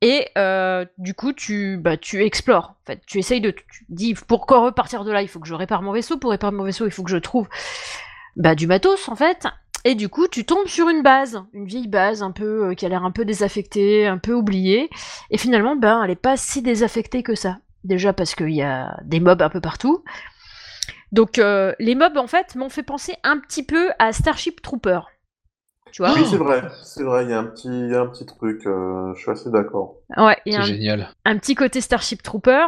et 0.00 0.30
euh, 0.38 0.86
du 0.96 1.12
coup 1.12 1.34
tu, 1.34 1.76
bah, 1.76 1.98
tu 1.98 2.24
explores. 2.24 2.74
En 2.84 2.86
fait, 2.86 3.02
tu 3.06 3.18
essayes 3.18 3.42
de, 3.42 3.50
tu 3.50 3.84
dis 3.90 4.14
pourquoi 4.14 4.60
repartir 4.60 5.04
de 5.04 5.12
là, 5.12 5.20
il 5.20 5.28
faut 5.28 5.40
que 5.40 5.46
je 5.48 5.52
répare 5.52 5.82
mon 5.82 5.92
vaisseau, 5.92 6.16
pour 6.16 6.30
réparer 6.30 6.56
mon 6.56 6.64
vaisseau, 6.64 6.86
il 6.86 6.90
faut 6.90 7.02
que 7.02 7.10
je 7.10 7.18
trouve 7.18 7.50
bah, 8.34 8.54
du 8.54 8.66
matos 8.66 9.10
en 9.10 9.14
fait. 9.14 9.46
Et 9.84 9.94
du 9.94 10.08
coup, 10.08 10.28
tu 10.28 10.44
tombes 10.44 10.66
sur 10.68 10.88
une 10.88 11.02
base, 11.02 11.42
une 11.52 11.66
vieille 11.66 11.88
base 11.88 12.22
un 12.22 12.30
peu 12.30 12.68
euh, 12.70 12.74
qui 12.74 12.86
a 12.86 12.88
l'air 12.88 13.04
un 13.04 13.10
peu 13.10 13.24
désaffectée, 13.24 14.06
un 14.06 14.18
peu 14.18 14.32
oubliée. 14.32 14.88
Et 15.30 15.38
finalement, 15.38 15.74
ben, 15.76 16.02
elle 16.04 16.10
est 16.10 16.14
pas 16.16 16.36
si 16.36 16.62
désaffectée 16.62 17.22
que 17.22 17.34
ça. 17.34 17.58
Déjà 17.84 18.12
parce 18.12 18.34
qu'il 18.36 18.50
y 18.52 18.62
a 18.62 18.96
des 19.04 19.18
mobs 19.18 19.42
un 19.42 19.48
peu 19.48 19.60
partout. 19.60 20.04
Donc, 21.10 21.38
euh, 21.38 21.74
les 21.80 21.94
mobs, 21.96 22.16
en 22.16 22.26
fait, 22.28 22.54
m'ont 22.54 22.68
fait 22.68 22.84
penser 22.84 23.16
un 23.24 23.38
petit 23.38 23.64
peu 23.64 23.90
à 23.98 24.12
Starship 24.12 24.62
Trooper. 24.62 25.00
Tu 25.90 26.00
vois? 26.00 26.14
Oui, 26.14 26.24
c'est 26.30 26.36
vrai. 26.38 26.62
C'est 26.84 27.02
vrai, 27.02 27.24
il 27.24 27.30
y 27.30 27.34
a 27.34 27.38
un 27.40 27.44
petit, 27.44 27.68
il 27.68 27.90
y 27.90 27.94
a 27.94 28.00
un 28.00 28.06
petit 28.06 28.24
truc. 28.24 28.64
euh, 28.66 29.12
je 29.14 29.20
suis 29.20 29.30
assez 29.30 29.50
d'accord. 29.50 29.96
Ouais, 30.16 30.38
C'est 30.46 30.54
un, 30.56 30.62
génial. 30.62 31.10
un 31.26 31.36
petit 31.36 31.54
côté 31.54 31.80
Starship 31.82 32.22
Trooper. 32.22 32.64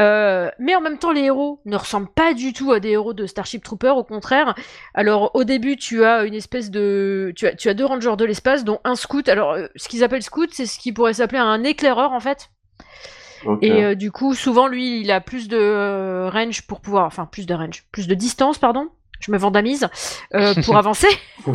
Euh, 0.00 0.50
mais 0.58 0.74
en 0.74 0.80
même 0.80 0.98
temps, 0.98 1.12
les 1.12 1.22
héros 1.22 1.60
ne 1.66 1.76
ressemblent 1.76 2.08
pas 2.08 2.32
du 2.32 2.52
tout 2.52 2.72
à 2.72 2.80
des 2.80 2.90
héros 2.90 3.12
de 3.12 3.26
Starship 3.26 3.62
Trooper, 3.62 3.90
au 3.90 4.04
contraire. 4.04 4.54
Alors, 4.94 5.30
au 5.34 5.44
début, 5.44 5.76
tu 5.76 6.04
as 6.04 6.24
une 6.24 6.34
espèce 6.34 6.70
de. 6.70 7.32
Tu 7.36 7.46
as, 7.46 7.54
tu 7.54 7.68
as 7.68 7.74
deux 7.74 7.84
rangers 7.84 8.16
de 8.16 8.24
l'espace, 8.24 8.64
dont 8.64 8.80
un 8.84 8.94
scout. 8.94 9.28
Alors, 9.28 9.52
euh, 9.52 9.66
ce 9.76 9.88
qu'ils 9.88 10.02
appellent 10.02 10.22
scout, 10.22 10.48
c'est 10.52 10.66
ce 10.66 10.78
qui 10.78 10.92
pourrait 10.92 11.12
s'appeler 11.14 11.38
un 11.38 11.62
éclaireur, 11.64 12.12
en 12.12 12.20
fait. 12.20 12.50
Et 13.62 13.84
euh, 13.84 13.94
du 13.94 14.10
coup, 14.12 14.34
souvent, 14.34 14.66
lui, 14.66 15.00
il 15.00 15.10
a 15.10 15.20
plus 15.20 15.48
de 15.48 16.28
range 16.30 16.66
pour 16.66 16.80
pouvoir. 16.80 17.06
Enfin, 17.06 17.26
plus 17.26 17.46
de 17.46 17.54
range. 17.54 17.84
Plus 17.92 18.06
de 18.06 18.14
distance, 18.14 18.58
pardon. 18.58 18.88
Je 19.20 19.32
me 19.32 19.38
vendamise. 19.38 19.86
euh, 20.34 20.54
pour 20.64 20.76
avancer. 20.78 21.08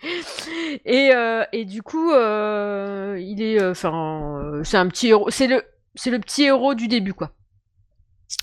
et, 0.84 1.10
et 1.52 1.64
du 1.64 1.82
coup, 1.82 2.12
il 2.12 3.42
est. 3.42 3.64
Enfin, 3.64 4.60
c'est 4.62 4.76
un 4.76 4.86
petit 4.86 5.08
héros. 5.08 5.30
C'est 5.30 5.48
le, 5.48 5.64
c'est 5.96 6.10
le 6.10 6.20
petit 6.20 6.44
héros 6.44 6.74
du 6.74 6.86
début, 6.86 7.14
quoi. 7.14 7.30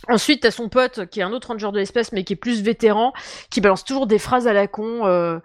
Ensuite, 0.08 0.42
t'as 0.42 0.52
son 0.52 0.68
pote 0.70 1.06
qui 1.10 1.20
est 1.20 1.24
un 1.24 1.32
autre 1.32 1.50
ranger 1.50 1.72
de 1.72 1.78
l'espace, 1.78 2.12
mais 2.12 2.24
qui 2.24 2.34
est 2.34 2.38
plus 2.38 2.62
vétéran, 2.64 3.14
qui 3.50 3.62
balance 3.62 3.84
toujours 3.84 4.08
des 4.08 4.20
phrases 4.20 4.48
à 4.48 4.54
la 4.54 4.68
con. 4.68 5.06
euh, 5.06 5.40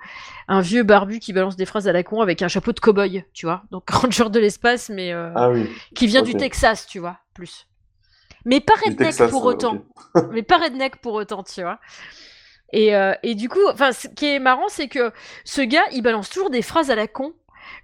un 0.48 0.60
vieux 0.62 0.82
barbu 0.82 1.18
qui 1.20 1.32
balance 1.32 1.56
des 1.56 1.66
phrases 1.66 1.86
à 1.88 1.92
la 1.92 2.02
con 2.02 2.20
avec 2.22 2.42
un 2.42 2.48
chapeau 2.48 2.72
de 2.72 2.80
cow-boy, 2.80 3.24
tu 3.32 3.46
vois. 3.46 3.62
Donc, 3.70 3.88
ranger 3.90 4.30
de 4.30 4.40
l'espace, 4.40 4.88
mais. 4.88 5.12
euh, 5.12 5.30
Ah 5.36 5.50
oui. 5.50 5.68
qui 5.94 6.06
vient 6.06 6.22
du 6.22 6.32
Texas, 6.34 6.86
tu 6.86 6.98
vois, 6.98 7.18
plus. 7.34 7.66
Mais 8.46 8.60
pas 8.60 8.72
redneck 8.74 8.98
Texas, 8.98 9.30
pour 9.30 9.44
autant. 9.44 9.84
mais 10.32 10.42
pas 10.42 10.56
redneck 10.56 10.96
pour 11.02 11.12
autant, 11.14 11.42
tu 11.42 11.60
vois. 11.60 11.78
Et, 12.72 12.94
euh, 12.94 13.12
et 13.22 13.34
du 13.34 13.48
coup, 13.48 13.58
enfin, 13.72 13.92
ce 13.92 14.06
qui 14.08 14.26
est 14.26 14.38
marrant, 14.38 14.68
c'est 14.68 14.88
que 14.88 15.12
ce 15.44 15.60
gars, 15.60 15.82
il 15.92 16.02
balance 16.02 16.30
toujours 16.30 16.50
des 16.50 16.62
phrases 16.62 16.90
à 16.90 16.94
la 16.94 17.08
con. 17.08 17.32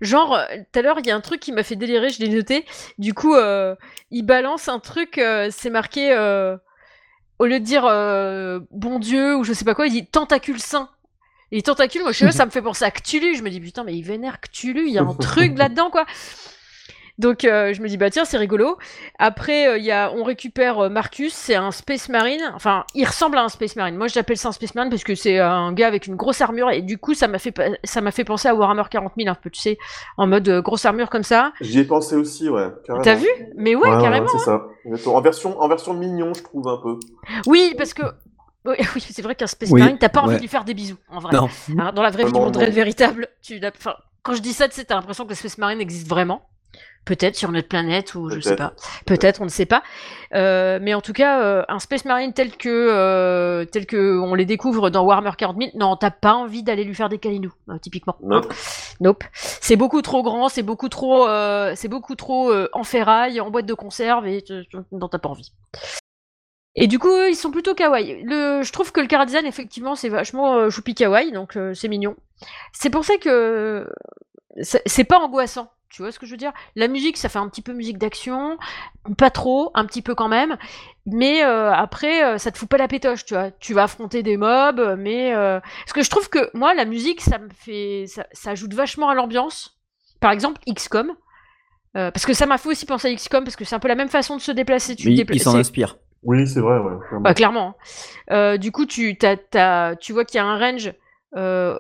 Genre, 0.01 0.35
euh, 0.35 0.45
tout 0.73 0.79
à 0.79 0.83
l'heure, 0.83 0.99
il 1.01 1.07
y 1.07 1.11
a 1.11 1.17
un 1.17 1.21
truc 1.21 1.41
qui 1.41 1.53
m'a 1.53 1.63
fait 1.63 1.77
délirer, 1.77 2.11
je 2.11 2.21
l'ai 2.21 2.29
noté. 2.29 2.65
Du 2.99 3.15
coup, 3.15 3.35
euh, 3.35 3.75
il 4.11 4.23
balance 4.23 4.69
un 4.69 4.79
truc, 4.79 5.19
euh, 5.19 5.49
c'est 5.51 5.71
marqué, 5.71 6.13
au 7.39 7.45
lieu 7.45 7.61
de 7.61 7.65
dire 7.65 7.83
bon 8.71 8.99
Dieu 8.99 9.37
ou 9.37 9.45
je 9.45 9.53
sais 9.53 9.65
pas 9.65 9.75
quoi, 9.75 9.87
il 9.87 9.93
dit 9.93 10.07
tentacule 10.07 10.61
saint. 10.61 10.91
Et 11.53 11.63
tentacule, 11.63 12.03
moi 12.03 12.13
je 12.13 12.19
sais 12.19 12.27
pas, 12.27 12.33
ça 12.33 12.45
me 12.45 12.51
fait 12.51 12.63
penser 12.63 12.85
à 12.85 12.91
Cthulhu. 12.91 13.37
Je 13.37 13.43
me 13.43 13.51
dis 13.51 13.61
putain, 13.61 13.85
mais 13.85 13.95
il 13.95 14.03
vénère 14.03 14.41
Cthulhu, 14.41 14.87
il 14.89 14.93
y 14.93 14.99
a 14.99 15.03
un 15.03 15.15
truc 15.15 15.53
là-dedans 15.59 15.91
quoi. 15.91 16.05
Donc 17.19 17.45
euh, 17.45 17.73
je 17.73 17.81
me 17.81 17.89
dis 17.89 17.97
bah 17.97 18.11
tiens 18.11 18.25
c'est 18.25 18.37
rigolo. 18.37 18.77
Après 19.19 19.69
euh, 19.69 19.79
il 19.79 19.85
y 19.85 19.91
a 19.91 20.13
on 20.15 20.23
récupère 20.23 20.79
euh, 20.79 20.89
Marcus, 20.89 21.33
c'est 21.33 21.55
un 21.55 21.71
Space 21.71 22.09
Marine. 22.09 22.43
Enfin 22.55 22.85
il 22.95 23.05
ressemble 23.07 23.39
à 23.39 23.45
un 23.45 23.49
Space 23.49 23.77
Marine. 23.77 23.97
Moi 23.97 24.09
j'appelle 24.09 24.37
ça 24.37 24.49
un 24.49 24.53
Space 24.53 24.75
Marine 24.75 24.91
parce 24.91 25.05
que 25.05 25.15
c'est 25.15 25.39
un 25.39 25.73
gars 25.73 25.87
avec 25.87 26.07
une 26.07 26.17
grosse 26.17 26.41
armure 26.41 26.71
et 26.71 26.83
du 26.83 26.99
coup 26.99 27.15
ça 27.15 27.27
m'a 27.29 27.39
fait 27.39 27.55
ça 27.85 28.01
m'a 28.01 28.11
fait 28.11 28.25
penser 28.25 28.49
à 28.49 28.55
Warhammer 28.55 28.85
40 28.91 29.13
000 29.17 29.31
un 29.31 29.35
peu 29.35 29.51
tu 29.51 29.61
sais 29.61 29.79
en 30.19 30.27
mode 30.27 30.49
grosse 30.61 30.85
armure 30.85 31.09
comme 31.09 31.23
ça. 31.23 31.53
J'y 31.61 31.81
ai 31.81 31.85
pensé 31.85 32.17
aussi 32.17 32.51
ouais. 32.51 32.69
T'as 33.03 33.15
vu? 33.15 33.29
Mais 33.57 33.75
ouais, 33.75 33.89
carrément. 33.89 34.29
c'est 34.29 34.51
hein. 34.51 34.63
ça. 35.05 35.11
En 35.11 35.21
version 35.21 35.59
en 35.61 35.69
version 35.69 35.95
mignon 35.95 36.35
je 36.35 36.43
trouve 36.43 36.69
un 36.69 36.79
peu. 36.83 36.99
Oui 37.47 37.75
parce 37.79 37.95
que 37.95 38.03
oui, 38.67 39.01
c'est 39.01 39.23
vrai 39.23 39.37
qu'un 39.37 39.47
Space 39.47 39.71
Marine, 39.71 39.97
t'as 39.97 40.09
pas 40.09 40.23
envie 40.23 40.37
de 40.37 40.41
lui 40.41 40.49
faire 40.49 40.65
des 40.65 40.75
bisous, 40.75 40.97
en 41.09 41.21
vrai. 41.21 41.33
Non. 41.33 41.49
dans 41.93 42.03
la 42.03 42.11
vraie 42.11 42.25
vie 42.25 42.33
du 42.33 42.39
monde 42.39 42.57
véritable, 42.57 43.29
tu 43.41 43.61
enfin, 43.65 43.95
quand 44.25 44.35
je 44.35 44.43
dis 44.43 44.53
ça, 44.53 44.69
tu 44.69 44.85
t'as 44.85 44.97
l'impression 44.97 45.23
que 45.23 45.31
le 45.31 45.37
Space 45.37 45.57
Marine 45.57 45.81
existe 45.81 46.09
vraiment. 46.09 46.43
Peut-être 47.07 47.37
sur 47.37 47.53
notre 47.53 47.69
planète 47.69 48.17
ou 48.17 48.29
je 48.31 48.41
sais 48.41 48.57
pas. 48.57 48.73
Peut-être, 49.07 49.41
on 49.41 49.45
ne 49.45 49.51
sait 49.51 49.65
pas. 49.65 49.85
Euh, 50.35 50.81
mais 50.83 50.93
en 50.93 51.01
tout 51.01 51.13
cas, 51.13 51.41
euh, 51.41 51.63
un 51.69 51.79
Space 51.79 52.05
Marine 52.05 52.33
tel 52.33 52.57
que 52.57 52.69
euh, 52.69 53.65
tel 53.65 53.87
que 53.87 54.19
on 54.19 54.35
les 54.35 54.45
découvre 54.45 54.91
dans 54.91 55.05
Warhammer 55.05 55.31
40 55.39 55.57
000, 55.57 55.71
non, 55.77 55.95
t'as 55.97 56.11
pas 56.11 56.35
envie 56.35 56.65
d'aller 56.65 56.83
lui 56.83 56.97
faire 56.97 57.09
des 57.09 57.19
câlinous, 57.19 57.53
typiquement. 57.81 58.17
Nope. 58.25 58.53
nope. 59.01 59.23
C'est 59.33 59.77
beaucoup 59.77 60.03
trop 60.03 60.25
grand, 60.25 60.49
c'est 60.49 60.65
beaucoup 60.65 60.89
trop, 60.89 61.29
c'est 61.77 61.89
beaucoup 61.89 62.17
trop 62.17 62.53
en 62.73 62.83
ferraille, 62.83 63.41
en 63.41 63.51
boîte 63.53 63.67
de 63.67 63.75
conserve 63.75 64.27
et 64.27 64.43
non, 64.91 65.09
t'as 65.09 65.19
pas 65.19 65.29
envie. 65.29 65.53
Et 66.75 66.89
du 66.89 66.99
coup, 66.99 67.17
ils 67.29 67.37
sont 67.37 67.53
plutôt 67.53 67.75
kawaii. 67.75 68.23
Le, 68.25 68.63
je 68.63 68.73
trouve 68.73 68.91
que 68.91 69.01
le 69.01 69.07
design, 69.25 69.47
effectivement, 69.47 69.95
c'est 69.95 70.09
vachement 70.09 70.69
choupi 70.71 70.97
kawaii, 70.97 71.31
donc 71.31 71.57
c'est 71.73 71.89
mignon. 71.89 72.17
C'est 72.73 72.91
pour 72.91 73.05
ça 73.05 73.17
que 73.17 73.89
c'est 74.63 75.05
pas 75.05 75.19
angoissant. 75.19 75.71
Tu 75.97 76.03
vois 76.03 76.13
ce 76.13 76.19
que 76.19 76.27
je 76.27 76.33
veux 76.33 76.37
dire? 76.37 76.53
La 76.75 76.89
musique, 76.89 77.17
ça 77.17 77.31
fait 77.31 77.39
un 77.39 77.49
petit 77.49 77.63
peu 77.63 77.73
musique 77.73 77.97
d'action, 77.97 78.59
pas 79.17 79.31
trop, 79.31 79.71
un 79.73 79.87
petit 79.87 80.03
peu 80.03 80.15
quand 80.15 80.29
même, 80.29 80.59
mais 81.07 81.43
euh, 81.43 81.73
après, 81.73 82.23
euh, 82.23 82.37
ça 82.37 82.51
te 82.51 82.59
fout 82.59 82.69
pas 82.69 82.77
la 82.77 82.87
pétoche, 82.87 83.25
tu 83.25 83.33
vois. 83.33 83.51
Tu 83.51 83.73
vas 83.73 83.85
affronter 83.85 84.23
des 84.23 84.37
mobs, 84.37 84.97
mais 84.99 85.35
euh... 85.35 85.59
parce 85.59 85.95
que 85.95 86.03
je 86.03 86.11
trouve 86.11 86.29
que 86.29 86.51
moi, 86.53 86.75
la 86.75 86.85
musique, 86.85 87.23
ça 87.23 87.39
me 87.39 87.49
fait, 87.49 88.05
ça, 88.09 88.51
ajoute 88.51 88.75
vachement 88.75 89.09
à 89.09 89.15
l'ambiance. 89.15 89.79
Par 90.21 90.33
exemple, 90.33 90.61
XCOM, 90.71 91.13
euh, 91.97 92.11
parce 92.11 92.27
que 92.27 92.35
ça 92.35 92.45
m'a 92.45 92.59
fait 92.59 92.69
aussi 92.69 92.85
penser 92.85 93.09
à 93.09 93.15
XCOM 93.15 93.45
parce 93.45 93.57
que 93.57 93.65
c'est 93.65 93.75
un 93.75 93.79
peu 93.79 93.89
la 93.89 93.95
même 93.95 94.11
façon 94.11 94.37
de 94.37 94.43
se 94.43 94.53
déplacer. 94.53 94.97
Tu 94.97 95.11
il 95.11 95.41
s'en 95.41 95.57
inspire. 95.57 95.97
Oui, 96.25 96.47
c'est 96.47 96.61
vrai, 96.61 96.79
ouais. 96.79 96.93
Bah, 97.21 97.33
clairement. 97.33 97.75
Hein. 98.29 98.59
du 98.59 98.71
coup, 98.71 98.85
tu, 98.85 99.17
tu 99.17 100.13
vois 100.13 100.25
qu'il 100.27 100.37
y 100.37 100.41
a 100.41 100.45
un 100.45 100.59
range 100.59 100.93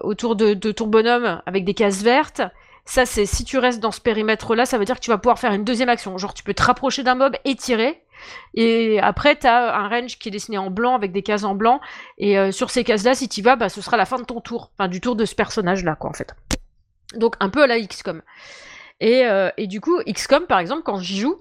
autour 0.00 0.36
de, 0.36 0.54
de 0.54 0.72
ton 0.72 0.86
bonhomme 0.86 1.42
avec 1.44 1.66
des 1.66 1.74
cases 1.74 2.02
vertes. 2.02 2.40
Ça, 2.86 3.04
c'est 3.04 3.26
si 3.26 3.44
tu 3.44 3.58
restes 3.58 3.80
dans 3.80 3.90
ce 3.90 4.00
périmètre-là, 4.00 4.64
ça 4.64 4.78
veut 4.78 4.84
dire 4.84 4.94
que 4.94 5.00
tu 5.00 5.10
vas 5.10 5.18
pouvoir 5.18 5.40
faire 5.40 5.52
une 5.52 5.64
deuxième 5.64 5.88
action. 5.88 6.16
Genre, 6.18 6.32
tu 6.32 6.44
peux 6.44 6.54
te 6.54 6.62
rapprocher 6.62 7.02
d'un 7.02 7.16
mob 7.16 7.34
et 7.44 7.56
tirer. 7.56 8.00
Et 8.54 9.00
après, 9.00 9.36
tu 9.36 9.48
as 9.48 9.76
un 9.76 9.88
range 9.88 10.18
qui 10.18 10.28
est 10.28 10.30
dessiné 10.30 10.56
en 10.56 10.70
blanc 10.70 10.94
avec 10.94 11.10
des 11.10 11.22
cases 11.22 11.42
en 11.42 11.56
blanc. 11.56 11.80
Et 12.16 12.38
euh, 12.38 12.52
sur 12.52 12.70
ces 12.70 12.84
cases-là, 12.84 13.14
si 13.14 13.28
tu 13.28 13.42
vas, 13.42 13.56
bah, 13.56 13.68
ce 13.68 13.82
sera 13.82 13.96
la 13.96 14.06
fin 14.06 14.20
de 14.20 14.24
ton 14.24 14.40
tour. 14.40 14.70
Enfin, 14.78 14.88
du 14.88 15.00
tour 15.00 15.16
de 15.16 15.24
ce 15.24 15.34
personnage-là, 15.34 15.96
quoi, 15.96 16.10
en 16.10 16.12
fait. 16.12 16.32
Donc, 17.16 17.34
un 17.40 17.48
peu 17.48 17.64
à 17.64 17.66
la 17.66 17.80
XCOM. 17.80 18.22
Et, 19.00 19.26
euh, 19.26 19.50
et 19.56 19.66
du 19.66 19.80
coup, 19.80 19.98
XCOM, 20.06 20.46
par 20.46 20.60
exemple, 20.60 20.82
quand 20.84 20.98
j'y 20.98 21.18
joue, 21.18 21.40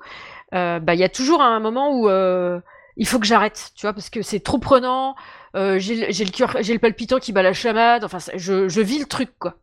euh, 0.55 0.79
bah, 0.79 0.95
il 0.95 0.99
y 0.99 1.03
a 1.03 1.09
toujours 1.09 1.43
un 1.43 1.59
moment 1.59 1.91
où 1.95 2.09
il 2.97 3.07
faut 3.07 3.19
que 3.19 3.27
j'arrête, 3.27 3.71
tu 3.75 3.85
vois, 3.85 3.93
parce 3.93 4.09
que 4.09 4.23
c'est 4.23 4.39
trop 4.39 4.57
prenant. 4.57 5.15
j'ai 5.53 6.07
le 6.07 6.73
le 6.73 6.79
palpitant 6.79 7.19
qui 7.19 7.33
bat 7.33 7.43
la 7.43 7.53
chamade. 7.53 8.03
Enfin, 8.03 8.17
je, 8.33 8.67
je 8.67 8.81
vis 8.81 8.97
le 8.97 9.05
truc, 9.05 9.29
quoi. 9.37 9.59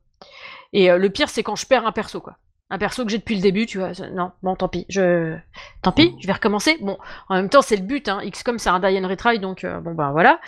Et 0.73 0.91
euh, 0.91 0.99
le 0.99 1.11
pire, 1.11 1.29
c'est 1.29 1.43
quand 1.43 1.57
je 1.57 1.67
perds 1.67 1.87
un 1.87 1.93
perso, 1.93 2.21
quoi. 2.21 2.37
Un 2.71 2.79
perso 2.79 3.05
que 3.05 3.11
j'ai 3.11 3.19
depuis 3.19 3.35
le 3.35 3.43
début, 3.43 3.67
tu 3.67 3.79
vois. 3.79 3.93
Non, 4.15 4.33
bon, 4.43 4.57
tant 4.57 4.69
pis. 4.69 4.87
Je... 4.89 5.37
Tant 5.83 5.93
pis, 5.93 6.17
je 6.21 6.27
vais 6.27 6.33
recommencer. 6.33 6.79
Bon, 6.81 6.97
en 7.29 7.35
même 7.35 7.51
temps, 7.51 7.61
c'est 7.61 7.77
le 7.77 7.83
but. 7.83 8.09
Hein. 8.09 8.21
XCOM, 8.25 8.59
c'est 8.59 8.71
un 8.71 8.81
die 8.81 8.99
and 8.99 9.07
retry, 9.07 9.39
donc 9.39 9.65
euh, 9.65 9.81
bon, 9.81 9.93
ben 9.95 10.11
voilà. 10.11 10.41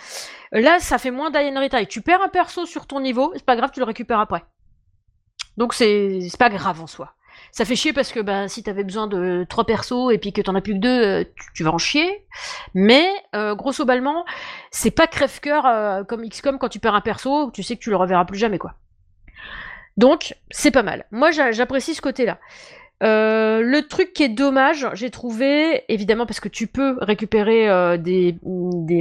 Là, 0.51 0.79
ça 0.79 0.97
fait 0.97 1.11
moins 1.11 1.29
die 1.29 1.37
and 1.37 1.61
retry. 1.61 1.85
Tu 1.85 2.01
perds 2.01 2.23
un 2.23 2.29
perso 2.29 2.65
sur 2.65 2.87
ton 2.87 2.99
niveau, 2.99 3.31
c'est 3.35 3.45
pas 3.45 3.55
grave, 3.55 3.69
tu 3.71 3.79
le 3.79 3.85
récupères 3.85 4.19
après. 4.19 4.43
Donc 5.57 5.73
c'est 5.73 6.19
pas 6.39 6.49
grave 6.49 6.81
en 6.81 6.87
soi. 6.87 7.13
Ça 7.51 7.63
fait 7.63 7.75
chier 7.75 7.93
parce 7.93 8.11
que 8.11 8.19
bah, 8.21 8.47
si 8.47 8.63
t'avais 8.63 8.83
besoin 8.83 9.07
de 9.07 9.45
trois 9.47 9.65
persos 9.65 10.11
et 10.11 10.17
puis 10.17 10.33
que 10.33 10.41
t'en 10.41 10.55
as 10.55 10.61
plus 10.61 10.73
que 10.73 10.79
deux, 10.79 11.03
euh, 11.03 11.23
tu, 11.53 11.63
vas 11.63 11.71
en 11.71 11.77
chier. 11.77 12.25
Mais 12.73 13.07
grosso 13.33 13.85
ballement, 13.85 14.25
c'est 14.71 14.91
pas 14.91 15.05
crève-cœur 15.05 16.07
comme 16.07 16.27
XCOM 16.27 16.57
quand 16.57 16.69
tu 16.69 16.79
perds 16.79 16.95
un 16.95 17.01
perso, 17.01 17.51
tu 17.51 17.61
sais 17.61 17.75
que 17.75 17.81
tu 17.81 17.91
le 17.91 17.97
reverras 17.97 18.25
plus 18.25 18.39
jamais 18.39 18.57
quoi. 18.57 18.73
Donc, 19.97 20.35
c'est 20.51 20.71
pas 20.71 20.83
mal. 20.83 21.05
Moi, 21.11 21.31
j'apprécie 21.31 21.95
ce 21.95 22.01
côté-là. 22.01 22.39
Euh, 23.03 23.61
le 23.61 23.87
truc 23.87 24.13
qui 24.13 24.23
est 24.23 24.29
dommage, 24.29 24.87
j'ai 24.93 25.09
trouvé, 25.09 25.83
évidemment, 25.89 26.25
parce 26.25 26.39
que 26.39 26.47
tu 26.47 26.67
peux 26.67 26.97
récupérer 27.01 27.69
euh, 27.69 27.97
des, 27.97 28.37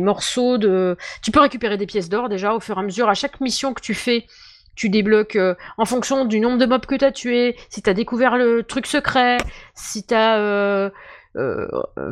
morceaux 0.01 0.59
de. 0.59 0.97
Tu 1.23 1.31
peux 1.31 1.41
récupérer 1.41 1.77
des 1.77 1.87
pièces 1.87 2.09
d'or 2.09 2.29
déjà 2.29 2.55
au 2.55 2.61
fur 2.61 2.77
et 2.77 2.81
à 2.81 2.83
mesure. 2.83 3.09
À 3.09 3.15
chaque 3.15 3.41
mission 3.41 3.73
que 3.73 3.81
tu 3.81 3.95
fais, 3.95 4.27
tu 4.75 4.89
débloques 4.89 5.37
euh, 5.37 5.55
en 5.79 5.85
fonction 5.85 6.25
du 6.25 6.41
nombre 6.41 6.59
de 6.59 6.67
mobs 6.67 6.87
que 6.87 6.97
tu 6.97 7.05
as 7.05 7.13
tués, 7.13 7.57
si 7.71 7.83
tu 7.83 7.91
as 7.91 7.95
découvert 7.95 8.37
le 8.37 8.65
truc 8.65 8.87
secret, 8.87 9.37
si 9.75 10.05
tu 10.05 10.15
as 10.15 10.91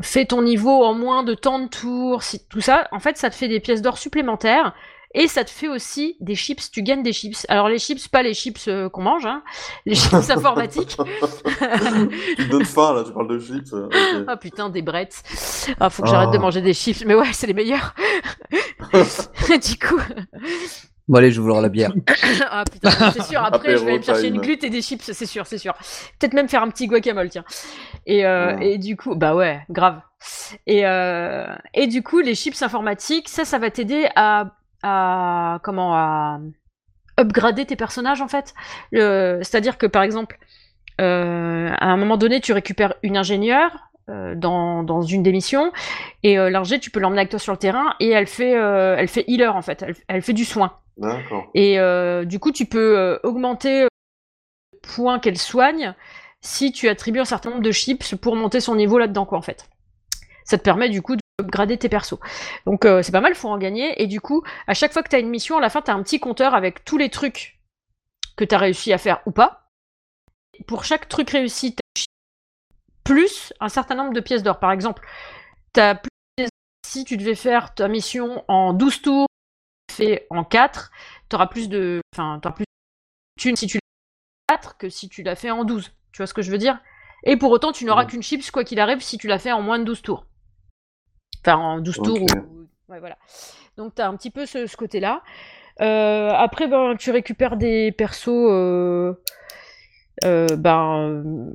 fait 0.03 0.25
ton 0.25 0.43
niveau 0.43 0.85
en 0.85 0.95
moins 0.95 1.23
de 1.23 1.35
temps 1.35 1.61
de 1.61 1.69
tours, 1.69 2.23
si, 2.23 2.45
tout 2.49 2.61
ça. 2.61 2.89
En 2.93 3.01
fait, 3.01 3.17
ça 3.17 3.31
te 3.31 3.35
fait 3.35 3.49
des 3.49 3.61
pièces 3.61 3.83
d'or 3.83 3.99
supplémentaires 3.99 4.75
et 5.15 5.29
ça 5.29 5.45
te 5.45 5.51
fait 5.51 5.69
aussi 5.69 6.17
des 6.21 6.35
chips, 6.35 6.71
tu 6.71 6.83
gagnes 6.83 7.03
des 7.03 7.13
chips. 7.13 7.45
Alors 7.49 7.69
les 7.69 7.79
chips, 7.79 8.09
pas 8.09 8.23
les 8.23 8.33
chips 8.33 8.67
euh, 8.69 8.89
qu'on 8.89 9.03
mange, 9.03 9.27
hein, 9.27 9.43
les 9.85 9.95
chips 9.95 10.15
informatiques. 10.31 10.97
tu 10.97 12.43
me 12.43 12.51
donnes 12.51 12.65
faim 12.65 12.95
là, 12.95 13.05
tu 13.05 13.13
parles 13.13 13.29
de 13.29 13.39
chips. 13.39 13.73
Euh, 13.75 14.25
ah 14.27 14.37
putain, 14.37 14.71
des 14.71 14.81
brettes. 14.81 15.23
Ah, 15.79 15.91
faut 15.91 16.03
que 16.03 16.09
j'arrête 16.09 16.31
de 16.31 16.39
ah. 16.39 16.41
manger 16.41 16.63
des 16.63 16.73
chips, 16.73 17.05
mais 17.05 17.15
ouais, 17.15 17.33
c'est 17.33 17.47
les 17.47 17.53
meilleurs. 17.53 17.95
du 18.93 19.79
coup. 19.79 20.01
Bon 21.09 21.19
allez, 21.19 21.31
je 21.31 21.41
vous 21.43 21.49
la 21.49 21.69
bière. 21.69 21.93
ah 22.51 22.65
putain, 22.71 23.11
c'est 23.11 23.25
sûr. 23.25 23.45
Après, 23.45 23.77
je 23.77 23.85
vais 23.85 23.91
aller 23.91 23.99
me 23.99 24.05
chercher 24.05 24.29
une 24.29 24.41
glute 24.41 24.65
et 24.65 24.71
des 24.71 24.81
chips, 24.81 25.03
c'est 25.03 25.27
sûr, 25.27 25.47
c'est 25.47 25.59
sûr. 25.59 25.75
Peut-être 26.19 26.33
même 26.33 26.49
faire 26.49 26.63
un 26.63 26.71
petit 26.71 26.87
guacamole, 26.87 27.29
tiens. 27.29 27.45
Et, 28.07 28.25
euh, 28.25 28.57
et 28.61 28.79
du 28.79 28.97
coup, 28.97 29.15
bah 29.15 29.35
ouais, 29.35 29.61
grave. 29.69 30.01
Et, 30.67 30.85
et 31.75 31.87
du 31.89 32.03
coup, 32.03 32.21
les 32.21 32.35
chips 32.35 32.63
informatiques, 32.63 33.29
ça, 33.29 33.45
ça 33.45 33.59
va 33.59 33.71
t'aider 33.71 34.09
à 34.17 34.53
à 34.83 35.61
comment 35.63 35.95
à 35.95 36.41
upgrader 37.19 37.67
tes 37.67 37.77
personnages 37.77 38.21
en 38.21 38.29
fait. 38.29 38.55
C'est-à-dire 38.93 39.79
que 39.79 39.87
par 39.87 40.03
exemple, 40.03 40.39
euh, 41.01 41.71
à 41.79 41.87
un 41.87 41.97
moment 41.97 42.17
donné, 42.17 42.41
tu 42.41 42.53
récupères 42.53 42.95
une 43.03 43.17
ingénieure 43.17 43.73
euh, 44.11 44.35
dans, 44.35 44.83
dans, 44.83 45.03
une 45.03 45.23
des 45.23 45.31
missions 45.33 45.73
et 46.25 46.37
euh, 46.37 46.51
l'ingé, 46.51 46.81
tu 46.81 46.91
peux 46.91 46.99
l'emmener 46.99 47.21
avec 47.21 47.31
toi 47.31 47.39
sur 47.39 47.53
le 47.53 47.59
terrain 47.59 47.95
et 48.01 48.11
elle 48.11 48.27
fait 48.27 48.57
euh, 48.57 48.97
elle 48.99 49.07
fait 49.07 49.25
healer 49.29 49.55
en 49.55 49.63
fait, 49.63 49.83
elle, 49.83 49.95
elle 50.09 50.23
fait 50.23 50.33
du 50.33 50.45
soin. 50.45 50.79
Et 51.55 51.79
du 52.27 52.39
coup, 52.39 52.53
tu 52.53 52.67
peux 52.67 53.19
augmenter 53.23 53.83
le 53.83 53.89
point 54.83 55.19
qu'elle 55.19 55.39
soigne 55.39 55.95
si 56.41 56.73
tu 56.73 56.89
attribues 56.89 57.21
un 57.21 57.25
certain 57.25 57.51
nombre 57.51 57.63
de 57.63 57.71
chips 57.71 58.17
pour 58.17 58.35
monter 58.37 58.61
son 58.61 58.75
niveau 58.75 58.99
là-dedans 58.99 59.25
quoi 59.25 59.39
en 59.39 59.43
fait. 59.43 59.71
Ça 60.45 60.59
te 60.59 60.63
permet 60.63 60.89
du 60.89 61.01
coup 61.01 61.15
upgrader 61.41 61.79
tes 61.79 61.89
persos. 61.89 62.19
Donc 62.67 62.85
euh, 62.85 63.03
c'est 63.03 63.13
pas 63.13 63.21
mal, 63.21 63.35
faut 63.35 63.49
en 63.49 63.59
gagner. 63.59 64.01
Et 64.03 64.07
du 64.07 64.21
coup, 64.21 64.43
à 64.67 64.75
chaque 64.75 64.93
fois 64.93 65.03
que 65.03 65.09
tu 65.09 65.17
as 65.17 65.21
une 65.21 65.31
mission, 65.31 65.59
à 65.59 65.61
la 65.61 65.71
fin, 65.71 65.83
tu 65.83 65.91
as 65.91 65.95
un 65.95 66.03
petit 66.03 66.21
compteur 66.21 66.55
avec 66.55 66.85
tous 66.85 66.99
les 66.99 67.11
trucs 67.11 67.61
que 68.37 68.45
tu 68.45 68.55
as 68.55 68.59
réussi 68.59 68.93
à 68.93 68.99
faire 68.99 69.21
ou 69.27 69.31
pas. 69.31 69.71
Pour 70.67 70.85
chaque 70.85 71.09
truc 71.09 71.31
réussi, 71.31 71.77
plus 73.05 73.53
un 73.61 73.69
certain 73.69 73.95
nombre 73.95 74.13
de 74.13 74.21
pièces 74.21 74.43
d'or. 74.43 74.59
Par 74.59 74.73
exemple, 74.73 75.07
as 75.77 75.95
plus 75.95 76.09
si 76.87 77.05
tu 77.05 77.17
devais 77.17 77.35
faire 77.35 77.75
ta 77.75 77.89
mission 77.89 78.45
en 78.49 78.75
12 78.75 79.03
tours, 79.03 79.27
fait 79.91 80.27
en 80.31 80.45
4, 80.45 80.91
tu 81.29 81.37
auras 81.37 81.47
plus 81.47 81.69
de. 81.69 82.01
Enfin, 82.15 82.41
tu 82.43 82.53
plus 82.53 82.65
de 83.51 83.57
si 83.57 83.67
tu 83.67 83.79
l'as 83.79 84.57
4 84.57 84.77
que 84.77 84.89
si 84.89 85.09
tu 85.09 85.23
l'as 85.23 85.37
fait 85.37 85.51
en 85.51 85.65
12. 85.65 85.93
Tu 86.13 86.19
vois 86.19 86.27
ce 86.27 86.35
que 86.35 86.43
je 86.43 86.51
veux 86.51 86.59
dire? 86.59 86.81
Et 87.25 87.37
pour 87.37 87.51
autant, 87.51 87.73
tu 87.73 87.85
n'auras 87.85 88.05
qu'une 88.05 88.23
chips, 88.23 88.51
quoi 88.51 88.65
qu'il 88.65 88.81
arrive, 88.81 89.01
si 89.01 89.17
tu 89.17 89.29
l'as 89.29 89.39
fait 89.39 89.53
en 89.53 89.63
moins 89.63 89.79
de 89.79 89.85
12 89.85 90.03
tours. 90.03 90.27
Enfin, 91.45 91.57
en 91.57 91.81
12 91.81 91.97
tours. 91.97 92.27
Ouais, 92.89 93.01
voilà. 93.01 93.17
Donc, 93.77 93.95
tu 93.95 94.03
as 94.03 94.09
un 94.09 94.17
petit 94.17 94.31
peu 94.31 94.47
ce, 94.47 94.77
côté-là. 94.77 95.23
Euh, 95.81 96.31
après, 96.31 96.69
ben, 96.69 96.95
tu 96.99 97.11
récupères 97.11 97.57
des 97.57 97.93
persos. 97.93 98.29
Euh, 98.29 99.15
euh, 100.25 100.47
ben, 100.57 101.53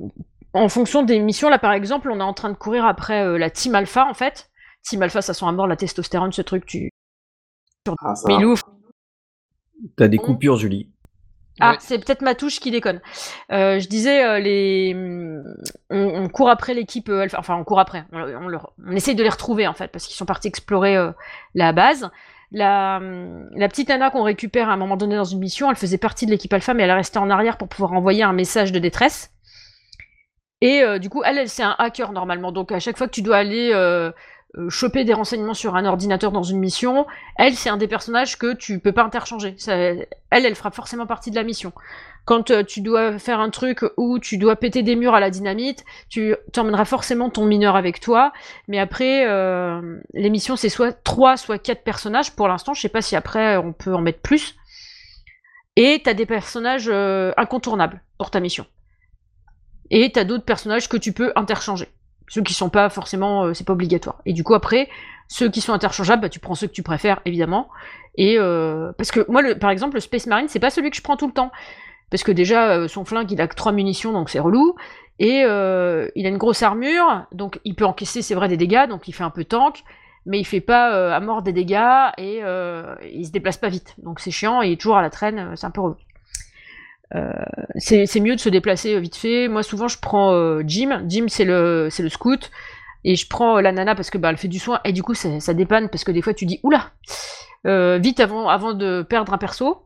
en 0.52 0.68
fonction 0.68 1.02
des 1.02 1.20
missions, 1.20 1.48
là 1.48 1.58
par 1.58 1.72
exemple, 1.72 2.10
on 2.10 2.18
est 2.18 2.24
en 2.24 2.32
train 2.32 2.50
de 2.50 2.56
courir 2.56 2.84
après 2.84 3.38
la 3.38 3.50
Team 3.50 3.74
Alpha 3.74 4.06
en 4.06 4.14
fait. 4.14 4.50
Team 4.82 5.02
Alpha, 5.02 5.22
ça 5.22 5.34
sent 5.34 5.44
à 5.46 5.52
mort 5.52 5.66
la 5.66 5.76
testostérone, 5.76 6.32
ce 6.32 6.42
truc, 6.42 6.66
tu. 6.66 6.90
Ah, 8.00 8.14
Milou. 8.26 8.56
T'as 9.96 10.08
des 10.08 10.18
coupures, 10.18 10.56
Julie. 10.56 10.90
Ah, 11.60 11.76
c'est 11.80 11.98
peut-être 11.98 12.22
ma 12.22 12.34
touche 12.34 12.60
qui 12.60 12.70
déconne. 12.70 13.00
Euh, 13.52 13.78
je 13.78 13.88
disais, 13.88 14.24
euh, 14.24 14.38
les... 14.38 14.96
On, 15.90 16.28
court 16.28 16.50
après 16.50 16.74
l'équipe 16.74 17.08
euh, 17.08 17.26
Enfin, 17.36 17.56
on 17.56 17.64
court 17.64 17.80
après. 17.80 18.04
On, 18.12 18.48
on, 18.86 18.92
essaye 18.92 19.14
de 19.14 19.22
les 19.22 19.28
retrouver, 19.28 19.66
en 19.66 19.74
fait, 19.74 19.88
parce 19.88 20.06
qu'ils 20.06 20.16
sont 20.16 20.26
partis 20.26 20.48
explorer 20.48 20.96
la 21.54 21.72
base. 21.72 22.10
La, 22.50 23.00
la 23.54 23.68
petite 23.68 23.88
nana 23.88 24.10
qu'on 24.10 24.22
récupère 24.22 24.70
à 24.70 24.72
un 24.72 24.76
moment 24.76 24.96
donné 24.96 25.16
dans 25.16 25.24
une 25.24 25.38
mission, 25.38 25.70
elle 25.70 25.76
faisait 25.76 25.98
partie 25.98 26.24
de 26.24 26.30
l'équipe 26.30 26.52
Alpha, 26.52 26.74
mais 26.74 26.84
elle 26.84 26.90
est 26.90 26.94
restée 26.94 27.18
en 27.18 27.28
arrière 27.28 27.58
pour 27.58 27.68
pouvoir 27.68 27.92
envoyer 27.92 28.22
un 28.22 28.32
message 28.32 28.72
de 28.72 28.78
détresse. 28.78 29.30
Et 30.60 30.82
du 30.98 31.08
coup, 31.08 31.22
elle, 31.24 31.38
elle 31.38 31.48
c'est 31.48 31.62
un 31.62 31.76
hacker 31.78 32.12
normalement. 32.12 32.50
Donc 32.50 32.72
à 32.72 32.80
chaque 32.80 32.96
fois 32.96 33.06
que 33.06 33.12
tu 33.12 33.22
dois 33.22 33.36
aller 33.36 33.70
euh, 33.72 34.10
choper 34.68 35.04
des 35.04 35.12
renseignements 35.12 35.54
sur 35.54 35.76
un 35.76 35.84
ordinateur 35.84 36.32
dans 36.32 36.42
une 36.42 36.58
mission. 36.58 37.06
Elle, 37.36 37.54
c'est 37.54 37.68
un 37.68 37.76
des 37.76 37.86
personnages 37.86 38.38
que 38.38 38.54
tu 38.54 38.78
peux 38.80 38.92
pas 38.92 39.04
interchanger. 39.04 39.56
elle, 39.66 40.06
elle 40.30 40.54
fera 40.54 40.70
forcément 40.70 41.06
partie 41.06 41.30
de 41.30 41.36
la 41.36 41.42
mission. 41.42 41.72
Quand 42.24 42.50
euh, 42.50 42.62
tu 42.62 42.80
dois 42.80 43.18
faire 43.18 43.40
un 43.40 43.50
truc 43.50 43.84
où 43.96 44.18
tu 44.18 44.38
dois 44.38 44.56
péter 44.56 44.82
des 44.82 44.96
murs 44.96 45.14
à 45.14 45.20
la 45.20 45.30
dynamite, 45.30 45.84
tu 46.08 46.34
emmèneras 46.56 46.84
forcément 46.84 47.30
ton 47.30 47.44
mineur 47.44 47.76
avec 47.76 48.00
toi. 48.00 48.32
Mais 48.68 48.78
après, 48.78 49.26
euh, 49.26 49.98
les 50.14 50.30
missions, 50.30 50.56
c'est 50.56 50.68
soit 50.68 50.92
3, 50.92 51.36
soit 51.36 51.58
4 51.58 51.84
personnages. 51.84 52.34
Pour 52.34 52.48
l'instant, 52.48 52.74
je 52.74 52.80
sais 52.80 52.88
pas 52.88 53.02
si 53.02 53.16
après 53.16 53.56
on 53.56 53.72
peut 53.72 53.94
en 53.94 54.00
mettre 54.00 54.20
plus. 54.20 54.56
Et 55.76 56.02
tu 56.02 56.10
as 56.10 56.14
des 56.14 56.26
personnages 56.26 56.90
incontournables 57.36 58.02
pour 58.18 58.30
ta 58.30 58.40
mission. 58.40 58.66
Et 59.90 60.10
tu 60.10 60.18
as 60.18 60.24
d'autres 60.24 60.44
personnages 60.44 60.88
que 60.88 60.96
tu 60.96 61.12
peux 61.12 61.32
interchanger. 61.36 61.88
Ceux 62.28 62.42
qui 62.42 62.54
sont 62.54 62.68
pas 62.68 62.88
forcément, 62.88 63.44
euh, 63.44 63.54
c'est 63.54 63.64
pas 63.64 63.72
obligatoire. 63.72 64.20
Et 64.26 64.32
du 64.32 64.44
coup 64.44 64.54
après, 64.54 64.88
ceux 65.28 65.50
qui 65.50 65.60
sont 65.60 65.72
interchangeables, 65.72 66.22
bah, 66.22 66.28
tu 66.28 66.38
prends 66.38 66.54
ceux 66.54 66.66
que 66.66 66.72
tu 66.72 66.82
préfères 66.82 67.20
évidemment. 67.24 67.68
Et 68.16 68.36
euh, 68.38 68.92
parce 68.96 69.10
que 69.10 69.24
moi, 69.30 69.42
par 69.54 69.70
exemple, 69.70 69.94
le 69.94 70.00
Space 70.00 70.26
Marine, 70.26 70.48
c'est 70.48 70.60
pas 70.60 70.70
celui 70.70 70.90
que 70.90 70.96
je 70.96 71.02
prends 71.02 71.16
tout 71.16 71.26
le 71.26 71.32
temps, 71.32 71.50
parce 72.10 72.22
que 72.22 72.32
déjà 72.32 72.70
euh, 72.70 72.88
son 72.88 73.04
flingue, 73.04 73.30
il 73.30 73.40
a 73.40 73.48
que 73.48 73.54
trois 73.54 73.72
munitions, 73.72 74.12
donc 74.12 74.30
c'est 74.30 74.40
relou. 74.40 74.76
Et 75.20 75.40
il 75.40 76.26
a 76.26 76.28
une 76.28 76.38
grosse 76.38 76.62
armure, 76.62 77.26
donc 77.32 77.58
il 77.64 77.74
peut 77.74 77.84
encaisser, 77.84 78.22
c'est 78.22 78.36
vrai, 78.36 78.46
des 78.46 78.56
dégâts, 78.56 78.86
donc 78.88 79.08
il 79.08 79.12
fait 79.12 79.24
un 79.24 79.30
peu 79.30 79.44
tank, 79.44 79.82
mais 80.26 80.38
il 80.38 80.44
fait 80.44 80.60
pas 80.60 81.12
à 81.12 81.18
mort 81.18 81.42
des 81.42 81.52
dégâts 81.52 82.12
et 82.18 82.40
il 83.12 83.26
se 83.26 83.32
déplace 83.32 83.56
pas 83.56 83.68
vite. 83.68 83.96
Donc 83.98 84.20
c'est 84.20 84.30
chiant, 84.30 84.62
il 84.62 84.70
est 84.70 84.76
toujours 84.76 84.96
à 84.96 85.02
la 85.02 85.10
traîne, 85.10 85.56
c'est 85.56 85.66
un 85.66 85.72
peu 85.72 85.80
relou. 85.80 85.96
Euh, 87.14 87.32
c'est 87.76 88.20
mieux 88.20 88.36
de 88.36 88.40
se 88.40 88.48
déplacer 88.48 88.94
euh, 88.94 89.00
vite 89.00 89.16
fait. 89.16 89.48
Moi, 89.48 89.62
souvent, 89.62 89.88
je 89.88 89.98
prends 89.98 90.32
euh, 90.32 90.62
Jim. 90.66 91.02
Jim, 91.06 91.26
c'est 91.28 91.44
le, 91.44 91.88
le 91.96 92.08
scout. 92.08 92.50
Et 93.04 93.16
je 93.16 93.26
prends 93.28 93.60
la 93.60 93.72
nana 93.72 93.94
parce 93.94 94.10
que 94.10 94.18
bah, 94.18 94.30
elle 94.30 94.36
fait 94.36 94.48
du 94.48 94.58
soin. 94.58 94.80
Et 94.84 94.92
du 94.92 95.02
coup, 95.02 95.14
ça, 95.14 95.40
ça 95.40 95.54
dépanne 95.54 95.88
parce 95.88 96.04
que 96.04 96.12
des 96.12 96.22
fois, 96.22 96.34
tu 96.34 96.46
dis 96.46 96.60
oula, 96.62 96.90
vite 97.64 98.20
avant, 98.20 98.48
avant 98.48 98.74
de 98.74 99.02
perdre 99.02 99.32
un 99.32 99.38
perso. 99.38 99.84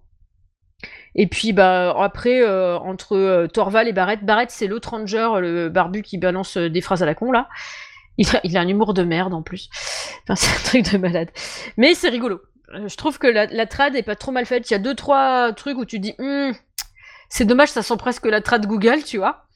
Et 1.15 1.27
puis 1.27 1.53
bah 1.53 1.95
après 2.03 2.43
entre 2.43 3.47
Torval 3.53 3.87
et 3.87 3.93
Barrett, 3.93 4.25
Barrett 4.25 4.51
c'est 4.51 4.67
l'autre 4.67 4.93
ranger, 4.93 5.29
le 5.41 5.69
barbu 5.69 6.01
qui 6.01 6.17
balance 6.17 6.57
des 6.57 6.81
phrases 6.81 7.03
à 7.03 7.07
la 7.07 7.15
con 7.15 7.31
là. 7.31 7.51
Il 8.17 8.57
a, 8.57 8.61
un 8.61 8.69
humour 8.69 8.95
de 8.95 9.03
merde 9.03 9.35
en 9.35 9.43
plus. 9.43 9.69
Enfin, 10.23 10.35
c'est 10.37 10.51
un 10.51 10.83
truc 10.83 10.93
de 10.93 10.99
malade. 10.99 11.29
Mais 11.77 11.95
c'est 11.95 12.09
rigolo. 12.09 12.41
Je 12.87 12.97
trouve 12.97 13.19
que 13.19 13.27
la, 13.27 13.45
la, 13.47 13.67
trad 13.67 13.95
est 13.95 14.03
pas 14.03 14.17
trop 14.17 14.33
mal 14.33 14.47
faite. 14.47 14.71
Il 14.71 14.73
y 14.73 14.77
a 14.77 14.79
deux 14.79 14.95
trois 14.95 15.53
trucs 15.53 15.77
où 15.77 15.85
tu 15.85 15.99
dis 15.99 16.15
hm, 16.19 16.55
c'est 17.33 17.47
dommage, 17.47 17.71
ça 17.71 17.83
sent 17.83 17.97
presque 17.97 18.27
la 18.27 18.43
trad 18.43 18.67
Google, 18.67 19.05
tu 19.05 19.17
vois. 19.17 19.47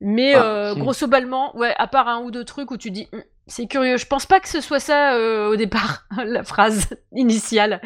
Mais 0.00 0.32
ah, 0.32 0.42
euh, 0.42 0.74
grosso 0.74 1.06
ballement, 1.06 1.54
ouais, 1.54 1.74
à 1.76 1.86
part 1.86 2.08
un 2.08 2.22
ou 2.22 2.30
deux 2.30 2.44
trucs 2.44 2.70
où 2.70 2.78
tu 2.78 2.90
dis, 2.90 3.06
hum, 3.12 3.22
c'est 3.46 3.66
curieux. 3.66 3.98
Je 3.98 4.06
pense 4.06 4.24
pas 4.24 4.40
que 4.40 4.48
ce 4.48 4.62
soit 4.62 4.80
ça 4.80 5.14
euh, 5.14 5.50
au 5.50 5.56
départ, 5.56 6.06
la 6.24 6.42
phrase 6.42 6.88
initiale. 7.12 7.82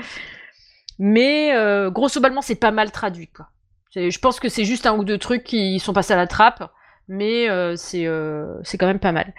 Mais 1.01 1.53
euh, 1.57 1.91
grosso 1.91 2.21
ballement, 2.21 2.41
c'est 2.41 2.55
pas 2.55 2.71
mal 2.71 2.93
traduit, 2.93 3.27
quoi. 3.27 3.49
Je 3.97 4.17
pense 4.21 4.39
que 4.39 4.49
c'est 4.49 4.65
juste 4.65 4.87
un 4.87 4.95
ou 4.95 5.03
deux 5.03 5.19
trucs 5.19 5.43
qui 5.43 5.81
sont 5.81 5.93
passés 5.93 6.13
à 6.13 6.17
la 6.17 6.29
trappe, 6.29 6.71
mais 7.09 7.49
c'est 7.77 8.07
c'est 8.63 8.79
quand 8.79 8.87
même 8.87 9.01
pas 9.01 9.11
mal. 9.11 9.35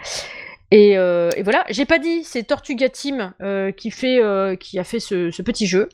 Et, 0.71 0.97
voilà, 1.43 1.63
j'ai 1.69 1.85
pas 1.85 1.97
dit, 1.97 2.25
c'est 2.25 2.43
Tortuga 2.43 2.89
Team 2.89 3.33
qui 3.77 3.89
fait 3.89 4.19
qui 4.59 4.77
a 4.77 4.83
fait 4.83 4.99
ce 4.99 5.41
petit 5.41 5.65
jeu. 5.65 5.87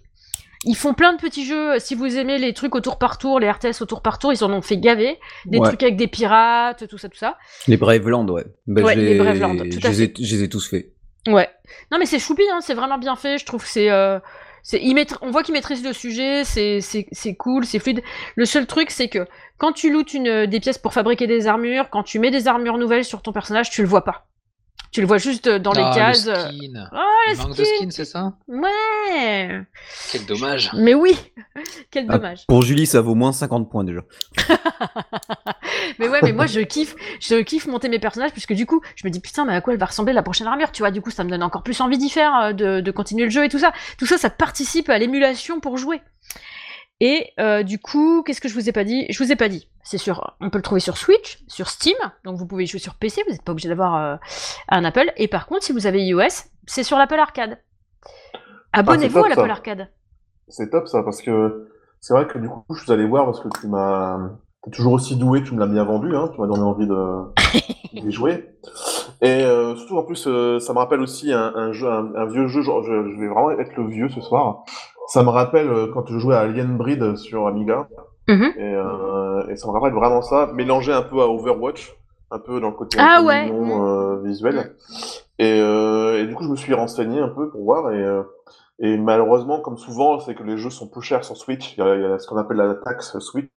Ils 0.64 0.76
font 0.76 0.94
plein 0.94 1.14
de 1.14 1.20
petits 1.20 1.46
jeux. 1.46 1.80
Si 1.80 1.96
vous 1.96 2.18
aimez 2.18 2.38
les 2.38 2.54
trucs 2.54 2.76
au 2.76 2.82
tour 2.82 2.98
par 2.98 3.18
tour, 3.18 3.40
les 3.40 3.50
RTS 3.50 3.82
au 3.82 3.86
tour 3.86 4.02
par 4.02 4.20
tour, 4.20 4.34
ils 4.34 4.44
en 4.44 4.52
ont 4.52 4.62
fait 4.62 4.78
gaver. 4.78 5.20
Des 5.46 5.60
trucs 5.60 5.84
avec 5.84 5.96
des 5.96 6.08
pirates, 6.08 6.88
tout 6.88 6.98
ça, 6.98 7.10
tout 7.10 7.18
ça. 7.18 7.38
Les 7.68 7.78
Braveland, 7.78 8.28
ouais. 8.28 8.46
Ben, 8.66 8.84
ouais, 8.84 8.96
les 8.96 9.18
Braveland, 9.18 9.58
tout 9.58 9.80
je, 9.82 9.88
les 9.88 10.04
ai, 10.04 10.14
je 10.20 10.36
les 10.36 10.44
ai 10.44 10.50
tous 10.50 10.68
faits. 10.68 10.92
Ouais. 11.28 11.50
Non, 11.92 12.00
mais 12.00 12.06
c'est 12.06 12.20
choupi, 12.20 12.44
hein, 12.52 12.60
c'est 12.62 12.74
vraiment 12.74 12.98
bien 12.98 13.16
fait. 13.16 13.38
Je 13.38 13.46
trouve 13.46 13.64
que 13.64 13.70
c'est. 13.70 13.92
Euh, 13.92 14.20
on 15.22 15.32
voit 15.32 15.44
qu'ils 15.44 15.54
maîtrisent 15.54 15.84
le 15.84 15.94
sujet, 15.94 16.44
c'est 16.44 17.36
cool, 17.38 17.66
c'est 17.66 17.80
fluide. 17.80 18.02
Le 18.36 18.46
seul 18.46 18.66
truc, 18.66 18.92
c'est 18.92 19.08
que 19.08 19.26
quand 19.58 19.72
tu 19.72 19.92
lootes 19.92 20.14
une, 20.14 20.46
des 20.46 20.60
pièces 20.60 20.78
pour 20.78 20.94
fabriquer 20.94 21.28
des 21.28 21.48
armures, 21.48 21.90
quand 21.90 22.04
tu 22.04 22.20
mets 22.20 22.32
des 22.32 22.48
armures 22.48 22.78
nouvelles 22.78 23.06
sur 23.06 23.22
ton 23.22 23.32
personnage, 23.32 23.70
tu 23.70 23.82
le 23.82 23.88
vois 23.88 24.04
pas. 24.04 24.27
Tu 24.98 25.02
le 25.02 25.08
vois 25.08 25.20
juste 25.20 25.48
dans 25.48 25.74
les 25.74 25.84
ah, 25.84 25.94
cases. 25.94 26.26
Le 26.26 26.34
skin. 26.34 26.90
Oh, 26.92 26.98
le 27.30 27.38
manque 27.38 27.56
de 27.56 27.64
skin, 27.64 27.90
c'est 27.92 28.04
ça 28.04 28.34
Ouais. 28.48 29.62
Quel 30.12 30.26
dommage. 30.26 30.72
Mais 30.74 30.96
oui, 30.96 31.16
quel 31.92 32.08
ah, 32.10 32.18
dommage. 32.18 32.48
pour 32.48 32.64
Julie, 32.64 32.88
ça 32.88 33.00
vaut 33.02 33.14
moins 33.14 33.32
50 33.32 33.70
points 33.70 33.84
déjà. 33.84 34.00
mais 36.00 36.10
ouais, 36.10 36.20
mais 36.24 36.32
moi 36.32 36.48
je 36.48 36.62
kiffe, 36.62 36.96
je 37.20 37.44
kiffe 37.44 37.68
monter 37.68 37.90
mes 37.90 38.00
personnages 38.00 38.32
puisque 38.32 38.54
du 38.54 38.66
coup, 38.66 38.82
je 38.96 39.06
me 39.06 39.12
dis 39.12 39.20
putain, 39.20 39.46
mais 39.46 39.54
à 39.54 39.62
quoi 39.62 39.74
elle 39.74 39.80
va 39.80 39.86
ressembler 39.86 40.14
la 40.14 40.24
prochaine 40.24 40.48
armure, 40.48 40.72
tu 40.72 40.82
vois? 40.82 40.90
Du 40.90 41.00
coup, 41.00 41.12
ça 41.12 41.24
me 41.24 41.30
donne 41.30 41.44
encore 41.44 41.62
plus 41.62 41.80
envie 41.80 42.00
d'y 42.00 42.10
faire, 42.10 42.36
euh, 42.36 42.54
de, 42.54 42.82
de 42.82 42.92
continuer 42.92 43.26
le 43.26 43.30
jeu 43.30 43.46
et 43.46 43.50
tout 43.50 43.60
ça. 43.60 43.74
Tout 44.00 44.08
ça, 44.08 44.18
ça 44.18 44.32
participe 44.32 44.90
à 44.90 44.98
l'émulation 44.98 45.60
pour 45.60 45.78
jouer. 45.78 46.02
Et 47.00 47.34
euh, 47.40 47.62
du 47.62 47.78
coup, 47.78 48.24
qu'est-ce 48.24 48.42
que 48.42 48.50
je 48.50 48.56
vous 48.56 48.68
ai 48.68 48.72
pas 48.72 48.84
dit? 48.84 49.06
Je 49.12 49.24
vous 49.24 49.32
ai 49.32 49.36
pas 49.36 49.48
dit. 49.50 49.68
C'est 49.90 49.98
sur, 49.98 50.36
on 50.42 50.50
peut 50.50 50.58
le 50.58 50.64
trouver 50.64 50.82
sur 50.82 50.98
Switch, 50.98 51.42
sur 51.48 51.70
Steam, 51.70 51.96
donc 52.26 52.36
vous 52.36 52.46
pouvez 52.46 52.66
jouer 52.66 52.78
sur 52.78 52.96
PC, 52.96 53.24
vous 53.26 53.32
n'êtes 53.32 53.42
pas 53.42 53.54
obligé 53.54 53.70
d'avoir 53.70 53.96
euh, 53.96 54.18
un 54.68 54.84
Apple. 54.84 55.14
Et 55.16 55.30
par 55.30 55.48
contre, 55.48 55.64
si 55.64 55.72
vous 55.72 55.88
avez 55.88 56.04
iOS, 56.04 56.44
c'est 56.66 56.84
sur 56.84 56.98
l'Apple 56.98 57.18
Arcade. 57.18 57.58
Abonnez-vous 58.74 59.24
à 59.24 59.30
l'Apple 59.30 59.50
Arcade. 59.50 59.88
C'est 60.50 60.72
top 60.72 60.90
ça, 60.90 61.04
parce 61.04 61.22
que 61.22 61.70
c'est 62.02 62.14
vrai 62.14 62.28
que 62.28 62.38
du 62.38 62.50
coup, 62.50 62.66
je 62.76 62.84
suis 62.84 62.92
allé 62.92 63.06
voir 63.06 63.24
parce 63.28 63.40
que 63.40 63.48
tu 63.62 63.68
m'as, 63.70 64.20
es 64.68 64.72
toujours 64.72 64.92
aussi 64.92 65.16
doué, 65.16 65.42
tu 65.42 65.54
me 65.54 65.60
l'as 65.62 65.68
bien 65.68 65.86
vendu, 65.86 66.14
hein, 66.18 66.32
tu 66.34 66.42
m'as 66.42 66.48
donné 66.48 66.64
envie 66.64 66.86
de 66.86 67.24
d'y 67.94 68.12
jouer. 68.12 68.58
Et 69.22 69.46
euh, 69.46 69.74
surtout 69.78 70.00
en 70.00 70.04
plus, 70.04 70.24
ça 70.60 70.74
me 70.74 70.80
rappelle 70.80 71.00
aussi 71.00 71.32
un, 71.32 71.72
jeu, 71.72 71.88
un, 71.88 72.26
vieux 72.26 72.48
jeu. 72.48 72.62
Genre, 72.62 72.84
je, 72.84 72.92
je, 72.92 73.22
vais 73.22 73.30
vraiment 73.30 73.52
être 73.52 73.74
le 73.78 73.88
vieux 73.88 74.10
ce 74.10 74.20
soir. 74.20 74.66
Ça 75.08 75.24
me 75.24 75.30
rappelle 75.30 75.70
euh, 75.70 75.88
quand 75.94 76.06
je 76.08 76.20
jouais 76.20 76.36
à 76.36 76.42
Alien 76.42 76.76
Breed 76.76 77.16
sur 77.16 77.48
Amiga. 77.48 77.88
Mhm. 78.28 78.54
Euh, 78.58 79.48
et, 79.48 79.56
ça 79.56 79.68
me 79.68 79.74
rappelle 79.74 79.94
vraiment 79.94 80.22
ça, 80.22 80.50
mélangé 80.54 80.92
un 80.92 81.02
peu 81.02 81.22
à 81.22 81.28
Overwatch, 81.28 81.96
un 82.32 82.40
peu 82.40 82.60
dans 82.60 82.70
le 82.70 82.76
côté 82.76 82.98
ah 83.00 83.22
ouais. 83.24 83.50
Euh, 83.52 84.22
visuel. 84.22 84.76
Et, 85.40 86.26
du 86.26 86.34
coup, 86.36 86.44
je 86.44 86.50
me 86.50 86.56
suis 86.56 86.74
renseigné 86.74 87.20
un 87.20 87.30
peu 87.30 87.50
pour 87.50 87.64
voir. 87.64 87.92
Et, 88.80 88.98
malheureusement, 88.98 89.60
comme 89.62 89.78
souvent, 89.78 90.20
c'est 90.20 90.36
que 90.36 90.44
les 90.44 90.58
jeux 90.58 90.70
sont 90.70 90.88
plus 90.88 91.02
chers 91.02 91.24
sur 91.24 91.38
Switch. 91.38 91.76
Il 91.78 91.80
y 91.80 91.84
a, 91.84 92.20
ce 92.20 92.28
qu'on 92.28 92.38
appelle 92.38 92.58
la 92.58 92.76
taxe 92.76 93.18
Switch. 93.20 93.50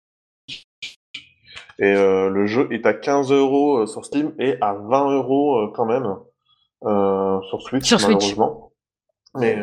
Et 1.78 1.94
le 1.94 2.46
jeu 2.46 2.68
est 2.70 2.86
à 2.86 2.94
15 2.94 3.32
euros 3.32 3.86
sur 3.86 4.04
Steam 4.04 4.34
et 4.38 4.56
à 4.60 4.74
20 4.74 5.10
euros 5.12 5.68
quand 5.74 5.86
même 5.86 6.16
sur 6.82 7.62
Switch, 7.62 7.86
sur 7.86 8.00
malheureusement. 8.00 8.72
Mais 9.34 9.56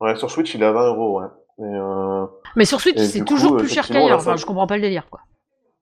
Ouais, 0.00 0.14
sur 0.16 0.30
Switch, 0.30 0.54
il 0.54 0.62
est 0.62 0.66
à 0.66 0.72
20 0.72 0.86
euros, 0.88 1.20
ouais. 1.20 1.26
Euh, 1.60 2.26
Mais 2.56 2.64
sur 2.64 2.80
Switch, 2.80 2.98
c'est 2.98 3.24
toujours 3.24 3.56
plus 3.56 3.68
cher 3.68 3.86
qu'ailleurs. 3.86 4.18
Enfin, 4.18 4.36
je 4.36 4.46
comprends 4.46 4.66
pas 4.66 4.76
le 4.76 4.82
délire, 4.82 5.08
quoi. 5.10 5.20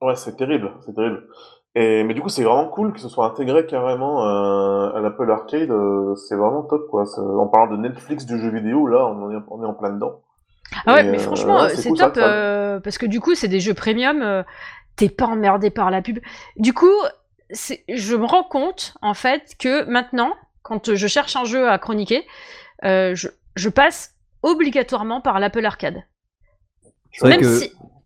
Ouais, 0.01 0.15
c'est 0.15 0.35
terrible, 0.35 0.73
c'est 0.85 0.93
terrible. 0.93 1.27
Et, 1.75 2.03
mais 2.03 2.13
du 2.15 2.21
coup, 2.21 2.29
c'est 2.29 2.43
vraiment 2.43 2.67
cool 2.67 2.93
que 2.93 2.99
ce 2.99 3.09
soit 3.09 3.25
intégré 3.25 3.65
carrément 3.67 4.25
euh, 4.25 4.95
à 4.95 4.99
l'Apple 4.99 5.29
Arcade. 5.29 5.69
Euh, 5.69 6.15
c'est 6.15 6.35
vraiment 6.35 6.63
top, 6.63 6.87
quoi. 6.89 7.03
On 7.17 7.47
parle 7.47 7.71
de 7.71 7.77
Netflix 7.77 8.25
du 8.25 8.39
jeu 8.39 8.49
vidéo, 8.49 8.87
là, 8.87 9.05
on 9.07 9.31
est, 9.31 9.37
on 9.49 9.63
est 9.63 9.65
en 9.65 9.73
plein 9.73 9.91
dedans. 9.91 10.21
Ah 10.85 10.95
ouais, 10.95 11.03
mais 11.03 11.19
franchement, 11.19 11.67
c'est 11.69 11.93
top 11.93 12.15
parce 12.83 12.97
que 12.97 13.05
du 13.05 13.19
coup, 13.19 13.35
c'est 13.35 13.47
des 13.47 13.59
jeux 13.59 13.73
premium. 13.73 14.43
T'es 14.95 15.09
pas 15.09 15.25
emmerdé 15.25 15.69
par 15.69 15.91
la 15.91 16.01
pub. 16.01 16.19
Du 16.55 16.73
coup, 16.73 16.93
je 17.51 18.15
me 18.15 18.25
rends 18.25 18.43
compte, 18.43 18.95
en 19.03 19.13
fait, 19.13 19.55
que 19.59 19.83
maintenant, 19.85 20.33
quand 20.63 20.95
je 20.95 21.07
cherche 21.07 21.35
un 21.35 21.45
jeu 21.45 21.69
à 21.69 21.77
chroniquer, 21.77 22.25
je, 22.83 23.27
je 23.55 23.69
passe 23.69 24.15
obligatoirement 24.43 25.21
par 25.21 25.39
l'Apple 25.39 25.65
Arcade. 25.65 26.03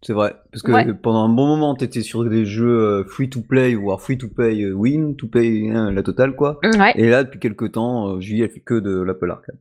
C'est 0.04 0.14
vrai 0.14 0.36
parce 0.52 0.64
que 0.64 0.92
pendant 0.94 1.26
un 1.26 1.30
bon 1.30 1.46
moment 1.46 1.76
tu 1.76 1.86
étais 1.86 2.02
sur 2.02 2.24
des 2.26 2.46
jeux 2.46 2.80
euh, 2.80 3.04
free 3.04 3.30
to 3.30 3.42
play 3.42 3.76
voire 3.76 4.02
free 4.02 4.18
to 4.18 4.28
pay 4.28 4.64
euh, 4.64 4.74
win 4.74 5.16
to 5.16 5.28
pay 5.28 5.70
hein, 5.70 5.92
la 5.92 6.02
totale 6.02 6.36
quoi. 6.36 6.60
Et 6.96 7.08
là 7.08 7.24
depuis 7.24 7.40
quelques 7.40 7.74
temps 7.74 8.08
euh, 8.08 8.20
Julie 8.20 8.42
elle 8.42 8.50
fait 8.50 8.62
que 8.62 8.80
de 8.80 9.00
l'Apple 9.00 9.30
Arcade. 9.30 9.58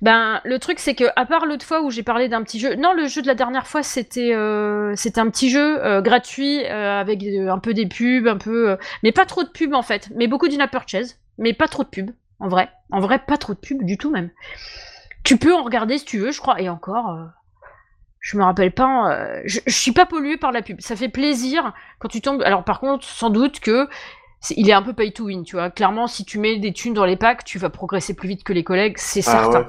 Ben 0.00 0.40
le 0.44 0.58
truc 0.60 0.78
c'est 0.78 0.94
que 0.94 1.06
à 1.16 1.26
part 1.26 1.44
l'autre 1.44 1.66
fois 1.66 1.82
où 1.82 1.90
j'ai 1.90 2.04
parlé 2.04 2.28
d'un 2.28 2.44
petit 2.44 2.60
jeu, 2.60 2.76
non 2.76 2.92
le 2.92 3.08
jeu 3.08 3.20
de 3.20 3.26
la 3.26 3.34
dernière 3.34 3.66
fois 3.66 3.82
c'était 3.82 4.32
un 4.32 4.94
petit 4.94 5.50
jeu 5.50 6.00
gratuit 6.02 6.64
avec 6.66 7.24
un 7.24 7.58
peu 7.58 7.74
des 7.74 7.86
pubs, 7.86 8.28
un 8.28 8.36
peu 8.36 8.76
mais 9.02 9.10
pas 9.10 9.24
trop 9.24 9.42
de 9.42 9.48
pubs 9.48 9.72
en 9.72 9.82
fait, 9.82 10.10
mais 10.14 10.28
beaucoup 10.28 10.48
d'une 10.48 10.64
purchase, 10.70 11.18
mais 11.38 11.54
pas 11.54 11.66
trop 11.66 11.82
de 11.82 11.88
pubs 11.88 12.10
en 12.38 12.48
vrai, 12.48 12.68
en 12.92 13.00
vrai 13.00 13.20
pas 13.26 13.38
trop 13.38 13.54
de 13.54 13.58
pubs 13.58 13.82
du 13.82 13.96
tout 13.96 14.10
même. 14.10 14.30
Tu 15.30 15.36
peux 15.36 15.54
en 15.54 15.62
regarder 15.62 15.96
si 15.96 16.04
tu 16.04 16.18
veux, 16.18 16.32
je 16.32 16.40
crois, 16.40 16.60
et 16.60 16.68
encore. 16.68 17.10
Euh, 17.10 17.24
je 18.18 18.36
me 18.36 18.42
rappelle 18.42 18.72
pas. 18.72 19.12
Euh, 19.12 19.40
je, 19.44 19.60
je, 19.64 19.72
suis 19.72 19.92
pas 19.92 20.04
pollué 20.04 20.36
par 20.36 20.50
la 20.50 20.60
pub. 20.60 20.80
Ça 20.80 20.96
fait 20.96 21.08
plaisir 21.08 21.72
quand 22.00 22.08
tu 22.08 22.20
tombes. 22.20 22.42
Alors 22.42 22.64
par 22.64 22.80
contre, 22.80 23.04
sans 23.04 23.30
doute 23.30 23.60
que 23.60 23.86
il 24.56 24.68
est 24.68 24.72
un 24.72 24.82
peu 24.82 24.92
pay 24.92 25.12
to 25.12 25.26
win, 25.26 25.44
tu 25.44 25.54
vois. 25.54 25.70
Clairement, 25.70 26.08
si 26.08 26.24
tu 26.24 26.40
mets 26.40 26.58
des 26.58 26.72
thunes 26.72 26.94
dans 26.94 27.04
les 27.04 27.14
packs, 27.14 27.44
tu 27.44 27.58
vas 27.58 27.70
progresser 27.70 28.14
plus 28.14 28.26
vite 28.26 28.42
que 28.42 28.52
les 28.52 28.64
collègues, 28.64 28.96
c'est 28.98 29.20
ah 29.28 29.30
certain. 29.30 29.68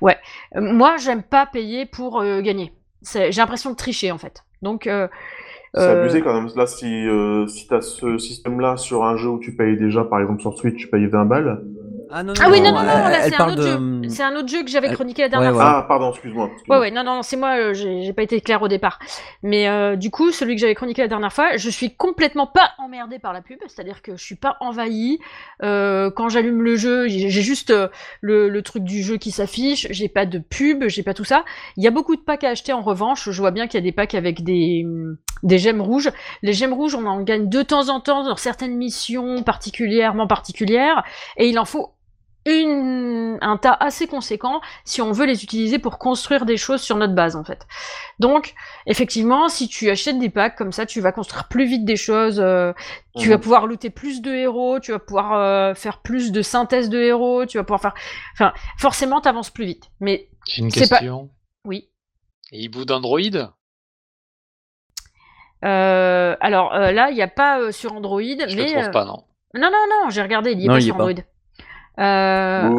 Ouais. 0.00 0.16
Moi, 0.54 0.96
j'aime 0.96 1.22
pas 1.22 1.44
payer 1.44 1.84
pour 1.84 2.22
euh, 2.22 2.40
gagner. 2.40 2.72
J'ai 3.02 3.30
l'impression 3.32 3.68
de 3.68 3.76
tricher 3.76 4.12
en 4.12 4.18
fait. 4.18 4.44
Donc. 4.62 4.86
Euh, 4.86 5.08
c'est 5.74 5.82
abusé 5.88 6.22
quand 6.22 6.32
même. 6.32 6.50
Là, 6.56 6.66
si, 6.66 7.06
si 7.48 7.68
tu 7.68 7.74
as 7.74 7.82
ce 7.82 8.16
système-là 8.16 8.78
sur 8.78 9.04
un 9.04 9.18
jeu 9.18 9.28
où 9.28 9.38
tu 9.38 9.54
payes 9.54 9.76
déjà, 9.76 10.04
par 10.04 10.22
exemple 10.22 10.40
sur 10.40 10.56
Switch, 10.56 10.76
tu 10.76 10.88
payes 10.88 11.06
20 11.06 11.26
balles, 11.26 11.62
ah, 12.12 12.22
non, 12.22 12.34
non, 12.34 12.40
ah 12.44 12.50
oui, 12.50 12.60
non, 12.60 12.72
non, 12.72 12.80
non, 12.80 12.84
là, 12.84 13.22
c'est 13.22 13.40
un, 13.40 13.48
autre 13.48 13.62
jeu. 13.62 14.08
C'est 14.08 14.22
un 14.22 14.36
autre 14.36 14.48
jeu 14.48 14.62
que 14.62 14.70
j'avais 14.70 14.92
chroniqué 14.92 15.22
la 15.22 15.28
dernière 15.28 15.52
fois. 15.52 15.78
Ah, 15.78 15.84
pardon, 15.88 16.10
excuse-moi. 16.10 16.50
ouais, 16.68 16.78
ouais, 16.78 16.90
non, 16.90 17.04
non, 17.04 17.22
c'est 17.22 17.36
moi, 17.36 17.56
euh, 17.56 17.72
j'ai 17.74 18.12
pas 18.12 18.22
été 18.22 18.40
clair 18.40 18.60
au 18.62 18.68
départ. 18.68 18.98
Mais 19.42 19.68
euh, 19.68 19.96
du 19.96 20.10
coup, 20.10 20.30
celui 20.30 20.54
que 20.54 20.60
j'avais 20.60 20.74
chroniqué 20.74 21.02
la 21.02 21.08
dernière 21.08 21.32
fois, 21.32 21.56
je 21.56 21.70
suis 21.70 21.94
complètement 21.94 22.46
pas 22.46 22.72
emmerdé 22.78 23.18
par 23.18 23.32
la 23.32 23.40
pub, 23.40 23.58
c'est-à-dire 23.66 24.02
que 24.02 24.16
je 24.16 24.22
suis 24.22 24.36
pas 24.36 24.56
envahi. 24.60 25.18
Euh, 25.62 26.10
quand 26.10 26.28
j'allume 26.28 26.62
le 26.62 26.76
jeu, 26.76 27.08
j'ai 27.08 27.30
juste 27.30 27.70
euh, 27.70 27.88
le, 28.20 28.48
le, 28.48 28.62
truc 28.62 28.84
du 28.84 29.02
jeu 29.02 29.16
qui 29.16 29.30
s'affiche, 29.30 29.86
j'ai 29.90 30.08
pas 30.08 30.26
de 30.26 30.38
pub, 30.38 30.88
j'ai 30.88 31.02
pas 31.02 31.14
tout 31.14 31.24
ça. 31.24 31.44
Il 31.76 31.84
y 31.84 31.86
a 31.86 31.90
beaucoup 31.90 32.16
de 32.16 32.20
packs 32.20 32.44
à 32.44 32.50
acheter 32.50 32.72
en 32.72 32.82
revanche. 32.82 33.30
Je 33.30 33.40
vois 33.40 33.50
bien 33.50 33.66
qu'il 33.66 33.80
y 33.80 33.82
a 33.82 33.84
des 33.84 33.92
packs 33.92 34.14
avec 34.14 34.44
des, 34.44 34.84
des 35.42 35.58
gemmes 35.58 35.80
rouges. 35.80 36.10
Les 36.42 36.52
gemmes 36.52 36.72
rouges, 36.72 36.94
on 36.94 37.06
en 37.06 37.22
gagne 37.22 37.48
de 37.48 37.62
temps 37.62 37.88
en 37.88 38.00
temps 38.00 38.24
dans 38.24 38.36
certaines 38.36 38.76
missions 38.76 39.42
particulièrement 39.42 40.26
particulières, 40.26 41.02
et 41.36 41.48
il 41.48 41.58
en 41.58 41.64
faut 41.64 41.92
une, 42.44 43.38
un 43.40 43.56
tas 43.56 43.76
assez 43.78 44.06
conséquent 44.06 44.60
si 44.84 45.00
on 45.00 45.12
veut 45.12 45.26
les 45.26 45.44
utiliser 45.44 45.78
pour 45.78 45.98
construire 45.98 46.44
des 46.44 46.56
choses 46.56 46.80
sur 46.80 46.96
notre 46.96 47.14
base 47.14 47.36
en 47.36 47.44
fait. 47.44 47.66
Donc 48.18 48.54
effectivement, 48.86 49.48
si 49.48 49.68
tu 49.68 49.90
achètes 49.90 50.18
des 50.18 50.30
packs 50.30 50.56
comme 50.56 50.72
ça, 50.72 50.86
tu 50.86 51.00
vas 51.00 51.12
construire 51.12 51.48
plus 51.48 51.66
vite 51.66 51.84
des 51.84 51.96
choses, 51.96 52.40
euh, 52.40 52.72
tu 53.16 53.28
vas 53.28 53.36
mhm. 53.36 53.42
pouvoir 53.42 53.66
looter 53.66 53.90
plus 53.90 54.22
de 54.22 54.32
héros, 54.32 54.80
tu 54.80 54.92
vas 54.92 54.98
pouvoir 54.98 55.34
euh, 55.34 55.74
faire 55.74 55.98
plus 55.98 56.32
de 56.32 56.42
synthèse 56.42 56.88
de 56.88 56.98
héros, 56.98 57.46
tu 57.46 57.58
vas 57.58 57.64
pouvoir 57.64 57.80
faire, 57.80 57.94
enfin 58.34 58.52
forcément 58.78 59.20
t'avances 59.20 59.50
plus 59.50 59.66
vite. 59.66 59.90
Mais 60.00 60.28
j'ai 60.48 60.62
une 60.62 60.72
question. 60.72 61.26
Pas... 61.26 61.32
Oui. 61.64 61.88
Et 62.50 62.68
bout 62.68 62.84
d'Android 62.84 63.20
euh, 65.64 66.34
alors 66.40 66.72
là, 66.72 67.10
il 67.10 67.14
n'y 67.14 67.22
a 67.22 67.28
pas 67.28 67.70
sur 67.70 67.92
Android, 67.92 68.20
Je 68.20 68.56
mais. 68.56 68.64
Le 68.64 68.80
trouve 68.80 68.90
pas, 68.90 69.04
non. 69.04 69.22
Non, 69.54 69.70
non, 69.70 69.86
non, 69.88 70.10
j'ai 70.10 70.20
regardé, 70.20 70.50
il 70.50 70.58
n'y 70.58 70.64
est 70.64 70.66
pas 70.66 70.80
sur 70.80 70.96
Android. 70.96 71.22
Euh... 71.98 72.70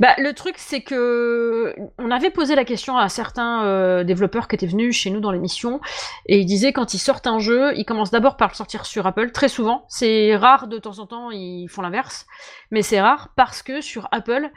Bah, 0.00 0.14
le 0.18 0.32
truc, 0.32 0.54
c'est 0.58 0.80
que 0.80 1.74
on 1.98 2.10
avait 2.10 2.30
posé 2.30 2.54
la 2.54 2.64
question 2.64 2.96
à 2.96 3.08
certains 3.08 3.64
euh, 3.64 4.04
développeurs 4.04 4.46
qui 4.46 4.54
étaient 4.54 4.66
venus 4.66 4.96
chez 4.96 5.10
nous 5.10 5.18
dans 5.18 5.32
l'émission, 5.32 5.80
et 6.26 6.38
ils 6.38 6.46
disaient 6.46 6.72
quand 6.72 6.94
ils 6.94 6.98
sortent 6.98 7.26
un 7.26 7.40
jeu, 7.40 7.76
ils 7.76 7.84
commencent 7.84 8.12
d'abord 8.12 8.36
par 8.36 8.48
le 8.48 8.54
sortir 8.54 8.86
sur 8.86 9.06
Apple, 9.06 9.32
très 9.32 9.48
souvent. 9.48 9.84
C'est 9.88 10.36
rare 10.36 10.68
de 10.68 10.78
temps 10.78 11.00
en 11.00 11.06
temps, 11.06 11.30
ils 11.32 11.66
font 11.68 11.82
l'inverse, 11.82 12.26
mais 12.70 12.82
c'est 12.82 13.00
rare 13.00 13.30
parce 13.34 13.62
que 13.62 13.80
sur 13.80 14.08
Apple, 14.12 14.50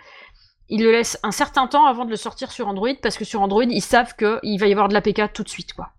ils 0.70 0.84
le 0.84 0.92
laissent 0.92 1.20
un 1.24 1.32
certain 1.32 1.68
temps 1.68 1.86
avant 1.86 2.06
de 2.06 2.12
le 2.12 2.18
sortir 2.18 2.52
sur 2.52 2.68
Android, 2.68 2.94
parce 3.02 3.18
que 3.18 3.26
sur 3.26 3.42
Android, 3.42 3.64
ils 3.64 3.82
savent 3.82 4.16
qu'il 4.16 4.60
va 4.60 4.68
y 4.68 4.72
avoir 4.72 4.90
de 4.90 4.94
l'APK 4.94 5.34
tout 5.34 5.44
de 5.44 5.50
suite, 5.50 5.74
quoi. 5.74 5.90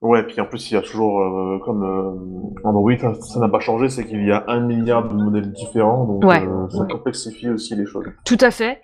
Ouais, 0.00 0.22
puis 0.22 0.40
en 0.40 0.46
plus, 0.46 0.70
il 0.70 0.74
y 0.74 0.76
a 0.76 0.82
toujours, 0.82 1.20
euh, 1.20 1.58
comme 1.64 1.82
euh, 1.82 2.68
Android, 2.68 2.92
ça 3.20 3.40
n'a 3.40 3.48
pas 3.48 3.58
changé, 3.58 3.88
c'est 3.88 4.04
qu'il 4.04 4.24
y 4.24 4.30
a 4.30 4.44
un 4.46 4.60
milliard 4.60 5.08
de 5.08 5.14
modèles 5.14 5.50
différents, 5.50 6.04
donc 6.04 6.24
euh, 6.24 6.68
ça 6.68 6.84
complexifie 6.84 7.48
aussi 7.48 7.74
les 7.74 7.84
choses. 7.84 8.06
Tout 8.24 8.38
à 8.40 8.52
fait. 8.52 8.80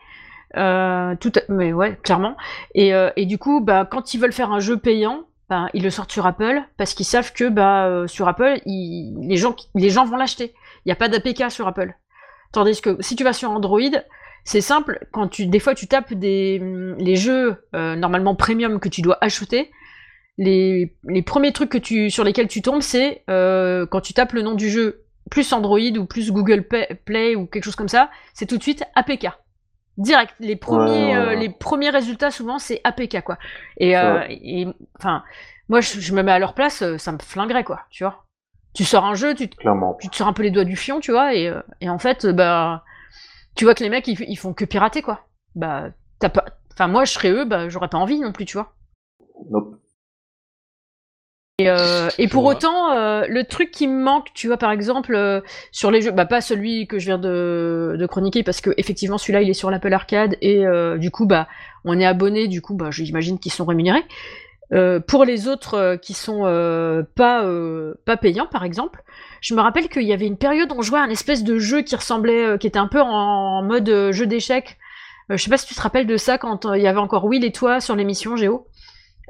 Tout 1.20 1.32
mais 1.48 1.72
ouais, 1.72 1.96
clairement. 2.02 2.36
Et, 2.74 2.92
et 3.16 3.26
du 3.26 3.38
coup, 3.38 3.60
bah, 3.60 3.86
quand 3.88 4.14
ils 4.14 4.20
veulent 4.20 4.32
faire 4.32 4.52
un 4.52 4.60
jeu 4.60 4.76
payant, 4.76 5.24
bah, 5.48 5.68
ils 5.72 5.82
le 5.82 5.90
sortent 5.90 6.12
sur 6.12 6.26
Apple 6.26 6.62
parce 6.76 6.94
qu'ils 6.94 7.06
savent 7.06 7.32
que 7.32 7.48
bah, 7.48 8.06
sur 8.06 8.28
Apple, 8.28 8.60
les, 8.66 9.36
gens, 9.36 9.54
les 9.74 9.90
gens 9.90 10.04
vont 10.04 10.16
l'acheter. 10.16 10.54
Il 10.84 10.88
n'y 10.88 10.92
a 10.92 10.96
pas 10.96 11.08
d'APK 11.08 11.50
sur 11.50 11.66
Apple. 11.66 11.94
Tandis 12.52 12.80
que 12.80 12.96
si 13.00 13.16
tu 13.16 13.24
vas 13.24 13.32
sur 13.32 13.50
Android, 13.50 13.80
c'est 14.44 14.60
simple. 14.60 15.06
Quand 15.12 15.26
tu, 15.26 15.46
des 15.46 15.58
fois, 15.58 15.74
tu 15.74 15.88
tapes 15.88 16.14
des, 16.14 16.60
les 16.98 17.16
jeux 17.16 17.56
normalement 17.72 18.36
premium 18.36 18.78
que 18.78 18.88
tu 18.88 19.02
dois 19.02 19.18
acheter 19.20 19.72
les, 20.36 20.96
les 21.04 21.22
premiers 21.22 21.52
trucs 21.52 21.70
que 21.70 21.78
tu, 21.78 22.10
sur 22.10 22.24
lesquels 22.24 22.48
tu 22.48 22.62
tombes, 22.62 22.82
c'est 22.82 23.22
euh, 23.30 23.86
quand 23.86 24.00
tu 24.00 24.12
tapes 24.12 24.32
le 24.32 24.42
nom 24.42 24.54
du 24.54 24.68
jeu 24.68 25.04
plus 25.30 25.52
Android 25.52 25.78
ou 25.78 26.04
plus 26.06 26.30
Google 26.30 26.66
Play 27.04 27.34
ou 27.34 27.46
quelque 27.46 27.64
chose 27.64 27.76
comme 27.76 27.88
ça, 27.88 28.10
c'est 28.34 28.46
tout 28.46 28.58
de 28.58 28.62
suite 28.62 28.84
APK. 28.94 29.28
Direct. 29.96 30.34
Les 30.40 30.56
premiers, 30.56 31.16
euh, 31.16 31.34
les 31.36 31.48
premiers 31.48 31.90
résultats 31.90 32.32
souvent 32.32 32.58
c'est 32.58 32.80
APK 32.84 33.22
quoi. 33.22 33.38
Et, 33.78 33.96
euh, 33.96 34.22
et 34.28 34.66
enfin, 34.98 35.22
moi 35.68 35.80
je, 35.80 36.12
me 36.12 36.22
mets 36.22 36.32
à 36.32 36.38
leur 36.38 36.54
place, 36.54 36.96
ça 36.96 37.12
me 37.12 37.18
flinguerait 37.18 37.64
quoi, 37.64 37.82
tu 37.90 38.04
vois. 38.04 38.24
Tu 38.74 38.84
sors 38.84 39.04
un 39.04 39.14
jeu, 39.14 39.36
tu, 39.36 39.48
tu 39.48 40.08
te 40.08 40.16
sors 40.16 40.26
un 40.26 40.32
peu 40.32 40.42
les 40.42 40.50
doigts 40.50 40.64
du 40.64 40.74
fion, 40.74 40.98
tu 40.98 41.12
vois, 41.12 41.32
et, 41.36 41.52
et 41.80 41.88
en 41.88 41.98
fait, 41.98 42.26
bah, 42.26 42.82
tu 43.54 43.64
vois 43.64 43.74
que 43.74 43.84
les 43.84 43.88
mecs 43.88 44.08
ils, 44.08 44.20
ils 44.28 44.36
font 44.36 44.52
que 44.52 44.64
pirater 44.64 45.00
quoi. 45.00 45.28
Bah, 45.54 45.90
t'as 46.18 46.28
pas, 46.28 46.44
enfin 46.72 46.88
moi 46.88 47.04
je 47.04 47.12
serais 47.12 47.30
eux, 47.30 47.44
bah 47.44 47.68
j'aurais 47.68 47.88
pas 47.88 47.98
envie 47.98 48.18
non 48.18 48.32
plus, 48.32 48.46
tu 48.46 48.56
vois. 48.56 48.74
Nope. 49.48 49.78
Et, 51.60 51.70
euh, 51.70 52.08
et 52.18 52.26
pour 52.26 52.44
autant, 52.46 52.90
euh, 52.90 53.26
le 53.28 53.44
truc 53.44 53.70
qui 53.70 53.86
me 53.86 54.02
manque, 54.02 54.26
tu 54.34 54.48
vois, 54.48 54.56
par 54.56 54.72
exemple, 54.72 55.14
euh, 55.14 55.40
sur 55.70 55.92
les 55.92 56.02
jeux, 56.02 56.10
bah 56.10 56.26
pas 56.26 56.40
celui 56.40 56.88
que 56.88 56.98
je 56.98 57.06
viens 57.06 57.18
de, 57.18 57.94
de 57.96 58.06
chroniquer, 58.06 58.42
parce 58.42 58.60
que 58.60 58.70
effectivement 58.76 59.18
celui-là 59.18 59.40
il 59.40 59.48
est 59.48 59.54
sur 59.54 59.70
l'Apple 59.70 59.92
Arcade 59.92 60.36
et 60.40 60.64
du 60.98 61.12
coup 61.12 61.26
bah 61.26 61.46
on 61.84 62.00
est 62.00 62.04
abonné, 62.04 62.48
du 62.48 62.60
coup 62.60 62.74
bah 62.74 62.90
j'imagine 62.90 63.38
qu'ils 63.38 63.52
sont 63.52 63.64
rémunérés. 63.66 64.02
pour 65.06 65.24
les 65.24 65.46
autres 65.46 65.94
qui 66.02 66.12
sont 66.12 66.42
pas 67.14 67.48
pas 68.04 68.16
payants, 68.16 68.48
par 68.50 68.64
exemple, 68.64 69.04
je 69.40 69.54
me 69.54 69.60
rappelle 69.60 69.88
qu'il 69.88 70.02
y 70.02 70.12
avait 70.12 70.26
une 70.26 70.38
période 70.38 70.72
où 70.72 70.78
on 70.78 70.82
jouait 70.82 70.98
à 70.98 71.02
un 71.02 71.10
espèce 71.10 71.44
de 71.44 71.60
jeu 71.60 71.82
qui 71.82 71.94
ressemblait, 71.94 72.58
qui 72.58 72.66
était 72.66 72.80
un 72.80 72.88
peu 72.88 73.00
en, 73.00 73.62
mode 73.62 74.10
jeu 74.10 74.26
d'échecs. 74.26 74.76
je 75.30 75.36
sais 75.36 75.50
pas 75.50 75.58
si 75.58 75.68
tu 75.68 75.76
te 75.76 75.80
rappelles 75.80 76.08
de 76.08 76.16
ça 76.16 76.36
quand 76.36 76.74
il 76.74 76.82
y 76.82 76.88
avait 76.88 76.98
encore 76.98 77.26
Will 77.26 77.44
et 77.44 77.52
toi 77.52 77.80
sur 77.80 77.94
l'émission 77.94 78.34
Géo. 78.36 78.66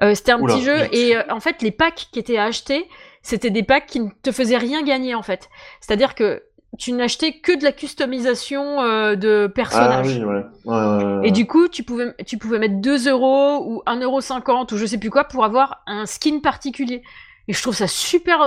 Euh, 0.02 0.14
c'était 0.14 0.32
un 0.32 0.44
petit 0.44 0.62
jeu 0.62 0.76
et 0.92 1.16
euh, 1.16 1.22
en 1.30 1.40
fait 1.40 1.62
les 1.62 1.70
packs 1.70 2.08
qui 2.12 2.18
étaient 2.18 2.36
à 2.36 2.44
acheter, 2.44 2.88
c'était 3.22 3.50
des 3.50 3.62
packs 3.62 3.86
qui 3.86 4.00
ne 4.00 4.08
te 4.22 4.32
faisaient 4.32 4.58
rien 4.58 4.82
gagner 4.82 5.14
en 5.14 5.22
fait. 5.22 5.48
C'est-à-dire 5.80 6.14
que 6.14 6.42
tu 6.76 6.92
n'achetais 6.92 7.34
que 7.34 7.56
de 7.56 7.62
la 7.62 7.70
customisation 7.70 8.80
euh, 8.82 9.14
de 9.14 9.46
personnages. 9.46 10.20
Ah, 10.20 10.44
oui, 10.66 11.22
ouais. 11.22 11.28
et 11.28 11.30
du 11.30 11.46
coup, 11.46 11.68
tu 11.68 11.84
pouvais, 11.84 12.12
tu 12.26 12.36
pouvais 12.36 12.58
mettre 12.58 12.80
2 12.80 13.08
euros 13.08 13.64
ou 13.64 13.82
1,50 13.86 14.02
euro 14.02 14.66
ou 14.72 14.76
je 14.76 14.86
sais 14.86 14.98
plus 14.98 15.10
quoi 15.10 15.24
pour 15.24 15.44
avoir 15.44 15.82
un 15.86 16.06
skin 16.06 16.40
particulier. 16.40 17.02
Et 17.46 17.52
je 17.52 17.62
trouve 17.62 17.76
ça 17.76 17.86
super, 17.86 18.40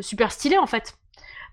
super 0.00 0.32
stylé 0.32 0.58
en 0.58 0.66
fait. 0.66 0.94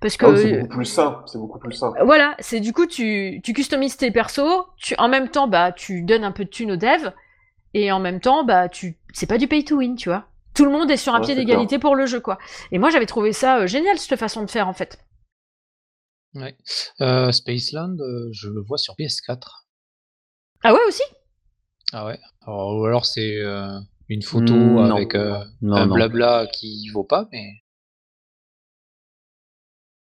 Parce 0.02 0.16
que 0.16 0.26
ah 0.26 0.38
c'est 0.38 0.62
beaucoup 0.62 0.78
plus 0.78 0.86
ça, 0.86 1.24
c'est 1.26 1.38
beaucoup 1.38 1.60
plus. 1.60 1.84
Voilà, 2.06 2.36
c'est 2.40 2.62
du 2.62 2.72
coup 2.72 2.86
tu, 2.86 3.42
tu 3.44 3.52
customises 3.52 3.98
tes 3.98 4.12
persos, 4.12 4.66
tu 4.78 4.96
en 4.98 5.10
même 5.10 5.28
temps 5.28 5.50
bah 5.50 5.74
tu 5.74 6.04
donnes 6.04 6.24
un 6.24 6.32
peu 6.32 6.46
de 6.46 6.50
thunes 6.50 6.72
aux 6.72 6.78
devs 6.78 7.12
et 7.74 7.92
en 7.92 8.00
même 8.00 8.20
temps, 8.20 8.44
bah, 8.44 8.70
tu, 8.70 8.98
c'est 9.14 9.28
pas 9.28 9.38
du 9.38 9.48
pay 9.48 9.64
to 9.64 9.78
win, 9.78 9.96
tu 9.96 10.10
vois. 10.10 10.26
Tout 10.54 10.66
le 10.66 10.72
monde 10.72 10.90
est 10.92 10.98
sur 10.98 11.14
un 11.14 11.22
pied 11.22 11.36
d'égalité 11.36 11.80
pour 11.80 11.96
le 11.96 12.06
jeu, 12.06 12.20
quoi. 12.20 12.38
Et 12.72 12.80
moi, 12.80 12.90
j'avais 12.90 13.06
trouvé 13.06 13.34
ça 13.34 13.60
euh, 13.60 13.68
génial, 13.68 13.98
cette 13.98 14.20
façon 14.20 14.44
de 14.44 14.50
faire, 14.50 14.68
en 14.68 14.74
fait. 14.74 15.00
Ouais. 16.34 16.58
Euh, 17.02 17.32
Spaceland, 17.32 17.98
euh, 18.00 18.30
je 18.32 18.50
le 18.50 18.62
vois 18.62 18.78
sur 18.78 18.96
PS4. 18.96 19.40
Ah 20.64 20.74
ouais, 20.74 20.80
aussi? 20.88 21.04
Ah 21.94 22.06
ouais. 22.06 22.20
ou 22.46 22.86
alors 22.86 23.06
c'est 23.06 23.40
une 24.10 24.22
photo 24.22 24.54
hmm, 24.54 24.92
avec 24.92 25.16
un 25.16 25.88
blabla 25.88 26.48
qui 26.54 26.90
vaut 26.90 27.04
pas, 27.04 27.28
mais. 27.32 27.64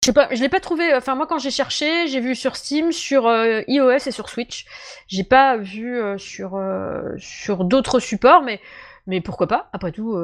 Je 0.05 0.11
sais 0.11 0.13
pas, 0.13 0.29
je 0.33 0.43
l'ai 0.43 0.51
pas 0.51 0.61
trouvé. 0.61 0.95
Enfin, 0.95 1.15
moi, 1.15 1.27
quand 1.27 1.39
j'ai 1.39 1.51
cherché, 1.51 2.09
j'ai 2.09 2.21
vu 2.21 2.35
sur 2.35 2.57
Steam, 2.57 2.93
sur 2.93 3.27
euh, 3.27 3.63
iOS 3.69 4.07
et 4.07 4.11
sur 4.11 4.29
Switch. 4.29 4.67
J'ai 5.09 5.25
pas 5.25 5.57
vu 5.57 5.99
euh, 5.99 6.19
sur 6.19 6.57
euh, 6.57 7.15
sur 7.17 7.65
d'autres 7.65 8.01
supports, 8.01 8.43
mais 8.43 8.61
mais 9.07 9.23
pourquoi 9.23 9.47
pas 9.47 9.71
Après 9.73 9.93
tout. 9.93 10.15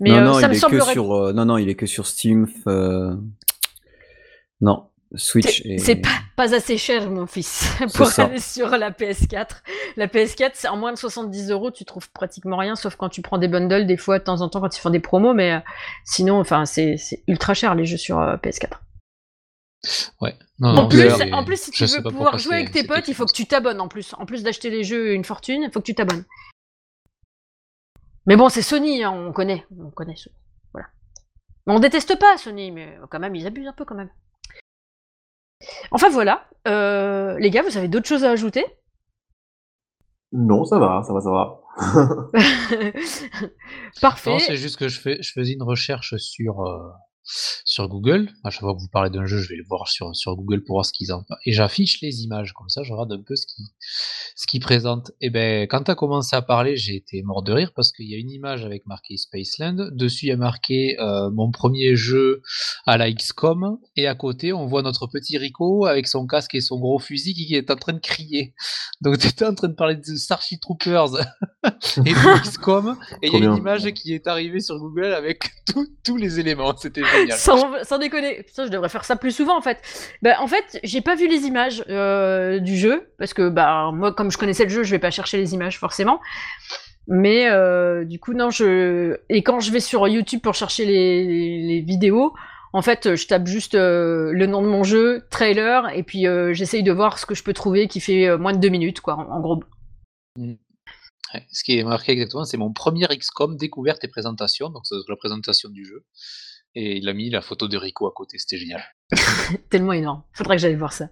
Mais 0.00 0.08
non, 0.08 0.22
non, 0.22 0.32
ça 0.40 0.46
il 0.46 0.48
me 0.48 0.54
est 0.54 0.78
que 0.78 0.92
sur. 0.92 1.34
non, 1.34 1.44
non, 1.44 1.58
il 1.58 1.68
est 1.68 1.74
que 1.74 1.84
sur 1.84 2.06
Steam. 2.06 2.46
Non, 4.62 4.86
Switch. 5.14 5.62
C'est 5.76 5.96
pas, 5.96 6.08
pas 6.34 6.54
assez 6.54 6.78
cher, 6.78 7.10
mon 7.10 7.26
fils, 7.26 7.70
pour 7.94 8.08
aller 8.18 8.40
sur 8.40 8.70
la 8.78 8.92
PS4. 8.92 9.60
La 9.98 10.06
PS4, 10.06 10.52
c'est 10.54 10.68
en 10.68 10.78
moins 10.78 10.94
de 10.94 10.98
70 10.98 11.50
euros, 11.50 11.70
tu 11.70 11.84
trouves 11.84 12.10
pratiquement 12.12 12.56
rien, 12.56 12.76
sauf 12.76 12.96
quand 12.96 13.10
tu 13.10 13.20
prends 13.20 13.36
des 13.36 13.48
bundles, 13.48 13.84
des 13.86 13.98
fois, 13.98 14.18
de 14.18 14.24
temps 14.24 14.40
en 14.40 14.48
temps, 14.48 14.62
quand 14.62 14.74
ils 14.74 14.80
font 14.80 14.88
des 14.88 15.00
promos, 15.00 15.34
mais 15.34 15.62
sinon, 16.04 16.40
enfin, 16.40 16.64
c'est 16.64 16.96
ultra 17.28 17.52
cher 17.52 17.74
les 17.74 17.84
jeux 17.84 17.98
sur 17.98 18.16
PS4. 18.16 18.78
Ouais. 20.20 20.34
en, 20.62 20.88
plus, 20.88 21.12
en 21.32 21.44
plus, 21.44 21.60
si 21.60 21.70
tu 21.70 21.84
veux 21.84 22.02
pouvoir 22.02 22.38
jouer 22.38 22.56
avec 22.56 22.72
tes 22.72 22.84
potes, 22.84 23.08
il 23.08 23.14
faut 23.14 23.26
que 23.26 23.32
tu 23.32 23.46
t'abonnes 23.46 23.80
en 23.80 23.88
plus. 23.88 24.14
En 24.18 24.26
plus 24.26 24.42
d'acheter 24.42 24.70
les 24.70 24.84
jeux 24.84 25.14
une 25.14 25.24
fortune, 25.24 25.62
il 25.62 25.70
faut 25.70 25.80
que 25.80 25.86
tu 25.86 25.94
t'abonnes. 25.94 26.24
Mais 28.26 28.36
bon, 28.36 28.48
c'est 28.48 28.62
Sony, 28.62 29.04
hein, 29.04 29.12
on 29.12 29.32
connaît. 29.32 29.64
On 29.78 29.90
connaît 29.90 30.16
Sony. 30.16 30.34
Voilà. 30.72 30.88
On 31.66 31.78
déteste 31.78 32.18
pas 32.18 32.36
Sony, 32.38 32.72
mais 32.72 32.98
quand 33.10 33.20
même, 33.20 33.34
ils 33.34 33.46
abusent 33.46 33.68
un 33.68 33.72
peu 33.72 33.84
quand 33.84 33.94
même. 33.94 34.10
Enfin 35.90 36.08
voilà. 36.08 36.48
Euh, 36.68 37.38
les 37.38 37.50
gars, 37.50 37.62
vous 37.62 37.76
avez 37.76 37.88
d'autres 37.88 38.08
choses 38.08 38.24
à 38.24 38.30
ajouter? 38.30 38.64
Non, 40.32 40.64
ça 40.64 40.78
va, 40.78 41.02
ça 41.04 41.12
va, 41.12 41.20
ça 41.20 41.30
va. 41.30 41.60
Parfait. 44.00 44.30
Non, 44.30 44.38
c'est 44.38 44.56
juste 44.56 44.76
que 44.76 44.88
je, 44.88 45.00
fais, 45.00 45.22
je 45.22 45.32
faisais 45.32 45.52
une 45.52 45.62
recherche 45.62 46.16
sur, 46.16 46.60
euh, 46.62 46.90
sur 47.64 47.88
Google. 47.88 48.30
À 48.44 48.50
chaque 48.50 48.60
fois 48.60 48.74
que 48.74 48.80
vous 48.80 48.88
parlez 48.88 49.10
d'un 49.10 49.26
jeu, 49.26 49.38
je 49.38 49.48
vais 49.48 49.56
le 49.56 49.64
voir 49.68 49.88
sur, 49.88 50.14
sur 50.14 50.36
Google 50.36 50.62
pour 50.64 50.76
voir 50.76 50.86
ce 50.86 50.92
qu'ils 50.92 51.12
en 51.12 51.24
Et 51.44 51.52
j'affiche 51.52 52.00
les 52.00 52.22
images, 52.22 52.52
comme 52.52 52.68
ça 52.68 52.82
je 52.82 52.92
regarde 52.92 53.12
un 53.12 53.22
peu 53.22 53.36
ce 53.36 53.46
qu'ils 53.46 53.66
ce 54.36 54.46
qui 54.46 54.60
présentent. 54.60 55.12
Et 55.20 55.30
ben, 55.30 55.62
quand 55.62 55.84
tu 55.84 55.90
as 55.90 55.94
commencé 55.94 56.36
à 56.36 56.42
parler, 56.42 56.76
j'ai 56.76 56.94
été 56.94 57.22
mort 57.22 57.42
de 57.42 57.52
rire 57.52 57.72
parce 57.74 57.90
qu'il 57.90 58.06
y 58.06 58.14
a 58.14 58.18
une 58.18 58.30
image 58.30 58.64
avec 58.64 58.86
marqué 58.86 59.16
Spaceland. 59.16 59.88
Dessus, 59.92 60.26
il 60.26 60.28
y 60.28 60.32
a 60.32 60.36
marqué 60.36 61.00
euh, 61.00 61.30
mon 61.30 61.50
premier 61.50 61.96
jeu 61.96 62.42
à 62.84 62.98
la 62.98 63.10
XCOM. 63.10 63.78
Et 63.96 64.06
à 64.06 64.14
côté, 64.14 64.52
on 64.52 64.66
voit 64.66 64.82
notre 64.82 65.06
petit 65.06 65.38
Rico 65.38 65.86
avec 65.86 66.06
son 66.06 66.26
casque 66.26 66.54
et 66.54 66.60
son 66.60 66.78
gros 66.78 66.98
fusil 66.98 67.32
qui 67.32 67.54
est 67.54 67.70
en 67.70 67.76
train 67.76 67.94
de 67.94 67.98
crier. 67.98 68.54
Donc 69.00 69.18
tu 69.18 69.28
étais 69.28 69.46
en 69.46 69.54
train 69.54 69.68
de 69.68 69.74
parler 69.74 69.96
de 69.96 70.02
Starship 70.02 70.60
Troopers 70.60 71.14
et 71.64 72.12
de 72.12 72.42
XCOM. 72.42 72.96
Et 73.22 73.28
il 73.28 73.32
y 73.32 73.36
a 73.36 73.46
une 73.46 73.56
image 73.56 73.90
qui 73.92 74.12
est 74.12 74.26
arrivée 74.26 74.60
sur 74.60 74.78
Google 74.78 75.14
avec 75.14 75.50
tous 76.04 76.16
les 76.16 76.40
éléments. 76.40 76.76
C'était 76.76 77.02
sans, 77.30 77.98
déconner. 77.98 78.44
je 78.56 78.68
devrais 78.68 78.88
faire 78.88 79.04
ça 79.04 79.16
plus 79.16 79.32
souvent 79.32 79.56
en 79.56 79.60
fait. 79.60 79.78
Bah, 80.22 80.36
en 80.40 80.46
fait, 80.46 80.78
j'ai 80.82 81.00
pas 81.00 81.14
vu 81.14 81.28
les 81.28 81.42
images 81.42 81.84
euh, 81.88 82.58
du 82.58 82.76
jeu 82.76 83.12
parce 83.18 83.34
que 83.34 83.48
bah 83.48 83.90
moi, 83.92 84.12
comme 84.12 84.30
je 84.30 84.38
connaissais 84.38 84.64
le 84.64 84.70
jeu, 84.70 84.82
je 84.82 84.90
vais 84.90 84.98
pas 84.98 85.10
chercher 85.10 85.38
les 85.38 85.54
images 85.54 85.78
forcément. 85.78 86.20
Mais 87.08 87.48
euh, 87.48 88.04
du 88.04 88.18
coup, 88.18 88.34
non, 88.34 88.50
je 88.50 89.16
et 89.28 89.42
quand 89.42 89.60
je 89.60 89.70
vais 89.70 89.80
sur 89.80 90.06
YouTube 90.08 90.40
pour 90.40 90.54
chercher 90.54 90.84
les, 90.84 91.80
vidéos, 91.80 92.34
en 92.72 92.82
fait, 92.82 93.14
je 93.14 93.26
tape 93.26 93.46
juste 93.46 93.74
euh, 93.74 94.32
le 94.32 94.46
nom 94.46 94.60
de 94.60 94.66
mon 94.66 94.82
jeu, 94.82 95.24
trailer, 95.30 95.88
et 95.94 96.02
puis 96.02 96.26
j'essaye 96.52 96.82
de 96.82 96.92
voir 96.92 97.18
ce 97.18 97.26
que 97.26 97.34
je 97.34 97.42
peux 97.44 97.52
trouver 97.52 97.88
qui 97.88 98.00
fait 98.00 98.36
moins 98.38 98.52
de 98.52 98.58
deux 98.58 98.68
minutes, 98.68 99.00
quoi, 99.00 99.14
en, 99.14 99.40
gros. 99.40 99.62
Mm. 100.36 100.54
ce 101.52 101.64
qui 101.64 101.78
est 101.78 101.84
marqué 101.84 102.12
exactement, 102.12 102.44
c'est 102.44 102.56
mon 102.56 102.72
premier 102.72 103.06
XCOM 103.06 103.56
découverte 103.56 104.02
et 104.02 104.08
présentation, 104.08 104.70
donc 104.70 104.82
c'est 104.84 104.96
la 105.08 105.16
présentation 105.16 105.70
du 105.70 105.84
jeu 105.84 106.04
et 106.76 106.98
il 106.98 107.08
a 107.08 107.14
mis 107.14 107.30
la 107.30 107.40
photo 107.40 107.68
de 107.68 107.76
Rico 107.78 108.06
à 108.06 108.12
côté, 108.12 108.38
c'était 108.38 108.58
génial. 108.58 108.84
Tellement 109.70 109.94
énorme, 109.94 110.22
faudrait 110.32 110.56
que 110.56 110.62
j'aille 110.62 110.76
voir 110.76 110.92
ça. 110.92 111.08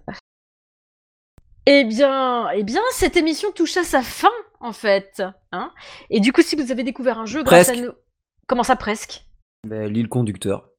Eh 1.65 1.83
bien, 1.83 2.49
eh 2.51 2.63
bien, 2.63 2.81
cette 2.91 3.17
émission 3.17 3.51
touche 3.51 3.75
à 3.75 3.83
sa 3.83 4.03
fin, 4.03 4.29
en 4.59 4.71
fait. 4.71 5.23
Hein 5.51 5.73
et 6.11 6.19
du 6.19 6.31
coup, 6.31 6.43
si 6.43 6.55
vous 6.55 6.71
avez 6.71 6.83
découvert 6.83 7.17
un 7.17 7.25
jeu 7.25 7.43
grâce 7.43 7.69
à 7.69 7.75
nous... 7.75 7.91
Comment 8.45 8.61
ça, 8.61 8.75
presque? 8.75 9.23
Ben, 9.67 9.91
L'île 9.91 10.07
conducteur. 10.07 10.69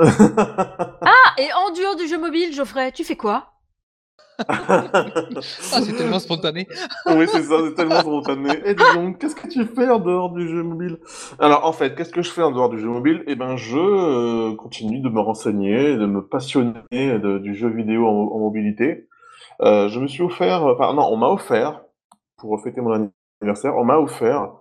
ah, 0.00 1.34
et 1.38 1.52
en 1.52 1.70
dehors 1.70 1.94
du 1.94 2.08
jeu 2.08 2.18
mobile, 2.18 2.52
Geoffrey, 2.52 2.90
tu 2.90 3.04
fais 3.04 3.14
quoi? 3.14 3.51
Ah, 4.48 4.84
c'est 5.40 5.96
tellement 5.96 6.18
spontané. 6.18 6.66
oui, 7.06 7.26
c'est 7.28 7.42
ça, 7.42 7.56
c'est 7.64 7.74
tellement 7.74 8.00
spontané. 8.00 8.50
Et 8.64 8.74
donc, 8.74 9.18
qu'est-ce 9.18 9.34
que 9.34 9.48
tu 9.48 9.64
fais 9.64 9.88
en 9.88 9.98
dehors 9.98 10.30
du 10.30 10.48
jeu 10.48 10.62
mobile? 10.62 10.98
Alors, 11.38 11.64
en 11.66 11.72
fait, 11.72 11.94
qu'est-ce 11.94 12.12
que 12.12 12.22
je 12.22 12.30
fais 12.30 12.42
en 12.42 12.50
dehors 12.50 12.68
du 12.68 12.78
jeu 12.78 12.88
mobile? 12.88 13.22
Eh 13.26 13.34
ben, 13.34 13.56
je 13.56 13.78
euh, 13.78 14.56
continue 14.56 15.00
de 15.00 15.08
me 15.08 15.20
renseigner, 15.20 15.96
de 15.96 16.06
me 16.06 16.22
passionner 16.26 16.82
du 16.90 17.54
jeu 17.54 17.68
vidéo 17.68 18.06
en, 18.06 18.38
mobilité. 18.38 19.08
Euh, 19.60 19.88
je 19.88 20.00
me 20.00 20.06
suis 20.06 20.22
offert, 20.22 20.64
enfin 20.64 20.94
non, 20.94 21.08
on 21.10 21.16
m'a 21.16 21.28
offert, 21.28 21.82
pour 22.36 22.60
fêter 22.62 22.80
mon 22.80 23.10
anniversaire, 23.40 23.76
on 23.76 23.84
m'a 23.84 23.98
offert 23.98 24.52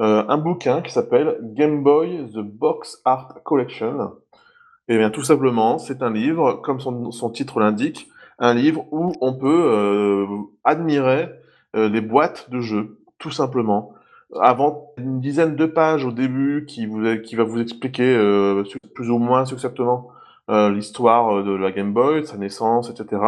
euh, 0.00 0.24
un 0.28 0.38
bouquin 0.38 0.80
qui 0.80 0.92
s'appelle 0.92 1.38
Game 1.42 1.82
Boy 1.82 2.30
The 2.32 2.38
Box 2.38 3.00
Art 3.04 3.42
Collection. 3.44 4.12
Et 4.88 4.96
bien, 4.96 5.10
tout 5.10 5.22
simplement, 5.22 5.78
c'est 5.78 6.02
un 6.02 6.12
livre, 6.12 6.60
comme 6.62 6.80
son, 6.80 7.10
son 7.10 7.30
titre 7.30 7.60
l'indique, 7.60 8.08
un 8.38 8.54
livre 8.54 8.86
où 8.92 9.12
on 9.20 9.34
peut 9.34 9.72
euh, 9.72 10.26
admirer 10.64 11.28
euh, 11.76 11.88
des 11.88 12.00
boîtes 12.00 12.50
de 12.50 12.60
jeux, 12.60 12.98
tout 13.18 13.30
simplement. 13.30 13.92
Avant 14.40 14.92
une 14.98 15.20
dizaine 15.20 15.56
de 15.56 15.66
pages 15.66 16.04
au 16.04 16.12
début 16.12 16.66
qui, 16.66 16.86
vous, 16.86 17.18
qui 17.22 17.34
va 17.34 17.44
vous 17.44 17.60
expliquer 17.60 18.14
euh, 18.14 18.62
plus 18.94 19.10
ou 19.10 19.18
moins 19.18 19.44
succinctement 19.44 20.10
l'histoire 20.50 21.44
de 21.44 21.54
la 21.54 21.70
Game 21.70 21.92
Boy, 21.92 22.26
sa 22.26 22.38
naissance, 22.38 22.88
etc. 22.88 23.20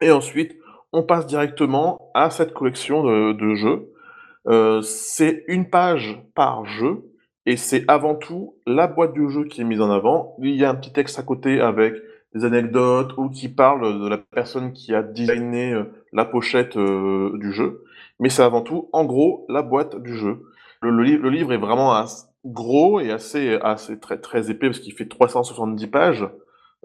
Et 0.00 0.12
ensuite, 0.12 0.56
on 0.92 1.02
passe 1.02 1.26
directement 1.26 2.12
à 2.14 2.30
cette 2.30 2.54
collection 2.54 3.02
de, 3.02 3.32
de 3.32 3.54
jeux. 3.56 4.82
c'est 4.84 5.42
une 5.48 5.68
page 5.68 6.22
par 6.36 6.66
jeu 6.66 7.10
et 7.46 7.56
c'est 7.56 7.84
avant 7.88 8.14
tout 8.14 8.54
la 8.64 8.86
boîte 8.86 9.12
du 9.12 9.28
jeu 9.28 9.42
qui 9.42 9.60
est 9.60 9.64
mise 9.64 9.80
en 9.80 9.90
avant. 9.90 10.36
Il 10.38 10.54
y 10.54 10.64
a 10.64 10.70
un 10.70 10.76
petit 10.76 10.92
texte 10.92 11.18
à 11.18 11.24
côté 11.24 11.60
avec 11.60 11.94
des 12.34 12.44
anecdotes 12.44 13.12
ou 13.16 13.28
qui 13.28 13.48
parlent 13.48 14.00
de 14.00 14.08
la 14.08 14.18
personne 14.18 14.72
qui 14.72 14.94
a 14.94 15.02
designé 15.02 15.72
euh, 15.72 15.84
la 16.12 16.24
pochette 16.24 16.76
euh, 16.76 17.36
du 17.38 17.52
jeu. 17.52 17.84
Mais 18.20 18.28
c'est 18.28 18.42
avant 18.42 18.62
tout, 18.62 18.88
en 18.92 19.04
gros, 19.04 19.46
la 19.48 19.62
boîte 19.62 20.00
du 20.00 20.16
jeu. 20.16 20.42
Le, 20.82 21.02
livre 21.02 21.52
est 21.52 21.58
vraiment 21.58 22.04
gros 22.44 23.00
et 23.00 23.10
assez, 23.10 23.58
assez 23.62 23.98
très, 23.98 24.18
très 24.18 24.50
épais 24.50 24.68
parce 24.68 24.78
qu'il 24.78 24.94
fait 24.94 25.08
370 25.08 25.86
pages. 25.88 26.28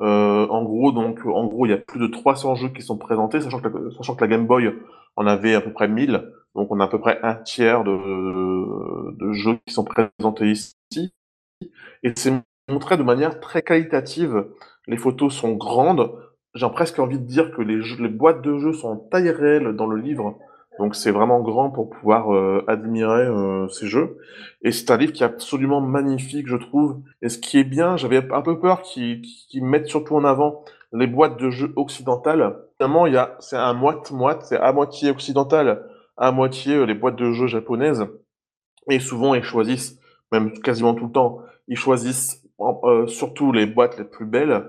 Euh, 0.02 0.48
en 0.48 0.64
gros, 0.64 0.92
donc, 0.92 1.26
en 1.26 1.46
gros, 1.46 1.66
il 1.66 1.70
y 1.70 1.74
a 1.74 1.78
plus 1.78 2.00
de 2.00 2.08
300 2.08 2.56
jeux 2.56 2.70
qui 2.70 2.82
sont 2.82 2.98
présentés, 2.98 3.40
sachant 3.40 3.60
que, 3.60 3.68
la, 3.68 4.16
que 4.16 4.22
la 4.22 4.28
Game 4.28 4.48
Boy 4.48 4.74
en 5.16 5.28
avait 5.28 5.56
à 5.56 5.62
peu 5.62 5.72
près 5.72 5.88
1000. 5.88 6.32
Donc, 6.56 6.72
on 6.72 6.80
a 6.80 6.86
à 6.86 6.88
peu 6.88 7.00
près 7.00 7.20
un 7.24 7.36
tiers 7.36 7.84
de 7.84 9.32
jeux 9.32 9.58
qui 9.66 9.74
sont 9.74 9.86
présentés 9.86 10.52
ici. 10.52 11.14
Et 12.04 12.12
c'est 12.16 12.34
montré 12.70 12.98
de 12.98 13.04
manière 13.04 13.40
très 13.40 13.62
qualitative 13.62 14.46
les 14.88 14.98
photos 14.98 15.34
sont 15.34 15.54
grandes. 15.54 16.12
J'ai 16.54 16.70
presque 16.70 17.00
envie 17.00 17.20
de 17.20 17.26
dire 17.26 17.52
que 17.52 17.62
les, 17.62 18.08
boîtes 18.08 18.42
de 18.42 18.58
jeux 18.58 18.74
sont 18.74 18.90
en 18.90 18.96
taille 18.98 19.30
réelle 19.30 19.76
dans 19.76 19.88
le 19.88 19.98
livre. 19.98 20.38
Donc 20.80 20.96
c'est 20.96 21.12
vraiment 21.12 21.42
grand 21.42 21.70
pour 21.70 21.90
pouvoir 21.90 22.34
euh, 22.34 22.64
admirer 22.68 23.26
euh, 23.26 23.68
ces 23.70 23.88
jeux. 23.88 24.18
Et 24.62 24.72
c'est 24.72 24.92
un 24.92 24.98
livre 24.98 25.14
qui 25.14 25.24
est 25.24 25.26
absolument 25.26 25.82
magnifique, 25.82 26.48
je 26.48 26.58
trouve. 26.58 27.02
Et 27.22 27.30
ce 27.30 27.38
qui 27.38 27.58
est 27.58 27.64
bien, 27.64 27.98
j'avais 27.98 28.30
un 28.32 28.42
peu 28.42 28.60
peur 28.60 28.82
qu'ils 28.82 29.22
mettent 29.62 29.88
surtout 29.88 30.16
en 30.16 30.26
avant 30.26 30.64
les 30.94 31.08
boîtes 31.08 31.38
de 31.38 31.50
jeux 31.50 31.74
occidentales. 31.76 32.58
Finalement, 32.78 33.06
c'est 33.40 33.58
un 33.58 33.74
moite-moite, 33.74 34.44
c'est 34.44 34.58
à 34.58 34.74
moitié 34.74 35.10
occidental, 35.12 35.88
à 36.18 36.32
moitié 36.32 36.76
euh, 36.76 36.86
les 36.86 36.94
boîtes 36.94 37.16
de 37.16 37.32
jeux 37.32 37.48
japonaises. 37.48 38.06
Et 38.90 39.00
souvent, 39.00 39.34
ils 39.34 39.44
choisissent, 39.44 40.00
même 40.32 40.52
quasiment 40.60 40.94
tout 40.94 41.06
le 41.06 41.12
temps, 41.12 41.40
ils 41.68 41.78
choisissent 41.78 42.44
surtout 43.08 43.52
les 43.52 43.66
boîtes 43.66 43.98
les 43.98 44.06
plus 44.06 44.26
belles 44.26 44.64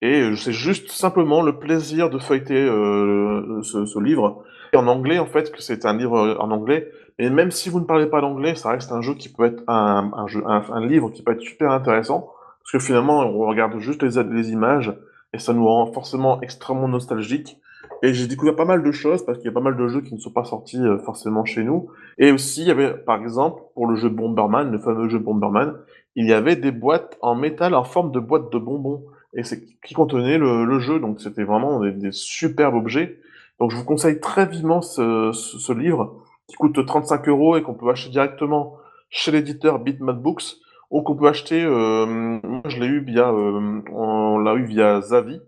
et 0.00 0.20
euh, 0.20 0.36
c'est 0.36 0.52
juste 0.52 0.90
simplement 0.90 1.42
le 1.42 1.58
plaisir 1.58 2.08
de 2.10 2.18
feuilleter 2.18 2.62
euh, 2.62 3.62
ce, 3.62 3.84
ce, 3.84 3.98
livre. 3.98 4.44
En 4.74 4.86
anglais, 4.86 5.18
en 5.18 5.26
fait, 5.26 5.50
que 5.50 5.60
c'est 5.60 5.86
un 5.86 5.96
livre 5.96 6.18
euh, 6.18 6.36
en 6.38 6.50
anglais. 6.50 6.90
Et 7.18 7.30
même 7.30 7.50
si 7.50 7.68
vous 7.68 7.80
ne 7.80 7.84
parlez 7.84 8.06
pas 8.06 8.20
l'anglais, 8.20 8.54
ça 8.54 8.70
reste 8.70 8.92
un 8.92 9.00
jeu 9.00 9.14
qui 9.14 9.28
peut 9.28 9.44
être 9.44 9.62
un, 9.66 10.12
un, 10.14 10.26
jeu, 10.28 10.42
un, 10.46 10.86
livre 10.86 11.10
qui 11.10 11.22
peut 11.22 11.32
être 11.32 11.40
super 11.40 11.72
intéressant. 11.72 12.30
Parce 12.62 12.72
que 12.72 12.78
finalement, 12.78 13.20
on 13.20 13.46
regarde 13.46 13.76
juste 13.78 14.02
les, 14.02 14.22
les 14.22 14.50
images 14.50 14.94
et 15.32 15.38
ça 15.38 15.52
nous 15.52 15.66
rend 15.66 15.92
forcément 15.92 16.40
extrêmement 16.42 16.88
nostalgique. 16.88 17.58
Et 18.02 18.14
j'ai 18.14 18.28
découvert 18.28 18.54
pas 18.54 18.64
mal 18.64 18.84
de 18.84 18.92
choses 18.92 19.24
parce 19.24 19.38
qu'il 19.38 19.46
y 19.46 19.50
a 19.50 19.52
pas 19.52 19.60
mal 19.60 19.76
de 19.76 19.88
jeux 19.88 20.02
qui 20.02 20.14
ne 20.14 20.20
sont 20.20 20.30
pas 20.30 20.44
sortis 20.44 20.78
euh, 20.78 20.98
forcément 20.98 21.44
chez 21.44 21.64
nous. 21.64 21.90
Et 22.18 22.30
aussi, 22.30 22.62
il 22.62 22.68
y 22.68 22.70
avait, 22.70 22.94
par 22.94 23.20
exemple, 23.20 23.62
pour 23.74 23.88
le 23.88 23.96
jeu 23.96 24.08
Bomberman, 24.08 24.70
le 24.70 24.78
fameux 24.78 25.08
jeu 25.08 25.18
Bomberman, 25.18 25.74
il 26.14 26.26
y 26.26 26.32
avait 26.32 26.54
des 26.54 26.70
boîtes 26.70 27.18
en 27.20 27.34
métal 27.34 27.74
en 27.74 27.84
forme 27.84 28.12
de 28.12 28.20
boîte 28.20 28.52
de 28.52 28.58
bonbons 28.58 29.02
et 29.34 29.42
c'est 29.42 29.62
qui 29.84 29.94
contenait 29.94 30.38
le, 30.38 30.64
le 30.64 30.78
jeu. 30.78 31.00
Donc 31.00 31.20
c'était 31.20 31.44
vraiment 31.44 31.80
des, 31.80 31.92
des, 31.92 32.12
superbes 32.12 32.74
objets. 32.74 33.20
Donc 33.58 33.70
je 33.70 33.76
vous 33.76 33.84
conseille 33.84 34.20
très 34.20 34.46
vivement 34.46 34.80
ce, 34.80 35.32
ce, 35.32 35.72
livre 35.72 36.22
qui 36.46 36.56
coûte 36.56 36.84
35 36.84 37.28
euros 37.28 37.56
et 37.56 37.62
qu'on 37.62 37.74
peut 37.74 37.90
acheter 37.90 38.10
directement 38.10 38.76
chez 39.10 39.30
l'éditeur 39.32 39.78
Bitmap 39.80 40.16
Books 40.16 40.56
ou 40.90 41.02
qu'on 41.02 41.16
peut 41.16 41.28
acheter. 41.28 41.62
Euh, 41.64 42.06
moi 42.06 42.62
je 42.66 42.80
l'ai 42.80 42.86
eu 42.86 43.00
via, 43.00 43.30
euh, 43.30 43.82
on 43.92 44.38
l'a 44.38 44.54
eu 44.54 44.64
via 44.64 45.00
Zavi 45.00 45.40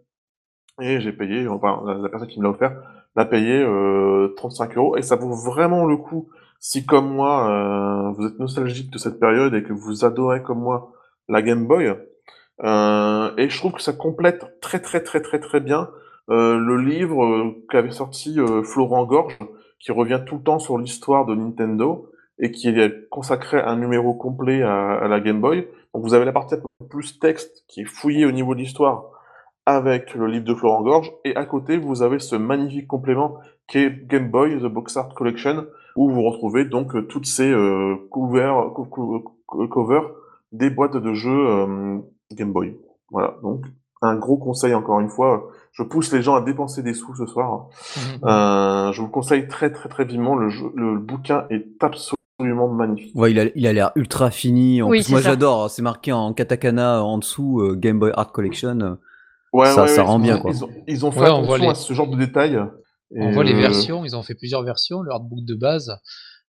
et 0.81 1.01
j'ai 1.01 1.13
payé. 1.13 1.49
Enfin 1.49 1.83
la, 1.87 2.09
personne 2.09 2.29
qui 2.29 2.41
me 2.41 2.45
l'a 2.45 2.51
offert 2.51 2.77
l'a 3.17 3.25
payé 3.25 3.63
euh, 3.63 4.33
35 4.37 4.77
euros 4.77 4.97
et 4.97 5.03
ça 5.03 5.17
vaut 5.17 5.35
vraiment 5.35 5.87
le 5.87 5.97
coup. 5.97 6.29
Si 6.59 6.85
comme 6.85 7.09
moi 7.09 7.49
euh, 7.49 8.13
vous 8.13 8.27
êtes 8.27 8.39
nostalgique 8.39 8.91
de 8.91 8.99
cette 8.99 9.19
période 9.19 9.55
et 9.55 9.63
que 9.63 9.73
vous 9.73 10.05
adorez 10.05 10.43
comme 10.43 10.61
moi 10.61 10.93
la 11.29 11.43
Game 11.43 11.67
Boy, 11.67 11.97
euh, 12.63 13.31
et 13.37 13.49
je 13.49 13.59
trouve 13.59 13.73
que 13.73 13.83
ça 13.83 13.93
complète 13.93 14.61
très 14.61 14.81
très 14.81 15.03
très 15.03 15.21
très 15.21 15.41
très 15.41 15.61
bien 15.61 15.89
euh, 16.31 16.59
le 16.59 16.81
livre 16.81 17.25
euh, 17.25 17.65
qu'avait 17.71 17.91
sorti 17.91 18.39
euh, 18.39 18.63
Florent 18.63 19.05
Gorge, 19.05 19.37
qui 19.81 19.91
revient 19.91 20.21
tout 20.25 20.37
le 20.37 20.43
temps 20.43 20.61
sur 20.61 20.79
l'histoire 20.79 21.27
de 21.27 21.35
Nintendo 21.35 22.09
et 22.39 22.53
qui 22.53 22.69
est 22.69 23.09
consacré 23.09 23.61
un 23.61 23.77
numéro 23.77 24.15
complet 24.15 24.63
à, 24.63 24.93
à, 24.93 25.09
la 25.09 25.21
Game 25.21 25.41
Boy. 25.41 25.67
Donc 25.93 26.05
vous 26.05 26.15
avez 26.15 26.25
la 26.25 26.33
partie 26.33 26.55
plus 26.89 27.19
texte 27.19 27.65
qui 27.67 27.81
est 27.81 27.87
fouillée 27.87 28.27
au 28.27 28.31
niveau 28.31 28.55
de 28.55 28.61
l'histoire 28.61 29.07
avec 29.67 30.15
le 30.15 30.27
livre 30.27 30.45
de 30.45 30.55
Florent 30.55 30.83
Gorge, 30.83 31.13
et 31.25 31.37
à 31.37 31.45
côté 31.45 31.77
vous 31.77 32.03
avez 32.03 32.19
ce 32.19 32.35
magnifique 32.37 32.87
complément 32.87 33.39
qui 33.69 33.79
est 33.79 34.07
Game 34.07 34.31
Boy 34.31 34.59
The 34.59 34.67
Box 34.67 34.97
Art 34.97 35.15
Collection, 35.15 35.67
où 35.97 36.11
vous 36.11 36.23
retrouvez 36.23 36.65
donc 36.65 37.09
toutes 37.09 37.27
ces 37.27 37.51
euh, 37.51 37.97
couverts, 38.11 38.73
covers 39.71 40.11
des 40.53 40.71
boîtes 40.71 40.97
de 40.97 41.13
jeux 41.13 42.03
Game 42.33 42.53
Boy. 42.53 42.77
Voilà, 43.11 43.37
donc 43.43 43.65
un 44.03 44.17
gros 44.17 44.37
conseil 44.37 44.75
encore 44.75 45.01
une 45.01 45.09
fois. 45.09 45.51
Je 45.73 45.83
pousse 45.83 46.13
les 46.13 46.23
gens 46.23 46.35
à 46.35 46.41
dépenser 46.41 46.83
des 46.83 46.95
sous 46.95 47.15
ce 47.15 47.27
soir. 47.27 47.69
Mhm. 47.97 48.29
Euh, 48.29 48.93
je 48.93 49.01
vous 49.01 49.09
conseille 49.09 49.47
très 49.49 49.71
très 49.73 49.89
très 49.89 50.05
vivement. 50.05 50.37
Le, 50.37 50.49
le 50.75 50.99
bouquin 50.99 51.47
est 51.51 51.67
absolument 51.81 52.69
magnifique. 52.69 53.15
Ouais, 53.15 53.33
il 53.33 53.67
a 53.67 53.73
l'air 53.73 53.93
ultra 53.97 54.31
fini. 54.31 54.83
En 54.83 54.89
plus, 54.89 55.09
moi 55.11 55.21
j'adore. 55.21 55.71
C'est 55.71 55.83
marqué 55.83 56.13
en 56.13 56.33
katakana 56.33 57.03
en 57.03 57.19
dessous 57.19 57.61
euh, 57.61 57.75
Game 57.75 57.99
Boy 57.99 58.13
Art 58.15 58.33
Collection. 58.33 58.99
Ouais, 59.53 59.67
ça, 59.67 59.87
ça 59.87 60.03
rend 60.03 60.19
bien 60.19 60.39
quoi. 60.39 60.53
Ils 60.87 61.05
ont, 61.05 61.11
fait 61.11 61.25
attention 61.25 61.71
à 61.71 61.75
ce 61.75 61.93
genre 61.93 62.09
de 62.09 62.17
détails. 62.17 62.59
on 63.15 63.33
voit 63.33 63.45
les 63.45 63.55
versions. 63.55 64.05
Ils 64.05 64.17
ont 64.17 64.23
fait 64.23 64.35
plusieurs 64.35 64.63
versions. 64.63 65.03
Le 65.03 65.11
artbook 65.13 65.45
de 65.45 65.55
base 65.55 65.93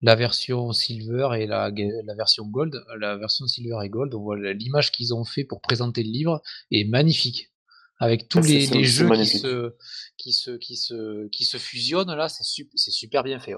la 0.06 0.16
version 0.16 0.72
silver 0.72 1.30
et 1.40 1.48
la, 1.48 1.72
la, 1.72 2.16
version 2.16 2.46
gold. 2.46 2.80
La 3.00 3.18
version 3.18 3.48
silver 3.48 3.80
et 3.84 3.90
gold, 3.90 4.14
on 4.14 4.22
voit 4.22 4.38
l'image 4.38 4.92
qu'ils 4.92 5.16
ont 5.16 5.26
fait 5.26 5.44
pour 5.44 5.62
présenter 5.62 6.04
le 6.04 6.12
livre 6.12 6.42
est 6.72 6.88
magnifique. 6.88 7.52
Avec 8.00 8.28
tous 8.28 8.42
les, 8.42 8.62
jeux 8.84 9.10
qui 9.10 9.26
se, 9.26 9.74
qui, 10.18 10.32
se, 10.32 10.52
qui, 10.52 10.76
se, 10.76 11.28
qui 11.30 11.44
se 11.44 11.58
fusionnent 11.58 12.14
là, 12.14 12.30
c'est 12.30 12.92
super 12.92 13.24
bien 13.24 13.40
fait. 13.40 13.56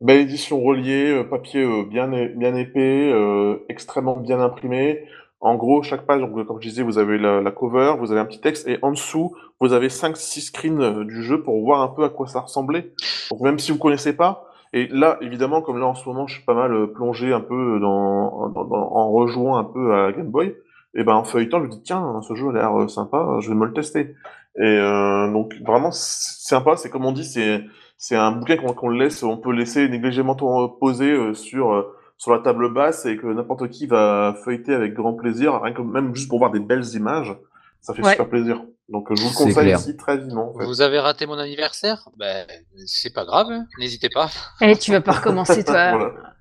Belle 0.00 0.20
édition 0.20 0.62
reliée, 0.62 1.10
euh, 1.10 1.24
papier 1.24 1.62
euh, 1.62 1.84
bien, 1.84 2.06
bien 2.08 2.54
épais, 2.54 3.10
euh, 3.12 3.56
extrêmement 3.68 4.18
bien 4.18 4.40
imprimé. 4.40 5.08
En 5.40 5.56
gros, 5.56 5.82
chaque 5.82 6.06
page, 6.06 6.20
donc, 6.20 6.46
comme 6.46 6.60
je 6.60 6.68
disais, 6.68 6.82
vous 6.82 6.98
avez 6.98 7.18
la, 7.18 7.50
cover, 7.50 7.94
vous 7.98 8.12
avez 8.12 8.20
un 8.20 8.26
petit 8.26 8.40
texte, 8.40 8.68
et 8.68 8.78
en 8.82 8.92
dessous, 8.92 9.34
vous 9.58 9.72
avez 9.72 9.88
5-6 9.88 10.42
screens 10.42 11.04
du 11.04 11.22
jeu 11.22 11.42
pour 11.42 11.60
voir 11.64 11.80
un 11.80 11.88
peu 11.88 12.04
à 12.04 12.10
quoi 12.10 12.26
ça 12.28 12.40
ressemblait. 12.40 12.92
Donc 13.30 13.40
même 13.40 13.58
si 13.58 13.72
vous 13.72 13.78
connaissez 13.78 14.12
pas, 14.12 14.46
et 14.72 14.88
là, 14.88 15.18
évidemment, 15.20 15.62
comme 15.62 15.78
là 15.78 15.86
en 15.86 15.94
ce 15.94 16.08
moment, 16.08 16.26
je 16.26 16.34
suis 16.34 16.44
pas 16.44 16.54
mal 16.54 16.72
euh, 16.72 16.86
plongé 16.86 17.32
un 17.32 17.40
peu 17.40 17.78
dans, 17.80 18.52
en 18.54 19.10
rejoint 19.10 19.60
un 19.60 19.64
peu 19.64 19.94
à 19.94 20.12
Game 20.12 20.30
Boy. 20.30 20.54
Et 20.94 21.04
ben 21.04 21.14
en 21.14 21.24
feuilletant, 21.24 21.58
je 21.60 21.64
me 21.64 21.70
dis 21.70 21.82
tiens, 21.82 22.20
ce 22.22 22.34
jeu 22.34 22.48
a 22.48 22.52
l'air 22.52 22.80
euh, 22.80 22.88
sympa, 22.88 23.38
je 23.40 23.48
vais 23.48 23.54
me 23.54 23.66
le 23.66 23.72
tester. 23.72 24.14
Et 24.58 24.62
euh, 24.62 25.30
donc 25.30 25.54
vraiment 25.66 25.90
c'est 25.90 26.48
sympa, 26.48 26.76
c'est 26.76 26.88
comme 26.88 27.04
on 27.04 27.12
dit, 27.12 27.24
c'est 27.24 27.62
c'est 27.98 28.16
un 28.16 28.32
bouquin 28.32 28.56
qu'on 28.56 28.88
laisse, 28.88 29.22
on 29.22 29.36
peut 29.36 29.52
laisser 29.52 29.88
négligemment 29.88 30.36
posé 30.80 31.34
sur 31.34 31.92
sur 32.18 32.32
la 32.32 32.38
table 32.38 32.72
basse 32.72 33.04
et 33.04 33.16
que 33.18 33.26
n'importe 33.26 33.68
qui 33.68 33.86
va 33.86 34.34
feuilleter 34.44 34.74
avec 34.74 34.94
grand 34.94 35.12
plaisir, 35.12 35.60
rien 35.60 35.74
que 35.74 35.82
même 35.82 36.14
juste 36.14 36.28
pour 36.28 36.38
voir 36.38 36.50
des 36.50 36.60
belles 36.60 36.86
images, 36.94 37.36
ça 37.80 37.92
fait 37.92 38.02
super 38.02 38.28
plaisir. 38.28 38.64
Donc 38.88 39.08
je 39.10 39.20
vous 39.20 39.28
le 39.30 39.34
conseille 39.34 39.74
ici 39.74 39.96
très 39.96 40.16
vivement. 40.18 40.52
Vous 40.54 40.80
avez 40.80 41.00
raté 41.00 41.26
mon 41.26 41.38
anniversaire? 41.38 42.08
Ben 42.16 42.46
c'est 42.86 43.12
pas 43.12 43.24
grave, 43.24 43.48
hein. 43.50 43.66
n'hésitez 43.78 44.08
pas. 44.08 44.30
Eh, 44.60 44.76
tu 44.76 44.92
vas 44.92 45.00
pas 45.00 45.12
recommencer 45.12 45.64
toi. 45.64 46.12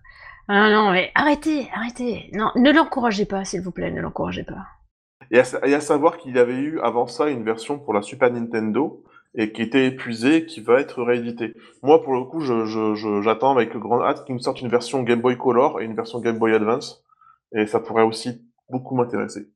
Ah 0.47 0.69
non, 0.69 0.91
mais 0.91 1.11
arrêtez, 1.15 1.67
arrêtez. 1.73 2.30
Non, 2.34 2.51
ne 2.55 2.72
l'encouragez 2.72 3.26
pas, 3.26 3.43
s'il 3.45 3.61
vous 3.61 3.72
plaît, 3.72 3.89
ne 3.89 3.99
l'encouragez 3.99 4.43
pas. 4.43 4.67
Et 5.31 5.39
à, 5.39 5.80
savoir 5.80 6.17
qu'il 6.17 6.35
y 6.35 6.39
avait 6.39 6.57
eu 6.57 6.80
avant 6.81 7.07
ça 7.07 7.30
une 7.30 7.43
version 7.43 7.80
pour 7.80 7.95
la 7.95 8.03
Super 8.03 8.31
Nintendo 8.31 9.03
et 9.34 9.51
qui 9.51 9.63
était 9.63 9.88
épuisée, 9.88 10.45
qui 10.45 10.61
va 10.61 10.80
être 10.80 11.01
rééditée. 11.01 11.55
Moi, 11.81 12.03
pour 12.03 12.13
le 12.13 12.26
coup, 12.26 12.41
j'attends 13.23 13.55
avec 13.55 13.76
grande 13.76 14.03
hâte 14.03 14.23
qu'il 14.26 14.35
me 14.35 14.39
sorte 14.39 14.61
une 14.61 14.69
version 14.69 15.01
Game 15.01 15.19
Boy 15.19 15.35
Color 15.35 15.81
et 15.81 15.85
une 15.85 15.95
version 15.95 16.19
Game 16.19 16.38
Boy 16.38 16.53
Advance. 16.53 17.03
Et 17.55 17.65
ça 17.65 17.80
pourrait 17.80 18.03
aussi 18.03 18.47
beaucoup 18.69 18.95
m'intéresser. 18.95 19.49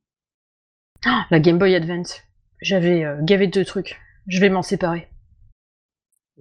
Ah, 1.06 1.24
la 1.30 1.38
Game 1.38 1.58
Boy 1.58 1.74
Advance. 1.76 2.20
J'avais 2.60 3.04
euh, 3.04 3.18
gavé 3.22 3.46
de 3.46 3.62
trucs. 3.62 4.00
Je 4.26 4.40
vais 4.40 4.50
m'en 4.50 4.62
séparer. 4.62 5.08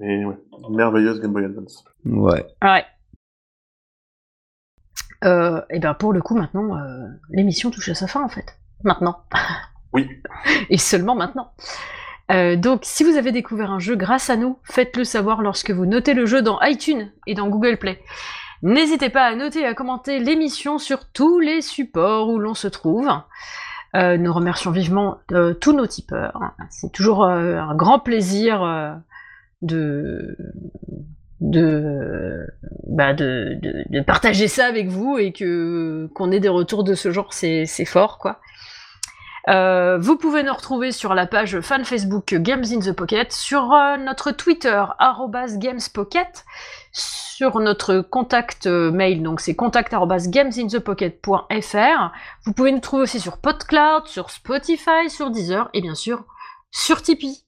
Et 0.02 0.26
ouais, 0.26 0.36
merveilleuse 0.70 1.22
Game 1.22 1.34
Boy 1.34 1.46
Advance. 1.46 1.84
Ouais. 2.06 2.46
Ouais. 2.64 2.86
Euh, 5.26 5.62
et 5.70 5.80
ben 5.80 5.94
pour 5.94 6.14
le 6.14 6.22
coup 6.22 6.36
maintenant, 6.36 6.78
euh, 6.78 7.08
l'émission 7.30 7.72
touche 7.72 7.90
à 7.90 7.96
sa 7.96 8.08
fin 8.08 8.24
en 8.24 8.30
fait. 8.30 8.58
Maintenant. 8.84 9.24
Oui. 9.92 10.08
et 10.70 10.78
seulement 10.78 11.16
maintenant. 11.16 11.52
Euh, 12.32 12.56
donc 12.56 12.82
si 12.84 13.04
vous 13.04 13.18
avez 13.18 13.32
découvert 13.32 13.72
un 13.72 13.80
jeu 13.80 13.96
grâce 13.96 14.30
à 14.30 14.36
nous, 14.36 14.60
faites-le 14.64 15.04
savoir 15.04 15.42
lorsque 15.42 15.72
vous 15.72 15.88
notez 15.88 16.14
le 16.14 16.28
jeu 16.28 16.44
dans 16.44 16.62
iTunes 16.62 17.12
et 17.26 17.34
dans 17.34 17.48
Google 17.48 17.78
Play. 17.78 18.00
N'hésitez 18.62 19.10
pas 19.10 19.24
à 19.24 19.34
noter 19.34 19.62
et 19.62 19.66
à 19.66 19.74
commenter 19.74 20.20
l'émission 20.20 20.78
sur 20.78 21.12
tous 21.12 21.40
les 21.40 21.62
supports 21.64 22.30
où 22.30 22.38
l'on 22.38 22.54
se 22.54 22.68
trouve. 22.68 23.10
Euh, 23.96 24.18
nous 24.18 24.32
remercions 24.32 24.72
vivement 24.72 25.18
euh, 25.32 25.54
tous 25.54 25.74
nos 25.74 25.88
tipeurs. 25.88 26.40
C'est 26.70 26.92
toujours 26.92 27.24
euh, 27.24 27.58
un 27.58 27.76
grand 27.76 28.00
plaisir 28.00 29.02
de, 29.62 30.38
bah, 31.42 33.14
de, 33.14 34.02
partager 34.02 34.48
ça 34.48 34.66
avec 34.66 34.90
vous 34.90 35.18
et 35.18 35.32
que 35.32 36.08
qu'on 36.14 36.32
ait 36.32 36.40
des 36.40 36.50
retours 36.50 36.84
de 36.84 36.94
ce 36.94 37.12
genre, 37.12 37.34
c'est 37.34 37.66
fort, 37.86 38.20
quoi. 38.20 38.40
Euh, 39.50 39.98
vous 39.98 40.18
pouvez 40.18 40.44
nous 40.44 40.54
retrouver 40.54 40.92
sur 40.92 41.16
la 41.16 41.26
page 41.26 41.62
fan 41.62 41.84
Facebook 41.84 42.36
Games 42.36 42.66
in 42.72 42.80
the 42.80 42.92
Pocket, 42.92 43.32
sur 43.32 43.74
euh, 43.74 43.98
notre 43.98 44.30
Twitter 44.32 44.84
@gamespocket, 45.58 46.46
sur 46.92 47.60
notre 47.60 48.02
contact 48.02 48.68
euh, 48.68 48.92
mail, 48.92 49.24
donc 49.24 49.42
c'est 49.42 49.56
contact@gamesinthepocket.fr. 49.56 52.12
Vous 52.46 52.54
pouvez 52.54 52.72
nous 52.72 52.80
trouver 52.80 53.02
aussi 53.04 53.20
sur 53.20 53.40
PodCloud, 53.40 54.06
sur 54.06 54.30
Spotify, 54.30 55.10
sur 55.10 55.32
Deezer 55.32 55.70
et 55.74 55.82
bien 55.82 55.96
sûr 55.96 56.26
sur 56.72 57.02
Tipeee. 57.02 57.44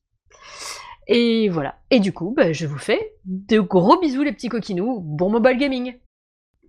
Et 1.08 1.50
voilà. 1.50 1.76
Et 1.90 2.00
du 2.00 2.14
coup, 2.14 2.34
bah, 2.36 2.54
je 2.54 2.66
vous 2.66 2.78
fais 2.78 3.14
de 3.26 3.60
gros 3.60 4.00
bisous 4.00 4.24
les 4.24 4.32
petits 4.32 4.50
coquinous. 4.50 5.00
Bon 5.02 5.30
mobile 5.30 5.58
gaming. 5.58 6.00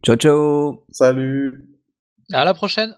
Ciao 0.04 0.16
ciao. 0.16 0.84
Salut. 0.90 1.68
À 2.32 2.44
la 2.44 2.54
prochaine. 2.54 2.96